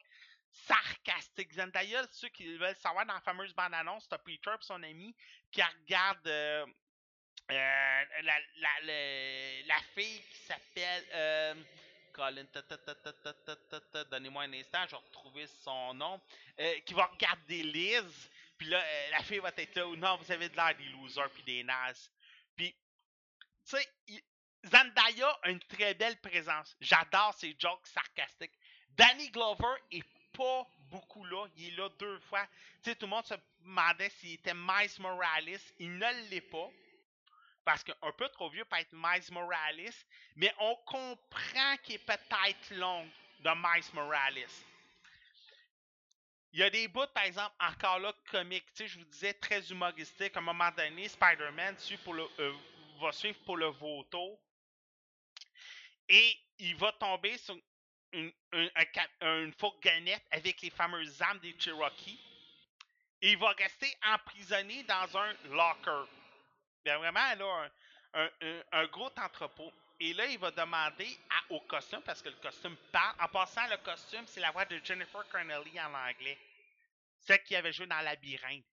sarcastiques. 0.50 1.52
Zendaya, 1.54 2.06
ceux 2.12 2.28
qui 2.28 2.56
veulent 2.56 2.76
savoir, 2.76 3.06
dans 3.06 3.14
la 3.14 3.20
fameuse 3.20 3.54
bande-annonce, 3.54 4.08
t'as 4.08 4.18
Peter 4.18 4.50
et 4.50 4.64
son 4.64 4.82
ami 4.82 5.16
qui 5.50 5.62
regarde 5.62 6.26
euh, 6.26 6.66
euh, 7.50 8.04
la, 8.22 8.38
la, 8.56 9.64
la, 9.66 9.78
fille 9.94 10.20
qui 10.20 10.38
s'appelle... 10.46 11.04
Euh, 11.14 11.54
Colin, 12.12 12.44
donnez-moi 14.10 14.42
un 14.42 14.52
instant, 14.52 14.84
je 14.86 14.90
vais 14.90 14.96
retrouver 14.96 15.46
son 15.62 15.94
nom, 15.94 16.20
euh, 16.58 16.80
qui 16.80 16.92
va 16.92 17.06
regarder 17.06 17.62
Liz, 17.62 18.30
puis 18.58 18.66
là, 18.68 18.82
la 19.12 19.22
fille 19.22 19.38
va 19.38 19.52
être 19.56 19.76
là, 19.76 19.96
non, 19.96 20.16
vous 20.16 20.32
avez 20.32 20.48
de 20.48 20.56
l'air 20.56 20.76
des 20.76 20.88
losers 20.88 21.30
puis 21.30 21.44
des 21.44 21.62
nazes. 21.62 22.10
Puis, 22.56 22.72
tu 23.64 23.76
sais. 23.76 23.88
Zandaya 24.66 25.38
a 25.42 25.50
une 25.50 25.60
très 25.60 25.94
belle 25.94 26.20
présence. 26.20 26.76
J'adore 26.80 27.32
ses 27.34 27.54
jokes 27.56 27.86
sarcastiques. 27.86 28.58
Danny 28.90 29.30
Glover 29.30 29.76
est 29.92 30.04
pas 30.32 30.66
beaucoup 30.90 31.24
là, 31.24 31.46
il 31.56 31.68
est 31.68 31.76
là 31.76 31.88
deux 31.98 32.18
fois. 32.20 32.44
Tu 32.82 32.90
sais, 32.90 32.96
tout 32.96 33.06
le 33.06 33.10
monde 33.10 33.26
se 33.26 33.34
demandait 33.60 34.10
s'il 34.10 34.34
était 34.34 34.54
Miles 34.54 34.90
Morales, 34.98 35.60
il 35.78 35.96
ne 35.96 36.28
l'est 36.30 36.40
pas. 36.40 36.68
Parce 37.68 37.84
qu'un 37.84 38.12
peu 38.16 38.30
trop 38.30 38.48
vieux 38.48 38.64
pour 38.64 38.78
être 38.78 38.94
Miles 38.94 39.30
Morales. 39.30 39.92
Mais 40.36 40.50
on 40.58 40.74
comprend 40.86 41.76
qu'il 41.82 41.96
est 41.96 41.98
peut-être 41.98 42.70
long 42.70 43.06
de 43.40 43.50
Miles 43.50 43.84
Morales. 43.92 44.48
Il 46.54 46.60
y 46.60 46.62
a 46.62 46.70
des 46.70 46.88
bouts, 46.88 47.06
par 47.12 47.24
exemple, 47.24 47.54
encore 47.60 47.98
là, 47.98 48.14
comiques. 48.30 48.64
Tu 48.68 48.84
sais, 48.84 48.88
je 48.88 48.98
vous 48.98 49.04
disais, 49.04 49.34
très 49.34 49.70
humoristique. 49.70 50.34
À 50.34 50.38
un 50.38 50.44
moment 50.44 50.70
donné, 50.70 51.08
Spider-Man 51.08 51.76
euh, 52.38 52.52
va 53.02 53.12
suivre 53.12 53.38
pour 53.44 53.58
le 53.58 53.66
vautour. 53.66 54.40
Et 56.08 56.38
il 56.60 56.74
va 56.76 56.90
tomber 56.92 57.36
sur 57.36 57.54
une, 58.12 58.32
une, 58.54 58.70
un, 59.20 59.42
une 59.44 59.52
fourgonnette 59.52 60.24
avec 60.30 60.62
les 60.62 60.70
fameuses 60.70 61.20
armes 61.20 61.40
des 61.40 61.54
Cherokees. 61.58 62.18
Et 63.20 63.32
il 63.32 63.36
va 63.36 63.50
rester 63.50 63.94
emprisonné 64.06 64.84
dans 64.84 65.18
un 65.18 65.34
locker. 65.50 66.08
Bien, 66.88 66.96
vraiment, 66.96 67.34
là, 67.34 67.70
un, 68.14 68.30
un, 68.40 68.62
un 68.72 68.86
gros 68.86 69.10
entrepôt. 69.18 69.70
Et 70.00 70.14
là, 70.14 70.24
il 70.24 70.38
va 70.38 70.50
demander 70.50 71.18
à, 71.28 71.52
au 71.52 71.60
costume, 71.60 72.00
parce 72.00 72.22
que 72.22 72.30
le 72.30 72.36
costume 72.36 72.74
parle. 72.90 73.14
En 73.20 73.28
passant, 73.28 73.66
le 73.68 73.76
costume, 73.76 74.26
c'est 74.26 74.40
la 74.40 74.52
voix 74.52 74.64
de 74.64 74.80
Jennifer 74.82 75.28
Connelly 75.28 75.78
en 75.82 75.92
anglais. 75.92 76.38
Celle 77.18 77.42
qui 77.42 77.54
avait 77.56 77.74
joué 77.74 77.86
dans 77.86 78.00
Labyrinthe. 78.00 78.64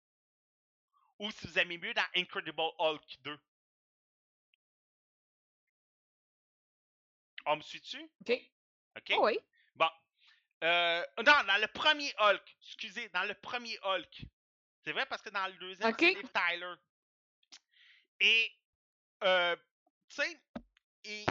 Ou 1.20 1.30
si 1.30 1.46
vous 1.46 1.60
aimez 1.60 1.78
mieux, 1.78 1.94
dans 1.94 2.06
Incredible 2.16 2.62
Hulk 2.80 3.18
2. 3.20 3.38
On 7.48 7.58
me 7.58 7.62
suit-tu? 7.64 8.02
OK. 8.22 8.32
OK? 8.96 9.12
Oh 9.18 9.26
oui. 9.26 9.38
Bon. 9.76 9.90
Euh, 10.64 11.06
non, 11.18 11.44
dans 11.48 11.62
le 11.62 11.68
premier 11.68 12.14
Hulk. 12.18 12.58
Excusez, 12.62 13.10
dans 13.10 13.26
le 13.26 13.34
premier 13.34 13.78
Hulk. 13.84 14.22
C'est 14.86 14.94
vrai 14.94 15.06
parce 15.06 15.22
que 15.22 15.32
dans 15.32 15.48
le 15.48 15.54
deuxième, 15.56 15.90
OK. 15.90 16.00
c'est 16.00 16.32
Tyler. 16.32 16.76
Et, 18.20 18.52
euh, 19.24 19.56
tu 20.10 20.16
sais, 20.16 20.42
il, 21.04 21.26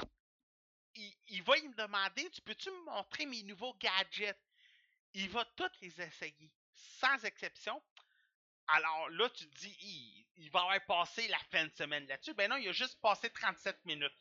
il, 1.28 1.42
va 1.42 1.54
me 1.56 1.74
demander, 1.74 2.30
tu 2.30 2.40
peux-tu 2.42 2.70
me 2.70 2.84
montrer 2.84 3.26
mes 3.26 3.42
nouveaux 3.42 3.74
gadgets? 3.74 4.38
Il 5.14 5.28
va 5.30 5.44
tous 5.56 5.70
les 5.80 6.00
essayer, 6.00 6.50
sans 6.74 7.24
exception. 7.24 7.80
Alors 8.66 9.10
là, 9.10 9.28
tu 9.30 9.48
te 9.48 9.58
dis, 9.58 9.76
il, 9.80 10.26
il 10.36 10.50
va 10.50 10.60
avoir 10.60 10.84
passé 10.86 11.28
la 11.28 11.38
fin 11.50 11.66
de 11.66 11.74
semaine 11.74 12.06
là-dessus. 12.06 12.34
Ben 12.34 12.50
non, 12.50 12.56
il 12.56 12.68
a 12.68 12.72
juste 12.72 13.00
passé 13.00 13.30
37 13.30 13.84
minutes. 13.84 14.16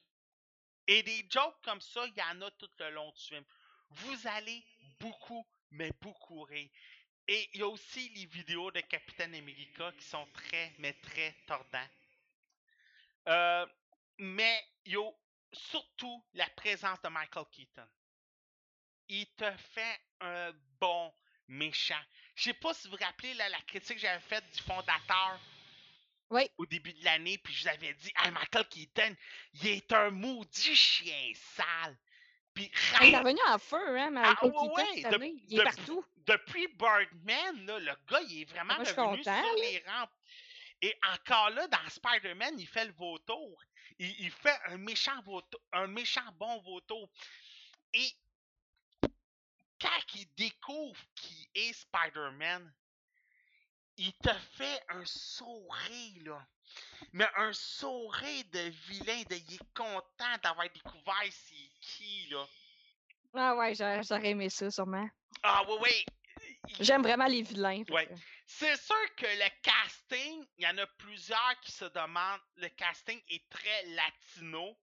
Et 0.87 1.01
des 1.03 1.25
jokes 1.29 1.61
comme 1.63 1.81
ça, 1.81 2.05
il 2.05 2.13
y 2.17 2.21
en 2.21 2.41
a 2.41 2.51
tout 2.51 2.69
le 2.79 2.89
long 2.91 3.11
du 3.11 3.21
film. 3.21 3.45
Vous 3.89 4.27
allez 4.27 4.65
beaucoup, 4.99 5.45
mais 5.71 5.91
beaucoup 6.01 6.41
rire. 6.43 6.69
Et 7.27 7.49
il 7.53 7.61
y 7.61 7.63
a 7.63 7.67
aussi 7.67 8.09
les 8.09 8.25
vidéos 8.25 8.69
de 8.71 8.81
Capitaine 8.81 9.33
America 9.33 9.91
qui 9.97 10.03
sont 10.03 10.27
très, 10.33 10.73
mais 10.79 10.93
très 10.93 11.33
tordants. 11.47 11.87
Euh, 13.27 13.65
mais 14.17 14.63
il 14.85 14.93
y 14.93 14.97
a 14.97 15.09
surtout 15.53 16.23
la 16.33 16.47
présence 16.49 17.01
de 17.01 17.09
Michael 17.09 17.45
Keaton. 17.51 17.87
Il 19.09 19.27
te 19.35 19.49
fait 19.73 19.99
un 20.21 20.51
bon 20.79 21.13
méchant. 21.47 22.01
Je 22.35 22.43
sais 22.45 22.53
pas 22.53 22.73
si 22.73 22.87
vous 22.87 22.95
vous 22.97 23.03
rappelez 23.03 23.33
là, 23.35 23.49
la 23.49 23.61
critique 23.61 23.95
que 23.97 24.01
j'avais 24.01 24.21
faite 24.21 24.49
du 24.51 24.61
fondateur 24.63 25.39
Oui. 26.29 26.49
au 26.57 26.65
début 26.65 26.93
de 26.93 27.03
l'année, 27.03 27.37
puis 27.37 27.53
je 27.53 27.63
vous 27.63 27.69
avais 27.69 27.93
dit, 27.93 28.11
hey, 28.17 28.31
Michael 28.31 28.67
Keaton, 28.69 29.15
il 29.53 29.67
est 29.67 29.93
un 29.93 30.09
maudit 30.09 30.75
chien 30.75 31.31
sale. 31.35 31.97
Puis 32.53 32.71
Ah, 32.95 33.05
Il 33.05 33.13
est 33.13 33.17
revenu 33.17 33.39
en 33.47 33.57
feu, 33.59 33.99
hein, 33.99 34.09
Michael 34.11 34.51
ouais, 34.51 34.57
Keaton, 34.57 34.73
ouais, 34.75 35.01
cette 35.01 35.11
de- 35.11 35.15
année. 35.15 35.33
Il 35.49 35.57
de- 35.57 35.61
est 35.61 35.63
partout. 35.65 36.05
depuis 36.17 36.67
Birdman, 36.69 37.65
là, 37.65 37.79
le 37.79 37.95
gars, 38.07 38.21
il 38.29 38.41
est 38.41 38.45
vraiment 38.45 38.75
Moi, 38.75 38.83
je 38.83 38.91
suis 38.91 39.01
revenu 39.01 39.23
sur 39.23 39.55
les 39.57 39.83
rampes. 39.87 40.11
Et 40.83 40.93
encore 41.13 41.49
là, 41.51 41.65
dans 41.69 41.89
Spider-Man, 41.89 42.59
il 42.59 42.67
fait 42.67 42.83
le 42.83 42.91
vautour. 42.91 43.57
Il, 43.99 44.19
il 44.19 44.29
fait 44.31 44.59
un 44.65 44.75
méchant 44.77 45.21
vautour, 45.21 45.61
un 45.71 45.87
méchant 45.87 46.29
bon 46.37 46.59
vautour. 46.61 47.09
Et 47.93 48.11
quand 49.79 50.15
il 50.15 50.27
découvre 50.35 50.99
qui 51.15 51.49
est 51.55 51.71
Spider-Man, 51.71 52.69
il 53.95 54.11
te 54.15 54.33
fait 54.57 54.81
un 54.89 55.05
sourire, 55.05 56.23
là. 56.25 56.47
Mais 57.13 57.27
un 57.37 57.53
sourire 57.53 58.43
de 58.51 58.59
vilain, 58.89 59.21
de 59.29 59.35
il 59.35 59.53
est 59.55 59.73
content 59.73 60.37
d'avoir 60.43 60.69
découvert 60.69 61.15
c'est 61.31 61.71
qui, 61.79 62.27
là. 62.29 62.45
Ah 63.35 63.55
ouais, 63.55 63.73
j'aurais 63.73 64.29
aimé 64.31 64.49
ça, 64.49 64.69
sûrement. 64.69 65.07
Ah 65.43 65.63
oui, 65.65 65.75
oui. 65.81 66.05
Il- 66.67 66.83
J'aime 66.83 67.03
vraiment 67.03 67.27
les 67.27 67.41
vilains. 67.41 67.83
Ouais. 67.89 68.05
que- 68.07 68.13
C'est 68.59 68.77
sûr 68.77 69.15
que 69.15 69.25
le 69.25 69.49
casting, 69.63 70.45
il 70.57 70.63
y 70.63 70.67
en 70.67 70.77
a 70.77 70.85
plusieurs 70.85 71.59
qui 71.61 71.71
se 71.71 71.85
demandent. 71.85 72.39
Le 72.57 72.69
casting 72.69 73.19
est 73.29 73.49
très 73.49 73.83
latino, 73.87 74.77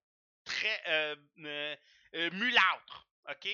très 0.45 0.83
euh, 0.89 1.17
euh, 1.45 2.31
mulâtre, 2.33 3.07
ok? 3.31 3.45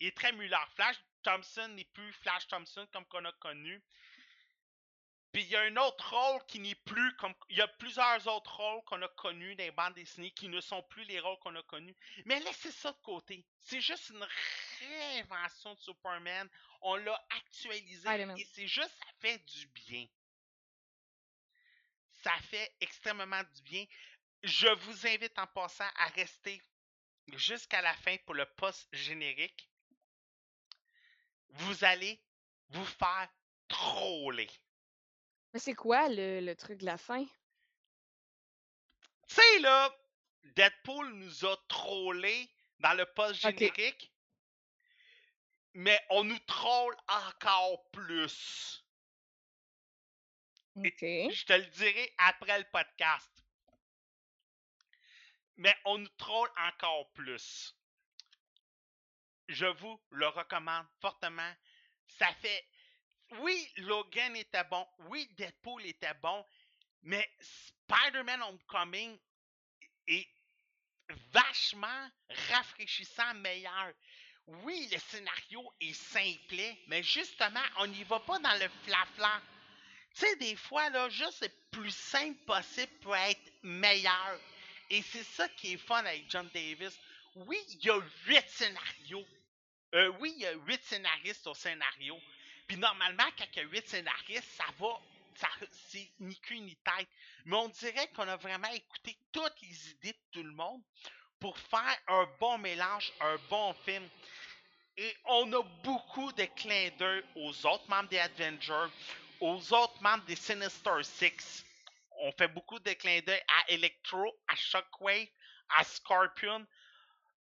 Il 0.00 0.08
est 0.08 0.16
très 0.16 0.32
mulâtre. 0.32 0.70
Flash 0.74 0.96
Thompson 1.22 1.68
n'est 1.68 1.86
plus 1.86 2.12
Flash 2.12 2.46
Thompson 2.48 2.86
comme 2.92 3.06
qu'on 3.06 3.24
a 3.24 3.32
connu. 3.32 3.82
Puis 5.36 5.44
il 5.44 5.50
y 5.50 5.56
a 5.56 5.60
un 5.60 5.76
autre 5.76 6.16
rôle 6.16 6.42
qui 6.46 6.60
n'est 6.60 6.74
plus 6.74 7.14
comme. 7.16 7.34
Il 7.50 7.58
y 7.58 7.60
a 7.60 7.68
plusieurs 7.68 8.26
autres 8.26 8.56
rôles 8.56 8.82
qu'on 8.84 9.02
a 9.02 9.08
connus 9.08 9.54
dans 9.54 9.64
les 9.64 9.70
bandes 9.70 9.92
dessinées 9.92 10.30
qui 10.30 10.48
ne 10.48 10.62
sont 10.62 10.82
plus 10.84 11.04
les 11.04 11.20
rôles 11.20 11.38
qu'on 11.40 11.54
a 11.54 11.62
connus. 11.64 11.94
Mais 12.24 12.40
laissez 12.40 12.72
ça 12.72 12.90
de 12.90 12.96
côté. 13.02 13.44
C'est 13.60 13.82
juste 13.82 14.08
une 14.08 14.26
réinvention 14.80 15.74
de 15.74 15.80
Superman. 15.80 16.48
On 16.80 16.94
l'a 16.94 17.22
actualisé 17.28 18.08
et 18.38 18.44
c'est 18.54 18.66
juste, 18.66 18.88
ça 18.98 19.12
fait 19.20 19.36
du 19.44 19.66
bien. 19.66 20.06
Ça 22.22 22.32
fait 22.48 22.74
extrêmement 22.80 23.42
du 23.56 23.60
bien. 23.60 23.84
Je 24.42 24.68
vous 24.68 25.06
invite 25.06 25.38
en 25.38 25.46
passant 25.48 25.90
à 25.96 26.06
rester 26.14 26.62
jusqu'à 27.34 27.82
la 27.82 27.92
fin 27.92 28.16
pour 28.24 28.36
le 28.36 28.46
post 28.56 28.88
générique. 28.90 29.68
Vous 31.50 31.84
allez 31.84 32.22
vous 32.70 32.86
faire 32.86 33.28
troller. 33.68 34.48
Mais 35.52 35.58
c'est 35.58 35.74
quoi 35.74 36.08
le, 36.08 36.40
le 36.40 36.54
truc 36.54 36.78
de 36.78 36.84
la 36.86 36.98
fin? 36.98 37.24
Tu 39.28 39.34
sais, 39.36 39.58
là, 39.60 39.94
Deadpool 40.56 41.12
nous 41.14 41.44
a 41.44 41.56
trollé 41.68 42.50
dans 42.80 42.94
le 42.94 43.06
post 43.06 43.40
Ok. 43.44 43.58
générique, 43.58 44.12
mais 45.74 46.00
on 46.10 46.24
nous 46.24 46.38
troll 46.40 46.96
encore 47.08 47.88
plus. 47.92 48.84
OK. 50.76 51.04
Je 51.28 51.44
te 51.44 51.52
le 51.52 51.66
dirai 51.66 52.14
après 52.18 52.58
le 52.58 52.64
podcast. 52.72 53.44
Mais 55.56 55.76
on 55.84 55.98
nous 55.98 56.08
troll 56.16 56.48
encore 56.56 57.12
plus. 57.12 57.76
Je 59.48 59.66
vous 59.66 60.00
le 60.10 60.28
recommande 60.28 60.86
fortement. 61.00 61.52
Ça 62.06 62.32
fait. 62.34 62.66
Oui, 63.40 63.68
Logan 63.78 64.36
était 64.36 64.64
bon. 64.64 64.86
Oui, 65.08 65.28
Deadpool 65.36 65.84
était 65.86 66.14
bon. 66.22 66.44
Mais 67.02 67.28
Spider-Man 67.40 68.42
Homecoming 68.42 69.18
est 70.06 70.28
vachement 71.32 72.10
rafraîchissant, 72.50 73.34
meilleur. 73.34 73.92
Oui, 74.46 74.88
le 74.92 74.98
scénario 74.98 75.72
est 75.80 75.92
simplet, 75.92 76.78
mais 76.86 77.02
justement, 77.02 77.62
on 77.78 77.88
n'y 77.88 78.04
va 78.04 78.20
pas 78.20 78.38
dans 78.38 78.58
le 78.60 78.68
flafla. 78.84 79.42
Tu 80.14 80.20
sais, 80.20 80.36
des 80.36 80.56
fois, 80.56 80.88
là, 80.90 81.08
juste 81.08 81.42
le 81.42 81.48
plus 81.72 81.94
simple 81.94 82.38
possible 82.44 82.92
peut 83.00 83.12
être 83.12 83.52
meilleur. 83.62 84.40
Et 84.88 85.02
c'est 85.02 85.24
ça 85.24 85.48
qui 85.50 85.72
est 85.72 85.78
fun 85.78 86.04
avec 86.04 86.30
John 86.30 86.48
Davis. 86.54 86.98
Oui, 87.34 87.58
il 87.68 87.84
y 87.84 87.90
a 87.90 88.00
huit 88.26 88.48
scénarios. 88.48 89.26
Euh, 89.94 90.08
oui, 90.20 90.32
il 90.36 90.42
y 90.42 90.46
a 90.46 90.52
huit 90.52 90.82
scénaristes 90.84 91.46
au 91.46 91.54
scénario. 91.54 92.18
Puis 92.66 92.76
normalement, 92.76 93.24
quand 93.38 93.46
il 93.52 93.56
y 93.56 93.60
a 93.60 93.68
huit 93.68 93.88
scénaristes, 93.88 94.56
ça 94.56 94.64
va. 94.78 95.00
Ça, 95.36 95.48
c'est 95.90 96.10
ni 96.20 96.38
queue 96.40 96.56
ni 96.56 96.74
tête. 96.76 97.08
Mais 97.44 97.56
on 97.56 97.68
dirait 97.68 98.08
qu'on 98.12 98.26
a 98.26 98.36
vraiment 98.36 98.70
écouté 98.70 99.16
toutes 99.32 99.60
les 99.62 99.90
idées 99.90 100.12
de 100.12 100.18
tout 100.32 100.42
le 100.42 100.52
monde 100.52 100.82
pour 101.38 101.58
faire 101.58 101.98
un 102.08 102.26
bon 102.40 102.58
mélange, 102.58 103.12
un 103.20 103.36
bon 103.50 103.74
film. 103.84 104.08
Et 104.96 105.14
on 105.26 105.52
a 105.52 105.62
beaucoup 105.84 106.32
de 106.32 106.44
clins 106.56 106.90
d'œil 106.98 107.22
aux 107.34 107.66
autres 107.66 107.88
membres 107.88 108.08
des 108.08 108.18
Avengers, 108.18 108.90
aux 109.40 109.72
autres 109.74 110.02
membres 110.02 110.24
des 110.24 110.36
Sinister 110.36 111.02
Six. 111.02 111.66
On 112.20 112.32
fait 112.32 112.48
beaucoup 112.48 112.78
de 112.78 112.92
clins 112.94 113.20
d'œil 113.20 113.42
à 113.46 113.70
Electro, 113.72 114.40
à 114.48 114.56
Shockwave, 114.56 115.28
à 115.76 115.84
Scorpion, 115.84 116.66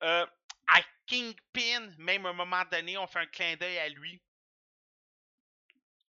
euh, 0.03 0.27
à 0.69 0.81
Kingpin. 1.07 1.93
Même 1.99 2.25
à 2.25 2.31
un 2.31 2.33
moment 2.33 2.65
donné, 2.71 2.97
on 2.97 3.07
fait 3.07 3.19
un 3.19 3.27
clin 3.27 3.55
d'œil 3.57 3.79
à 3.79 3.89
lui. 3.91 4.19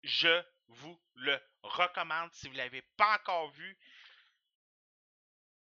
Je 0.02 0.42
vous 0.68 0.98
le 1.14 1.38
recommande 1.62 2.32
si 2.32 2.46
vous 2.46 2.52
ne 2.52 2.58
l'avez 2.58 2.82
pas 2.96 3.16
encore 3.16 3.50
vu. 3.50 3.76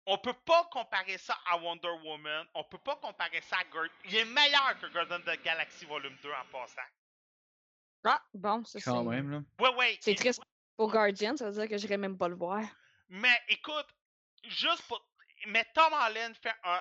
on 0.06 0.18
peut 0.18 0.34
pas 0.44 0.64
comparer 0.70 1.18
ça 1.18 1.36
à 1.46 1.58
Wonder 1.58 1.90
Woman. 2.04 2.46
On 2.54 2.64
peut 2.64 2.78
pas 2.78 2.96
comparer 2.96 3.40
ça 3.40 3.56
à 3.58 3.64
Gord. 3.64 3.86
Il 4.04 4.14
est 4.16 4.24
meilleur 4.24 4.78
que 4.80 4.86
Garden 4.92 5.20
of 5.20 5.24
the 5.24 5.42
Galaxy 5.42 5.84
Volume 5.84 6.16
2 6.22 6.30
en 6.30 6.44
passant. 6.52 6.82
Ah, 8.04 8.22
bon, 8.34 8.64
ça 8.64 8.78
c'est. 8.78 8.84
Quand 8.84 9.02
même, 9.04 9.30
là. 9.30 9.42
Ouais, 9.58 9.74
ouais. 9.74 9.98
C'est 10.00 10.14
triste 10.14 10.40
pour 10.76 10.90
Guardian, 10.90 11.36
ça 11.36 11.46
veut 11.46 11.52
dire 11.52 11.68
que 11.68 11.76
j'irai 11.78 11.96
même 11.96 12.16
pas 12.16 12.28
le 12.28 12.36
voir. 12.36 12.62
Mais 13.08 13.40
écoute, 13.48 13.86
juste 14.44 14.82
pour. 14.82 15.04
Mais 15.48 15.64
Tom 15.74 15.92
Holland 15.92 16.34
fait 16.40 16.54
un 16.64 16.80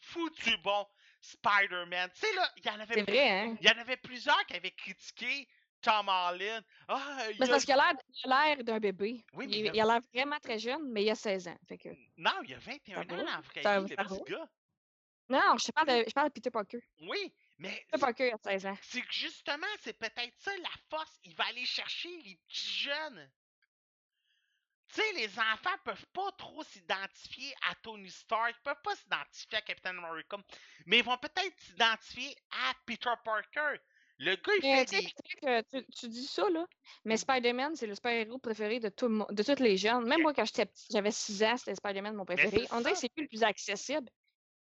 foutu 0.00 0.56
bon 0.58 0.86
Spider-Man. 1.20 2.10
Tu 2.14 2.20
sais, 2.20 2.34
là, 2.34 2.50
il 2.56 2.66
y 2.66 2.70
en 2.70 2.80
avait 2.80 2.94
C'est 2.94 3.02
vrai, 3.02 3.30
hein? 3.30 3.56
Il 3.60 3.66
y 3.66 3.70
en 3.70 3.78
avait 3.78 3.96
plusieurs 3.96 4.44
qui 4.46 4.56
avaient 4.56 4.70
critiqué 4.70 5.48
Tom 5.84 6.08
Holland. 6.08 6.64
Ah, 6.88 7.26
il 7.30 7.36
Mais 7.38 7.42
a- 7.42 7.46
c'est 7.46 7.50
parce 7.52 7.64
qu'il 7.64 7.74
a 7.74 7.94
l'air- 8.46 8.64
d'un 8.64 8.78
bébé. 8.80 9.24
Oui, 9.34 9.46
mais 9.46 9.56
il, 9.58 9.66
il 9.74 9.80
a- 9.80 9.84
l'air 9.86 10.00
vraiment 10.12 10.38
très 10.40 10.58
jeune, 10.58 10.90
mais 10.90 11.04
il 11.04 11.10
a 11.10 11.14
16 11.14 11.46
ans. 11.48 11.58
Fait 11.68 11.78
que... 11.78 11.88
Non, 12.16 12.32
il 12.44 12.54
a 12.54 12.58
21 12.58 12.94
Ça 12.94 13.00
ans 13.00 13.38
en 13.38 13.40
vrai 13.42 13.62
petit 13.62 13.94
va? 13.96 14.18
gars. 14.28 14.48
Non, 15.28 15.56
je 15.58 15.72
parle 15.72 15.88
de, 15.88 16.04
je 16.08 16.12
parle 16.12 16.28
de 16.28 16.32
Peter 16.32 16.50
Parker. 16.50 16.78
Oui, 17.00 17.34
mais 17.58 17.68
Peter 17.70 17.86
c'est- 17.94 18.00
Parker 18.00 18.32
a 18.32 18.36
16 18.38 18.66
ans. 18.66 18.76
c'est 18.82 19.00
que 19.00 19.12
justement, 19.12 19.66
c'est 19.80 19.98
peut-être 19.98 20.34
ça 20.38 20.50
la 20.58 20.70
force. 20.90 21.18
Il 21.24 21.34
va 21.34 21.44
aller 21.46 21.64
chercher 21.64 22.10
les 22.22 22.36
petits 22.48 22.66
jeunes. 22.82 23.30
Tu 24.88 25.00
sais, 25.00 25.12
les 25.14 25.38
enfants 25.38 25.76
peuvent 25.84 26.06
pas 26.12 26.30
trop 26.32 26.62
s'identifier 26.62 27.52
à 27.68 27.74
Tony 27.76 28.10
Stark, 28.10 28.54
ils 28.56 28.62
peuvent 28.62 28.82
pas 28.82 28.94
s'identifier 28.94 29.58
à 29.58 29.62
Captain 29.62 29.96
America, 29.98 30.36
mais 30.86 30.98
ils 30.98 31.04
vont 31.04 31.16
peut-être 31.18 31.58
s'identifier 31.58 32.36
à 32.52 32.74
Peter 32.86 33.10
Parker. 33.24 33.80
Le 34.18 34.36
gars, 34.36 34.52
il 34.56 34.86
fait 34.86 35.64
des... 35.70 35.82
tu, 35.82 35.86
tu 35.92 36.08
dis 36.08 36.26
ça, 36.26 36.48
là, 36.48 36.66
mais 37.04 37.16
Spider-Man, 37.16 37.74
c'est 37.74 37.86
le 37.86 37.94
super-héros 37.94 38.38
préféré 38.38 38.78
de, 38.78 38.88
tout 38.88 39.08
le 39.08 39.14
monde, 39.14 39.26
de 39.30 39.42
tous 39.42 39.60
les 39.60 39.76
jeunes. 39.76 40.06
Même 40.06 40.22
moi, 40.22 40.32
quand 40.32 40.44
j'étais 40.44 40.66
petit, 40.66 40.86
j'avais 40.90 41.10
6 41.10 41.42
ans, 41.42 41.56
c'était 41.56 41.74
Spider-Man 41.74 42.14
mon 42.14 42.24
préféré. 42.24 42.66
On 42.70 42.78
dirait 42.78 42.92
que 42.92 42.98
c'est 42.98 43.08
plus 43.12 43.22
le 43.22 43.28
plus 43.28 43.42
accessible. 43.42 44.08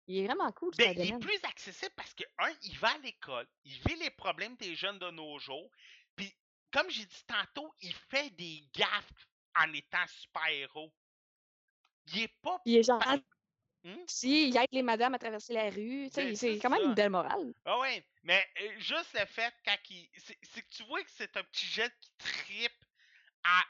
Il 0.08 0.18
est 0.18 0.26
vraiment 0.26 0.52
cool, 0.52 0.72
Ben, 0.78 0.94
il 0.98 1.14
est 1.14 1.20
plus 1.20 1.40
accessible 1.44 1.94
parce 1.96 2.14
que, 2.14 2.24
un, 2.40 2.52
il 2.62 2.78
va 2.78 2.90
à 2.90 2.98
l'école, 3.00 3.48
il 3.64 3.74
vit 3.88 3.96
les 3.96 4.12
problèmes 4.12 4.56
des 4.58 4.76
jeunes 4.76 5.00
de 5.00 5.10
nos 5.12 5.40
jours, 5.40 5.70
puis, 6.16 6.32
comme 6.72 6.90
j'ai 6.90 7.06
dit 7.06 7.26
tantôt, 7.28 7.74
il 7.82 7.94
fait 7.94 8.30
des 8.32 8.68
gaffes 8.74 9.28
en 9.56 9.72
étant 9.74 10.06
super-héros. 10.08 10.94
Il 12.14 12.22
est 12.22 12.36
pas... 12.42 12.62
Il 12.66 12.78
est 12.78 12.88
pa- 12.88 13.18
Hmm? 13.86 14.04
si, 14.08 14.48
il 14.50 14.58
aide 14.58 14.68
les 14.72 14.82
madames 14.82 15.14
à 15.14 15.20
traverser 15.20 15.54
la 15.54 15.70
rue. 15.70 16.10
Ben, 16.16 16.36
C'est 16.36 16.58
quand 16.58 16.72
même 16.72 16.82
ça. 16.82 16.88
une 16.88 16.96
belle 16.96 17.12
morale. 17.12 17.54
Ah 17.66 17.78
ouais, 17.78 18.04
mais 18.24 18.44
juste 18.80 19.14
le 19.14 19.24
fait 19.28 19.54
quand 19.64 19.78
il... 19.92 20.10
C'est 20.16 20.62
que 20.64 20.70
tu 20.72 20.84
vois 20.86 21.04
que 21.04 21.12
c'est 21.12 21.38
un 21.38 21.44
petit 21.44 21.68
jeune 21.68 21.92
qui 22.02 22.10
trippe 22.18 22.86
à, 23.44 23.62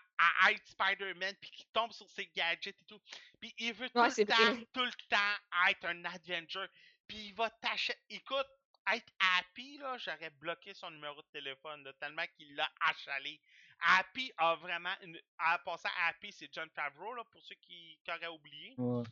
à 0.45 0.51
être 0.53 0.65
Spider-Man, 0.67 1.35
puis 1.41 1.51
qui 1.51 1.65
tombe 1.73 1.91
sur 1.91 2.09
ses 2.09 2.27
gadgets 2.27 2.79
et 2.79 2.85
tout. 2.85 3.01
Puis 3.41 3.53
il 3.57 3.73
veut 3.73 3.89
tout 3.89 4.01
le 4.01 4.25
temps, 4.25 4.63
tout 4.71 4.85
le 4.85 5.07
temps 5.09 5.67
être 5.69 5.83
un 5.83 6.05
Avenger. 6.05 6.65
Puis 7.09 7.17
il 7.17 7.33
va 7.35 7.49
t'acheter... 7.49 7.99
Écoute, 8.09 8.47
être 8.93 9.11
Happy, 9.19 9.77
là, 9.79 9.97
j'aurais 9.97 10.29
bloqué 10.29 10.73
son 10.73 10.91
numéro 10.91 11.21
de 11.21 11.27
téléphone, 11.33 11.83
là, 11.83 11.91
tellement 11.99 12.25
qu'il 12.37 12.55
l'a 12.55 12.71
achalé. 12.79 13.41
Happy 13.81 14.31
a 14.37 14.55
vraiment... 14.55 14.95
Une... 15.01 15.19
À 15.39 15.59
passer 15.59 15.89
à 15.97 16.07
Happy, 16.07 16.31
c'est 16.31 16.47
John 16.53 16.69
Favreau, 16.69 17.13
là, 17.15 17.25
pour 17.25 17.41
ceux 17.43 17.55
qui, 17.55 17.99
qui 18.01 18.11
auraient 18.11 18.27
oublié. 18.27 18.75
Ouais. 18.77 19.03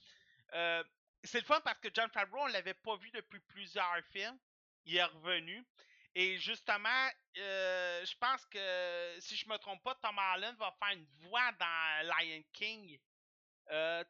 Euh, 0.54 0.84
c'est 1.24 1.40
le 1.40 1.46
fun 1.46 1.60
parce 1.62 1.80
que 1.80 1.90
John 1.94 2.10
Favreau, 2.12 2.42
on 2.42 2.48
l'avait 2.48 2.74
pas 2.74 2.96
vu 2.98 3.10
depuis 3.12 3.40
plusieurs 3.40 3.98
films. 4.12 4.38
Il 4.86 4.96
est 4.96 5.04
revenu. 5.04 5.66
Et 6.16 6.38
justement, 6.38 7.10
euh, 7.38 8.06
je 8.06 8.16
pense 8.18 8.46
que 8.46 9.16
si 9.20 9.36
je 9.36 9.48
me 9.50 9.58
trompe 9.58 9.82
pas, 9.84 9.96
Tom 9.96 10.18
Holland 10.18 10.56
va 10.58 10.76
faire 10.80 10.96
une 10.96 11.08
voix 11.28 11.52
dans 11.54 12.08
Lion 12.08 12.44
King. 12.52 13.00
Euh, 13.72 14.04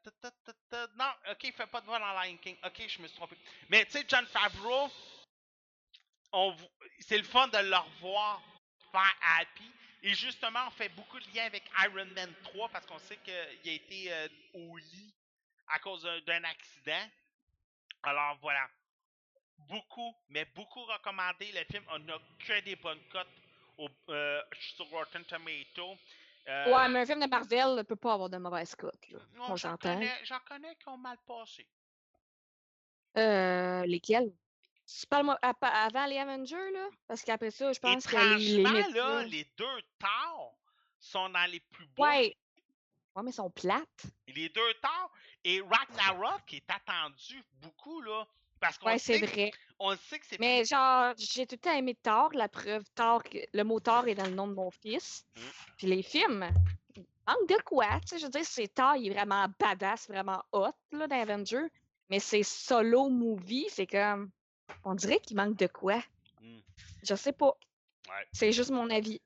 non, 0.96 1.12
ok, 1.30 1.44
il 1.44 1.54
fait 1.54 1.68
pas 1.68 1.80
de 1.80 1.86
voix 1.86 2.00
dans 2.00 2.22
Lion 2.22 2.38
King. 2.38 2.58
Ok, 2.66 2.82
je 2.88 3.02
me 3.02 3.08
suis 3.08 3.16
trompé. 3.16 3.38
Mais 3.70 3.86
tu 3.86 3.92
sais, 3.92 4.06
John 4.08 4.26
Favreau, 4.26 4.92
c'est 7.00 7.18
le 7.18 7.24
fun 7.24 7.48
de 7.48 7.58
le 7.60 7.78
revoir 7.78 8.42
faire 8.92 9.16
Happy. 9.38 9.72
Et 10.02 10.14
justement, 10.14 10.68
on 10.68 10.72
fait 10.72 10.90
beaucoup 10.90 11.20
de 11.20 11.26
liens 11.34 11.46
avec 11.46 11.64
Iron 11.84 12.06
Man 12.08 12.34
3 12.44 12.68
parce 12.70 12.86
qu'on 12.86 13.00
sait 13.00 13.18
qu'il 13.18 13.34
a 13.34 13.74
été 13.74 14.12
au 14.54 14.76
lit 14.76 15.14
à 15.68 15.80
cause 15.80 16.04
d'un- 16.26 16.44
accident. 16.44 17.10
Alors 18.04 18.38
voilà. 18.42 18.68
Beaucoup, 19.58 20.14
mais 20.30 20.46
beaucoup 20.56 20.84
recommandé. 20.84 21.52
Le 21.54 21.64
film, 21.72 21.84
on 21.92 22.00
n'a 22.00 22.18
que 22.46 22.62
des 22.62 22.76
bonnes 22.76 23.02
cotes 23.12 23.28
au- 23.78 23.88
euh, 24.10 24.42
sur 24.76 24.86
Rotten 24.90 25.24
Tomato. 25.26 25.98
Euh, 26.48 26.74
Ouais, 26.76 26.90
mais 26.90 27.00
un 27.00 27.06
film 27.06 27.22
de 27.22 27.28
Marvel 27.30 27.76
ne 27.78 27.82
peut 27.84 27.96
pas 27.96 28.14
avoir 28.14 28.30
de 28.30 28.38
mauvaise 28.38 28.76
cote. 28.76 28.94
On 29.40 29.48
j'en 29.48 29.58
s'entend. 29.58 29.94
connais, 29.94 30.26
j'en 30.26 30.40
connais 30.42 30.76
qui 30.76 30.90
ont 30.90 30.98
mal 30.98 31.18
passé. 31.26 31.66
Euh, 33.18 33.86
lesquels? 33.86 34.34
Tu 34.86 35.06
parles 35.08 35.38
avant 35.42 36.06
les 36.08 36.18
Avengers, 36.18 36.72
là? 36.74 36.90
Parce 37.08 37.22
qu'après 37.24 37.52
ça, 37.52 37.72
je 37.72 37.80
pense 37.80 38.06
que 38.06 38.16
les, 38.38 38.58
les 38.58 38.64
médias- 38.64 38.90
là, 38.90 39.24
les 39.24 39.46
deux 39.58 39.82
Thor 39.98 40.58
sont 41.00 41.30
dans 41.30 41.50
les 41.50 41.62
plus 41.62 41.86
bons. 41.88 42.04
Ouais. 42.04 42.36
Ouais, 43.16 43.24
mais 43.24 43.32
ils 43.32 43.36
sont 43.36 43.50
plates. 43.50 44.06
Les 44.28 44.50
deux 44.50 44.74
Thor 44.82 45.12
et 45.44 45.62
Ragnarok 45.62 46.42
qui 46.48 46.58
est 46.58 46.70
attendu 46.70 47.44
beaucoup, 47.62 48.02
là. 48.02 48.26
Parce 48.60 48.78
qu'on 48.78 48.88
Ouais, 48.88 48.98
sait, 48.98 49.20
c'est 49.20 49.26
que- 49.28 49.32
vrai. 49.32 49.52
on 49.80 49.96
sait 49.98 50.20
que 50.20 50.26
c'est 50.26 50.40
Mais 50.40 50.64
genre, 50.64 51.14
j'ai 51.18 51.46
tout 51.46 51.56
le 51.56 51.60
temps 51.60 51.74
aimé 51.74 51.96
Thor, 52.02 52.32
la 52.34 52.48
preuve, 52.48 52.84
Thor, 52.96 53.22
le 53.54 53.64
mot 53.64 53.80
Thor 53.82 54.08
est 54.08 54.16
dans 54.16 54.26
le 54.26 54.34
nom 54.34 54.48
de 54.48 54.54
mon 54.54 54.72
fils. 54.72 55.26
Mm. 55.36 55.42
Puis 55.78 55.88
les 55.88 56.02
films, 56.02 56.50
il 56.96 57.04
manque 57.28 57.50
de 57.50 57.62
quoi, 57.64 58.00
tu 58.02 58.08
sais, 58.08 58.20
je 58.20 58.24
veux 58.26 58.32
dire, 58.32 58.46
c'est 58.46 58.70
Thor, 58.74 58.96
il 58.96 59.08
est 59.08 59.14
vraiment 59.14 59.48
badass, 59.60 60.08
vraiment 60.08 60.42
hot, 60.54 60.72
là, 60.92 61.08
dans 61.08 61.20
Avengers. 61.22 61.68
Mais 62.10 62.20
c'est 62.20 62.44
solo 62.44 63.10
movie, 63.10 63.68
c'est 63.70 63.88
comme, 63.88 64.32
on 64.86 64.96
dirait 64.96 65.20
qu'il 65.20 65.36
manque 65.36 65.58
de 65.58 65.68
quoi. 65.68 66.02
Mm. 66.42 66.60
Je 67.04 67.16
sais 67.16 67.34
pas. 67.34 67.54
Ouais. 68.10 68.28
C'est 68.32 68.52
juste 68.54 68.72
mon 68.72 68.90
avis. 68.90 69.22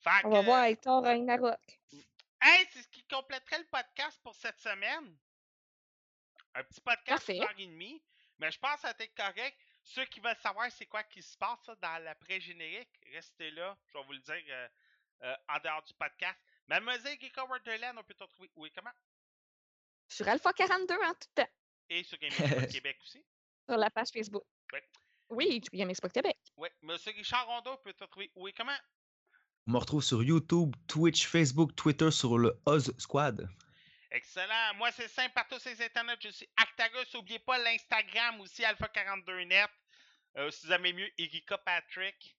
Fait 0.00 0.10
On 0.24 0.30
va 0.30 0.42
voir 0.42 0.58
avec 0.64 0.80
Thor 0.82 1.02
Ragnarok. 1.02 1.58
Hey, 2.40 2.66
c'est 2.72 2.82
ce 2.82 2.88
qui 2.88 3.04
compléterait 3.04 3.58
le 3.58 3.66
podcast 3.66 4.18
pour 4.22 4.34
cette 4.34 4.58
semaine. 4.58 5.16
Un 6.54 6.64
petit 6.64 6.80
podcast 6.80 7.30
d'une 7.30 7.42
heure 7.42 7.54
et 7.58 7.66
demie. 7.66 8.02
Mais 8.38 8.50
je 8.50 8.58
pense 8.58 8.76
que 8.76 8.80
ça 8.82 8.92
va 8.92 9.04
être 9.04 9.14
correct. 9.14 9.56
Ceux 9.82 10.04
qui 10.06 10.20
veulent 10.20 10.36
savoir 10.42 10.70
c'est 10.72 10.86
quoi 10.86 11.02
qui 11.04 11.22
se 11.22 11.36
passe 11.36 11.66
là, 11.66 11.74
dans 11.76 12.04
l'après-générique, 12.04 12.90
restez 13.12 13.50
là. 13.50 13.76
Je 13.86 13.98
vais 13.98 14.04
vous 14.04 14.12
le 14.12 14.18
dire 14.20 14.42
euh, 14.48 14.68
euh, 15.22 15.36
en 15.48 15.58
dehors 15.58 15.82
du 15.82 15.92
podcast. 15.94 16.38
Mademoiselle 16.66 17.18
Geeko 17.20 17.46
Wonderland, 17.46 17.98
on 17.98 18.04
peut 18.04 18.14
te 18.14 18.22
retrouver 18.22 18.50
où 18.56 18.66
et 18.66 18.70
comment? 18.70 18.92
Sur 20.08 20.28
Alpha 20.28 20.52
42 20.52 20.94
en 20.94 21.14
tout 21.14 21.28
temps, 21.34 21.48
Et 21.88 22.02
sur 22.02 22.18
Gaming 22.20 22.66
Québec 22.68 22.98
aussi. 23.02 23.24
sur 23.68 23.76
la 23.76 23.90
page 23.90 24.08
Facebook. 24.12 24.44
Ouais. 24.72 24.88
Oui, 25.28 25.60
Gaming 25.72 25.96
Québec. 26.12 26.38
Ouais. 26.56 26.72
Monsieur 26.82 27.12
Richard 27.12 27.46
Rondeau, 27.46 27.76
peut 27.78 27.92
te 27.92 28.04
retrouver 28.04 28.30
où 28.34 28.48
et 28.48 28.52
comment? 28.52 28.76
On 29.70 29.74
me 29.74 29.78
retrouve 29.78 30.02
sur 30.02 30.20
YouTube, 30.20 30.74
Twitch, 30.88 31.28
Facebook, 31.28 31.76
Twitter 31.76 32.10
sur 32.10 32.36
le 32.38 32.58
Oz 32.66 32.92
Squad. 32.98 33.48
Excellent. 34.10 34.74
Moi, 34.78 34.90
c'est 34.90 35.06
simple 35.06 35.32
par 35.32 35.46
tous 35.46 35.60
ces 35.60 35.80
internets. 35.80 36.16
Je 36.18 36.30
suis 36.30 36.48
Actagus. 36.56 37.06
N'oubliez 37.14 37.38
pas 37.38 37.56
l'Instagram 37.56 38.40
aussi, 38.40 38.62
Alpha42net. 38.62 39.68
Euh, 40.38 40.50
si 40.50 40.66
vous 40.66 40.72
aimez 40.72 40.92
mieux, 40.92 41.08
Erika 41.18 41.56
Patrick. 41.58 42.36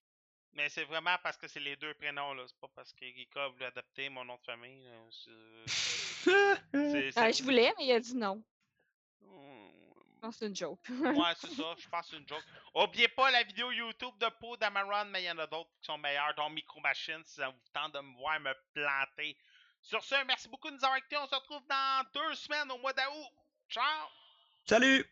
Mais 0.52 0.68
c'est 0.68 0.84
vraiment 0.84 1.16
parce 1.22 1.38
que 1.38 1.48
c'est 1.48 1.60
les 1.60 1.76
deux 1.76 1.94
prénoms. 1.94 2.34
là. 2.34 2.42
C'est 2.46 2.60
pas 2.60 2.68
parce 2.76 2.92
qu'Erika 2.92 3.48
voulait 3.48 3.64
adopter 3.64 4.10
mon 4.10 4.26
nom 4.26 4.36
de 4.36 4.44
famille. 4.44 4.84
là. 4.84 4.90
C'est- 6.26 7.12
c'est- 7.12 7.12
Ah, 7.16 7.32
je 7.32 7.42
voulais, 7.42 7.72
mais 7.78 7.86
il 7.86 7.92
a 7.92 8.00
dit 8.00 8.14
non. 8.14 8.42
Hmm. 10.22 10.26
Non, 10.26 10.32
c'est 10.32 10.46
une 10.46 10.56
joke. 10.56 10.80
Ouais, 10.90 11.32
c'est 11.36 11.50
ça. 11.50 11.74
Je 11.76 11.88
pense 11.88 12.06
que 12.06 12.10
c'est 12.10 12.16
une 12.16 12.28
joke. 12.28 12.44
Oubliez 12.74 13.08
pas 13.08 13.30
la 13.30 13.42
vidéo 13.42 13.70
YouTube 13.72 14.14
de 14.20 14.26
Poe 14.40 14.56
d'Amaron, 14.56 15.06
mais 15.10 15.22
il 15.22 15.26
y 15.26 15.30
en 15.30 15.38
a 15.38 15.46
d'autres 15.46 15.70
qui 15.80 15.86
sont 15.86 15.98
meilleurs, 15.98 16.34
dont 16.36 16.50
Micro 16.50 16.80
Machine, 16.80 17.22
si 17.24 17.34
ça 17.36 17.48
vous 17.48 17.58
tente 17.72 17.94
de 17.94 18.00
me 18.00 18.16
voir 18.16 18.40
me 18.40 18.54
planter. 18.74 19.36
Sur 19.80 20.02
ce, 20.02 20.14
merci 20.26 20.48
beaucoup 20.48 20.70
de 20.70 20.76
nous 20.76 20.84
avoir 20.84 20.98
écoutés. 20.98 21.16
On 21.16 21.26
se 21.26 21.34
retrouve 21.34 21.62
dans 21.68 22.04
deux 22.14 22.34
semaines 22.34 22.70
au 22.70 22.78
mois 22.78 22.92
d'août. 22.92 23.32
Ciao! 23.68 24.08
Salut! 24.64 25.04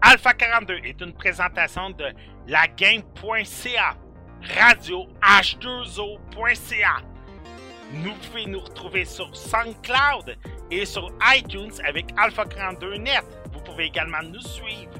Alpha 0.00 0.32
42 0.34 0.74
est 0.84 1.00
une 1.00 1.14
présentation 1.14 1.90
de 1.90 2.12
lagame.ca, 2.46 3.96
radio 4.40 5.06
h2o.ca. 5.22 7.02
Nous 7.92 8.14
pouvez 8.14 8.46
nous 8.46 8.60
retrouver 8.60 9.04
sur 9.04 9.36
SoundCloud 9.36 10.36
et 10.70 10.86
sur 10.86 11.12
iTunes 11.34 11.72
avec 11.84 12.06
Alpha 12.16 12.46
42 12.46 12.96
Net. 12.96 13.41
Pouvez 13.72 13.86
également 13.86 14.22
nous 14.22 14.40
suivre 14.42 14.92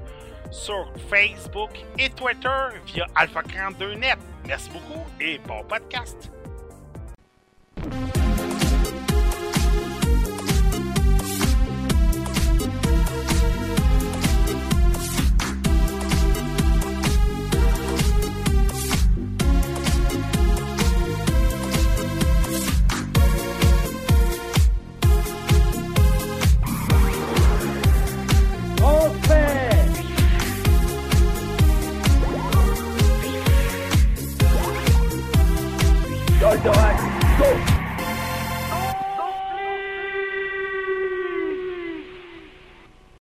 sur 0.50 0.90
Facebook 1.10 1.70
et 1.98 2.08
Twitter 2.08 2.48
via 2.86 3.06
Alpha 3.14 3.42
42 3.42 3.96
Net. 3.96 4.16
Merci 4.46 4.70
beaucoup 4.70 5.04
et 5.20 5.38
bon 5.46 5.62
podcast. 5.64 6.32